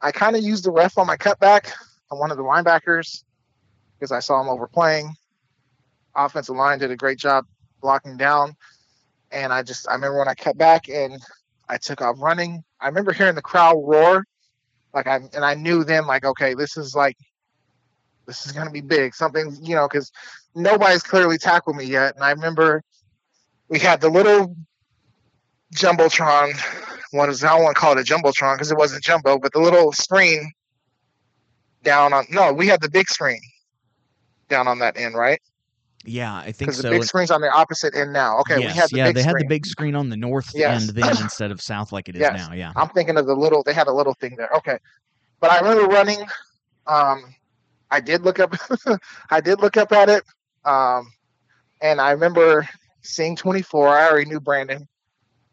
I 0.00 0.12
kind 0.12 0.36
of 0.36 0.42
used 0.42 0.64
the 0.64 0.70
ref 0.70 0.98
on 0.98 1.06
my 1.06 1.16
cutback 1.16 1.72
on 2.10 2.18
one 2.18 2.30
of 2.30 2.36
the 2.36 2.42
linebackers 2.42 3.24
because 3.98 4.12
I 4.12 4.20
saw 4.20 4.40
him 4.40 4.48
overplaying. 4.48 5.14
Offensive 6.14 6.56
line 6.56 6.78
did 6.78 6.90
a 6.90 6.96
great 6.96 7.18
job 7.18 7.46
blocking 7.80 8.16
down. 8.16 8.54
And 9.30 9.52
I 9.52 9.62
just, 9.62 9.88
I 9.88 9.94
remember 9.94 10.18
when 10.18 10.28
I 10.28 10.34
cut 10.34 10.56
back 10.56 10.88
and 10.88 11.20
I 11.68 11.78
took 11.78 12.00
off 12.00 12.16
running. 12.20 12.62
I 12.80 12.86
remember 12.86 13.12
hearing 13.12 13.34
the 13.34 13.42
crowd 13.42 13.82
roar. 13.84 14.24
Like 14.94 15.06
I, 15.06 15.16
and 15.34 15.44
I 15.44 15.54
knew 15.54 15.84
then, 15.84 16.06
like, 16.06 16.24
okay, 16.24 16.54
this 16.54 16.76
is 16.76 16.94
like, 16.94 17.16
this 18.26 18.46
is 18.46 18.52
going 18.52 18.66
to 18.66 18.72
be 18.72 18.80
big. 18.80 19.14
Something, 19.14 19.56
you 19.62 19.74
know, 19.74 19.88
because 19.88 20.10
nobody's 20.54 21.02
clearly 21.02 21.38
tackled 21.38 21.76
me 21.76 21.84
yet. 21.84 22.14
And 22.14 22.24
I 22.24 22.30
remember 22.32 22.82
we 23.68 23.78
had 23.78 24.00
the 24.00 24.08
little 24.08 24.56
jumbotron. 25.74 26.58
One 27.12 27.30
is 27.30 27.42
I 27.44 27.50
don't 27.50 27.62
want 27.62 27.76
to 27.76 27.80
call 27.80 27.96
it 27.96 28.00
a 28.00 28.14
jumbotron 28.14 28.54
because 28.56 28.70
it 28.70 28.78
wasn't 28.78 29.02
jumbo, 29.04 29.38
but 29.38 29.52
the 29.52 29.60
little 29.60 29.92
screen 29.92 30.52
down 31.82 32.12
on. 32.12 32.26
No, 32.30 32.52
we 32.52 32.66
had 32.66 32.80
the 32.80 32.90
big 32.90 33.08
screen 33.08 33.40
down 34.48 34.68
on 34.68 34.78
that 34.80 34.96
end, 34.96 35.14
right? 35.14 35.40
Yeah, 36.04 36.34
I 36.34 36.52
think 36.52 36.58
Because 36.70 36.76
so. 36.76 36.82
the 36.82 36.90
big 36.90 37.04
screen's 37.04 37.32
on 37.32 37.40
the 37.40 37.50
opposite 37.50 37.96
end 37.96 38.12
now. 38.12 38.38
Okay, 38.40 38.60
yes, 38.60 38.74
we 38.74 38.80
had 38.80 38.90
the 38.90 38.96
yeah, 38.96 39.04
big 39.06 39.14
they 39.16 39.22
had 39.24 39.36
the 39.38 39.46
big 39.48 39.66
screen 39.66 39.96
on 39.96 40.08
the 40.08 40.16
north 40.16 40.52
Yes. 40.54 40.88
end 40.88 40.90
then 40.96 41.16
instead 41.20 41.50
of 41.50 41.60
south 41.60 41.90
like 41.90 42.08
it 42.08 42.14
is 42.14 42.20
Yes. 42.20 42.48
now. 42.48 42.54
Yeah. 42.54 42.72
I'm 42.76 42.88
thinking 42.90 43.16
of 43.16 43.26
the 43.26 43.34
little. 43.34 43.62
They 43.64 43.72
had 43.74 43.88
a 43.88 43.92
little 43.92 44.14
thing 44.14 44.36
there. 44.36 44.48
Okay, 44.56 44.78
but 45.40 45.50
I 45.50 45.58
remember 45.58 45.86
running. 45.92 46.24
Um, 46.86 47.34
I 47.90 48.00
did 48.00 48.22
look 48.22 48.38
up. 48.40 48.54
I 49.30 49.40
did 49.40 49.60
look 49.60 49.76
up 49.76 49.92
at 49.92 50.08
it. 50.08 50.24
Um, 50.64 51.12
and 51.80 52.00
I 52.00 52.12
remember 52.12 52.68
seeing 53.02 53.36
24. 53.36 53.88
I 53.88 54.08
already 54.08 54.28
knew 54.30 54.40
Brandon. 54.40 54.88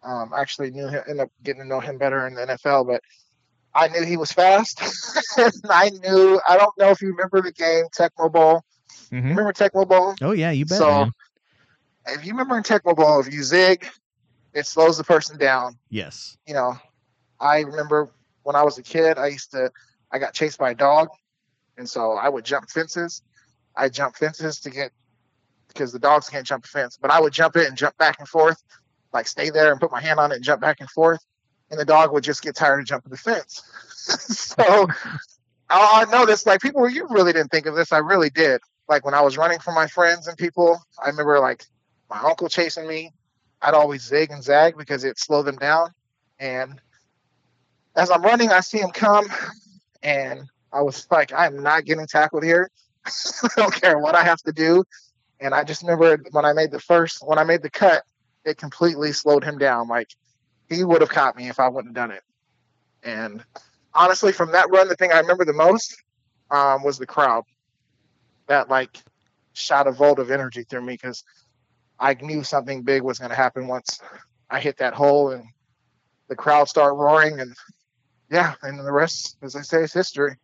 Um, 0.04 0.32
actually 0.36 0.72
knew 0.72 0.88
him. 0.88 1.02
Ended 1.08 1.26
up 1.26 1.32
getting 1.44 1.62
to 1.62 1.68
know 1.68 1.80
him 1.80 1.98
better 1.98 2.28
in 2.28 2.34
the 2.34 2.42
NFL, 2.46 2.88
but 2.88 3.02
I 3.76 3.88
knew 3.88 4.04
he 4.04 4.18
was 4.18 4.32
fast. 4.32 4.82
I 5.70 5.90
knew. 5.90 6.40
I 6.48 6.58
don't 6.58 6.78
know 6.78 6.90
if 6.90 7.02
you 7.02 7.10
remember 7.10 7.42
the 7.42 7.52
game 7.54 7.86
Tecmo 7.98 8.32
Bowl. 8.32 8.64
Mhm. 9.12 9.30
Remember 9.30 9.54
Tecmo 9.54 9.88
Bowl? 9.88 10.16
Oh 10.22 10.32
yeah, 10.32 10.52
you 10.52 10.66
bet. 10.66 10.78
So- 10.78 10.90
man. 10.90 11.12
If 12.08 12.26
you 12.26 12.34
remember 12.34 12.58
in 12.58 12.64
Tecmo 12.64 12.94
Bowl, 12.96 13.22
if 13.22 13.34
you 13.34 13.44
zig, 13.44 13.88
it 14.54 14.66
slows 14.68 14.98
the 14.98 15.06
person 15.06 15.38
down. 15.38 15.78
Yes. 15.90 16.38
you 16.46 16.54
know, 16.54 16.76
I 17.40 17.62
remember 17.62 18.12
when 18.44 18.58
I 18.58 18.64
was 18.64 18.78
a 18.78 18.84
kid, 18.84 19.18
I 19.18 19.28
used 19.28 19.52
to, 19.52 19.72
I 20.12 20.20
got 20.20 20.34
chased 20.34 20.60
by 20.60 20.72
a 20.72 20.76
dog. 20.76 21.08
And 21.78 21.90
so 21.90 22.14
I 22.14 22.30
would 22.30 22.46
jump 22.46 22.70
fences. 22.70 23.22
I 23.76 23.90
jump 23.90 24.16
fences 24.16 24.60
to 24.62 24.70
get, 24.70 24.92
because 25.68 25.92
the 25.92 26.00
dogs 26.00 26.30
can't 26.30 26.46
jump 26.46 26.66
a 26.66 26.68
fence, 26.68 26.98
but 27.02 27.12
I 27.12 27.20
would 27.20 27.34
jump 27.34 27.56
it 27.56 27.68
and 27.68 27.78
jump 27.78 27.98
back 27.98 28.20
and 28.20 28.28
forth, 28.28 28.62
like 29.12 29.28
stay 29.28 29.50
there 29.50 29.72
and 29.72 29.82
put 29.82 29.92
my 29.92 30.02
hand 30.02 30.20
on 30.20 30.32
it 30.32 30.36
and 30.36 30.44
jump 30.44 30.62
back 30.62 30.78
and 30.80 30.90
forth. 30.90 31.20
And 31.72 31.80
the 31.80 31.86
dog 31.86 32.14
would 32.14 32.24
just 32.24 32.44
get 32.44 32.56
tired 32.56 32.80
of 32.80 32.86
jumping 32.86 33.10
the 33.10 33.18
fence. 33.18 33.64
so 33.98 34.88
I, 35.70 36.06
I 36.06 36.12
know 36.12 36.26
this, 36.26 36.46
like 36.46 36.62
people, 36.62 36.88
you 36.88 37.08
really 37.10 37.34
didn't 37.34 37.50
think 37.50 37.66
of 37.66 37.76
this. 37.76 37.92
I 37.92 37.98
really 37.98 38.30
did. 38.30 38.62
Like 38.88 39.06
when 39.06 39.14
I 39.14 39.22
was 39.22 39.38
running 39.38 39.60
from 39.60 39.76
my 39.76 39.88
friends 39.88 40.28
and 40.28 40.38
people, 40.38 40.80
I 41.04 41.10
remember 41.10 41.40
like 41.40 41.66
my 42.10 42.20
uncle 42.20 42.50
chasing 42.50 42.88
me. 42.88 43.12
I'd 43.62 43.74
always 43.74 44.04
zig 44.04 44.30
and 44.30 44.44
zag 44.44 44.78
because 44.78 45.04
it 45.04 45.18
slowed 45.18 45.46
them 45.46 45.56
down. 45.56 45.90
And 46.38 46.80
as 47.96 48.12
I'm 48.12 48.22
running, 48.22 48.52
I 48.52 48.60
see 48.60 48.80
him 48.80 48.92
come, 48.92 49.28
and 50.02 50.50
I 50.74 50.82
was 50.82 51.08
like, 51.12 51.32
I'm 51.34 51.62
not 51.62 51.86
getting 51.86 52.08
tackled 52.08 52.44
here. 52.44 52.70
I 53.06 53.50
don't 53.56 53.74
care 53.74 54.00
what 54.00 54.16
I 54.16 54.24
have 54.24 54.42
to 54.44 54.52
do. 54.52 54.84
And 55.40 55.54
I 55.54 55.64
just 55.64 55.82
remember 55.84 56.24
when 56.32 56.46
I 56.46 56.54
made 56.54 56.72
the 56.72 56.80
first, 56.80 57.26
when 57.26 57.38
I 57.38 57.44
made 57.44 57.62
the 57.62 57.70
cut, 57.70 58.04
it 58.46 58.58
completely 58.58 59.12
slowed 59.12 59.44
him 59.44 59.58
down. 59.58 59.88
Like 59.88 60.08
he 60.70 60.84
would 60.84 61.02
have 61.02 61.10
caught 61.10 61.36
me 61.36 61.50
if 61.50 61.60
I 61.60 61.68
wouldn't 61.68 61.96
have 61.96 62.10
done 62.10 62.16
it. 62.16 62.24
And 63.04 63.44
honestly, 63.94 64.32
from 64.32 64.52
that 64.54 64.70
run, 64.70 64.88
the 64.88 64.96
thing 64.96 65.12
I 65.12 65.20
remember 65.20 65.46
the 65.46 65.54
most 65.54 65.96
um, 66.50 66.84
was 66.84 66.98
the 66.98 67.06
crowd. 67.06 67.44
That 68.48 68.70
like 68.70 68.98
shot 69.54 69.88
a 69.88 69.92
volt 69.92 70.20
of 70.20 70.32
energy 70.32 70.64
through 70.64 70.82
me 70.82 70.94
because 70.94 71.24
I 72.00 72.16
knew 72.16 72.44
something 72.44 72.82
big 72.82 73.04
was 73.04 73.20
going 73.20 73.30
to 73.30 73.36
happen 73.36 73.68
once 73.68 74.00
I 74.50 74.60
hit 74.60 74.78
that 74.78 74.94
hole 74.94 75.32
and 75.32 75.46
the 76.28 76.36
crowd 76.36 76.68
start 76.68 76.96
roaring 76.96 77.40
and 77.40 77.54
yeah, 78.30 78.56
and 78.64 78.80
the 78.80 78.92
rest, 78.92 79.38
as 79.44 79.56
I 79.56 79.62
say, 79.62 79.84
is 79.84 79.94
history. 79.94 80.38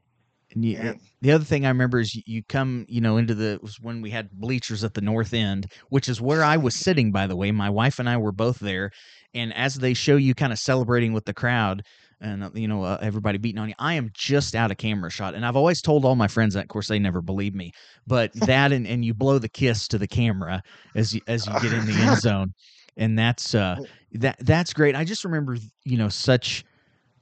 And 0.54 0.66
you, 0.66 0.78
And 0.78 1.00
the 1.22 1.32
other 1.32 1.44
thing 1.44 1.66
I 1.66 1.70
remember 1.70 2.00
is 2.00 2.16
you, 2.26 2.44
come, 2.44 2.86
you 2.90 3.02
know, 3.02 3.18
into 3.18 3.36
the 3.36 3.60
was 3.62 3.80
when 3.80 4.02
we 4.02 4.10
had 4.10 4.32
bleachers 4.32 4.84
at 4.84 4.94
the 4.94 5.02
north 5.02 5.34
end, 5.34 5.72
which 5.90 6.10
is 6.10 6.22
where 6.22 6.44
I 6.44 6.58
was 6.58 6.76
sitting. 6.76 7.12
By 7.12 7.28
the 7.28 7.36
way, 7.36 7.52
my 7.52 7.70
wife 7.70 8.00
and 8.00 8.10
I 8.10 8.18
were 8.18 8.32
both 8.32 8.60
there, 8.60 8.92
and 9.34 9.54
as 9.54 9.76
they 9.76 9.94
show 9.94 10.16
you, 10.16 10.34
kind 10.34 10.52
of 10.52 10.60
celebrating 10.60 11.14
with 11.14 11.26
the 11.26 11.34
crowd, 11.34 11.84
and 12.22 12.44
uh, 12.44 12.50
you 12.54 12.68
know, 12.68 12.84
uh, 12.84 12.98
everybody 13.02 13.38
beating 13.38 13.60
on 13.60 13.70
you. 13.70 13.76
I 13.80 13.94
am 13.94 14.10
just 14.14 14.56
out 14.56 14.72
of 14.72 14.78
camera 14.78 15.12
shot, 15.12 15.36
and 15.36 15.46
I've 15.46 15.56
always 15.56 15.82
told 15.82 16.04
all 16.04 16.16
my 16.16 16.28
friends 16.28 16.56
that. 16.56 16.64
Of 16.64 16.70
course, 16.70 16.88
they 16.88 17.00
never 17.00 17.22
believe 17.22 17.54
me, 17.54 17.72
but 18.08 18.32
that 18.48 18.72
and, 18.72 18.88
and 18.88 19.06
you 19.06 19.14
blow 19.14 19.38
the 19.40 19.50
kiss 19.50 19.88
to 19.90 19.98
the 19.98 20.08
camera 20.08 20.62
as 20.96 21.14
you 21.14 21.22
as 21.28 21.46
you 21.46 21.54
get 21.62 21.74
in 21.74 21.86
the 21.86 21.94
end 21.94 22.18
zone, 22.22 22.54
and 22.98 23.18
that's 23.18 23.54
uh 23.54 23.78
that 24.14 24.38
that's 24.40 24.74
great. 24.74 24.96
I 24.96 25.04
just 25.04 25.24
remember, 25.26 25.58
you 25.86 25.98
know, 25.98 26.10
such 26.10 26.64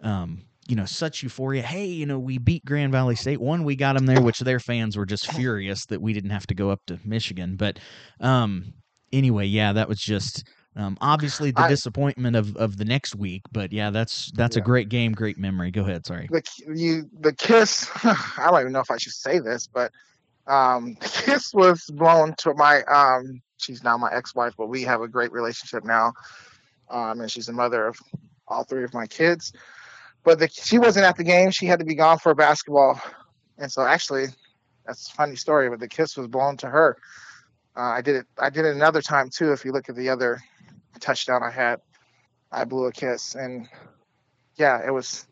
um 0.01 0.43
you 0.67 0.75
know, 0.75 0.85
such 0.85 1.23
euphoria. 1.23 1.61
Hey, 1.61 1.85
you 1.85 2.05
know, 2.05 2.19
we 2.19 2.37
beat 2.37 2.65
Grand 2.65 2.91
Valley 2.91 3.15
State. 3.15 3.39
One, 3.39 3.63
we 3.63 3.75
got 3.75 3.95
them 3.95 4.05
there, 4.05 4.21
which 4.21 4.39
their 4.39 4.59
fans 4.59 4.97
were 4.97 5.05
just 5.05 5.31
furious 5.33 5.85
that 5.87 6.01
we 6.01 6.13
didn't 6.13 6.31
have 6.31 6.47
to 6.47 6.53
go 6.53 6.69
up 6.69 6.81
to 6.87 6.99
Michigan. 7.05 7.55
But 7.55 7.79
um, 8.19 8.73
anyway, 9.13 9.45
yeah, 9.45 9.73
that 9.73 9.87
was 9.87 9.99
just 9.99 10.43
um, 10.75 10.97
obviously 11.01 11.51
the 11.51 11.61
I- 11.61 11.69
disappointment 11.69 12.35
of, 12.35 12.55
of 12.57 12.77
the 12.77 12.85
next 12.85 13.15
week. 13.15 13.43
But 13.51 13.71
yeah, 13.71 13.89
that's 13.89 14.31
that's 14.31 14.57
a 14.57 14.61
great 14.61 14.89
game, 14.89 15.13
great 15.13 15.37
memory. 15.37 15.71
Go 15.71 15.81
ahead. 15.81 16.05
Sorry. 16.05 16.27
the 16.29 16.43
you 16.75 17.09
the 17.19 17.33
kiss, 17.33 17.89
I 18.03 18.47
don't 18.49 18.59
even 18.59 18.73
know 18.73 18.81
if 18.81 18.91
I 18.91 18.97
should 18.97 19.13
say 19.13 19.39
this, 19.39 19.67
but 19.67 19.91
um, 20.47 20.97
the 21.01 21.21
kiss 21.25 21.53
was 21.53 21.83
blown 21.93 22.35
to 22.39 22.53
my 22.53 22.83
um. 22.83 23.41
She's 23.59 23.83
now 23.83 23.97
my 23.97 24.13
ex-wife, 24.13 24.53
but 24.55 24.67
we 24.67 24.83
have 24.83 25.01
a 25.01 25.07
great 25.07 25.31
relationship 25.31 25.83
now, 25.83 26.13
um, 26.91 27.21
and 27.21 27.31
she's 27.31 27.47
the 27.47 27.53
mother 27.53 27.87
of 27.87 27.97
all 28.47 28.63
three 28.63 28.83
of 28.83 28.93
my 28.93 29.07
kids. 29.07 29.51
But 30.27 30.39
the, 30.39 30.49
she 30.49 30.77
wasn't 30.77 31.05
at 31.05 31.15
the 31.15 31.23
game; 31.23 31.51
she 31.51 31.67
had 31.67 31.79
to 31.79 31.85
be 31.85 31.95
gone 31.95 32.19
for 32.19 32.35
basketball, 32.35 32.99
and 33.57 33.71
so 33.71 33.83
actually, 33.83 34.25
that's 34.85 35.09
a 35.09 35.13
funny 35.13 35.37
story. 35.37 35.69
But 35.69 35.79
the 35.79 35.87
kiss 35.87 36.17
was 36.17 36.27
blown 36.27 36.57
to 36.57 36.67
her. 36.67 36.97
Uh, 37.77 37.83
I 37.83 38.01
did 38.01 38.17
it. 38.17 38.25
I 38.37 38.49
did 38.49 38.65
it 38.65 38.75
another 38.75 39.01
time 39.01 39.29
too. 39.29 39.53
If 39.53 39.63
you 39.63 39.71
look 39.71 39.87
at 39.87 39.95
the 39.95 40.09
other 40.09 40.41
touchdown 40.99 41.43
I 41.43 41.49
had, 41.49 41.79
I 42.51 42.65
blew 42.65 42.87
a 42.87 42.91
kiss, 42.91 43.35
and 43.35 43.69
yeah, 44.57 44.85
it 44.85 44.91
was. 44.91 45.25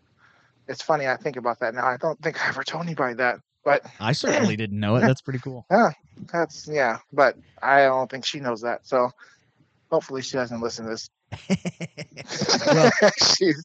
It's 0.69 0.81
funny. 0.81 1.07
I 1.07 1.17
think 1.17 1.35
about 1.35 1.59
that 1.59 1.75
now. 1.75 1.85
I 1.85 1.97
don't 1.97 2.17
think 2.21 2.41
I 2.41 2.47
ever 2.47 2.63
told 2.63 2.85
anybody 2.85 3.15
that, 3.15 3.41
but 3.65 3.85
I 3.99 4.13
certainly 4.13 4.55
didn't 4.63 4.79
know 4.79 4.95
it. 4.95 5.01
That's 5.01 5.19
pretty 5.19 5.39
cool. 5.39 5.65
Yeah, 5.69 5.91
that's 6.31 6.69
yeah. 6.69 6.99
But 7.11 7.35
I 7.61 7.81
don't 7.81 8.09
think 8.09 8.25
she 8.25 8.39
knows 8.39 8.61
that. 8.61 8.87
So 8.87 9.11
hopefully 9.91 10.21
she 10.21 10.37
doesn't 10.37 10.61
listen 10.61 10.85
to 10.85 10.91
this. 10.91 11.09
well, 12.65 12.91
She's 13.35 13.61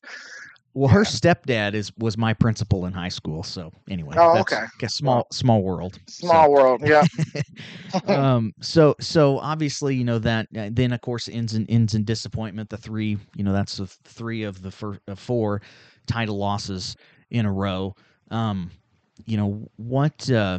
well, 0.74 0.88
her 0.88 1.02
stepdad 1.02 1.74
is 1.74 1.92
was 1.98 2.16
my 2.16 2.32
principal 2.32 2.86
in 2.86 2.92
high 2.92 3.08
school. 3.08 3.42
So 3.42 3.72
anyway, 3.88 4.16
Oh, 4.18 4.34
that's 4.34 4.52
okay. 4.52 4.64
a 4.82 4.88
small 4.88 5.26
small 5.32 5.62
world. 5.62 5.98
So- 6.06 6.26
small 6.28 6.52
world. 6.52 6.82
Yeah. 6.84 7.04
um 8.06 8.54
so 8.60 8.94
so 9.00 9.38
obviously 9.38 9.96
you 9.96 10.04
know 10.04 10.18
that 10.18 10.46
uh, 10.56 10.68
then 10.72 10.92
of 10.92 11.00
course 11.00 11.28
ends 11.28 11.54
in 11.54 11.66
ends 11.68 11.94
in 11.94 12.04
disappointment 12.04 12.70
the 12.70 12.76
three 12.76 13.18
you 13.34 13.42
know 13.44 13.52
that's 13.52 13.78
the 13.78 13.86
three 13.86 14.44
of 14.44 14.62
the 14.62 14.70
fir- 14.70 15.00
uh, 15.08 15.14
four 15.14 15.60
title 16.06 16.38
losses 16.38 16.96
in 17.30 17.46
a 17.46 17.52
row 17.52 17.94
um 18.30 18.70
you 19.26 19.36
know 19.36 19.68
what 19.76 20.30
uh 20.30 20.58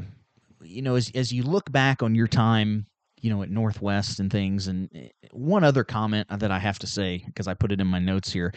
you 0.61 0.81
know 0.81 0.95
as 0.95 1.09
as 1.15 1.31
you 1.31 1.43
look 1.43 1.71
back 1.71 2.03
on 2.03 2.13
your 2.15 2.27
time 2.27 2.85
you 3.21 3.29
know, 3.29 3.41
at 3.43 3.49
Northwest 3.49 4.19
and 4.19 4.31
things. 4.31 4.67
And 4.67 4.89
eh, 4.93 5.07
one 5.31 5.63
other 5.63 5.83
comment 5.83 6.27
that 6.29 6.51
I 6.51 6.59
have 6.59 6.79
to 6.79 6.87
say, 6.87 7.23
because 7.25 7.47
I 7.47 7.53
put 7.53 7.71
it 7.71 7.79
in 7.79 7.87
my 7.87 7.99
notes 7.99 8.31
here 8.31 8.53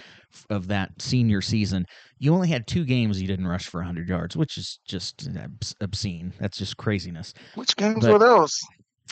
of 0.51 0.67
that 0.69 0.91
senior 0.99 1.41
season, 1.41 1.87
you 2.19 2.35
only 2.35 2.49
had 2.49 2.67
two 2.67 2.85
games 2.85 3.21
you 3.21 3.29
didn't 3.29 3.47
rush 3.47 3.69
for 3.69 3.79
100 3.79 4.09
yards, 4.09 4.37
which 4.37 4.57
is 4.57 4.81
just 4.87 5.29
obscene. 5.81 6.33
That's 6.41 6.59
just 6.59 6.77
craziness. 6.77 7.35
Which 7.55 7.77
games 7.77 8.01
but 8.01 8.13
were 8.13 8.19
those? 8.19 8.59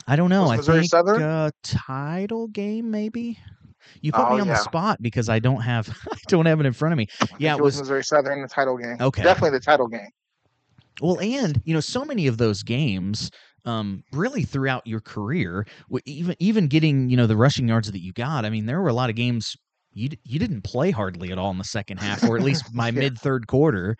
I 0.06 0.16
don't 0.16 0.30
know. 0.30 0.48
I 0.48 0.56
think 0.56 0.86
Southern? 0.86 1.22
Uh, 1.22 1.50
title 1.62 2.48
game 2.48 2.90
maybe. 2.90 3.38
You 4.00 4.12
put 4.12 4.26
oh, 4.26 4.34
me 4.34 4.40
on 4.40 4.46
yeah. 4.46 4.54
the 4.54 4.60
spot 4.60 5.02
because 5.02 5.28
I 5.28 5.38
don't 5.38 5.60
have 5.60 5.88
I 6.12 6.16
don't 6.28 6.46
have 6.46 6.60
it 6.60 6.66
in 6.66 6.72
front 6.72 6.92
of 6.92 6.98
me. 6.98 7.08
Yeah, 7.38 7.56
it 7.56 7.62
was 7.62 7.78
Missouri 7.78 8.04
Southern 8.04 8.42
the 8.42 8.48
title 8.48 8.76
game. 8.76 8.96
Okay, 9.00 9.22
definitely 9.22 9.58
the 9.58 9.64
title 9.64 9.88
game. 9.88 10.08
Well, 11.00 11.18
and 11.20 11.60
you 11.64 11.74
know, 11.74 11.80
so 11.80 12.04
many 12.04 12.26
of 12.26 12.38
those 12.38 12.62
games, 12.62 13.30
um, 13.64 14.02
really 14.12 14.42
throughout 14.42 14.86
your 14.86 15.00
career, 15.00 15.66
even 16.04 16.36
even 16.38 16.68
getting 16.68 17.08
you 17.10 17.16
know 17.16 17.26
the 17.26 17.36
rushing 17.36 17.68
yards 17.68 17.90
that 17.90 18.00
you 18.00 18.12
got. 18.12 18.44
I 18.44 18.50
mean, 18.50 18.66
there 18.66 18.80
were 18.80 18.88
a 18.88 18.94
lot 18.94 19.10
of 19.10 19.16
games 19.16 19.56
you 19.94 20.10
you 20.24 20.38
didn't 20.38 20.62
play 20.62 20.90
hardly 20.90 21.30
at 21.32 21.38
all 21.38 21.50
in 21.50 21.58
the 21.58 21.64
second 21.64 21.98
half, 21.98 22.24
or 22.24 22.36
at 22.36 22.42
least 22.42 22.64
my 22.74 22.86
yeah. 22.86 23.00
mid 23.00 23.18
third 23.18 23.46
quarter. 23.46 23.96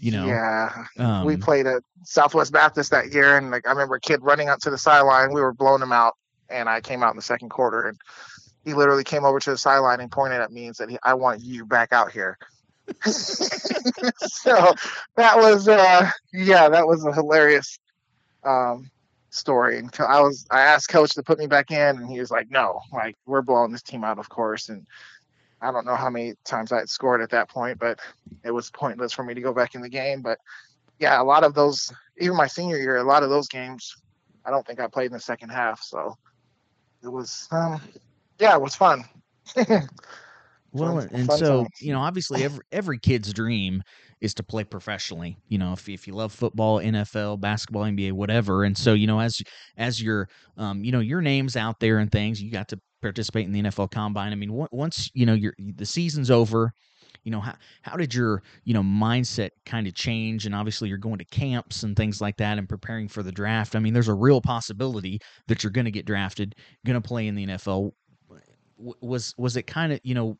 You 0.00 0.12
know, 0.12 0.26
yeah, 0.26 0.84
um, 0.98 1.24
we 1.24 1.36
played 1.36 1.66
at 1.66 1.82
Southwest 2.04 2.52
Baptist 2.52 2.90
that 2.90 3.12
year, 3.12 3.38
and 3.38 3.50
like 3.50 3.66
I 3.66 3.70
remember 3.70 3.94
a 3.94 4.00
kid 4.00 4.22
running 4.22 4.48
up 4.48 4.58
to 4.60 4.70
the 4.70 4.78
sideline. 4.78 5.32
We 5.32 5.40
were 5.40 5.54
blowing 5.54 5.80
him 5.80 5.92
out, 5.92 6.14
and 6.50 6.68
I 6.68 6.80
came 6.80 7.02
out 7.02 7.10
in 7.10 7.16
the 7.16 7.22
second 7.22 7.48
quarter, 7.48 7.88
and 7.88 7.98
he 8.64 8.74
literally 8.74 9.04
came 9.04 9.24
over 9.24 9.40
to 9.40 9.50
the 9.50 9.58
sideline 9.58 10.00
and 10.00 10.10
pointed 10.10 10.40
at 10.40 10.52
me 10.52 10.66
and 10.66 10.76
said, 10.76 10.90
"I 11.02 11.14
want 11.14 11.40
you 11.40 11.64
back 11.64 11.92
out 11.92 12.12
here." 12.12 12.36
so 13.02 14.74
that 15.16 15.36
was 15.36 15.66
uh 15.66 16.08
yeah 16.32 16.68
that 16.68 16.86
was 16.86 17.04
a 17.04 17.12
hilarious 17.12 17.80
um 18.44 18.88
story 19.36 19.78
and 19.78 19.90
i 20.00 20.20
was 20.20 20.46
i 20.50 20.60
asked 20.60 20.88
coach 20.88 21.14
to 21.14 21.22
put 21.22 21.38
me 21.38 21.46
back 21.46 21.70
in 21.70 21.96
and 21.96 22.10
he 22.10 22.18
was 22.18 22.30
like 22.30 22.50
no 22.50 22.80
like 22.92 23.16
we're 23.26 23.42
blowing 23.42 23.72
this 23.72 23.82
team 23.82 24.04
out 24.04 24.18
of 24.18 24.28
course. 24.28 24.68
And 24.68 24.86
i 25.60 25.70
don't 25.70 25.86
know 25.86 25.94
how 25.94 26.10
many 26.10 26.34
times 26.44 26.72
i 26.72 26.78
had 26.78 26.88
scored 26.88 27.20
at 27.20 27.30
that 27.30 27.48
point 27.48 27.78
but 27.78 27.98
it 28.44 28.50
was 28.50 28.70
pointless 28.70 29.12
for 29.12 29.22
me 29.22 29.34
to 29.34 29.40
go 29.40 29.52
back 29.52 29.74
in 29.74 29.82
the 29.82 29.88
game. 29.88 30.22
But 30.22 30.38
yeah 30.98 31.20
a 31.20 31.24
lot 31.24 31.44
of 31.44 31.54
those 31.54 31.92
even 32.18 32.36
my 32.36 32.46
senior 32.46 32.78
year 32.78 32.96
a 32.96 33.04
lot 33.04 33.22
of 33.22 33.30
those 33.30 33.48
games 33.48 33.96
i 34.44 34.50
don't 34.50 34.66
think 34.66 34.80
i 34.80 34.86
played 34.86 35.06
in 35.06 35.12
the 35.12 35.20
second 35.20 35.50
half. 35.50 35.82
So 35.82 36.16
it 37.02 37.08
was 37.08 37.48
um 37.50 37.80
yeah 38.38 38.54
it 38.54 38.62
was 38.62 38.74
fun. 38.74 39.04
Well, 40.76 40.98
and 40.98 41.30
so 41.32 41.62
times. 41.62 41.80
you 41.80 41.92
know, 41.92 42.00
obviously, 42.00 42.44
every 42.44 42.60
every 42.72 42.98
kid's 42.98 43.32
dream 43.32 43.82
is 44.20 44.34
to 44.34 44.42
play 44.42 44.64
professionally. 44.64 45.36
You 45.48 45.58
know, 45.58 45.72
if 45.72 45.88
if 45.88 46.06
you 46.06 46.14
love 46.14 46.32
football, 46.32 46.80
NFL, 46.80 47.40
basketball, 47.40 47.84
NBA, 47.84 48.12
whatever, 48.12 48.64
and 48.64 48.76
so 48.76 48.94
you 48.94 49.06
know, 49.06 49.20
as 49.20 49.40
as 49.76 50.02
your 50.02 50.28
um, 50.56 50.84
you 50.84 50.92
know, 50.92 51.00
your 51.00 51.20
name's 51.20 51.56
out 51.56 51.80
there 51.80 51.98
and 51.98 52.10
things, 52.10 52.42
you 52.42 52.50
got 52.50 52.68
to 52.68 52.80
participate 53.02 53.46
in 53.46 53.52
the 53.52 53.62
NFL 53.62 53.90
Combine. 53.90 54.32
I 54.32 54.36
mean, 54.36 54.52
once 54.52 55.10
you 55.14 55.26
know 55.26 55.34
your 55.34 55.54
the 55.58 55.86
season's 55.86 56.30
over, 56.30 56.72
you 57.26 57.32
know 57.32 57.40
how 57.40 57.54
how 57.82 57.96
did 57.96 58.14
your 58.14 58.42
you 58.64 58.72
know 58.72 58.82
mindset 58.82 59.50
kind 59.66 59.86
of 59.86 59.94
change 59.94 60.46
and 60.46 60.54
obviously 60.54 60.88
you're 60.88 60.96
going 60.96 61.18
to 61.18 61.24
camps 61.26 61.82
and 61.82 61.96
things 61.96 62.20
like 62.20 62.36
that 62.36 62.56
and 62.56 62.68
preparing 62.68 63.08
for 63.08 63.22
the 63.24 63.32
draft 63.32 63.74
i 63.74 63.80
mean 63.80 63.92
there's 63.92 64.08
a 64.08 64.14
real 64.14 64.40
possibility 64.40 65.18
that 65.48 65.62
you're 65.64 65.72
going 65.72 65.84
to 65.84 65.90
get 65.90 66.06
drafted 66.06 66.54
going 66.86 67.00
to 67.00 67.06
play 67.06 67.26
in 67.26 67.34
the 67.34 67.44
nfl 67.46 67.90
was 68.78 69.34
was 69.36 69.56
it 69.56 69.66
kind 69.66 69.92
of 69.92 70.00
you 70.04 70.14
know 70.14 70.38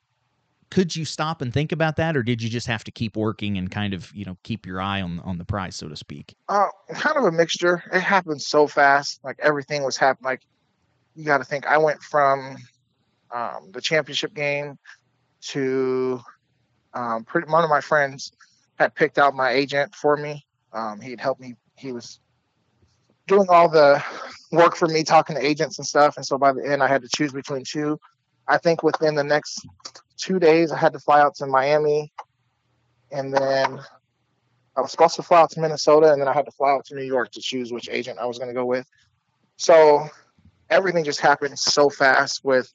could 0.71 0.95
you 0.95 1.05
stop 1.05 1.43
and 1.43 1.53
think 1.53 1.73
about 1.73 1.97
that 1.97 2.17
or 2.17 2.23
did 2.23 2.43
you 2.43 2.49
just 2.49 2.67
have 2.67 2.85
to 2.85 2.91
keep 2.91 3.17
working 3.17 3.57
and 3.57 3.71
kind 3.71 3.95
of 3.95 4.13
you 4.15 4.25
know 4.25 4.37
keep 4.43 4.67
your 4.67 4.81
eye 4.81 5.01
on 5.01 5.21
on 5.21 5.39
the 5.39 5.45
prize 5.45 5.77
so 5.77 5.89
to 5.89 5.97
speak? 5.97 6.35
Uh 6.49 6.67
kind 6.95 7.17
of 7.17 7.25
a 7.25 7.33
mixture. 7.33 7.83
It 7.93 8.01
happened 8.01 8.43
so 8.43 8.67
fast 8.67 9.21
like 9.25 9.39
everything 9.43 9.85
was 9.85 9.97
happening 9.97 10.25
like 10.27 10.43
you 11.15 11.25
got 11.25 11.39
to 11.39 11.45
think 11.45 11.67
i 11.67 11.79
went 11.79 12.03
from 12.03 12.57
um, 13.35 13.71
the 13.73 13.81
championship 13.81 14.35
game 14.35 14.79
to 15.41 16.21
um, 16.95 17.25
pretty, 17.25 17.51
one 17.51 17.65
of 17.65 17.71
my 17.71 17.81
friends 17.81 18.33
had 18.79 18.95
picked 18.95 19.19
out 19.19 19.35
my 19.35 19.51
agent 19.51 19.95
for 19.95 20.17
me. 20.17 20.45
Um, 20.73 21.01
he'd 21.01 21.21
helped 21.21 21.41
me 21.41 21.55
he 21.77 21.93
was 21.93 22.21
doing 23.27 23.47
all 23.49 23.69
the 23.69 24.03
work 24.53 24.77
for 24.77 24.89
me 24.89 25.03
talking 25.03 25.37
to 25.37 25.45
agents 25.45 25.79
and 25.79 25.87
stuff 25.87 26.17
and 26.17 26.25
so 26.25 26.39
by 26.39 26.53
the 26.53 26.65
end 26.65 26.81
i 26.81 26.87
had 26.87 27.03
to 27.03 27.09
choose 27.15 27.33
between 27.33 27.65
two. 27.65 27.99
I 28.49 28.59
think 28.59 28.83
within 28.83 29.15
the 29.15 29.25
next 29.25 29.67
two 30.17 30.39
days. 30.39 30.73
I 30.73 30.79
had 30.79 30.93
to 30.93 30.99
fly 30.99 31.21
out 31.21 31.35
to 31.37 31.47
Miami, 31.47 32.13
and 33.11 33.33
then 33.33 33.81
I 34.77 34.81
was 34.81 34.91
supposed 34.91 35.17
to 35.17 35.23
fly 35.23 35.41
out 35.41 35.51
to 35.51 35.61
Minnesota, 35.61 36.13
and 36.13 36.21
then 36.21 36.29
I 36.29 36.33
had 36.33 36.45
to 36.45 36.53
fly 36.53 36.71
out 36.71 36.85
to 36.87 36.95
New 36.95 37.05
York 37.05 37.31
to 37.33 37.41
choose 37.41 37.73
which 37.73 37.89
agent 37.89 38.19
I 38.19 38.27
was 38.27 38.39
going 38.39 38.49
to 38.49 38.55
go 38.55 38.67
with. 38.67 38.87
So 39.57 40.09
everything 40.69 41.05
just 41.05 41.21
happened 41.21 41.59
so 41.59 41.89
fast. 41.89 42.45
With 42.45 42.73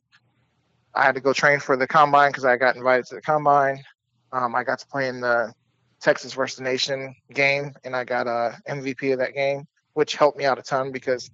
I 0.96 1.04
had 1.04 1.16
to 1.16 1.22
go 1.22 1.34
train 1.34 1.60
for 1.60 1.78
the 1.78 1.88
combine 1.88 2.32
because 2.32 2.46
I 2.46 2.58
got 2.58 2.76
invited 2.76 3.06
to 3.08 3.16
the 3.16 3.22
combine. 3.22 3.84
Um, 4.32 4.56
I 4.56 4.64
got 4.64 4.80
to 4.80 4.88
play 4.88 5.08
in 5.08 5.22
the 5.22 5.54
Texas 6.00 6.34
versus 6.34 6.58
the 6.58 6.64
Nation 6.64 7.16
game, 7.34 7.74
and 7.84 7.96
I 7.96 8.04
got 8.04 8.28
a 8.28 8.58
MVP 8.68 9.14
of 9.14 9.20
that 9.20 9.34
game, 9.34 9.68
which 9.94 10.16
helped 10.16 10.38
me 10.38 10.46
out 10.46 10.58
a 10.58 10.64
ton 10.64 10.92
because 10.92 11.30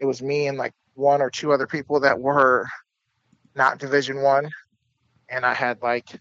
it 0.00 0.06
was 0.06 0.22
me 0.22 0.48
and 0.48 0.58
like 0.58 0.72
one 0.94 1.22
or 1.22 1.30
two 1.30 1.52
other 1.52 1.66
people 1.66 2.00
that 2.00 2.18
were 2.18 2.66
not 3.54 3.78
Division 3.78 4.20
One 4.22 4.50
and 5.28 5.44
I 5.44 5.54
had 5.54 5.82
like 5.82 6.20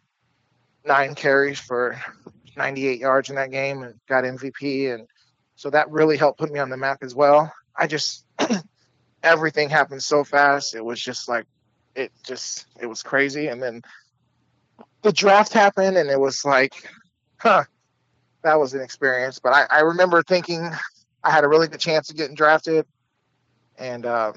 nine 0.85 1.15
carries 1.15 1.59
for 1.59 1.99
98 2.57 2.99
yards 2.99 3.29
in 3.29 3.35
that 3.35 3.51
game 3.51 3.83
and 3.83 3.99
got 4.07 4.23
MVP. 4.23 4.93
And 4.93 5.07
so 5.55 5.69
that 5.69 5.89
really 5.91 6.17
helped 6.17 6.39
put 6.39 6.51
me 6.51 6.59
on 6.59 6.69
the 6.69 6.77
map 6.77 6.99
as 7.01 7.15
well. 7.15 7.51
I 7.75 7.87
just, 7.87 8.25
everything 9.23 9.69
happened 9.69 10.03
so 10.03 10.23
fast. 10.23 10.75
It 10.75 10.83
was 10.83 11.01
just 11.01 11.27
like, 11.27 11.45
it 11.95 12.11
just, 12.23 12.65
it 12.81 12.85
was 12.85 13.03
crazy. 13.03 13.47
And 13.47 13.61
then 13.61 13.81
the 15.01 15.11
draft 15.11 15.53
happened 15.53 15.97
and 15.97 16.09
it 16.09 16.19
was 16.19 16.43
like, 16.43 16.89
huh, 17.37 17.63
that 18.43 18.59
was 18.59 18.73
an 18.73 18.81
experience. 18.81 19.39
But 19.39 19.53
I, 19.53 19.65
I 19.69 19.79
remember 19.81 20.21
thinking 20.23 20.69
I 21.23 21.31
had 21.31 21.43
a 21.43 21.47
really 21.47 21.67
good 21.67 21.79
chance 21.79 22.09
of 22.09 22.17
getting 22.17 22.35
drafted. 22.35 22.85
And 23.77 24.05
um, 24.05 24.35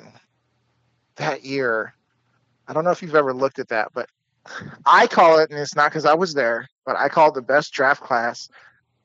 that 1.17 1.45
year, 1.45 1.95
I 2.67 2.73
don't 2.73 2.85
know 2.85 2.91
if 2.91 3.03
you've 3.03 3.15
ever 3.15 3.35
looked 3.35 3.59
at 3.59 3.69
that, 3.69 3.89
but 3.95 4.09
I 4.85 5.07
call 5.07 5.39
it, 5.39 5.51
and 5.51 5.59
it's 5.59 5.77
not 5.77 5.91
because 5.91 6.05
I 6.05 6.15
was 6.15 6.35
there, 6.35 6.69
but 6.85 6.97
I 6.97 7.09
call 7.09 7.29
it 7.29 7.35
the 7.35 7.43
best 7.43 7.73
draft 7.73 8.03
class. 8.03 8.49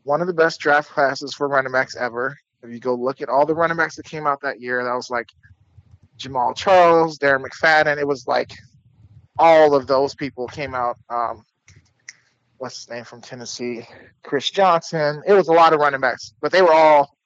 One 0.03 0.22
of 0.22 0.27
the 0.27 0.34
best 0.34 0.59
draft 0.59 0.89
classes 0.89 1.34
for 1.34 1.47
running 1.47 1.72
backs 1.72 1.95
ever. 1.95 2.38
If 2.63 2.72
you 2.72 2.80
go 2.80 2.95
look 2.95 3.22
at 3.22 3.30
all 3.30 3.45
the 3.45 3.55
running 3.55 3.77
backs 3.77 3.95
that 3.95 4.05
came 4.05 4.27
out 4.27 4.41
that 4.41 4.61
year, 4.61 4.84
that 4.84 4.93
was 4.93 5.09
like 5.09 5.30
Jamaal 6.18 6.55
Charles, 6.55 7.18
Darren 7.18 7.43
McFadden. 7.43 7.97
It 7.97 8.07
was 8.07 8.27
like 8.27 8.51
all 9.38 9.73
of 9.73 9.88
those 9.88 10.13
people 10.15 10.47
came 10.47 10.76
out. 10.76 10.97
Um, 11.09 11.43
what's 12.57 12.77
his 12.77 12.89
name 12.89 13.03
from 13.03 13.22
Tennessee? 13.22 13.88
Chris 14.23 14.49
Johnson. 14.51 15.23
It 15.26 15.34
was 15.34 15.47
a 15.47 15.53
lot 15.53 15.73
of 15.73 15.80
running 15.80 16.01
backs, 16.01 16.34
but 16.41 16.51
they 16.51 16.61
were 16.61 16.73
all 16.73 17.18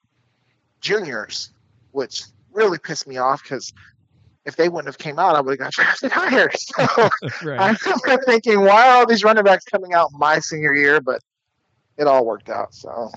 juniors, 0.79 1.51
which 1.91 2.23
really 2.53 2.77
pissed 2.77 3.07
me 3.07 3.17
off 3.17 3.43
because 3.43 3.73
if 4.45 4.55
they 4.55 4.69
wouldn't 4.69 4.87
have 4.87 4.97
came 4.97 5.19
out, 5.19 5.35
I 5.35 5.41
would 5.41 5.51
have 5.51 5.59
got 5.59 5.73
drafted 5.73 6.11
higher. 6.11 6.49
So 6.55 7.09
right. 7.43 7.59
I 7.59 7.69
am 8.11 8.19
thinking, 8.25 8.61
why 8.61 8.89
are 8.89 8.97
all 8.97 9.07
these 9.07 9.23
running 9.23 9.43
backs 9.43 9.65
coming 9.65 9.93
out 9.93 10.11
my 10.13 10.39
senior 10.39 10.73
year? 10.73 11.01
But 11.01 11.21
it 11.97 12.07
all 12.07 12.25
worked 12.25 12.49
out. 12.49 12.73
So 12.73 13.11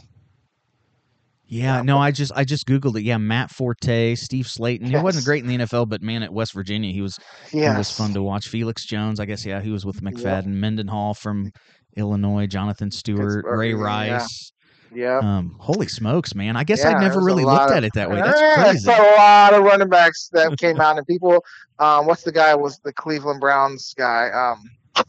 yeah, 1.47 1.81
no, 1.81 1.99
I 1.99 2.11
just 2.11 2.31
I 2.37 2.45
just 2.45 2.67
googled 2.67 2.99
it. 2.99 3.05
Yeah, 3.05 3.17
Matt 3.17 3.51
Forte, 3.51 4.15
Steve 4.17 4.47
Slaton. 4.47 4.83
Yes. 4.83 4.91
He 4.91 4.97
wasn't 4.97 5.25
great 5.25 5.43
in 5.43 5.49
the 5.49 5.59
NFL, 5.65 5.89
but 5.89 6.03
man, 6.03 6.23
at 6.23 6.33
West 6.33 6.53
Virginia, 6.53 6.93
he 6.93 7.01
was 7.01 7.19
yes. 7.53 7.73
he 7.73 7.79
was 7.79 7.91
fun 7.91 8.13
to 8.15 8.23
watch. 8.23 8.49
Felix 8.49 8.85
Jones, 8.85 9.19
I 9.19 9.25
guess, 9.25 9.47
yeah, 9.47 9.61
he 9.61 9.71
was 9.71 9.87
with 9.87 10.03
McFadden. 10.03 10.47
Yep. 10.47 10.47
Mendenhall 10.47 11.15
from 11.15 11.51
Illinois, 11.97 12.47
Jonathan 12.47 12.91
Stewart, 12.91 13.45
Pittsburgh, 13.45 13.59
Ray 13.59 13.75
Rice. 13.75 14.53
Yeah. 14.94 15.19
Um, 15.19 15.56
holy 15.59 15.89
smokes, 15.89 16.35
man! 16.35 16.56
I 16.56 16.65
guess 16.65 16.81
yeah, 16.81 16.97
I 16.97 17.01
never 17.01 17.20
really 17.20 17.44
looked 17.44 17.70
of, 17.70 17.77
at 17.77 17.85
it 17.85 17.93
that 17.94 18.10
way. 18.10 18.16
That's 18.16 18.85
crazy. 18.85 18.90
a 18.90 19.16
lot 19.16 19.55
of 19.55 19.62
running 19.62 19.89
backs 19.89 20.31
that 20.32 20.59
came 20.60 20.81
out, 20.81 20.97
and 20.97 21.06
people. 21.06 21.44
Um, 21.78 22.06
what's 22.06 22.23
the 22.23 22.32
guy? 22.32 22.55
Was 22.55 22.78
the 22.81 22.93
Cleveland 22.93 23.40
Browns 23.40 23.94
guy? 23.97 24.31
Um, 24.31 25.05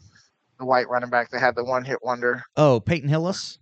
the 0.58 0.64
white 0.66 0.88
running 0.88 1.10
back 1.10 1.30
that 1.30 1.40
had 1.40 1.56
the 1.56 1.64
one 1.64 1.84
hit 1.84 1.98
wonder. 2.02 2.44
Oh, 2.56 2.80
Peyton 2.80 3.08
Hillis. 3.08 3.58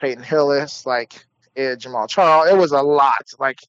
Peyton 0.00 0.24
Hillis, 0.24 0.84
like 0.84 1.24
Ed 1.56 1.80
Jamaal 1.80 2.08
Charles. 2.08 2.50
It 2.50 2.56
was 2.56 2.72
a 2.72 2.82
lot. 2.82 3.26
Like 3.38 3.60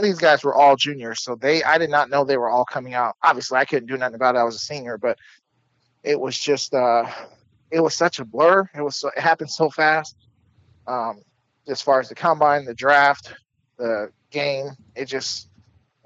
these 0.00 0.18
guys 0.18 0.44
were 0.44 0.54
all 0.54 0.76
juniors, 0.76 1.22
so 1.22 1.34
they. 1.34 1.62
I 1.62 1.78
did 1.78 1.90
not 1.90 2.10
know 2.10 2.24
they 2.24 2.36
were 2.36 2.48
all 2.48 2.64
coming 2.64 2.94
out. 2.94 3.16
Obviously, 3.22 3.58
I 3.58 3.64
couldn't 3.64 3.88
do 3.88 3.96
nothing 3.96 4.14
about 4.14 4.36
it. 4.36 4.38
I 4.38 4.44
was 4.44 4.54
a 4.54 4.60
senior, 4.60 4.96
but 4.96 5.18
it 6.02 6.18
was 6.18 6.38
just. 6.38 6.72
uh 6.72 7.04
It 7.70 7.80
was 7.80 7.94
such 7.94 8.18
a 8.18 8.24
blur. 8.24 8.68
It 8.74 8.82
was. 8.82 8.96
So, 8.96 9.08
it 9.08 9.18
happened 9.18 9.50
so 9.50 9.68
fast. 9.68 10.16
Um, 10.86 11.20
as 11.68 11.82
far 11.82 12.00
as 12.00 12.08
the 12.08 12.14
combine, 12.14 12.64
the 12.64 12.74
draft, 12.74 13.34
the 13.76 14.10
game, 14.30 14.70
it 14.94 15.06
just 15.06 15.48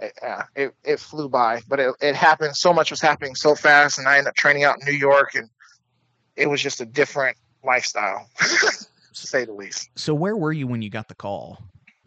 eh, 0.00 0.08
it, 0.22 0.46
it, 0.56 0.74
it 0.84 1.00
flew 1.00 1.28
by. 1.28 1.62
But 1.68 1.80
it, 1.80 1.94
it 2.00 2.14
happened. 2.14 2.56
So 2.56 2.72
much 2.72 2.90
was 2.90 3.00
happening 3.00 3.34
so 3.34 3.54
fast, 3.54 3.98
and 3.98 4.08
I 4.08 4.18
ended 4.18 4.28
up 4.28 4.34
training 4.34 4.64
out 4.64 4.78
in 4.80 4.86
New 4.86 4.98
York, 4.98 5.34
and 5.34 5.48
it 6.36 6.48
was 6.48 6.62
just 6.62 6.80
a 6.80 6.86
different 6.86 7.36
lifestyle, 7.64 8.28
to 8.38 8.86
say 9.14 9.44
the 9.44 9.52
least. 9.52 9.90
So 9.96 10.14
where 10.14 10.36
were 10.36 10.52
you 10.52 10.66
when 10.66 10.82
you 10.82 10.90
got 10.90 11.08
the 11.08 11.14
call 11.14 11.58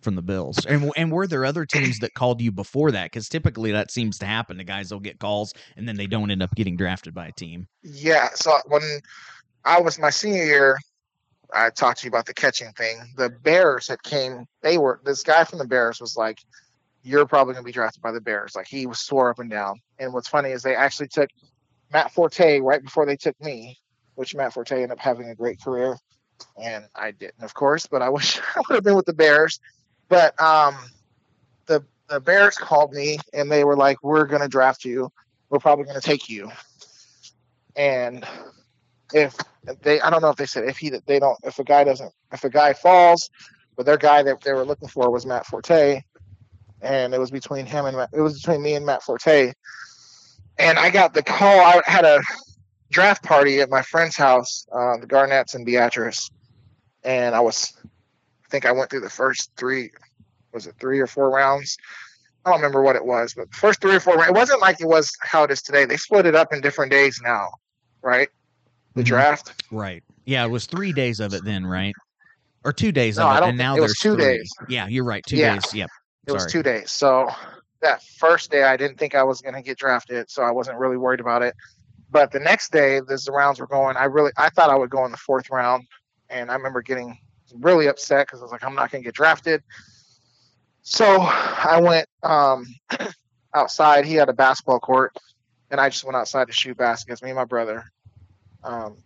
from 0.05 0.15
the 0.15 0.21
Bills. 0.21 0.65
And 0.65 0.91
and 0.95 1.11
were 1.11 1.27
there 1.27 1.43
other 1.43 1.65
teams 1.65 1.99
that 1.99 2.13
called 2.13 2.39
you 2.39 2.53
before 2.53 2.91
that? 2.91 3.05
Because 3.05 3.27
typically 3.27 3.73
that 3.73 3.91
seems 3.91 4.17
to 4.19 4.25
happen. 4.25 4.55
The 4.55 4.63
guys 4.63 4.93
will 4.93 5.01
get 5.01 5.19
calls 5.19 5.53
and 5.75 5.85
then 5.85 5.97
they 5.97 6.07
don't 6.07 6.31
end 6.31 6.41
up 6.41 6.55
getting 6.55 6.77
drafted 6.77 7.13
by 7.13 7.27
a 7.27 7.31
team. 7.33 7.67
Yeah. 7.81 8.29
So 8.35 8.53
when 8.67 8.83
I 9.65 9.81
was 9.81 9.99
my 9.99 10.11
senior 10.11 10.45
year, 10.45 10.77
I 11.53 11.69
talked 11.69 11.99
to 11.99 12.05
you 12.05 12.09
about 12.09 12.25
the 12.25 12.33
catching 12.33 12.71
thing. 12.73 12.97
The 13.15 13.29
Bears 13.29 13.87
had 13.87 14.03
came. 14.03 14.45
They 14.61 14.77
were 14.77 14.99
this 15.03 15.23
guy 15.23 15.43
from 15.43 15.59
the 15.59 15.67
Bears 15.67 15.99
was 15.99 16.17
like, 16.17 16.39
"You're 17.03 17.25
probably 17.25 17.53
going 17.53 17.63
to 17.63 17.67
be 17.67 17.71
drafted 17.71 18.01
by 18.01 18.11
the 18.11 18.21
Bears." 18.21 18.55
Like 18.55 18.67
he 18.67 18.85
was 18.85 18.99
swore 18.99 19.29
up 19.29 19.39
and 19.39 19.49
down. 19.49 19.81
And 19.99 20.13
what's 20.13 20.27
funny 20.27 20.51
is 20.51 20.63
they 20.63 20.75
actually 20.75 21.07
took 21.07 21.29
Matt 21.91 22.11
Forte 22.11 22.59
right 22.59 22.83
before 22.83 23.05
they 23.05 23.15
took 23.15 23.39
me, 23.41 23.79
which 24.15 24.35
Matt 24.35 24.53
Forte 24.53 24.71
ended 24.73 24.91
up 24.91 24.99
having 24.99 25.29
a 25.29 25.35
great 25.35 25.61
career, 25.61 25.97
and 26.61 26.85
I 26.95 27.11
didn't, 27.11 27.43
of 27.43 27.53
course. 27.53 27.85
But 27.85 28.01
I 28.01 28.09
wish 28.09 28.39
I 28.55 28.61
would 28.67 28.75
have 28.75 28.83
been 28.83 28.95
with 28.95 29.05
the 29.05 29.13
Bears. 29.13 29.59
But 30.09 30.39
um, 30.41 30.75
the 31.65 31.83
the 32.09 32.19
Bears 32.19 32.57
called 32.57 32.93
me 32.93 33.19
and 33.33 33.51
they 33.51 33.63
were 33.63 33.75
like, 33.75 34.03
"We're 34.03 34.25
going 34.25 34.41
to 34.41 34.47
draft 34.47 34.85
you. 34.85 35.11
We're 35.49 35.59
probably 35.59 35.85
going 35.85 35.99
to 35.99 36.07
take 36.07 36.29
you." 36.29 36.51
And 37.75 38.25
if 39.15 39.35
they, 39.81 40.01
I 40.01 40.09
don't 40.09 40.21
know 40.21 40.29
if 40.29 40.35
they 40.35 40.45
said 40.45 40.65
if 40.65 40.77
he 40.77 40.89
they 40.89 41.19
don't 41.19 41.39
if 41.43 41.57
a 41.57 41.63
guy 41.63 41.83
doesn't 41.85 42.11
if 42.33 42.43
a 42.43 42.49
guy 42.49 42.73
falls, 42.73 43.29
but 43.75 43.85
their 43.85 43.97
guy 43.97 44.21
that 44.21 44.41
they 44.41 44.53
were 44.53 44.65
looking 44.65 44.89
for 44.89 45.09
was 45.09 45.25
Matt 45.25 45.45
Forte, 45.45 46.01
and 46.81 47.13
it 47.13 47.19
was 47.19 47.31
between 47.31 47.65
him 47.65 47.85
and 47.85 47.97
it 48.13 48.21
was 48.21 48.41
between 48.41 48.61
me 48.61 48.75
and 48.75 48.85
Matt 48.85 49.01
Forte. 49.01 49.53
And 50.59 50.77
I 50.77 50.89
got 50.89 51.13
the 51.13 51.23
call. 51.23 51.59
I 51.59 51.81
had 51.85 52.05
a 52.05 52.21
draft 52.91 53.23
party 53.23 53.61
at 53.61 53.69
my 53.69 53.81
friend's 53.81 54.17
house, 54.17 54.67
uh, 54.71 54.97
the 54.97 55.07
Garnets 55.07 55.55
and 55.55 55.65
Beatrice, 55.65 56.29
and 57.03 57.33
I 57.33 57.39
was, 57.39 57.73
I 57.83 58.49
think 58.49 58.65
I 58.65 58.71
went 58.73 58.89
through 58.89 59.01
the 59.01 59.09
first 59.09 59.51
three, 59.57 59.91
was 60.53 60.67
it 60.67 60.75
three 60.79 60.99
or 60.99 61.07
four 61.07 61.29
rounds? 61.29 61.77
I 62.45 62.51
don't 62.51 62.59
remember 62.59 62.83
what 62.83 62.95
it 62.95 63.05
was, 63.05 63.33
but 63.33 63.53
first 63.53 63.81
three 63.81 63.95
or 63.95 63.99
four. 63.99 64.23
It 64.23 64.33
wasn't 64.33 64.61
like 64.61 64.79
it 64.79 64.87
was 64.87 65.11
how 65.21 65.43
it 65.43 65.51
is 65.51 65.61
today. 65.61 65.85
They 65.85 65.97
split 65.97 66.25
it 66.25 66.35
up 66.35 66.53
in 66.53 66.61
different 66.61 66.91
days 66.91 67.19
now, 67.23 67.49
right? 68.01 68.29
The 68.95 69.03
Mhm. 69.03 69.07
draft. 69.07 69.53
Right. 69.71 70.03
Yeah, 70.25 70.45
it 70.45 70.49
was 70.49 70.65
three 70.65 70.93
days 70.93 71.19
of 71.19 71.33
it 71.33 71.43
then, 71.43 71.65
right? 71.65 71.93
Or 72.63 72.73
two 72.73 72.91
days 72.91 73.19
No, 73.19 73.29
of 73.29 73.37
it, 73.37 73.43
and 73.43 73.57
now 73.57 73.75
it 73.75 73.81
was 73.81 73.89
there's 73.89 73.99
two 73.99 74.15
three. 74.15 74.37
days. 74.37 74.51
Yeah, 74.67 74.87
you're 74.87 75.03
right. 75.03 75.23
Two 75.25 75.37
Yeah. 75.37 75.53
days. 75.53 75.73
Yep. 75.73 75.91
It 76.27 76.31
was 76.31 76.41
Sorry. 76.43 76.51
two 76.51 76.63
days. 76.63 76.91
So 76.91 77.29
that 77.81 78.01
first 78.17 78.49
day, 78.49 78.63
I 78.63 78.75
didn't 78.77 78.97
think 78.97 79.13
I 79.13 79.21
was 79.23 79.41
going 79.41 79.53
to 79.53 79.61
get 79.61 79.77
drafted, 79.77 80.31
so 80.31 80.41
I 80.41 80.49
wasn't 80.49 80.79
really 80.79 80.97
worried 80.97 81.19
about 81.19 81.43
it. 81.43 81.55
But 82.09 82.31
the 82.31 82.39
next 82.39 82.71
day, 82.71 82.99
as 83.09 83.25
the 83.25 83.31
rounds 83.31 83.59
were 83.59 83.67
going, 83.67 83.97
I 83.97 84.05
really 84.05 84.31
I 84.37 84.49
thought 84.49 84.69
I 84.69 84.75
would 84.75 84.89
go 84.89 85.05
in 85.05 85.11
the 85.11 85.17
fourth 85.17 85.49
round, 85.51 85.85
and 86.29 86.49
I 86.49 86.55
remember 86.55 86.81
getting 86.81 87.19
really 87.53 87.87
upset 87.87 88.25
because 88.25 88.39
I 88.39 88.43
was 88.43 88.51
like, 88.51 88.63
I'm 88.63 88.73
not 88.75 88.89
going 88.91 89.03
to 89.03 89.07
get 89.07 89.13
drafted. 89.13 89.61
So 90.81 91.05
I 91.21 91.79
went 91.81 92.07
um, 92.23 92.65
outside. 93.53 94.05
He 94.05 94.15
had 94.15 94.29
a 94.29 94.33
basketball 94.33 94.79
court, 94.79 95.15
and 95.69 95.79
I 95.79 95.89
just 95.89 96.03
went 96.03 96.15
outside 96.15 96.47
to 96.47 96.53
shoot 96.53 96.77
baskets. 96.77 97.21
Me 97.21 97.29
and 97.29 97.37
my 97.37 97.45
brother 97.45 97.83
um, 98.65 98.97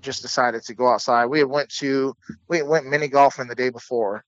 just 0.00 0.22
decided 0.22 0.62
to 0.64 0.74
go 0.74 0.88
outside. 0.88 1.26
We 1.26 1.40
had 1.40 1.48
went 1.48 1.70
to 1.76 2.14
we 2.48 2.62
went 2.62 2.86
mini 2.86 3.08
golfing 3.08 3.48
the 3.48 3.54
day 3.54 3.70
before, 3.70 4.24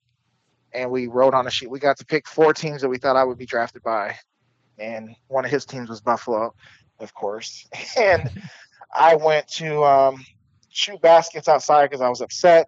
and 0.72 0.90
we 0.90 1.06
wrote 1.06 1.34
on 1.34 1.46
a 1.46 1.50
sheet. 1.50 1.70
We 1.70 1.78
got 1.78 1.98
to 1.98 2.06
pick 2.06 2.28
four 2.28 2.54
teams 2.54 2.82
that 2.82 2.88
we 2.88 2.98
thought 2.98 3.16
I 3.16 3.24
would 3.24 3.38
be 3.38 3.46
drafted 3.46 3.82
by, 3.82 4.16
and 4.78 5.14
one 5.28 5.44
of 5.44 5.50
his 5.50 5.64
teams 5.64 5.88
was 5.88 6.00
Buffalo, 6.00 6.54
of 7.00 7.14
course. 7.14 7.66
And 7.98 8.30
I 8.96 9.16
went 9.16 9.48
to 9.48 9.82
um, 9.82 10.24
shoot 10.68 11.00
baskets 11.00 11.48
outside 11.48 11.90
because 11.90 12.00
I 12.00 12.08
was 12.08 12.20
upset, 12.20 12.66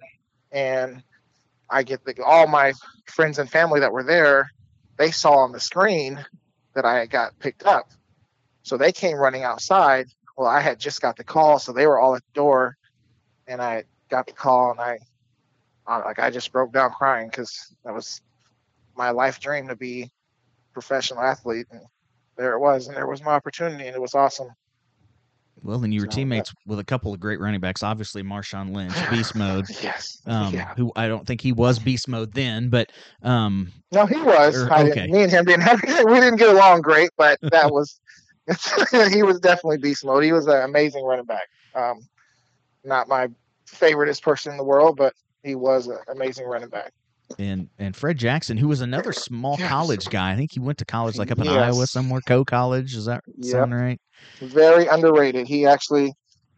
and 0.51 1.03
I 1.71 1.83
get 1.83 2.05
the, 2.05 2.23
all 2.25 2.47
my 2.49 2.73
friends 3.07 3.39
and 3.39 3.51
family 3.51 3.81
that 3.81 3.93
were 3.93 4.03
there. 4.03 4.51
They 4.99 5.11
saw 5.11 5.39
on 5.39 5.53
the 5.53 5.61
screen 5.61 6.25
that 6.75 6.85
I 6.85 7.07
got 7.07 7.39
picked 7.39 7.65
up, 7.65 7.91
so 8.63 8.77
they 8.77 8.93
came 8.93 9.17
running 9.17 9.45
outside. 9.45 10.07
Well, 10.37 10.49
I 10.49 10.61
had 10.61 10.79
just 10.79 11.01
got 11.01 11.17
the 11.17 11.25
call, 11.25 11.59
so 11.59 11.73
they 11.73 11.87
were 11.87 11.99
all 11.99 12.15
at 12.15 12.23
the 12.23 12.33
door, 12.35 12.77
and 13.47 13.63
I 13.63 13.85
got 14.11 14.27
the 14.27 14.33
call, 14.33 14.71
and 14.71 14.81
I 14.81 14.99
uh, 15.87 16.03
like 16.05 16.19
I 16.19 16.31
just 16.31 16.53
broke 16.53 16.73
down 16.73 16.91
crying 16.91 17.29
because 17.29 17.75
that 17.85 17.95
was 17.95 18.21
my 18.97 19.11
life 19.11 19.41
dream 19.41 19.69
to 19.69 19.77
be 19.77 20.03
a 20.03 20.11
professional 20.73 21.21
athlete, 21.23 21.67
and 21.71 21.81
there 22.37 22.53
it 22.53 22.61
was, 22.61 22.89
and 22.89 22.97
there 22.97 23.07
was 23.07 23.23
my 23.23 23.33
opportunity, 23.33 23.87
and 23.87 23.97
it 23.97 24.01
was 24.01 24.15
awesome. 24.15 24.49
Well, 25.63 25.83
and 25.83 25.93
you 25.93 26.01
were 26.01 26.07
So, 26.07 26.17
teammates 26.17 26.53
with 26.67 26.79
a 26.79 26.85
couple 26.85 27.15
of 27.15 27.19
great 27.19 27.41
running 27.41 27.61
backs. 27.61 27.83
Obviously, 27.83 28.23
Marshawn 28.23 28.75
Lynch, 28.75 28.95
beast 29.11 29.35
mode. 29.35 29.67
Yes. 29.83 30.21
Um, 30.27 30.55
yeah. 30.55 30.75
who 30.77 30.93
I 30.95 31.09
don't 31.09 31.27
think 31.27 31.41
he 31.41 31.53
was 31.53 31.79
beast 31.79 32.09
mode 32.09 32.33
then, 32.35 32.69
but 32.69 32.93
um, 33.23 33.73
No, 33.91 34.07
he 34.07 34.21
was. 34.21 34.63
Or- 34.63 34.73
I 34.73 34.91
okay. 34.91 35.07
me 35.07 35.23
and 35.23 35.33
him 35.33 35.45
didn't 35.45 35.63
have 35.63 35.81
we 36.05 36.21
didn't 36.21 36.37
get 36.37 36.55
along 36.55 36.83
great, 36.83 37.11
but 37.17 37.39
that 37.41 37.71
was 37.73 37.99
he 39.13 39.23
was 39.23 39.41
definitely 39.41 39.79
beast 39.79 40.05
mode. 40.05 40.25
He 40.25 40.33
was 40.33 40.47
an 40.47 40.63
amazing 40.63 41.05
running 41.05 41.25
back. 41.25 41.49
Um, 41.75 42.01
not 42.85 43.09
my 43.09 43.29
favoriteest 43.69 44.23
person 44.23 44.53
in 44.53 44.59
the 44.59 44.65
world, 44.65 44.97
but 44.97 45.13
he 45.43 45.55
was 45.55 45.89
an 45.89 45.99
amazing 46.09 46.47
running 46.47 46.69
back. 46.69 46.93
and 47.39 47.69
and 47.79 47.95
Fred 47.97 48.19
Jackson, 48.19 48.57
who 48.57 48.69
was 48.69 48.81
another 48.81 49.13
small 49.13 49.57
Yes. 49.59 49.71
college 49.71 50.09
guy. 50.11 50.33
I 50.33 50.37
think 50.37 50.53
he 50.53 50.61
went 50.61 50.79
to 50.79 50.85
college 50.85 51.19
like 51.19 51.31
up 51.31 51.39
in 51.39 51.45
Yes. 51.45 51.59
Iowa 51.75 51.87
somewhere, 51.87 52.21
Coe 52.27 52.45
College. 52.45 52.95
Is 52.95 53.07
that 53.07 53.23
Yep. 53.39 53.51
sound 53.51 53.75
right? 53.75 54.01
Very 54.41 54.87
underrated. 54.87 55.47
He 55.47 55.67
actually, 55.67 56.13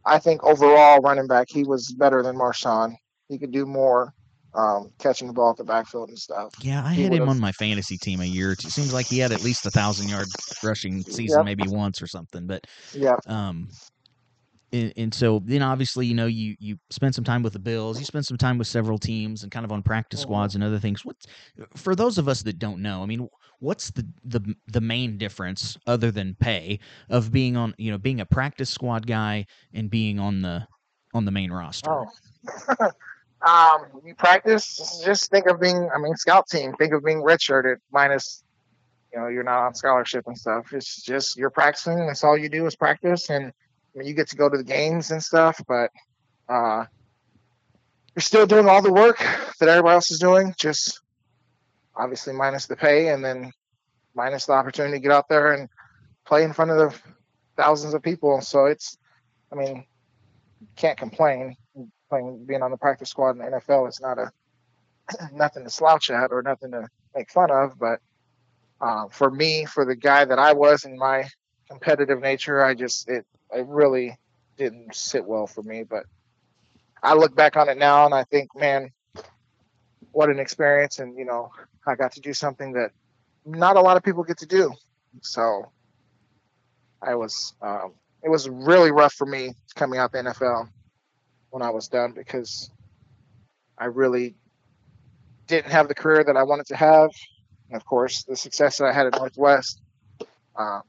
I 0.05 0.19
think 0.19 0.43
overall 0.44 1.01
running 1.01 1.27
back, 1.27 1.47
he 1.48 1.65
was 1.65 1.93
better 1.93 2.23
than 2.23 2.36
Marshawn. 2.36 2.94
He 3.28 3.39
could 3.39 3.52
do 3.52 3.66
more, 3.66 4.12
um, 4.54 4.90
catching 4.98 5.26
the 5.26 5.32
ball 5.32 5.50
at 5.50 5.56
the 5.56 5.64
backfield 5.64 6.08
and 6.08 6.18
stuff. 6.18 6.54
Yeah, 6.62 6.82
I 6.84 6.94
He 6.94 7.02
had 7.04 7.12
him 7.12 7.28
on 7.28 7.38
my 7.38 7.52
fantasy 7.52 7.98
team 7.98 8.20
a 8.20 8.24
year. 8.24 8.52
or 8.52 8.56
two. 8.56 8.68
It 8.68 8.72
seems 8.72 8.92
like 8.92 9.06
he 9.06 9.18
had 9.18 9.32
at 9.32 9.42
least 9.42 9.66
a 9.66 9.70
thousand 9.70 10.08
yard 10.08 10.26
rushing 10.62 11.02
season, 11.02 11.40
Yep. 11.40 11.44
maybe 11.44 11.68
once 11.68 12.02
or 12.02 12.06
something. 12.06 12.46
But 12.46 12.64
Yeah. 12.94 13.16
um, 13.26 13.68
and, 14.72 14.92
and 14.96 15.14
so 15.14 15.40
then 15.44 15.62
obviously 15.62 16.06
you 16.06 16.14
know 16.14 16.26
you 16.26 16.54
you 16.60 16.76
spend 16.90 17.14
some 17.14 17.24
time 17.24 17.42
with 17.42 17.52
the 17.52 17.58
Bills, 17.58 17.98
you 17.98 18.04
spend 18.04 18.26
some 18.26 18.36
time 18.36 18.58
with 18.58 18.66
several 18.66 18.98
teams 18.98 19.42
and 19.42 19.50
kind 19.52 19.64
of 19.64 19.72
on 19.72 19.82
practice 19.82 20.20
Mhm. 20.20 20.24
squads 20.24 20.54
and 20.54 20.64
other 20.64 20.78
things. 20.78 21.04
What's 21.04 21.26
for 21.76 21.94
those 21.94 22.18
of 22.18 22.28
us 22.28 22.42
that 22.42 22.58
don't 22.58 22.82
know? 22.82 23.02
I 23.02 23.06
mean, 23.06 23.28
what's 23.60 23.90
the 23.90 24.06
the 24.24 24.54
the 24.66 24.80
main 24.80 25.16
difference 25.18 25.76
other 25.86 26.10
than 26.10 26.34
pay 26.40 26.80
of 27.08 27.32
being 27.32 27.56
on 27.56 27.74
you 27.78 27.90
know 27.90 27.98
being 27.98 28.20
a 28.20 28.26
practice 28.26 28.70
squad 28.70 29.06
guy 29.06 29.46
and 29.72 29.88
being 29.90 30.18
on 30.18 30.42
the 30.42 30.66
on 31.14 31.24
the 31.24 31.30
main 31.30 31.50
roster? 31.52 31.90
Oh. 31.90 32.88
um, 33.47 33.86
you 34.05 34.15
practice. 34.15 35.02
Just 35.05 35.31
think 35.31 35.47
of 35.47 35.60
being. 35.60 35.89
I 35.94 35.98
mean, 35.98 36.16
scout 36.16 36.48
team. 36.48 36.73
Think 36.74 36.93
of 36.93 37.05
being 37.05 37.23
redshirted 37.23 37.77
minus. 37.93 38.43
You 39.12 39.20
know, 39.20 39.28
you're 39.28 39.44
not 39.44 39.65
on 39.65 39.74
scholarship 39.74 40.24
and 40.27 40.36
stuff. 40.36 40.73
It's 40.73 41.02
just 41.02 41.36
you're 41.36 41.51
practicing. 41.51 42.06
That's 42.06 42.24
all 42.24 42.36
you 42.36 42.48
do 42.48 42.66
is 42.66 42.77
practice, 42.77 43.31
and 43.31 43.47
I 43.47 43.98
mean, 43.98 44.09
you 44.09 44.15
get 44.15 44.28
to 44.28 44.36
go 44.36 44.48
to 44.48 44.56
the 44.56 44.65
games 44.65 45.10
and 45.10 45.23
stuff. 45.23 45.60
But 45.66 45.90
uh, 46.48 46.85
you're 48.15 48.20
still 48.20 48.47
doing 48.47 48.69
all 48.69 48.82
the 48.82 48.93
work 48.93 49.19
that 49.60 49.69
everybody 49.69 49.94
else 49.94 50.10
is 50.10 50.19
doing. 50.19 50.55
Just 50.59 51.01
obviously 51.97 52.32
minus 52.35 52.66
the 52.66 52.77
pay, 52.77 53.09
and 53.09 53.24
then 53.24 53.52
minus 54.15 54.47
the 54.47 54.52
opportunity 54.52 54.97
to 54.97 55.01
get 55.01 55.12
out 55.12 55.28
there 55.28 55.52
and 55.52 55.69
play 56.27 56.43
in 56.43 56.52
front 56.52 56.73
of 56.73 56.77
the 56.77 56.98
thousands 57.56 57.94
of 57.94 58.02
people. 58.02 58.40
So 58.40 58.66
it's, 58.66 58.98
I 59.52 59.56
mean, 59.56 59.85
can't 60.77 60.98
complain 60.98 61.56
playing 62.09 62.44
being 62.47 62.62
on 62.62 62.70
the 62.70 62.76
practice 62.76 63.10
squad 63.10 63.30
in 63.30 63.39
the 63.39 63.44
NFL 63.44 63.89
is 63.89 64.01
not 64.01 64.18
a 64.18 64.32
nothing 65.32 65.64
to 65.64 65.70
slouch 65.70 66.10
at 66.10 66.32
or 66.32 66.43
nothing 66.43 66.70
to 66.72 66.89
make 67.14 67.30
fun 67.30 67.51
of. 67.51 67.78
But 67.78 68.01
uh, 68.80 69.09
for 69.09 69.30
me, 69.30 69.64
for 69.64 69.85
the 69.85 69.97
guy 69.97 70.24
that 70.24 70.39
I 70.39 70.52
was 70.52 70.85
in 70.85 70.98
my 70.98 71.28
competitive 71.68 72.20
nature, 72.20 72.64
I 72.64 72.74
just 72.74 73.09
it 73.09 73.26
it 73.52 73.66
really 73.66 74.16
didn't 74.56 74.94
sit 74.94 75.24
well 75.24 75.47
for 75.47 75.62
me. 75.62 75.82
But 75.82 76.05
I 77.02 77.14
look 77.14 77.35
back 77.35 77.56
on 77.56 77.68
it 77.68 77.78
now 77.78 78.05
and 78.05 78.14
I 78.14 78.24
think, 78.24 78.55
man, 78.56 78.90
what 80.12 80.30
an 80.30 80.39
experience! 80.39 80.98
And 80.98 81.16
you 81.16 81.24
know, 81.24 81.51
I 81.86 81.94
got 81.94 82.12
to 82.12 82.20
do 82.20 82.35
something 82.35 82.72
that 82.72 82.90
not 83.44 83.76
a 83.76 83.80
lot 83.80 83.97
of 83.97 84.02
people 84.02 84.24
get 84.24 84.39
to 84.39 84.47
do. 84.47 84.72
So 85.22 85.70
I 87.02 87.14
was 87.14 87.55
um, 87.62 87.93
it 88.22 88.28
was 88.28 88.48
really 88.48 88.90
rough 88.90 89.14
for 89.14 89.26
me 89.26 89.55
coming 89.74 89.98
out 89.98 90.12
the 90.12 90.18
NFL 90.18 90.68
when 91.50 91.62
I 91.62 91.70
was 91.70 91.88
done 91.88 92.12
because 92.12 92.70
I 93.76 93.86
really 93.86 94.36
didn't 95.46 95.70
have 95.70 95.88
the 95.88 95.94
career 95.94 96.24
that 96.24 96.36
I 96.36 96.42
wanted 96.42 96.66
to 96.66 96.76
have. 96.76 97.10
And 97.68 97.76
of 97.76 97.84
course, 97.84 98.24
the 98.24 98.36
success 98.36 98.78
that 98.78 98.86
I 98.86 98.92
had 98.92 99.06
at 99.06 99.16
Northwest, 99.16 99.80
um, 100.56 100.82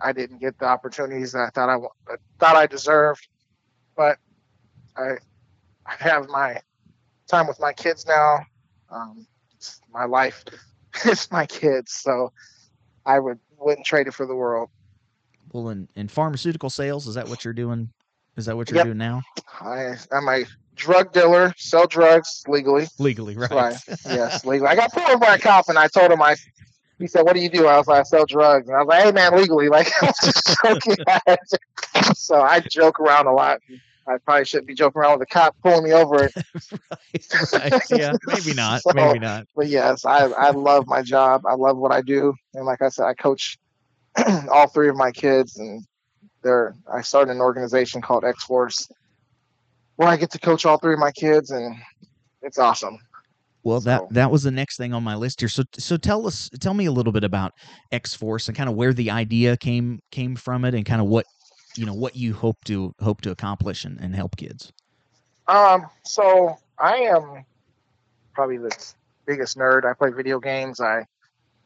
I 0.00 0.12
didn't 0.12 0.38
get 0.38 0.58
the 0.58 0.66
opportunities 0.66 1.32
that 1.32 1.40
I 1.40 1.50
thought 1.50 1.68
I 1.68 1.76
uh, 2.12 2.16
thought 2.38 2.56
I 2.56 2.66
deserved. 2.66 3.28
But 3.96 4.18
I, 4.96 5.16
I 5.86 5.94
have 5.98 6.28
my 6.28 6.60
time 7.28 7.46
with 7.46 7.60
my 7.60 7.72
kids 7.72 8.06
now. 8.06 8.40
Um, 8.90 9.26
it's 9.54 9.80
my 9.92 10.04
life, 10.04 10.44
it's 11.04 11.30
my 11.30 11.46
kids, 11.46 11.92
so 11.92 12.32
I 13.04 13.18
would 13.18 13.38
wouldn't 13.58 13.86
trade 13.86 14.06
it 14.06 14.14
for 14.14 14.26
the 14.26 14.34
world. 14.34 14.70
Well, 15.52 15.70
in, 15.70 15.88
in 15.94 16.08
pharmaceutical 16.08 16.68
sales, 16.68 17.06
is 17.06 17.14
that 17.14 17.28
what 17.28 17.44
you're 17.44 17.54
doing 17.54 17.90
Is 18.36 18.46
that 18.46 18.56
what 18.56 18.70
you're 18.70 18.76
Yep. 18.78 18.84
doing 18.86 18.98
now? 18.98 19.22
I, 19.60 19.94
I'm 20.12 20.28
a 20.28 20.44
drug 20.74 21.12
dealer, 21.12 21.54
sell 21.56 21.86
drugs 21.86 22.42
legally. 22.48 22.86
Legally, 22.98 23.34
right? 23.36 23.50
Right. 23.50 23.76
yes, 24.06 24.44
legally. 24.44 24.68
I 24.68 24.74
got 24.76 24.92
pulled 24.92 25.08
over 25.08 25.18
by 25.18 25.36
a 25.36 25.38
cop, 25.38 25.68
and 25.68 25.78
I 25.78 25.88
told 25.88 26.10
him 26.10 26.20
I. 26.22 26.36
He 26.98 27.06
said, 27.06 27.22
"What 27.22 27.34
do 27.34 27.40
you 27.40 27.48
do?" 27.50 27.66
I 27.66 27.76
was 27.78 27.86
like, 27.86 28.00
"I 28.00 28.02
sell 28.04 28.24
drugs." 28.26 28.68
And 28.68 28.76
I 28.76 28.80
was 28.82 28.88
like, 28.88 29.02
"Hey, 29.04 29.12
man, 29.12 29.36
legally." 29.36 29.68
Like 29.70 29.88
I 30.02 30.06
was 30.06 30.16
just 30.22 30.56
joking. 30.64 30.96
so 32.14 32.40
I 32.40 32.60
joke 32.60 33.00
around 33.00 33.26
a 33.26 33.32
lot. 33.32 33.60
I 34.08 34.18
probably 34.18 34.44
shouldn't 34.44 34.68
be 34.68 34.74
joking 34.74 35.00
around 35.00 35.18
with 35.18 35.28
a 35.28 35.32
cop 35.32 35.56
pulling 35.62 35.84
me 35.84 35.92
over. 35.92 36.16
right, 36.30 37.52
right. 37.52 37.82
Yeah, 37.90 38.12
maybe 38.26 38.54
not. 38.54 38.82
So- 38.82 38.92
maybe 38.94 39.18
not. 39.18 39.46
But 39.56 39.68
yes, 39.68 40.04
I 40.04 40.24
I 40.26 40.50
love 40.50 40.86
my 40.86 41.02
job. 41.02 41.44
I 41.46 41.54
love 41.54 41.76
what 41.76 41.92
I 41.92 42.02
do, 42.02 42.34
and 42.54 42.64
like 42.66 42.80
I 42.82 42.88
said, 42.88 43.04
I 43.06 43.14
coach 43.14 43.58
all 44.50 44.68
three 44.68 44.88
of 44.88 44.96
my 44.96 45.10
kids, 45.10 45.56
and 45.58 45.84
they're. 46.46 46.74
I 46.92 47.02
started 47.02 47.32
an 47.32 47.40
organization 47.40 48.00
called 48.00 48.24
X 48.24 48.44
Force, 48.44 48.88
where 49.96 50.08
I 50.08 50.16
get 50.16 50.30
to 50.30 50.38
coach 50.38 50.64
all 50.64 50.78
three 50.78 50.94
of 50.94 50.98
my 51.00 51.10
kids, 51.12 51.50
and 51.50 51.76
it's 52.42 52.58
awesome. 52.58 52.98
Well, 53.64 53.80
that 53.80 54.02
So- 54.02 54.08
that 54.12 54.30
was 54.30 54.44
the 54.44 54.50
next 54.52 54.76
thing 54.76 54.94
on 54.94 55.02
my 55.02 55.16
list 55.16 55.40
here. 55.40 55.48
So 55.48 55.64
so 55.76 55.96
tell 55.96 56.26
us 56.26 56.48
tell 56.60 56.72
me 56.74 56.86
a 56.86 56.92
little 56.92 57.12
bit 57.12 57.24
about 57.24 57.52
X 57.92 58.14
Force 58.14 58.48
and 58.48 58.56
kind 58.56 58.70
of 58.70 58.76
where 58.76 58.92
the 58.94 59.10
idea 59.10 59.56
came 59.56 60.00
came 60.12 60.36
from 60.36 60.64
it 60.64 60.74
and 60.74 60.86
kind 60.86 61.00
of 61.00 61.08
what 61.08 61.26
you 61.76 61.84
know 61.84 61.94
what 61.94 62.14
you 62.16 62.32
hope 62.32 62.62
to 62.66 62.94
hope 63.00 63.20
to 63.22 63.30
accomplish 63.32 63.84
and, 63.84 64.00
and 64.00 64.14
help 64.14 64.36
kids. 64.36 64.72
Um, 65.48 65.86
so 66.04 66.56
I 66.78 66.94
am 66.96 67.44
probably 68.34 68.58
the 68.58 68.70
biggest 69.26 69.58
nerd. 69.58 69.84
I 69.84 69.92
play 69.94 70.10
video 70.10 70.38
games. 70.38 70.80
I 70.80 71.04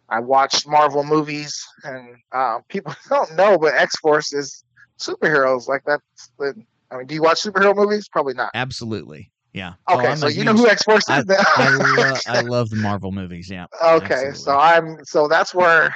I 0.08 0.18
watch 0.20 0.66
Marvel 0.66 1.04
movies, 1.04 1.64
and 1.84 2.16
uh, 2.32 2.58
people 2.68 2.94
don't 3.10 3.36
know, 3.36 3.58
but 3.58 3.74
X 3.74 3.96
Force 3.96 4.32
is 4.32 4.64
superheroes. 5.00 5.68
Like 5.68 5.84
that's 5.84 6.30
the. 6.38 6.54
I 6.90 6.98
mean, 6.98 7.06
do 7.06 7.14
you 7.14 7.22
watch 7.22 7.42
superhero 7.42 7.74
movies? 7.74 8.08
Probably 8.08 8.34
not. 8.34 8.50
Absolutely. 8.54 9.30
Yeah. 9.52 9.74
Okay, 9.90 10.12
oh, 10.12 10.14
so 10.14 10.26
you 10.28 10.44
know 10.44 10.54
who 10.54 10.68
X 10.68 10.82
Force 10.82 11.08
is. 11.08 11.24
then? 11.24 11.38
I 11.56 11.94
love 11.96 12.20
I 12.26 12.40
love 12.40 12.70
the 12.70 12.76
Marvel 12.76 13.10
movies. 13.10 13.50
Yeah. 13.50 13.66
okay, 13.84 14.32
so. 14.32 14.56
I'm 14.56 15.04
so 15.04 15.26
that's 15.28 15.54
where 15.54 15.94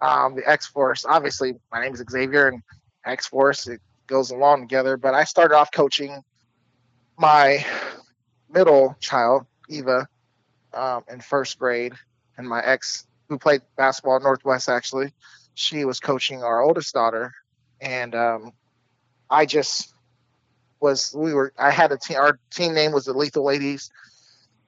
um, 0.00 0.36
the 0.36 0.48
X 0.48 0.66
Force. 0.66 1.04
Obviously, 1.04 1.54
my 1.72 1.82
name 1.82 1.94
is 1.94 2.04
Xavier, 2.08 2.48
and 2.48 2.62
X 3.04 3.26
Force 3.26 3.66
it 3.66 3.80
goes 4.06 4.30
along 4.30 4.62
together. 4.62 4.96
But 4.96 5.14
I 5.14 5.24
started 5.24 5.56
off 5.56 5.70
coaching 5.72 6.22
my 7.18 7.64
middle 8.50 8.96
child, 9.00 9.46
Eva, 9.68 10.06
um, 10.74 11.02
in 11.10 11.20
first 11.20 11.58
grade, 11.58 11.94
and 12.36 12.48
my 12.48 12.62
ex, 12.64 13.06
who 13.28 13.38
played 13.38 13.62
basketball 13.76 14.16
at 14.16 14.22
Northwest, 14.22 14.68
actually, 14.68 15.12
she 15.54 15.84
was 15.84 16.00
coaching 16.00 16.42
our 16.42 16.62
oldest 16.62 16.94
daughter, 16.94 17.32
and 17.82 18.14
um, 18.14 18.52
I 19.28 19.44
just 19.44 19.92
was. 20.80 21.14
We 21.14 21.34
were. 21.34 21.52
I 21.58 21.70
had 21.70 21.92
a 21.92 21.98
team. 21.98 22.16
Our 22.16 22.38
team 22.50 22.72
name 22.72 22.92
was 22.92 23.04
the 23.04 23.12
Lethal 23.12 23.44
Ladies, 23.44 23.90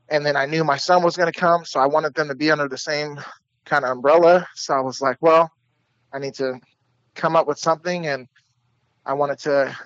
and 0.09 0.27
then 0.27 0.37
I 0.37 0.47
knew 0.47 0.65
my 0.65 0.77
son 0.77 1.03
was 1.03 1.17
going 1.17 1.33
to 1.33 1.39
come, 1.39 1.65
so 1.65 1.81
I 1.81 1.87
wanted 1.87 2.15
them 2.15 2.29
to 2.29 2.35
be 2.35 2.51
under 2.51 2.69
the 2.69 2.77
same 2.77 3.19
kind 3.65 3.85
of 3.85 3.93
umbrella. 3.93 4.47
So 4.55 4.75
I 4.75 4.81
was 4.81 5.01
like, 5.01 5.17
well, 5.21 5.51
I 6.13 6.19
need 6.19 6.35
to 6.35 6.61
come 7.15 7.37
up 7.37 7.47
with 7.47 7.59
something, 7.59 8.07
and 8.07 8.29
I 9.07 9.15
wanted 9.15 9.39
to. 9.41 9.77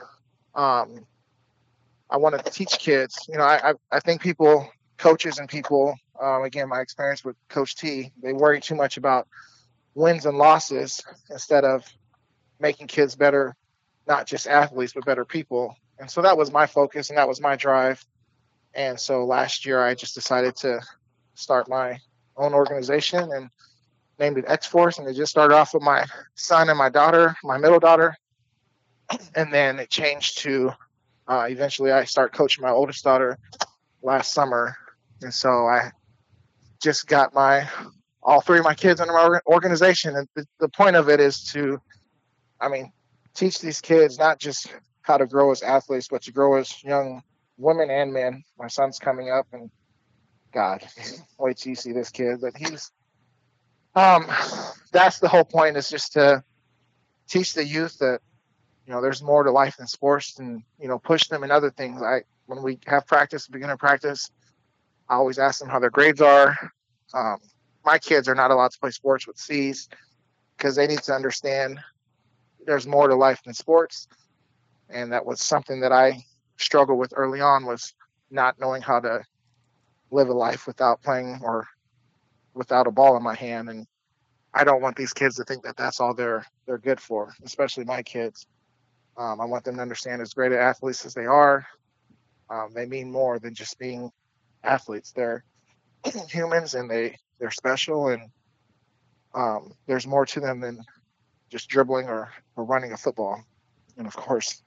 Um, 0.55 1.07
I 2.11 2.17
wanted 2.17 2.45
to 2.47 2.51
teach 2.51 2.79
kids. 2.79 3.15
You 3.29 3.37
know, 3.37 3.45
I 3.45 3.71
I, 3.71 3.75
I 3.93 4.01
think 4.01 4.23
people, 4.23 4.67
coaches 4.97 5.39
and 5.39 5.49
people, 5.49 5.95
um, 6.21 6.43
again, 6.43 6.69
my 6.69 6.81
experience 6.81 7.23
with 7.25 7.37
Coach 7.49 7.77
T, 7.77 8.11
they 8.23 8.33
worry 8.33 8.61
too 8.61 8.75
much 8.75 8.97
about 8.97 9.29
wins 9.95 10.25
and 10.25 10.39
losses 10.39 11.03
instead 11.31 11.65
of 11.65 11.85
making 12.60 12.86
kids 12.86 13.14
better, 13.14 13.55
not 14.06 14.26
just 14.26 14.47
athletes 14.47 14.93
but 14.93 15.05
better 15.05 15.24
people. 15.24 15.76
And 15.98 16.10
so 16.10 16.22
that 16.22 16.36
was 16.36 16.52
my 16.52 16.66
focus, 16.66 17.10
and 17.10 17.18
that 17.18 17.28
was 17.28 17.40
my 17.40 17.56
drive. 17.56 18.05
And 18.74 18.98
so 18.98 19.24
last 19.24 19.66
year, 19.66 19.82
I 19.82 19.94
just 19.94 20.14
decided 20.14 20.55
to 20.56 20.80
start 21.35 21.68
my 21.68 21.98
own 22.36 22.55
organization 22.55 23.30
and 23.32 23.51
named 24.18 24.39
it 24.39 24.44
X 24.47 24.66
Force. 24.66 24.98
And 24.98 25.09
it 25.09 25.14
just 25.14 25.30
started 25.30 25.55
off 25.55 25.74
with 25.74 25.82
my 25.82 26.05
son 26.35 26.68
and 26.68 26.78
my 26.78 26.89
daughter, 26.89 27.35
my 27.43 27.59
middle 27.59 27.80
daughter, 27.80 28.16
and 29.35 29.52
then 29.52 29.78
it 29.78 29.90
changed 29.90 30.39
to 30.39 30.72
uh, 31.26 31.47
eventually 31.51 31.93
I 31.93 32.05
start 32.05 32.32
coaching 32.32 32.62
my 32.62 32.70
oldest 32.70 33.05
daughter 33.05 33.39
last 34.02 34.32
summer, 34.32 34.74
and 35.20 35.32
so 35.32 35.66
I 35.66 35.90
just 36.80 37.06
got 37.06 37.35
my 37.35 37.68
all 38.22 38.40
three 38.40 38.59
of 38.59 38.64
my 38.64 38.74
kids 38.74 39.01
under 39.01 39.12
my 39.12 39.40
organization. 39.47 40.16
And 40.16 40.28
the, 40.35 40.47
the 40.60 40.68
point 40.68 40.97
of 40.97 41.09
it 41.09 41.20
is 41.20 41.44
to, 41.52 41.80
I 42.60 42.68
mean, 42.68 42.93
teach 43.35 43.60
these 43.60 43.80
kids 43.80 44.18
not 44.18 44.39
just 44.39 44.72
how 45.02 45.16
to 45.16 45.26
grow 45.26 45.51
as 45.51 45.62
athletes, 45.62 46.09
but 46.10 46.22
to 46.22 46.32
grow 46.32 46.56
as 46.56 46.82
young 46.82 47.22
women 47.56 47.90
and 47.90 48.12
men. 48.12 48.44
My 48.59 48.68
son's 48.68 48.98
coming 48.98 49.30
up, 49.30 49.47
and 49.52 49.70
God, 50.52 50.86
wait 51.39 51.59
till 51.59 51.70
you 51.70 51.76
see 51.76 51.93
this 51.93 52.10
kid. 52.10 52.40
But 52.40 52.56
he's, 52.56 52.90
um, 53.94 54.26
that's 54.93 55.18
the 55.18 55.28
whole 55.28 55.44
point 55.44 55.76
is 55.76 55.89
just 55.89 56.12
to 56.14 56.43
teach 57.28 57.55
the 57.55 57.64
youth 57.64 57.98
that 57.98 58.20
you 58.86 58.93
know 58.93 59.02
there's 59.02 59.22
more 59.22 59.43
to 59.43 59.51
life 59.51 59.76
than 59.76 59.86
sports 59.86 60.39
and 60.39 60.62
you 60.80 60.89
know 60.89 60.98
push 60.98 61.28
them 61.28 61.44
in 61.44 61.51
other 61.51 61.70
things 61.70 62.02
i 62.02 62.22
when 62.47 62.62
we 62.62 62.78
have 62.86 63.06
practice 63.06 63.47
beginner 63.47 63.76
practice 63.76 64.30
i 65.09 65.14
always 65.14 65.39
ask 65.39 65.60
them 65.60 65.68
how 65.68 65.78
their 65.78 65.90
grades 65.90 66.22
are 66.22 66.56
um, 67.14 67.36
my 67.85 67.98
kids 67.98 68.28
are 68.28 68.35
not 68.35 68.51
allowed 68.51 68.70
to 68.70 68.78
play 68.78 68.90
sports 68.90 69.26
with 69.26 69.36
c's 69.36 69.89
because 70.56 70.74
they 70.74 70.86
need 70.86 71.02
to 71.02 71.12
understand 71.12 71.78
there's 72.66 72.86
more 72.86 73.09
to 73.09 73.14
life 73.14 73.43
than 73.44 73.55
sports. 73.55 74.09
And 74.89 75.12
that 75.12 75.24
was 75.26 75.40
something 75.40 75.80
that 75.80 75.93
i 75.93 76.18
struggled 76.56 76.98
with 76.98 77.12
early 77.16 77.40
on 77.40 77.66
was 77.66 77.94
not 78.30 78.59
knowing 78.59 78.82
how 78.82 79.01
to 79.01 79.22
live 80.10 80.28
a 80.28 80.32
life 80.32 80.66
without 80.66 81.02
playing 81.02 81.40
or 81.43 81.66
without 82.55 82.86
a 82.86 82.90
ball 82.90 83.16
in 83.16 83.22
my 83.22 83.35
hand. 83.35 83.68
And 83.68 83.86
i 84.55 84.64
don't 84.64 84.82
want 84.82 84.97
these 84.97 85.12
kids 85.12 85.36
to 85.36 85.44
think 85.44 85.62
that 85.62 85.76
that's 85.76 86.01
all 86.01 86.14
they're 86.14 86.44
they're 86.66 86.78
good 86.78 87.01
for 87.01 87.32
especially 87.44 87.85
my 87.85 88.02
kids. 88.02 88.47
Um, 89.16 89.40
I 89.40 89.44
want 89.44 89.64
them 89.64 89.76
to 89.76 89.82
understand 89.82 90.22
as 90.22 90.32
great 90.32 90.52
athletes 90.52 91.05
as 91.05 91.12
they 91.12 91.26
are, 91.26 91.66
um, 92.51 92.70
they 92.74 92.86
mean 92.86 93.10
more 93.10 93.39
than 93.39 93.55
just 93.55 93.78
being 93.78 94.10
athletes. 94.62 95.12
They're 95.12 95.44
humans 96.30 96.74
and 96.74 96.90
they 96.90 97.16
they're 97.39 97.51
special 97.51 98.09
and 98.09 98.22
um, 99.35 99.72
there's 99.86 100.06
more 100.06 100.26
to 100.26 100.40
them 100.40 100.60
than 100.60 100.80
just 101.49 101.69
dribbling 101.69 102.07
or, 102.09 102.31
or 102.57 102.65
running 102.65 102.93
a 102.93 102.97
football. 102.97 103.43
And 103.97 104.07
of 104.07 104.15
course, 104.16 104.62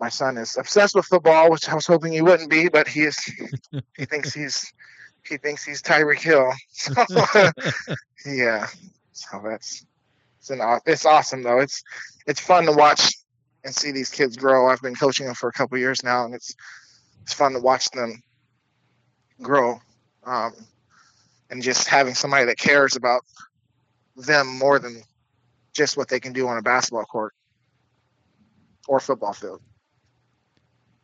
my 0.00 0.08
son 0.08 0.38
is 0.38 0.56
obsessed 0.56 0.94
with 0.94 1.06
football, 1.06 1.50
which 1.50 1.68
I 1.68 1.74
was 1.74 1.86
hoping 1.86 2.12
he 2.12 2.22
wouldn't 2.22 2.50
be, 2.50 2.68
but 2.68 2.88
he 2.88 3.02
is. 3.02 3.16
he 3.96 4.04
thinks 4.06 4.32
he's 4.32 4.72
he 5.28 5.36
thinks 5.36 5.64
he's 5.64 5.82
Tyreek 5.82 6.20
Hill. 6.20 6.52
So, 6.68 6.94
yeah, 8.26 8.66
so 9.12 9.42
that's 9.44 9.84
it's 10.38 10.50
an 10.50 10.60
it's 10.86 11.04
awesome 11.04 11.42
though. 11.42 11.60
It's 11.60 11.82
it's 12.26 12.40
fun 12.40 12.64
to 12.64 12.72
watch 12.72 13.12
and 13.62 13.74
see 13.74 13.92
these 13.92 14.10
kids 14.10 14.36
grow. 14.36 14.68
I've 14.68 14.80
been 14.80 14.94
coaching 14.94 15.26
them 15.26 15.34
for 15.34 15.48
a 15.48 15.52
couple 15.52 15.76
years 15.76 16.02
now, 16.02 16.24
and 16.24 16.34
it's 16.34 16.54
it's 17.22 17.34
fun 17.34 17.52
to 17.52 17.60
watch 17.60 17.90
them 17.90 18.22
grow, 19.42 19.80
um, 20.24 20.52
and 21.50 21.62
just 21.62 21.88
having 21.88 22.14
somebody 22.14 22.46
that 22.46 22.58
cares 22.58 22.96
about 22.96 23.22
them 24.16 24.58
more 24.58 24.78
than 24.78 25.02
just 25.72 25.96
what 25.96 26.08
they 26.08 26.20
can 26.20 26.32
do 26.32 26.48
on 26.48 26.58
a 26.58 26.62
basketball 26.62 27.04
court 27.04 27.34
or 28.88 29.00
football 29.00 29.32
field. 29.32 29.60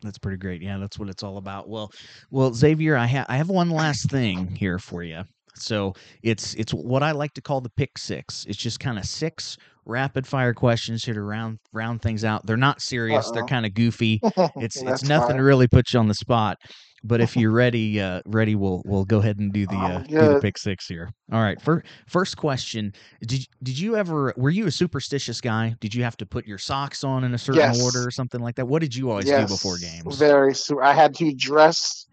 That's 0.01 0.17
pretty 0.17 0.37
great. 0.37 0.61
Yeah, 0.61 0.77
that's 0.77 0.99
what 0.99 1.09
it's 1.09 1.23
all 1.23 1.37
about. 1.37 1.69
Well, 1.69 1.91
well, 2.29 2.53
Xavier, 2.53 2.95
I 2.95 3.05
have 3.07 3.25
I 3.29 3.37
have 3.37 3.49
one 3.49 3.69
last 3.69 4.09
thing 4.09 4.47
here 4.55 4.77
for 4.77 5.03
you. 5.03 5.23
So 5.55 5.93
it's 6.21 6.53
it's 6.53 6.71
what 6.71 7.01
I 7.01 7.11
like 7.11 7.33
to 7.33 7.41
call 7.41 7.61
the 7.61 7.69
pick 7.69 7.97
six. 7.97 8.45
It's 8.47 8.57
just 8.57 8.79
kind 8.79 8.99
of 8.99 9.05
six 9.05 9.57
rapid 9.85 10.27
fire 10.27 10.53
questions 10.53 11.03
here 11.03 11.15
to 11.15 11.21
round 11.21 11.57
round 11.73 12.01
things 12.01 12.23
out. 12.23 12.45
They're 12.45 12.57
not 12.57 12.81
serious. 12.81 13.31
They're 13.31 13.41
uh-uh. 13.41 13.47
kind 13.47 13.65
of 13.65 13.73
goofy. 13.73 14.21
It's 14.57 14.81
it's 14.81 15.03
nothing 15.03 15.29
fine. 15.29 15.37
to 15.37 15.43
really 15.43 15.67
put 15.67 15.93
you 15.93 15.99
on 15.99 16.07
the 16.07 16.13
spot. 16.13 16.57
But 17.03 17.21
if 17.21 17.37
you're 17.37 17.51
ready, 17.65 18.01
uh, 18.01 18.21
ready, 18.25 18.55
we'll 18.55 18.81
we'll 18.85 19.05
go 19.05 19.19
ahead 19.19 19.39
and 19.39 19.51
do 19.53 19.65
the 19.67 19.75
I'm 19.75 19.97
uh, 19.97 19.99
do 20.01 20.27
the 20.33 20.39
pick 20.41 20.57
six 20.57 20.87
here. 20.87 21.11
All 21.31 21.41
right. 21.41 21.61
Fir- 21.61 21.83
first 22.07 22.37
question: 22.37 22.93
Did 23.25 23.45
did 23.63 23.79
you 23.79 23.95
ever 23.95 24.33
were 24.37 24.49
you 24.49 24.67
a 24.67 24.71
superstitious 24.71 25.41
guy? 25.41 25.75
Did 25.79 25.93
you 25.93 26.03
have 26.03 26.17
to 26.17 26.25
put 26.25 26.45
your 26.45 26.57
socks 26.57 27.03
on 27.03 27.23
in 27.23 27.33
a 27.33 27.37
certain 27.37 27.61
Yes. 27.61 27.83
order 27.83 28.05
or 28.05 28.11
something 28.11 28.41
like 28.41 28.55
that? 28.55 28.67
What 28.67 28.81
did 28.81 28.95
you 28.95 29.09
always 29.11 29.29
do 29.29 29.45
before 29.47 29.77
games? 29.77 30.17
Very. 30.17 30.53
su- 30.53 30.79
I 30.81 30.93
had 30.93 31.15
to 31.15 31.33
dress 31.33 32.07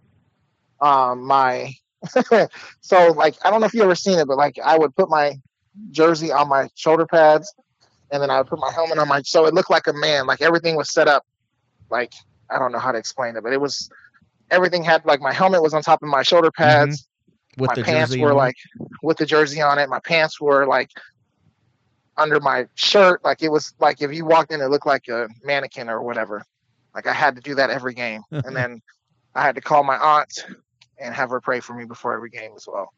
um, 0.81 1.24
my. 1.27 1.73
so 2.81 3.12
like 3.12 3.35
I 3.44 3.51
don't 3.51 3.61
know 3.61 3.66
if 3.66 3.74
you 3.74 3.82
ever 3.82 3.94
seen 3.94 4.19
it, 4.19 4.27
but 4.28 4.36
like 4.36 4.59
I 4.62 4.77
would 4.77 4.94
put 4.94 5.09
my 5.09 5.35
jersey 5.90 6.31
on 6.31 6.48
my 6.48 6.69
shoulder 6.74 7.06
pads, 7.06 7.52
and 8.12 8.23
then 8.23 8.31
I 8.31 8.39
would 8.39 8.47
put 8.48 8.59
my 8.59 8.70
helmet 8.70 8.98
on 8.98 9.09
my. 9.09 9.23
So 9.23 9.47
it 9.47 9.55
looked 9.55 9.70
like 9.70 9.86
a 9.86 9.94
man. 9.94 10.27
Like 10.27 10.43
everything 10.43 10.77
was 10.77 10.93
set 10.93 11.09
up. 11.09 11.24
Like 11.90 12.12
I 12.51 12.59
don't 12.59 12.73
know 12.73 12.78
how 12.78 12.93
to 12.93 12.98
explain 12.98 13.36
it, 13.36 13.43
but 13.43 13.55
it 13.55 13.61
was 13.61 13.89
everything 14.51 14.83
had 14.83 15.05
like 15.05 15.21
my 15.21 15.33
helmet 15.33 15.62
was 15.62 15.75
on 15.75 15.83
top 15.83 16.03
of 16.03 16.09
my 16.09 16.23
shoulder 16.23 16.51
pads. 16.51 17.07
With 17.57 17.69
my 17.69 17.75
the 17.75 17.85
pants 17.85 18.11
jersey 18.11 18.21
were 18.21 18.33
on? 18.33 18.37
like 18.37 18.57
with 19.03 19.16
the 19.19 19.27
jersey 19.27 19.61
on 19.62 19.79
it. 19.79 19.89
My 19.89 20.01
pants 20.01 20.41
were 20.41 20.66
like 20.66 20.91
under 22.16 22.41
my 22.41 22.66
shirt. 22.75 23.25
Like 23.25 23.43
it 23.43 23.51
was 23.51 23.75
like 23.79 24.03
if 24.03 24.12
you 24.12 24.25
walked 24.25 24.53
in, 24.53 24.61
it 24.61 24.66
looked 24.66 24.87
like 24.87 25.09
a 25.09 25.29
mannequin 25.45 25.89
or 25.89 26.03
whatever. 26.03 26.45
Like 26.95 27.07
I 27.07 27.12
had 27.12 27.37
to 27.37 27.41
do 27.41 27.55
that 27.57 27.71
every 27.71 27.95
game, 27.95 28.23
and 28.31 28.57
then 28.57 28.81
I 29.35 29.43
had 29.43 29.55
to 29.55 29.61
call 29.61 29.85
my 29.85 29.97
aunt 29.97 30.47
and 30.99 31.15
have 31.15 31.31
her 31.31 31.41
pray 31.41 31.61
for 31.61 31.75
me 31.75 31.85
before 31.85 32.15
every 32.15 32.31
game 32.31 32.53
as 32.57 32.66
well. 32.66 32.93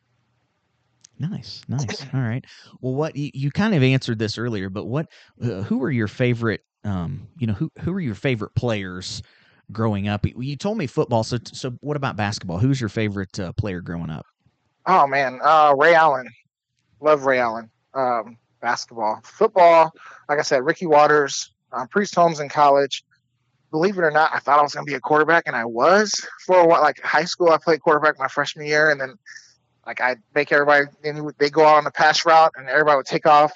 Nice, 1.18 1.62
nice. 1.66 2.02
All 2.12 2.20
right. 2.20 2.44
Well, 2.80 2.94
what 2.94 3.16
you, 3.16 3.30
you 3.32 3.50
kind 3.50 3.74
of 3.74 3.82
answered 3.82 4.18
this 4.18 4.36
earlier, 4.36 4.68
but 4.68 4.84
what 4.84 5.08
uh, 5.42 5.62
who 5.62 5.82
are 5.82 5.90
your 5.90 6.08
favorite? 6.08 6.62
Um, 6.84 7.28
you 7.38 7.46
know, 7.46 7.54
who 7.54 7.70
who 7.80 7.92
are 7.92 8.00
your 8.00 8.14
favorite 8.14 8.54
players 8.54 9.22
growing 9.72 10.08
up? 10.08 10.26
You 10.26 10.56
told 10.56 10.78
me 10.78 10.86
football, 10.86 11.24
so 11.24 11.38
so 11.52 11.72
what 11.80 11.96
about 11.96 12.16
basketball? 12.16 12.58
Who's 12.58 12.80
your 12.80 12.88
favorite 12.88 13.38
uh, 13.38 13.52
player 13.52 13.80
growing 13.80 14.10
up? 14.10 14.26
Oh 14.86 15.06
man, 15.06 15.40
uh, 15.42 15.74
Ray 15.76 15.94
Allen. 15.94 16.28
Love 17.00 17.24
Ray 17.24 17.38
Allen. 17.38 17.70
Um, 17.94 18.38
basketball, 18.60 19.20
football. 19.22 19.92
Like 20.28 20.38
I 20.38 20.42
said, 20.42 20.64
Ricky 20.64 20.86
Watters, 20.86 21.52
um, 21.72 21.88
Priest 21.88 22.14
Holmes 22.14 22.40
in 22.40 22.48
college. 22.48 23.04
Believe 23.70 23.98
it 23.98 24.02
or 24.02 24.10
not, 24.10 24.30
I 24.32 24.38
thought 24.38 24.58
I 24.58 24.62
was 24.62 24.74
going 24.74 24.86
to 24.86 24.90
be 24.90 24.96
a 24.96 25.00
quarterback, 25.00 25.44
and 25.46 25.56
I 25.56 25.64
was 25.64 26.12
for 26.44 26.60
a 26.60 26.66
while. 26.66 26.82
Like 26.82 27.00
high 27.02 27.24
school, 27.24 27.50
I 27.50 27.58
played 27.58 27.80
quarterback 27.80 28.18
my 28.18 28.28
freshman 28.28 28.66
year, 28.66 28.90
and 28.90 29.00
then 29.00 29.14
like 29.86 30.00
I'd 30.00 30.18
make 30.34 30.52
everybody. 30.52 30.86
They 31.38 31.50
go 31.50 31.66
out 31.66 31.76
on 31.76 31.84
the 31.84 31.90
pass 31.90 32.24
route, 32.24 32.52
and 32.56 32.68
everybody 32.68 32.96
would 32.96 33.06
take 33.06 33.26
off 33.26 33.52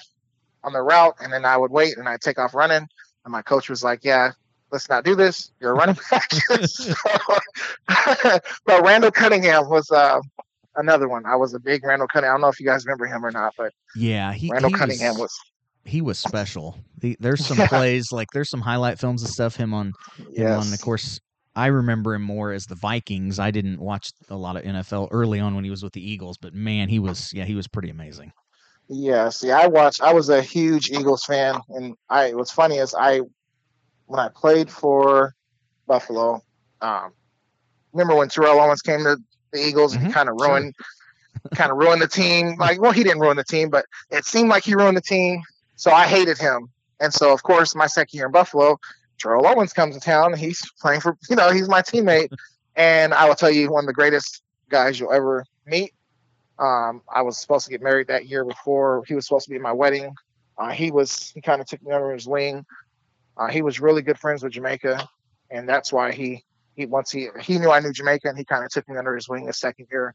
on 0.63 0.73
the 0.73 0.81
route, 0.81 1.15
and 1.21 1.31
then 1.31 1.45
I 1.45 1.57
would 1.57 1.71
wait, 1.71 1.97
and 1.97 2.07
I'd 2.07 2.21
take 2.21 2.39
off 2.39 2.53
running. 2.53 2.87
And 3.23 3.31
my 3.31 3.41
coach 3.41 3.69
was 3.69 3.83
like, 3.83 4.03
"Yeah, 4.03 4.31
let's 4.71 4.89
not 4.89 5.03
do 5.03 5.15
this. 5.15 5.51
You're 5.59 5.71
a 5.71 5.75
running 5.75 5.97
back." 6.11 6.31
so, 6.65 6.93
but 8.65 8.83
Randall 8.83 9.11
Cunningham 9.11 9.69
was 9.69 9.89
uh, 9.91 10.19
another 10.75 11.07
one. 11.07 11.25
I 11.25 11.35
was 11.35 11.53
a 11.53 11.59
big 11.59 11.83
Randall 11.83 12.07
Cunningham. 12.07 12.31
I 12.31 12.33
don't 12.35 12.41
know 12.41 12.49
if 12.49 12.59
you 12.59 12.65
guys 12.65 12.85
remember 12.85 13.05
him 13.05 13.25
or 13.25 13.31
not, 13.31 13.53
but 13.57 13.73
yeah, 13.95 14.33
he, 14.33 14.49
Randall 14.49 14.71
he 14.71 14.75
Cunningham 14.77 15.13
was, 15.13 15.21
was 15.21 15.39
he 15.85 16.01
was 16.01 16.17
special. 16.19 16.77
The, 16.99 17.17
there's 17.19 17.45
some 17.45 17.57
Yeah. 17.57 17.67
plays 17.67 18.11
like 18.11 18.27
there's 18.33 18.49
some 18.49 18.61
highlight 18.61 18.99
films 18.99 19.23
and 19.23 19.31
stuff 19.31 19.55
him 19.55 19.73
on 19.73 19.93
him 20.35 20.47
on. 20.47 20.73
Of 20.73 20.81
course, 20.81 21.19
I 21.55 21.67
remember 21.67 22.13
him 22.13 22.21
more 22.21 22.51
as 22.51 22.65
the 22.65 22.75
Vikings. 22.75 23.39
I 23.39 23.51
didn't 23.51 23.79
watch 23.79 24.11
a 24.29 24.35
lot 24.35 24.55
of 24.55 24.63
NFL 24.63 25.09
early 25.11 25.39
on 25.39 25.55
when 25.55 25.63
he 25.63 25.69
was 25.69 25.83
with 25.83 25.93
the 25.93 26.07
Eagles, 26.07 26.37
but 26.37 26.53
man, 26.53 26.89
he 26.89 26.99
was 26.99 27.31
yeah 27.33 27.45
he 27.45 27.55
was 27.55 27.67
pretty 27.67 27.89
amazing. 27.89 28.31
Yeah, 28.87 29.29
see, 29.29 29.51
I 29.51 29.67
watched. 29.67 30.01
I 30.01 30.13
was 30.13 30.29
a 30.29 30.41
huge 30.41 30.91
Eagles 30.91 31.23
fan, 31.23 31.61
and 31.69 31.95
I. 32.09 32.33
What's 32.33 32.51
funny 32.51 32.77
is 32.77 32.93
I, 32.93 33.21
when 34.11 34.19
I 34.19 34.27
played 34.27 34.69
for 34.69 35.33
Buffalo, 35.87 36.41
um, 36.81 37.13
remember 37.93 38.15
when 38.15 38.27
Terrell 38.27 38.59
Owens 38.59 38.81
came 38.81 38.99
to 39.05 39.17
the 39.53 39.59
Eagles 39.65 39.93
and 39.93 40.01
he 40.01 40.07
Mhm, 40.07 40.13
kind 40.13 40.27
of 40.27 40.35
ruined, 40.35 40.75
kind 41.55 41.71
of 41.71 41.77
ruined 41.77 42.01
the 42.01 42.07
team. 42.07 42.55
Like, 42.59 42.81
well, 42.81 42.91
he 42.91 43.03
didn't 43.03 43.21
ruin 43.21 43.37
the 43.37 43.43
team, 43.45 43.69
but 43.69 43.85
it 44.09 44.25
seemed 44.25 44.49
like 44.49 44.63
he 44.65 44.75
ruined 44.75 44.97
the 44.97 45.01
team. 45.01 45.41
So 45.75 45.91
I 45.91 46.05
hated 46.07 46.37
him, 46.37 46.67
and 46.99 47.13
so 47.13 47.31
of 47.33 47.41
course 47.43 47.73
my 47.75 47.87
second 47.87 48.17
year 48.17 48.25
in 48.25 48.31
Buffalo, 48.31 48.77
Terrell 49.19 49.47
Owens 49.47 49.73
comes 49.73 49.95
to 49.95 50.01
town. 50.01 50.33
and 50.33 50.41
He's 50.41 50.61
playing 50.81 50.99
for, 51.01 51.17
you 51.29 51.35
know, 51.37 51.51
he's 51.51 51.69
my 51.69 51.81
teammate, 51.81 52.29
and 52.75 53.13
I 53.13 53.27
will 53.27 53.35
tell 53.35 53.51
you, 53.51 53.71
one 53.71 53.85
of 53.85 53.87
the 53.87 53.93
greatest 53.93 54.41
guys 54.69 54.99
you'll 54.99 55.13
ever 55.13 55.45
meet. 55.65 55.93
Um, 56.59 57.01
I 57.13 57.21
was 57.21 57.37
supposed 57.37 57.65
to 57.65 57.71
get 57.71 57.81
married 57.81 58.07
that 58.07 58.27
year 58.27 58.43
before 58.43 59.03
he 59.07 59.15
was 59.15 59.25
supposed 59.25 59.45
to 59.45 59.49
be 59.51 59.55
at 59.55 59.61
my 59.61 59.71
wedding. 59.71 60.13
Uh, 60.57 60.71
he 60.71 60.91
was 60.91 61.31
he 61.33 61.41
kind 61.41 61.61
of 61.61 61.67
took 61.67 61.81
me 61.81 61.91
under 61.93 62.11
his 62.11 62.27
wing. 62.27 62.65
Uh, 63.37 63.47
he 63.47 63.61
was 63.61 63.79
really 63.79 64.01
good 64.01 64.19
friends 64.19 64.43
with 64.43 64.53
Jamaica, 64.53 65.07
and 65.49 65.67
that's 65.67 65.91
why 65.91 66.11
he 66.11 66.43
he 66.75 66.85
once 66.85 67.11
he 67.11 67.29
he 67.41 67.57
knew 67.59 67.71
I 67.71 67.79
knew 67.79 67.91
Jamaica, 67.91 68.27
and 68.29 68.37
he 68.37 68.45
kind 68.45 68.63
of 68.63 68.69
took 68.71 68.87
me 68.89 68.97
under 68.97 69.15
his 69.15 69.27
wing 69.29 69.45
the 69.45 69.53
second 69.53 69.87
year. 69.91 70.13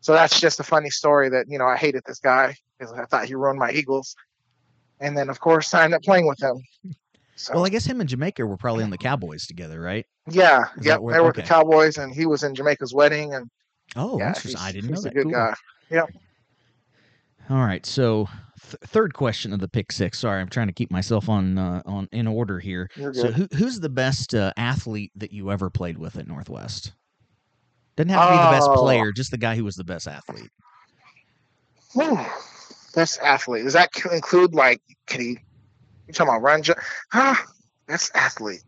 So 0.00 0.12
that's 0.12 0.40
just 0.40 0.60
a 0.60 0.64
funny 0.64 0.90
story 0.90 1.28
that 1.30 1.46
you 1.48 1.58
know 1.58 1.66
I 1.66 1.76
hated 1.76 2.02
this 2.06 2.18
guy 2.20 2.56
because 2.78 2.92
I 2.92 3.04
thought 3.06 3.26
he 3.26 3.34
ruined 3.34 3.58
my 3.58 3.70
Eagles, 3.70 4.14
and 5.00 5.16
then 5.16 5.28
of 5.28 5.40
course 5.40 5.72
I 5.74 5.84
ended 5.84 5.96
up 5.98 6.02
playing 6.02 6.26
with 6.26 6.40
him. 6.42 6.56
So 7.36 7.54
Well, 7.54 7.64
I 7.64 7.68
guess 7.70 7.86
him 7.86 8.00
and 8.00 8.08
Jamaica 8.08 8.44
were 8.44 8.56
probably 8.58 8.84
on 8.84 8.90
the 8.90 8.98
Cowboys 8.98 9.46
together, 9.46 9.80
right? 9.80 10.06
yeah, 10.30 10.66
Is 10.78 10.86
yep, 10.86 11.00
where- 11.00 11.14
they 11.14 11.20
were 11.20 11.26
with 11.28 11.36
the. 11.36 11.42
Cowboys, 11.42 11.96
and 11.98 12.12
he 12.14 12.26
was 12.26 12.42
in 12.42 12.54
Jamaica's 12.54 12.92
wedding, 12.92 13.32
and 13.34 13.50
Oh, 13.96 14.18
yeah, 14.18 14.34
I 14.58 14.72
didn't 14.72 14.90
know 14.92 15.00
that. 15.00 15.10
a 15.12 15.14
good 15.14 15.22
Cool. 15.24 15.32
guy. 15.32 15.54
All 17.48 17.56
right, 17.64 17.84
so 17.84 18.28
th- 18.62 18.76
third 18.86 19.14
question 19.14 19.52
of 19.52 19.60
the 19.60 19.68
pick 19.68 19.92
six. 19.92 20.18
Sorry, 20.18 20.40
I'm 20.40 20.48
trying 20.48 20.66
to 20.68 20.72
keep 20.72 20.90
myself 20.90 21.28
on 21.28 21.58
uh, 21.58 21.82
on 21.86 22.08
in 22.12 22.26
order 22.26 22.58
here. 22.58 22.88
So, 22.96 23.30
who 23.30 23.46
who's 23.56 23.80
the 23.80 23.88
best 23.88 24.34
uh, 24.34 24.52
athlete 24.56 25.12
that 25.16 25.32
you 25.32 25.50
ever 25.50 25.70
played 25.70 25.98
with 25.98 26.16
at 26.16 26.26
Northwest? 26.26 26.92
Doesn't 27.96 28.10
have 28.10 28.28
to 28.28 28.36
be 28.36 28.44
the 28.44 28.50
best 28.50 28.68
Oh. 28.70 28.76
player, 28.82 29.12
just 29.12 29.30
the 29.30 29.38
guy 29.38 29.56
who 29.56 29.64
was 29.64 29.74
the 29.76 29.84
best 29.84 30.06
athlete. 30.08 30.50
Best 32.94 33.20
athlete. 33.20 33.64
Does 33.64 33.72
that 33.74 33.90
include 34.10 34.54
like 34.54 34.80
can 35.06 35.20
he? 35.20 35.38
You 36.06 36.14
talking 36.14 36.30
about 36.32 36.42
run? 36.42 36.62
Ju- 36.62 36.74
huh? 37.12 37.34
Best 37.86 38.10
athlete. 38.14 38.62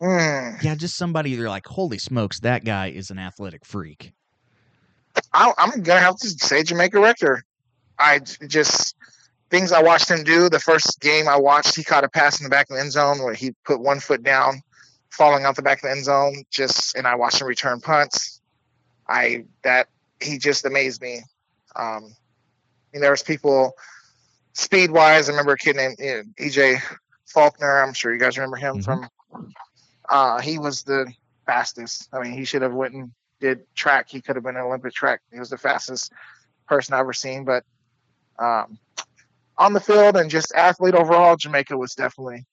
Hmm. 0.00 0.54
Yeah, 0.62 0.74
just 0.76 0.96
somebody 0.96 1.30
you're 1.30 1.48
like, 1.48 1.66
holy 1.66 1.98
smokes, 1.98 2.40
that 2.40 2.64
guy 2.64 2.88
is 2.90 3.10
an 3.10 3.18
athletic 3.18 3.64
freak. 3.64 4.12
I'm 5.32 5.82
gonna 5.82 6.00
have 6.00 6.16
to 6.18 6.28
say 6.28 6.62
Jamaica 6.62 7.00
Rector. 7.00 7.42
I 7.98 8.20
just 8.20 8.94
things 9.50 9.72
I 9.72 9.82
watched 9.82 10.10
him 10.10 10.24
do. 10.24 10.48
The 10.48 10.60
first 10.60 11.00
game 11.00 11.28
I 11.28 11.36
watched, 11.36 11.74
he 11.74 11.84
caught 11.84 12.04
a 12.04 12.08
pass 12.08 12.40
in 12.40 12.44
the 12.44 12.50
back 12.50 12.68
of 12.70 12.76
the 12.76 12.80
end 12.82 12.92
zone 12.92 13.22
where 13.22 13.34
he 13.34 13.54
put 13.64 13.80
one 13.80 14.00
foot 14.00 14.22
down, 14.22 14.62
falling 15.10 15.44
out 15.44 15.56
the 15.56 15.62
back 15.62 15.78
of 15.78 15.82
the 15.82 15.90
end 15.90 16.04
zone. 16.04 16.44
Just 16.50 16.94
and 16.96 17.06
I 17.06 17.14
watched 17.16 17.40
him 17.40 17.46
return 17.46 17.80
punts. 17.80 18.40
I 19.08 19.44
that 19.62 19.88
he 20.20 20.38
just 20.38 20.64
amazed 20.66 21.00
me. 21.00 21.22
Um, 21.76 22.14
and 22.92 23.02
there 23.02 23.10
was 23.10 23.22
people 23.22 23.72
speed 24.52 24.90
wise. 24.90 25.28
I 25.28 25.32
remember 25.32 25.52
a 25.52 25.58
kid 25.58 25.76
named 25.76 25.96
you 25.98 26.06
know, 26.16 26.22
EJ 26.38 26.80
Faulkner. 27.26 27.82
I'm 27.82 27.94
sure 27.94 28.12
you 28.12 28.18
guys 28.20 28.36
remember 28.36 28.56
him 28.56 28.78
Mhm. 28.78 28.84
from. 28.84 29.08
Uh, 30.08 30.40
he 30.40 30.58
was 30.58 30.82
the 30.82 31.12
fastest. 31.46 32.08
I 32.12 32.20
mean, 32.20 32.32
he 32.32 32.44
should 32.44 32.62
have 32.62 32.72
went 32.72 32.94
and 32.94 33.12
did 33.40 33.60
track. 33.74 34.08
He 34.08 34.20
could 34.20 34.36
have 34.36 34.42
been 34.42 34.56
an 34.56 34.62
Olympic 34.62 34.94
track. 34.94 35.20
He 35.32 35.38
was 35.38 35.50
the 35.50 35.58
fastest 35.58 36.12
person 36.66 36.94
I've 36.94 37.00
ever 37.00 37.12
seen. 37.12 37.44
But 37.44 37.64
um, 38.38 38.78
on 39.56 39.72
the 39.72 39.80
field 39.80 40.16
and 40.16 40.30
just 40.30 40.52
athlete 40.54 40.94
overall, 40.94 41.36
Jamaica 41.36 41.76
was 41.76 41.94
definitely 41.94 42.46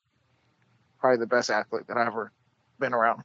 probably 0.99 1.19
the 1.19 1.27
best 1.27 1.49
athlete 1.49 1.87
that 1.87 1.97
I've 1.97 2.07
ever 2.07 2.31
been 2.79 2.93
around. 2.93 3.21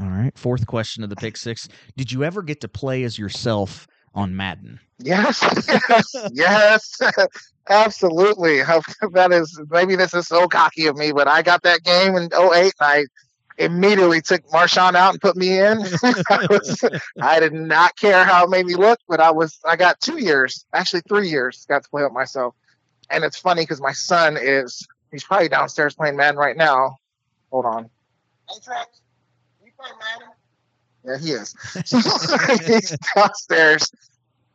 All 0.00 0.08
right, 0.08 0.36
fourth 0.36 0.66
question 0.66 1.04
of 1.04 1.10
the 1.10 1.16
pick 1.16 1.36
six. 1.36 1.68
Did 1.96 2.10
you 2.10 2.24
ever 2.24 2.42
get 2.42 2.60
to 2.62 2.68
play 2.68 3.04
as 3.04 3.18
yourself 3.18 3.86
on 4.14 4.36
Madden? 4.36 4.80
Yes, 4.98 5.42
yes, 5.88 6.14
yes, 6.32 7.00
absolutely. 7.68 8.60
That 9.12 9.32
is 9.32 9.60
maybe 9.70 9.96
this 9.96 10.14
is 10.14 10.26
so 10.26 10.48
cocky 10.48 10.86
of 10.86 10.96
me, 10.96 11.12
but 11.12 11.28
I 11.28 11.42
got 11.42 11.62
that 11.62 11.82
game 11.82 12.16
in 12.16 12.24
08 12.24 12.32
and 12.32 12.72
I 12.80 13.04
immediately 13.58 14.20
took 14.20 14.42
Marshawn 14.48 14.94
out 14.94 15.12
and 15.12 15.20
put 15.20 15.36
me 15.36 15.58
in. 15.58 15.78
I, 16.30 16.46
was, 16.50 16.84
I 17.20 17.40
did 17.40 17.52
not 17.52 17.96
care 17.96 18.24
how 18.24 18.44
it 18.44 18.50
made 18.50 18.66
me 18.66 18.74
look, 18.74 18.98
but 19.08 19.20
I 19.20 19.30
was 19.30 19.58
I 19.64 19.76
got 19.76 20.00
two 20.00 20.22
years, 20.22 20.64
actually 20.72 21.02
three 21.08 21.28
years, 21.28 21.64
got 21.68 21.82
to 21.82 21.88
play 21.88 22.02
with 22.02 22.12
myself. 22.12 22.54
And 23.10 23.24
it's 23.24 23.38
funny 23.38 23.62
because 23.62 23.80
my 23.80 23.92
son 23.92 24.36
is 24.40 24.86
he's 25.10 25.24
probably 25.24 25.48
downstairs 25.48 25.94
playing 25.94 26.16
Madden 26.16 26.38
right 26.38 26.56
now. 26.56 26.96
Hold 27.50 27.66
on. 27.66 27.90
Hey 28.48 28.58
Trex, 28.66 28.86
you 29.64 29.72
play 29.78 29.90
Madden? 30.00 30.32
Yeah, 31.06 31.18
he 31.18 31.32
is. 31.32 31.54
He's 32.66 32.96
downstairs 33.14 33.90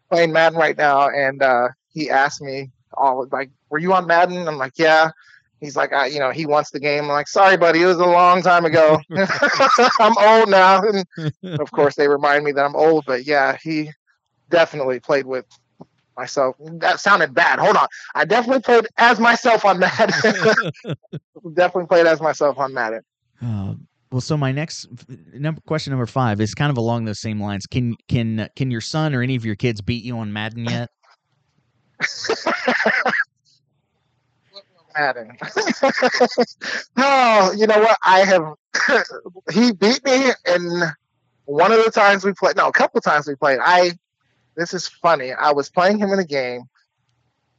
playing 0.10 0.32
Madden 0.32 0.58
right 0.58 0.76
now, 0.76 1.10
and 1.10 1.44
uh, 1.44 1.68
he 1.94 2.10
asked 2.10 2.42
me, 2.42 2.72
all 2.94 3.28
like, 3.32 3.52
were 3.70 3.78
you 3.78 3.94
on 3.94 4.08
Madden?" 4.08 4.48
I'm 4.48 4.58
like, 4.58 4.74
"Yeah." 4.76 5.12
He's 5.60 5.76
like, 5.76 5.92
I, 5.92 6.06
you 6.08 6.20
know, 6.20 6.32
he 6.32 6.46
wants 6.46 6.72
the 6.72 6.80
game. 6.80 7.04
I'm 7.04 7.10
like, 7.10 7.28
sorry, 7.28 7.58
buddy, 7.58 7.82
it 7.82 7.86
was 7.86 7.98
a 7.98 8.06
long 8.06 8.42
time 8.42 8.66
ago. 8.66 9.00
I'm 10.00 10.18
old 10.18 10.50
now, 10.50 10.82
and 11.44 11.60
of 11.60 11.72
course 11.72 11.96
they 11.96 12.08
remind 12.08 12.46
me 12.46 12.52
that 12.54 12.64
I'm 12.64 12.76
old. 12.76 13.06
But 13.06 13.26
yeah, 13.26 13.58
he 13.62 13.92
definitely 14.50 15.00
played 15.00 15.26
with 15.26 15.46
myself. 16.16 16.56
That 16.60 17.00
sounded 17.02 17.34
bad. 17.34 17.60
Hold 17.60 17.76
on, 17.76 17.88
I 18.16 18.24
definitely 18.26 18.62
played 18.62 18.88
as 18.98 19.20
myself 19.20 19.66
on 19.66 19.80
Madden. 19.80 20.16
definitely 21.54 21.88
played 21.88 22.08
as 22.08 22.22
myself 22.22 22.58
on 22.58 22.74
Madden. 22.74 23.02
Uh, 23.42 23.74
well, 24.12 24.22
so 24.22 24.38
my 24.38 24.54
next 24.54 24.88
number 25.34 25.62
question 25.68 25.92
number 25.92 26.06
five 26.06 26.40
is 26.40 26.56
kind 26.56 26.72
of 26.72 26.78
along 26.78 27.04
those 27.04 27.20
same 27.20 27.42
lines. 27.42 27.66
Can 27.66 27.96
can 28.08 28.48
can 28.56 28.72
your 28.72 28.82
son 28.82 29.14
or 29.14 29.22
any 29.22 29.36
of 29.36 29.46
your 29.46 29.56
kids 29.56 29.82
beat 29.82 30.06
you 30.06 30.18
on 30.18 30.32
Madden 30.32 30.66
yet? 30.66 30.90
Madden. 34.98 35.38
oh, 36.98 37.54
you 37.58 37.68
know 37.68 37.80
what? 37.80 37.98
I 38.04 38.20
have. 38.20 38.54
he 39.52 39.72
beat 39.72 40.04
me 40.06 40.32
in 40.46 40.84
one 41.46 41.72
of 41.72 41.84
the 41.84 41.92
times 41.92 42.24
we 42.24 42.34
played. 42.34 42.56
No, 42.56 42.68
a 42.68 42.72
couple 42.72 43.02
times 43.02 43.28
we 43.28 43.36
played. 43.36 43.60
I. 43.62 43.92
This 44.56 44.74
is 44.74 44.88
funny. 44.88 45.32
I 45.32 45.52
was 45.52 45.70
playing 45.70 46.00
him 46.00 46.12
in 46.12 46.20
a 46.20 46.26
game, 46.26 46.64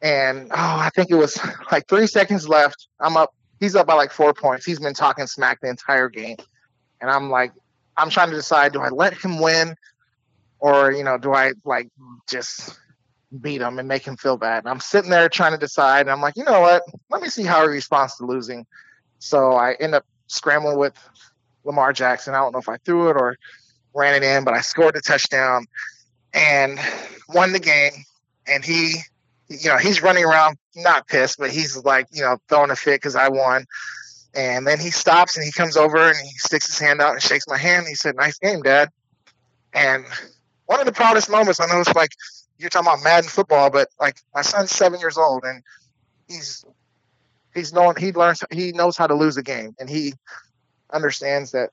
and 0.02 0.48
oh, 0.50 0.54
I 0.54 0.90
think 0.94 1.10
it 1.10 1.14
was 1.14 1.38
like 1.72 1.86
three 1.88 2.06
seconds 2.06 2.48
left. 2.48 2.88
I'm 2.98 3.16
up. 3.16 3.34
He's 3.58 3.76
up 3.76 3.86
by 3.86 3.94
like 3.94 4.12
four 4.12 4.34
points. 4.34 4.64
He's 4.64 4.80
been 4.80 4.94
talking 4.94 5.26
smack 5.26 5.60
the 5.60 5.68
entire 5.68 6.08
game, 6.08 6.36
and 7.00 7.10
I'm 7.10 7.30
like, 7.30 7.52
I'm 7.96 8.10
trying 8.10 8.30
to 8.30 8.36
decide: 8.36 8.72
do 8.72 8.80
I 8.80 8.88
let 8.88 9.14
him 9.14 9.40
win, 9.40 9.74
or 10.58 10.92
you 10.92 11.04
know, 11.04 11.18
do 11.18 11.32
I 11.32 11.52
like 11.64 11.88
just 12.28 12.78
beat 13.38 13.60
him 13.60 13.78
and 13.78 13.86
make 13.86 14.04
him 14.04 14.16
feel 14.16 14.36
bad. 14.36 14.58
And 14.64 14.68
I'm 14.68 14.80
sitting 14.80 15.10
there 15.10 15.28
trying 15.28 15.52
to 15.52 15.58
decide. 15.58 16.02
And 16.02 16.10
I'm 16.10 16.20
like, 16.20 16.36
you 16.36 16.44
know 16.44 16.60
what? 16.60 16.82
Let 17.10 17.22
me 17.22 17.28
see 17.28 17.44
how 17.44 17.62
he 17.62 17.68
responds 17.68 18.16
to 18.16 18.26
losing. 18.26 18.66
So 19.18 19.52
I 19.52 19.74
end 19.74 19.94
up 19.94 20.04
scrambling 20.26 20.78
with 20.78 20.94
Lamar 21.64 21.92
Jackson. 21.92 22.34
I 22.34 22.38
don't 22.38 22.52
know 22.52 22.58
if 22.58 22.68
I 22.68 22.78
threw 22.78 23.10
it 23.10 23.16
or 23.16 23.36
ran 23.94 24.14
it 24.14 24.22
in, 24.22 24.44
but 24.44 24.54
I 24.54 24.60
scored 24.60 24.94
the 24.94 25.00
touchdown 25.00 25.66
and 26.32 26.78
won 27.28 27.52
the 27.52 27.60
game. 27.60 27.92
And 28.46 28.64
he, 28.64 28.96
you 29.48 29.68
know, 29.68 29.76
he's 29.76 30.02
running 30.02 30.24
around 30.24 30.56
not 30.74 31.06
pissed, 31.06 31.38
but 31.38 31.50
he's 31.50 31.76
like, 31.84 32.06
you 32.12 32.22
know, 32.22 32.38
throwing 32.48 32.70
a 32.70 32.76
fit 32.76 33.00
because 33.00 33.16
I 33.16 33.28
won. 33.28 33.66
And 34.34 34.66
then 34.66 34.78
he 34.78 34.90
stops 34.90 35.36
and 35.36 35.44
he 35.44 35.52
comes 35.52 35.76
over 35.76 35.98
and 35.98 36.16
he 36.16 36.30
sticks 36.38 36.66
his 36.66 36.78
hand 36.78 37.00
out 37.00 37.12
and 37.12 37.22
shakes 37.22 37.46
my 37.48 37.58
hand. 37.58 37.80
And 37.80 37.88
He 37.88 37.96
said, 37.96 38.14
"Nice 38.14 38.38
game, 38.38 38.62
Dad." 38.62 38.88
And 39.72 40.04
one 40.66 40.78
of 40.78 40.86
the 40.86 40.92
proudest 40.92 41.28
moments 41.28 41.58
I 41.58 41.66
know 41.66 41.80
it's 41.80 41.94
like 41.94 42.12
you're 42.60 42.70
talking 42.70 42.88
about 42.88 43.02
Madden 43.02 43.28
football, 43.28 43.70
but 43.70 43.88
like 44.00 44.16
my 44.34 44.42
son's 44.42 44.70
seven 44.70 45.00
years 45.00 45.16
old 45.16 45.44
and 45.44 45.62
he's 46.28 46.64
he's 47.54 47.72
known 47.72 47.94
he 47.96 48.12
learns 48.12 48.42
he 48.50 48.72
knows 48.72 48.96
how 48.96 49.06
to 49.06 49.14
lose 49.14 49.36
a 49.36 49.42
game 49.42 49.74
and 49.80 49.88
he 49.88 50.14
understands 50.92 51.52
that 51.52 51.70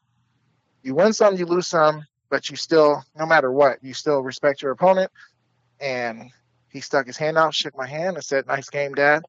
you 0.84 0.96
win 0.96 1.14
some, 1.14 1.36
you 1.36 1.46
lose 1.46 1.68
some, 1.68 2.06
but 2.30 2.50
you 2.50 2.56
still, 2.56 3.04
no 3.18 3.26
matter 3.26 3.52
what, 3.52 3.84
you 3.84 3.94
still 3.94 4.22
respect 4.22 4.62
your 4.62 4.72
opponent. 4.72 5.12
And 5.80 6.32
he 6.70 6.80
stuck 6.82 7.06
his 7.06 7.18
hand 7.18 7.38
out, 7.38 7.54
shook 7.54 7.78
my 7.78 7.88
hand, 7.88 8.16
and 8.16 8.24
said, 8.24 8.48
"Nice 8.48 8.70
game, 8.70 8.94
Dad." 8.94 9.24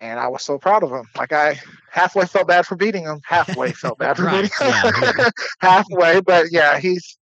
And 0.00 0.18
I 0.18 0.28
was 0.28 0.42
so 0.42 0.58
proud 0.58 0.82
of 0.82 0.90
him. 0.90 1.06
Like 1.16 1.32
I 1.32 1.60
halfway 1.90 2.26
felt 2.26 2.48
bad 2.48 2.66
for 2.66 2.76
beating 2.76 3.04
him, 3.04 3.20
halfway 3.24 3.72
felt 3.72 3.98
bad 3.98 4.16
for 4.16 4.24
Right, 4.24 4.42
beating 4.42 4.72
him, 4.72 5.14
yeah. 5.18 5.28
halfway. 5.60 6.20
But 6.20 6.46
yeah, 6.50 6.78
he's 6.78 7.18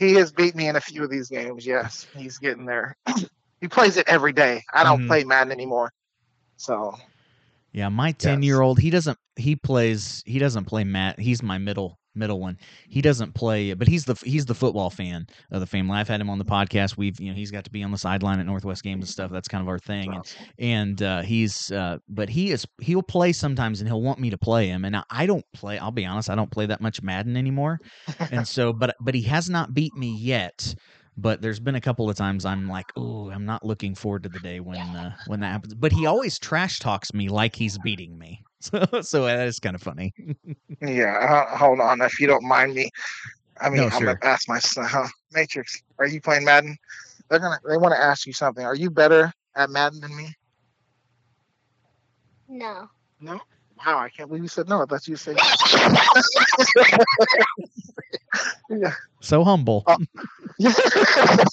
he 0.00 0.14
has 0.16 0.32
beat 0.32 0.56
me 0.56 0.68
in 0.68 0.76
a 0.76 0.82
few 0.82 1.04
of 1.04 1.10
these 1.10 1.30
games. 1.30 1.66
Yes, 1.66 2.08
he's 2.16 2.38
getting 2.38 2.66
there. 2.66 2.96
he 3.60 3.68
plays 3.68 3.96
it 3.98 4.08
every 4.08 4.32
day. 4.32 4.64
I 4.74 4.84
don't 4.84 5.00
Mhm. 5.00 5.08
play 5.08 5.24
Madden 5.24 5.52
anymore, 5.52 5.92
so 6.58 6.96
Yeah, 7.72 7.88
my 7.90 8.12
ten 8.12 8.42
year 8.42 8.60
old, 8.62 8.80
he 8.80 8.90
doesn't 8.90 9.18
he 9.36 9.56
plays 9.56 10.24
he 10.26 10.40
doesn't 10.40 10.66
play 10.66 10.84
Matt. 10.84 11.20
He's 11.20 11.42
my 11.42 11.58
middle 11.58 11.99
middle 12.14 12.40
one. 12.40 12.58
He 12.88 13.00
doesn't 13.00 13.34
play, 13.34 13.74
but 13.74 13.88
he's 13.88 14.04
the 14.04 14.14
he's 14.24 14.46
the 14.46 14.54
football 14.54 14.90
fan 14.90 15.26
of 15.50 15.60
the 15.60 15.66
family. 15.66 15.96
I've 15.96 16.08
had 16.08 16.20
him 16.20 16.30
on 16.30 16.38
the 16.38 16.44
podcast. 16.44 16.96
We've 16.96 17.18
you 17.20 17.30
know 17.30 17.34
he's 17.34 17.50
got 17.50 17.64
to 17.64 17.70
be 17.70 17.82
on 17.82 17.90
the 17.90 17.98
sideline 17.98 18.40
at 18.40 18.46
Northwest 18.46 18.82
games 18.82 19.04
and 19.04 19.08
stuff. 19.08 19.30
That's 19.30 19.48
kind 19.48 19.62
of 19.62 19.68
our 19.68 19.78
thing. 19.78 20.10
And 20.10 20.18
awesome. 20.18 20.46
and 20.58 21.02
uh, 21.02 21.22
he's 21.22 21.70
uh, 21.72 21.98
but 22.08 22.28
he 22.28 22.50
is 22.50 22.66
he'll 22.80 23.02
play 23.02 23.32
sometimes 23.32 23.80
and 23.80 23.88
he'll 23.88 24.02
want 24.02 24.18
me 24.18 24.30
to 24.30 24.38
play 24.38 24.68
him 24.68 24.84
and 24.84 24.96
I 25.10 25.26
don't 25.26 25.44
play 25.52 25.78
I'll 25.78 25.90
be 25.90 26.06
honest 26.06 26.30
I 26.30 26.34
don't 26.34 26.50
play 26.50 26.66
that 26.66 26.80
much 26.80 27.02
Madden 27.02 27.36
anymore 27.36 27.78
and 28.30 28.46
so 28.46 28.72
but 28.80 28.96
but 29.00 29.14
he 29.14 29.22
has 29.22 29.50
not 29.50 29.74
beat 29.74 29.94
me 29.94 30.16
yet 30.16 30.74
but 31.16 31.42
there's 31.42 31.60
been 31.60 31.74
a 31.74 31.80
couple 31.80 32.08
of 32.08 32.16
times 32.16 32.44
I'm 32.44 32.68
like 32.68 32.86
oh 32.96 33.30
I'm 33.30 33.44
not 33.44 33.64
looking 33.64 33.94
forward 33.94 34.22
to 34.24 34.28
the 34.28 34.40
day 34.40 34.60
when 34.60 34.78
uh, 34.78 35.14
when 35.26 35.40
that 35.40 35.52
happens 35.52 35.74
but 35.74 35.92
he 35.92 36.06
always 36.06 36.38
trash 36.38 36.78
talks 36.78 37.12
me 37.12 37.28
like 37.28 37.56
he's 37.56 37.78
beating 37.78 38.18
me 38.18 38.42
so 38.92 39.00
so 39.02 39.24
that 39.24 39.46
is 39.46 39.58
kind 39.58 39.74
of 39.74 39.82
funny 39.82 40.12
yeah. 40.82 41.46
Uh, 41.50 41.56
hold 41.56 41.80
on, 41.80 42.00
if 42.02 42.20
you 42.20 42.26
don't 42.26 42.46
mind 42.46 42.74
me. 42.74 42.90
I 43.60 43.68
mean, 43.68 43.78
No, 43.78 43.84
I'm 43.86 43.90
sure. 43.92 44.14
gonna 44.14 44.18
ask 44.22 44.48
my 44.48 44.58
son, 44.58 44.86
huh, 44.88 45.06
Matrix. 45.32 45.82
Are 45.98 46.06
you 46.06 46.20
playing 46.20 46.44
Madden? 46.44 46.76
They're 47.28 47.38
gonna 47.38 47.58
they 47.68 47.76
want 47.76 47.94
to 47.94 48.00
ask 48.00 48.26
you 48.26 48.32
something. 48.32 48.64
Are 48.64 48.74
you 48.74 48.90
better 48.90 49.32
at 49.56 49.70
Madden 49.70 50.00
than 50.00 50.16
me? 50.16 50.34
No. 52.48 52.88
No. 53.20 53.40
Wow, 53.86 53.98
I 53.98 54.10
can't 54.10 54.28
believe 54.28 54.42
you 54.42 54.48
said 54.48 54.68
no. 54.68 54.82
I 54.82 54.84
thought 54.84 55.06
you 55.08 55.16
said 55.16 55.38
yeah. 58.70 58.92
so 59.20 59.42
humble 59.44 59.84
Oh. 59.86 59.96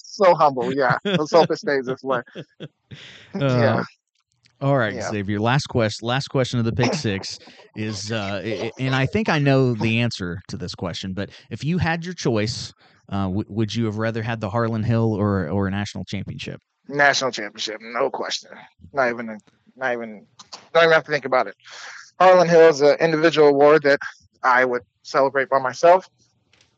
so 0.04 0.36
humble. 0.36 0.74
Yeah. 0.74 0.98
Let's 1.06 1.32
hope 1.32 1.52
it 1.52 1.58
stays 1.58 1.86
this 1.86 2.04
way. 2.04 2.22
yeah. 3.36 3.84
All 4.60 4.78
right, 4.78 4.96
Yeah. 4.96 5.10
Xavier. 5.10 5.40
Last 5.40 5.68
question. 5.68 6.08
Last 6.08 6.30
question 6.30 6.58
of 6.58 6.66
the 6.66 6.72
pick 6.72 6.94
six 6.94 7.38
is, 7.76 8.12
uh, 8.12 8.72
and 8.80 8.96
I 8.96 9.06
think 9.06 9.30
I 9.30 9.38
know 9.38 9.74
the 9.74 10.00
answer 10.00 10.42
to 10.48 10.58
this 10.58 10.74
question. 10.74 11.14
But 11.14 11.30
if 11.52 11.64
you 11.64 11.78
had 11.78 12.04
your 12.04 12.16
choice, 12.16 12.74
uh, 13.12 13.26
w- 13.26 13.46
would 13.48 13.76
you 13.76 13.86
have 13.86 13.98
rather 13.98 14.24
had 14.24 14.42
the 14.42 14.50
Harlan 14.50 14.84
Hill 14.84 15.14
or 15.14 15.48
or 15.50 15.68
a 15.68 15.72
national 15.72 16.06
championship? 16.06 16.60
National 16.88 17.32
championship, 17.32 17.78
no 17.82 18.10
question. 18.10 18.50
Not 18.94 19.10
even, 19.10 19.30
a, 19.30 19.38
not 19.76 19.94
even, 19.94 20.26
don't 20.74 20.84
even 20.84 20.94
have 20.94 21.04
to 21.04 21.12
think 21.12 21.26
about 21.26 21.48
it. 21.48 21.56
Harlan 22.20 22.48
Hill 22.48 22.70
is 22.70 22.82
an 22.82 22.98
individual 23.00 23.50
award 23.50 23.84
that 23.84 24.00
I 24.42 24.66
would 24.66 24.82
celebrate 25.04 25.50
by 25.50 25.60
myself. 25.60 26.10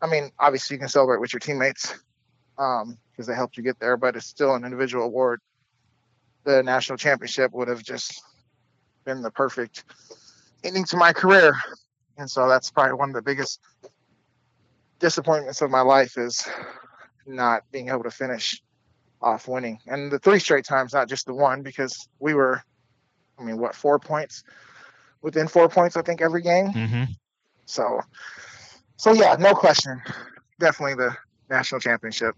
I 0.01 0.07
mean, 0.07 0.31
obviously 0.39 0.75
you 0.75 0.79
can 0.79 0.89
celebrate 0.89 1.21
with 1.21 1.31
your 1.31 1.39
teammates 1.39 1.95
because 2.57 3.27
they 3.27 3.35
helped 3.35 3.55
you 3.55 3.63
get 3.63 3.79
there, 3.79 3.97
but 3.97 4.15
it's 4.15 4.25
still 4.25 4.55
an 4.55 4.65
individual 4.65 5.05
award. 5.05 5.39
The 6.43 6.63
national 6.63 6.97
championship 6.97 7.51
would 7.53 7.67
have 7.67 7.83
just 7.83 8.23
been 9.05 9.21
the 9.21 9.31
perfect 9.31 9.83
ending 10.63 10.85
to 10.85 10.97
my 10.97 11.13
career, 11.13 11.53
and 12.17 12.29
so 12.29 12.47
that's 12.47 12.71
probably 12.71 12.93
one 12.93 13.09
of 13.09 13.15
the 13.15 13.21
biggest 13.21 13.59
disappointments 14.99 15.61
of 15.61 15.71
my 15.71 15.81
life 15.81 16.17
is 16.17 16.47
not 17.25 17.63
being 17.71 17.89
able 17.89 18.03
to 18.03 18.11
finish 18.11 18.61
off 19.21 19.47
winning. 19.47 19.79
And 19.87 20.11
the 20.11 20.19
three 20.19 20.39
straight 20.39 20.65
times, 20.65 20.93
not 20.93 21.09
just 21.09 21.25
the 21.25 21.33
one, 21.33 21.61
because 21.61 22.07
we 22.19 22.33
were, 22.33 22.61
I 23.37 23.43
mean, 23.43 23.57
what, 23.57 23.75
four 23.75 23.99
points? 23.99 24.43
Within 25.21 25.47
four 25.47 25.67
points, 25.67 25.97
I 25.97 26.01
think, 26.01 26.21
every 26.21 26.41
game. 26.41 26.71
Mm-hmm. 26.71 27.03
So, 27.65 28.01
so 28.97 29.13
yeah, 29.13 29.35
no 29.37 29.53
question. 29.53 30.01
Definitely 30.59 30.95
the 30.95 31.15
national 31.49 31.81
championship. 31.81 32.35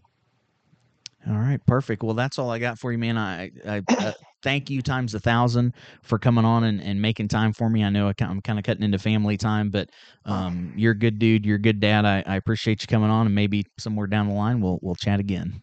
All 1.29 1.37
right, 1.37 1.59
perfect. 1.67 2.01
Well, 2.01 2.15
that's 2.15 2.39
all 2.39 2.49
I 2.49 2.57
got 2.57 2.79
for 2.79 2.91
you, 2.91 2.97
man. 2.97 3.17
I, 3.17 3.51
I 3.67 3.81
uh, 3.89 4.11
thank 4.43 4.69
you 4.69 4.81
times 4.81 5.13
a 5.13 5.19
thousand 5.19 5.73
for 6.01 6.17
coming 6.17 6.45
on 6.45 6.63
and, 6.63 6.81
and 6.81 6.99
making 7.01 7.27
time 7.27 7.53
for 7.53 7.69
me. 7.69 7.83
I 7.83 7.89
know 7.89 8.07
I, 8.07 8.13
I'm 8.23 8.41
kind 8.41 8.57
of 8.57 8.65
cutting 8.65 8.83
into 8.83 8.97
family 8.97 9.37
time, 9.37 9.69
but 9.69 9.89
um, 10.25 10.73
you're 10.75 10.93
a 10.93 10.97
good 10.97 11.19
dude. 11.19 11.45
You're 11.45 11.57
a 11.57 11.61
good 11.61 11.79
dad. 11.79 12.05
I, 12.05 12.23
I 12.25 12.37
appreciate 12.37 12.81
you 12.81 12.87
coming 12.87 13.11
on, 13.11 13.27
and 13.27 13.35
maybe 13.35 13.65
somewhere 13.77 14.07
down 14.07 14.27
the 14.27 14.33
line 14.33 14.61
we'll 14.61 14.79
we'll 14.81 14.95
chat 14.95 15.19
again. 15.19 15.61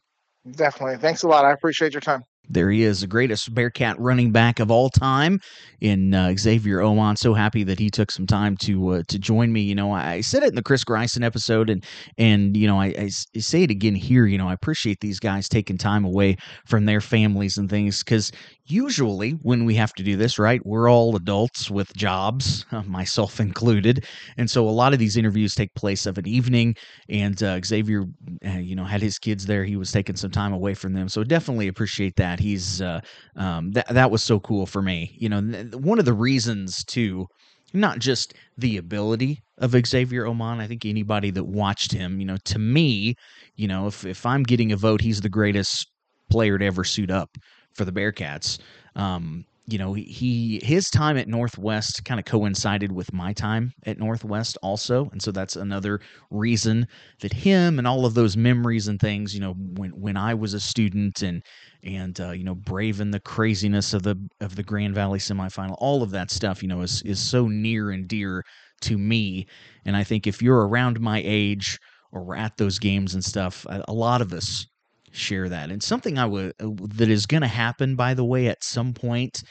Definitely. 0.52 0.98
Thanks 0.98 1.24
a 1.24 1.28
lot. 1.28 1.44
I 1.44 1.52
appreciate 1.52 1.93
your 1.93 2.01
time. 2.01 2.22
There 2.48 2.70
he 2.70 2.82
is, 2.82 3.00
the 3.00 3.06
greatest 3.06 3.54
Bearcat 3.54 3.98
running 3.98 4.32
back 4.32 4.58
of 4.58 4.70
all 4.70 4.88
time, 4.88 5.40
in 5.80 6.14
uh, 6.14 6.34
Xavier 6.36 6.78
Omon. 6.78 7.16
So 7.18 7.34
happy 7.34 7.62
that 7.64 7.78
he 7.78 7.90
took 7.90 8.10
some 8.10 8.26
time 8.26 8.56
to 8.58 8.88
uh, 8.88 9.02
to 9.08 9.18
join 9.18 9.52
me. 9.52 9.60
You 9.60 9.74
know, 9.74 9.92
I, 9.92 10.20
said 10.20 10.42
it 10.42 10.48
in 10.48 10.54
the 10.54 10.62
Chris 10.62 10.84
Greisen 10.84 11.24
episode, 11.24 11.70
and 11.70 11.84
and 12.16 12.56
you 12.56 12.66
know, 12.66 12.80
I, 12.80 12.86
I 12.86 13.10
I 13.36 13.38
say 13.38 13.62
it 13.62 13.70
again 13.70 13.94
here. 13.94 14.26
You 14.26 14.38
know, 14.38 14.48
I 14.48 14.54
appreciate 14.54 15.00
these 15.00 15.20
guys 15.20 15.48
taking 15.48 15.78
time 15.78 16.04
away 16.04 16.36
from 16.66 16.86
their 16.86 17.00
families 17.00 17.58
and 17.58 17.68
things 17.68 18.02
because 18.02 18.32
usually 18.70 19.32
when 19.43 19.65
we 19.65 19.74
have 19.74 19.93
to 19.95 20.03
do 20.03 20.16
this, 20.16 20.39
right, 20.39 20.65
we're 20.65 20.90
all 20.90 21.16
adults 21.16 21.70
with 21.70 21.95
jobs, 21.95 22.65
myself 22.86 23.40
included, 23.40 24.05
and 24.36 24.51
so 24.51 24.69
a 24.69 24.70
lot 24.70 24.93
of 24.93 24.99
these 24.99 25.16
interviews 25.16 25.55
take 25.55 25.74
place 25.74 26.07
of 26.07 26.19
an 26.19 26.27
evening. 26.27 26.74
And 27.09 27.43
uh, 27.43 27.61
Xavier, 27.65 28.05
uh, 28.47 28.51
you 28.59 28.77
know, 28.77 28.85
had 28.85 29.03
his 29.03 29.19
kids 29.19 29.47
there. 29.47 29.65
He 29.65 29.77
was 29.77 29.93
taking 29.93 30.16
some 30.16 30.31
time 30.31 30.53
away 30.53 30.74
from 30.74 30.93
them, 30.93 31.09
so 31.09 31.24
definitely 31.24 31.69
appreciate 31.69 32.16
that. 32.16 32.40
He's 32.40 32.82
uh, 32.82 33.01
um, 33.36 33.73
that 33.73 33.89
that 33.89 34.11
was 34.11 34.23
so 34.23 34.40
cool 34.40 34.66
for 34.66 34.82
me. 34.82 35.16
You 35.19 35.28
know, 35.28 35.40
th- 35.40 35.74
one 35.74 35.99
of 35.99 36.05
the 36.05 36.12
reasons 36.12 36.85
to, 36.86 37.27
not 37.73 37.99
just 37.99 38.35
the 38.57 38.77
ability 38.77 39.43
of 39.59 39.74
Xavier 39.86 40.24
Omon. 40.24 40.61
I 40.61 40.66
think 40.66 40.85
anybody 40.85 41.31
that 41.32 41.45
watched 41.45 41.93
him, 41.93 42.20
you 42.20 42.27
know, 42.27 42.39
to 42.45 42.59
me, 42.59 43.15
you 43.57 43.69
know, 43.69 43.86
if 43.86 44.05
if 44.05 44.24
I'm 44.24 44.43
getting 44.43 44.73
a 44.73 44.77
vote, 44.77 45.01
he's 45.01 45.20
the 45.20 45.28
greatest 45.28 45.86
player 46.31 46.59
to 46.59 46.65
ever 46.65 46.85
suit 46.85 47.11
up 47.11 47.31
for 47.78 47.86
the 47.86 47.92
Bearcats. 47.92 48.59
Um, 48.96 49.46
you 49.68 49.76
know, 49.76 49.92
he, 49.92 50.60
his 50.64 50.88
time 50.88 51.18
at 51.18 51.28
Northwest 51.28 52.02
kind 52.06 52.18
of 52.18 52.24
coincided 52.24 52.90
with 52.90 53.12
my 53.12 53.34
time 53.34 53.74
at 53.84 53.98
Northwest 53.98 54.56
also, 54.62 55.10
and 55.12 55.20
so 55.22 55.30
that's 55.30 55.56
another 55.56 56.00
reason 56.30 56.86
that 57.20 57.34
him 57.34 57.78
and 57.78 57.86
all 57.86 58.06
of 58.06 58.14
those 58.14 58.34
memories 58.34 58.88
and 58.88 58.98
things, 58.98 59.34
you 59.34 59.40
know, 59.40 59.52
when 59.52 59.90
when 59.90 60.16
I 60.16 60.32
was 60.32 60.55
a 60.55 60.60
student 60.60 61.20
and 61.20 61.42
and 61.84 62.18
uh, 62.18 62.30
you 62.30 62.44
know 62.44 62.55
braving 62.55 63.10
the 63.10 63.20
craziness 63.20 63.92
of 63.92 64.02
the 64.02 64.16
of 64.40 64.56
the 64.56 64.62
Grand 64.62 64.94
Valley 64.94 65.18
semifinal, 65.18 65.76
all 65.78 66.02
of 66.02 66.12
that 66.12 66.30
stuff, 66.30 66.62
you 66.62 66.68
know, 66.68 66.80
is 66.80 67.02
is 67.02 67.20
so 67.20 67.46
near 67.46 67.90
and 67.90 68.09
dear 68.09 68.44
to 68.82 68.96
me. 68.96 69.46
And 69.84 69.96
I 69.96 70.02
think 70.02 70.26
if 70.26 70.40
you're 70.40 70.66
around 70.66 70.98
my 70.98 71.20
age 71.22 71.78
or 72.10 72.24
we're 72.24 72.36
at 72.36 72.56
those 72.56 72.78
games 72.78 73.12
and 73.12 73.22
stuff, 73.22 73.66
a, 73.68 73.84
a 73.88 73.92
lot 73.92 74.22
of 74.22 74.32
us 74.32 74.66
share 75.12 75.48
that. 75.48 75.70
And 75.70 75.82
something 75.82 76.18
I 76.18 76.26
would 76.26 76.55
that 76.59 77.09
is 77.09 77.26
going 77.26 77.43
to 77.43 77.48
happen, 77.48 77.97
by 77.97 78.14
the 78.14 78.24
way, 78.24 78.48
at 78.48 78.62
some 78.62 78.93
point, 78.93 79.43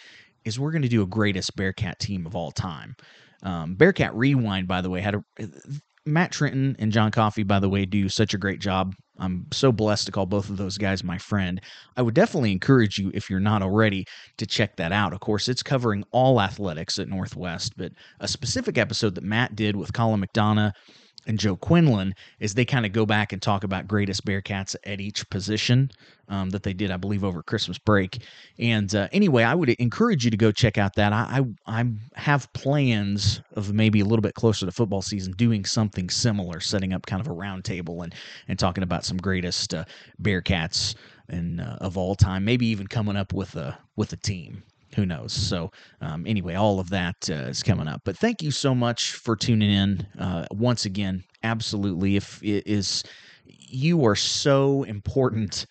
is 0.46 0.60
we're 0.60 0.72
going 0.72 0.82
to 0.82 0.88
do 0.88 1.04
a 1.04 1.08
greatest 1.08 1.56
Bearcat 1.56 2.00
team 2.00 2.26
of 2.26 2.36
all 2.36 2.52
time. 2.52 2.96
Um, 3.44 3.76
Bearcat 3.76 4.16
Rewind, 4.16 4.68
by 4.68 4.82
the 4.82 4.90
way, 4.90 5.02
had 5.02 5.16
a 5.16 5.24
Matt 6.08 6.32
Trenton 6.32 6.76
and 6.80 6.92
John 6.92 7.12
Coffey, 7.12 7.44
by 7.44 7.60
the 7.60 7.70
way, 7.70 7.86
do 7.86 8.10
such 8.10 8.34
a 8.34 8.38
great 8.38 8.60
job. 8.60 8.94
I'm 9.20 9.46
so 9.52 9.72
blessed 9.72 10.06
to 10.06 10.12
call 10.12 10.26
both 10.26 10.50
of 10.50 10.58
those 10.58 10.78
guys 10.78 11.04
my 11.04 11.18
friend. 11.18 11.62
I 11.98 12.02
would 12.02 12.14
definitely 12.14 12.52
encourage 12.52 12.98
you, 12.98 13.12
if 13.14 13.30
you're 13.30 13.40
not 13.40 13.62
already, 13.62 14.06
to 14.38 14.46
check 14.46 14.78
that 14.78 14.92
out. 14.92 15.12
Of 15.12 15.20
course, 15.20 15.50
it's 15.50 15.64
covering 15.64 16.04
all 16.12 16.40
athletics 16.40 16.98
at 16.98 17.10
Northwest, 17.10 17.74
but 17.78 17.92
a 18.20 18.28
specific 18.28 18.78
episode 18.78 19.16
that 19.16 19.24
Matt 19.24 19.56
did 19.56 19.76
with 19.76 19.94
Colin 19.94 20.24
McDonough 20.24 20.72
and 21.28 21.38
Joe 21.38 21.58
Quinlan 21.58 22.16
is 22.40 22.54
they 22.54 22.66
kind 22.66 22.86
of 22.86 22.94
go 22.94 23.06
back 23.06 23.34
and 23.34 23.42
talk 23.42 23.64
about 23.64 23.88
greatest 23.88 24.26
Bearcats 24.26 24.76
at 24.86 25.02
each 25.02 25.30
position 25.30 25.92
um, 26.30 26.50
that 26.50 26.64
they 26.64 26.74
did, 26.74 26.90
I 26.90 26.98
believe, 26.98 27.24
over 27.24 27.44
Christmas 27.44 27.78
break. 27.78 28.24
And 28.58 28.94
uh, 28.96 29.10
anyway, 29.12 29.44
I 29.44 29.54
would 29.54 29.70
encourage 29.70 30.26
you 30.26 30.32
to 30.32 30.38
go 30.38 30.52
check 30.52 30.78
out 30.78 30.96
that. 30.96 31.14
I, 31.14 31.44
I, 31.68 31.82
I 31.82 31.86
have 32.16 32.52
plans 32.54 33.42
of 33.54 33.74
maybe 33.74 34.00
a 34.00 34.06
little 34.06 34.22
bit 34.22 34.34
closer 34.36 34.66
to 34.66 34.72
football 34.72 35.02
season 35.02 35.34
doing 35.34 35.66
something 35.66 36.10
similar, 36.10 36.60
setting 36.60 36.94
up 36.94 37.06
kind 37.06 37.22
of 37.22 37.28
a 37.28 37.36
roundtable 37.36 38.04
and 38.04 38.16
and 38.48 38.58
talking 38.58 38.84
about 38.84 39.06
some 39.06 39.18
greatest 39.18 39.74
uh, 39.74 39.86
Bearcats 40.22 40.96
and 41.30 41.60
uh, 41.62 41.78
of 41.82 41.98
all 41.98 42.16
time, 42.16 42.46
maybe 42.46 42.66
even 42.68 42.88
coming 42.88 43.18
up 43.18 43.34
with 43.34 43.56
a 43.56 43.78
with 43.96 44.14
a 44.14 44.18
team 44.18 44.64
who 44.98 45.06
knows? 45.06 45.32
So, 45.32 45.72
um, 46.02 46.26
anyway, 46.26 46.56
all 46.56 46.80
of 46.80 46.90
that 46.90 47.16
uh, 47.30 47.48
is 47.50 47.62
coming 47.62 47.88
up. 47.88 48.02
But 48.04 48.18
thank 48.18 48.42
you 48.42 48.50
so 48.52 48.74
much 48.74 49.14
for 49.14 49.36
tuning 49.36 49.72
in 49.72 50.08
uh, 50.20 50.46
once 50.52 50.86
again. 50.86 51.24
Absolutely, 51.44 52.16
if 52.16 52.44
it 52.44 52.66
is 52.66 53.04
you 53.46 54.04
are 54.06 54.16
so 54.16 54.84
important 54.84 55.68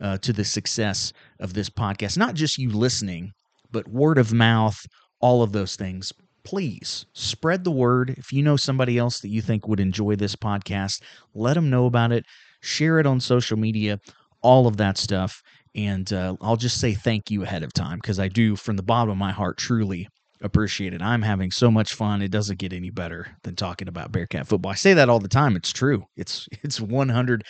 uh, 0.00 0.16
to 0.18 0.32
the 0.32 0.44
success 0.44 1.12
of 1.40 1.54
this 1.54 1.68
podcast, 1.68 2.16
not 2.16 2.34
just 2.34 2.56
you 2.56 2.70
listening, 2.70 3.32
but 3.72 3.88
word 3.88 4.16
of 4.16 4.32
mouth, 4.32 4.78
all 5.20 5.42
of 5.42 5.52
those 5.52 5.74
things. 5.76 6.12
Please 6.44 7.04
spread 7.14 7.64
the 7.64 7.70
word. 7.72 8.14
If 8.16 8.32
you 8.32 8.42
know 8.42 8.56
somebody 8.56 8.96
else 8.96 9.20
that 9.20 9.28
you 9.28 9.42
think 9.42 9.66
would 9.66 9.80
enjoy 9.80 10.14
this 10.14 10.36
podcast, 10.36 11.02
let 11.34 11.54
them 11.54 11.68
know 11.68 11.86
about 11.86 12.12
it. 12.12 12.24
Share 12.62 13.00
it 13.00 13.06
on 13.06 13.20
social 13.20 13.58
media, 13.58 13.98
all 14.40 14.66
of 14.66 14.76
that 14.78 14.96
stuff. 14.96 15.42
And 15.78 16.12
uh, 16.12 16.34
I'll 16.40 16.56
just 16.56 16.80
say 16.80 16.92
thank 16.92 17.30
you 17.30 17.44
ahead 17.44 17.62
of 17.62 17.72
time 17.72 17.98
because 17.98 18.18
I 18.18 18.26
do, 18.26 18.56
from 18.56 18.76
the 18.76 18.82
bottom 18.82 19.10
of 19.10 19.16
my 19.16 19.30
heart, 19.30 19.58
truly 19.58 20.08
appreciate 20.42 20.92
it. 20.92 21.00
I'm 21.00 21.22
having 21.22 21.52
so 21.52 21.70
much 21.70 21.94
fun. 21.94 22.20
It 22.20 22.32
doesn't 22.32 22.58
get 22.58 22.72
any 22.72 22.90
better 22.90 23.28
than 23.44 23.54
talking 23.54 23.86
about 23.86 24.10
Bearcat 24.10 24.48
football. 24.48 24.72
I 24.72 24.74
say 24.74 24.92
that 24.94 25.08
all 25.08 25.20
the 25.20 25.28
time. 25.28 25.54
It's 25.54 25.72
true. 25.72 26.04
It's 26.16 26.48
it's 26.64 26.80
100 26.80 27.44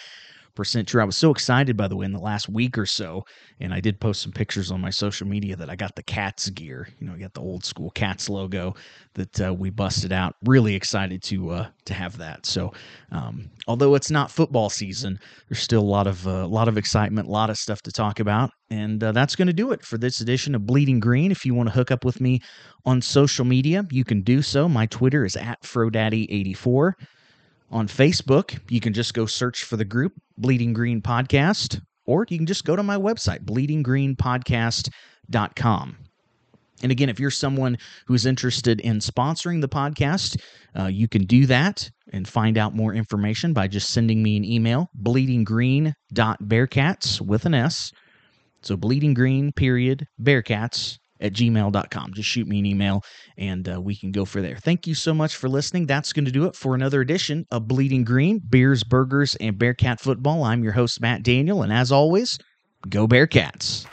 percent 0.59 0.89
true. 0.89 1.01
I 1.01 1.05
was 1.05 1.17
so 1.17 1.31
excited, 1.31 1.77
by 1.77 1.87
the 1.87 1.97
way, 1.97 2.05
in 2.05 2.13
the 2.13 2.19
last 2.19 2.49
week 2.49 2.77
or 2.77 2.85
so, 2.85 3.25
and 3.61 3.73
I 3.73 3.79
did 3.79 4.01
post 4.01 4.21
some 4.21 4.33
pictures 4.33 4.73
on 4.73 4.81
my 4.81 4.91
social 4.91 5.27
media 5.27 5.55
that 5.55 5.71
I 5.71 5.77
got 5.77 5.95
the 5.95 6.03
Cats 6.03 6.51
gear. 6.51 6.89
You 6.99 7.07
know, 7.07 7.15
I 7.15 7.19
got 7.19 7.33
the 7.33 7.41
old 7.41 7.65
school 7.65 7.91
Cats 7.91 8.29
logo 8.29 8.75
that 9.15 9.41
uh, 9.41 9.55
we 9.55 9.71
busted 9.71 10.13
out. 10.13 10.35
Really 10.45 10.75
excited 10.75 11.23
to 11.23 11.51
uh, 11.51 11.69
to 11.85 11.95
have 11.95 12.19
that. 12.19 12.45
So, 12.45 12.73
um, 13.13 13.49
although 13.69 13.95
it's 13.95 14.11
not 14.11 14.33
football 14.33 14.69
season, 14.69 15.21
there's 15.49 15.63
still 15.63 15.81
a 15.81 15.83
lot 15.83 16.09
of 16.09 16.27
a 16.27 16.43
uh, 16.43 16.47
lot 16.49 16.67
of 16.67 16.77
excitement, 16.77 17.29
a 17.29 17.31
lot 17.31 17.51
of 17.51 17.57
stuff 17.57 17.81
to 17.83 17.93
talk 17.93 18.19
about, 18.19 18.51
and 18.69 19.03
uh, 19.05 19.13
that's 19.13 19.37
going 19.37 19.47
to 19.47 19.53
do 19.53 19.71
it 19.71 19.85
for 19.85 19.97
this 19.97 20.21
edition 20.21 20.57
of 20.57 20.67
Bleeding 20.67 20.99
Green. 20.99 21.31
If 21.31 21.47
you 21.47 21.55
want 21.55 21.69
to 21.69 21.75
hook 21.75 21.93
up 21.93 22.05
with 22.05 22.21
me 22.21 22.41
on 22.85 23.01
social 23.01 23.45
media, 23.45 23.87
you 23.93 24.03
can 24.05 24.23
do 24.23 24.43
so. 24.43 24.69
My 24.69 24.87
Twitter 24.87 25.25
is 25.25 25.37
at 25.37 25.63
Frodaddy84 25.63 26.95
on 27.71 27.87
Facebook. 27.89 28.59
You 28.69 28.81
can 28.81 28.93
just 28.93 29.15
go 29.15 29.27
search 29.27 29.63
for 29.65 29.77
the 29.77 29.85
group 29.85 30.13
Bleeding 30.37 30.73
Green 30.73 31.01
Podcast, 31.03 31.81
or 32.07 32.27
you 32.29 32.39
can 32.39 32.47
just 32.47 32.65
go 32.65 32.75
to 32.77 32.83
my 32.83 32.97
website, 32.97 33.45
bleedinggreenpodcast.com. 33.45 35.97
And 36.81 36.93
again, 36.93 37.09
if 37.09 37.19
you're 37.19 37.33
someone 37.33 37.77
who's 38.07 38.25
interested 38.25 38.81
in 38.81 38.99
sponsoring 38.99 39.61
the 39.61 39.69
podcast, 39.69 40.41
uh, 40.79 40.87
you 40.87 41.09
can 41.09 41.25
do 41.25 41.45
that 41.47 41.91
and 42.13 42.29
find 42.29 42.57
out 42.57 42.73
more 42.75 42.95
information 42.95 43.53
by 43.53 43.67
just 43.67 43.91
sending 43.91 44.23
me 44.23 44.37
an 44.37 44.45
email, 44.45 44.89
bleedinggreen.bearcats 45.03 47.21
with 47.21 47.47
an 47.47 47.55
S. 47.55 47.91
So 48.63 48.77
bleeding 48.77 49.15
green, 49.15 49.51
period, 49.53 50.07
bearcats 50.23 50.99
at 51.21 51.33
gmail.com. 51.33 52.15
Just 52.15 52.29
shoot 52.29 52.47
me 52.47 52.59
an 52.59 52.67
email 52.67 53.03
and 53.37 53.69
uh, 53.69 53.81
we 53.81 53.97
can 53.97 54.13
go 54.13 54.25
for 54.25 54.41
there. 54.41 54.57
Thank 54.57 54.87
you 54.87 54.95
so 54.95 55.15
much 55.15 55.37
for 55.37 55.49
listening. 55.49 55.87
That's 55.87 56.13
going 56.13 56.25
to 56.25 56.31
do 56.31 56.47
it 56.47 56.55
for 56.55 56.75
another 56.75 57.01
edition 57.01 57.47
of 57.51 57.69
Bleeding 57.69 58.05
Green 58.05 58.39
Beers, 58.39 58.85
Burgers, 58.85 59.35
and 59.37 59.59
Bearcat 59.59 60.01
Football. 60.01 60.45
I'm 60.45 60.63
your 60.63 60.73
host, 60.73 61.01
Matt 61.01 61.23
Daniel. 61.23 61.63
And 61.63 61.73
as 61.73 61.93
always, 61.93 62.39
go 62.89 63.07
Bearcats. 63.07 63.87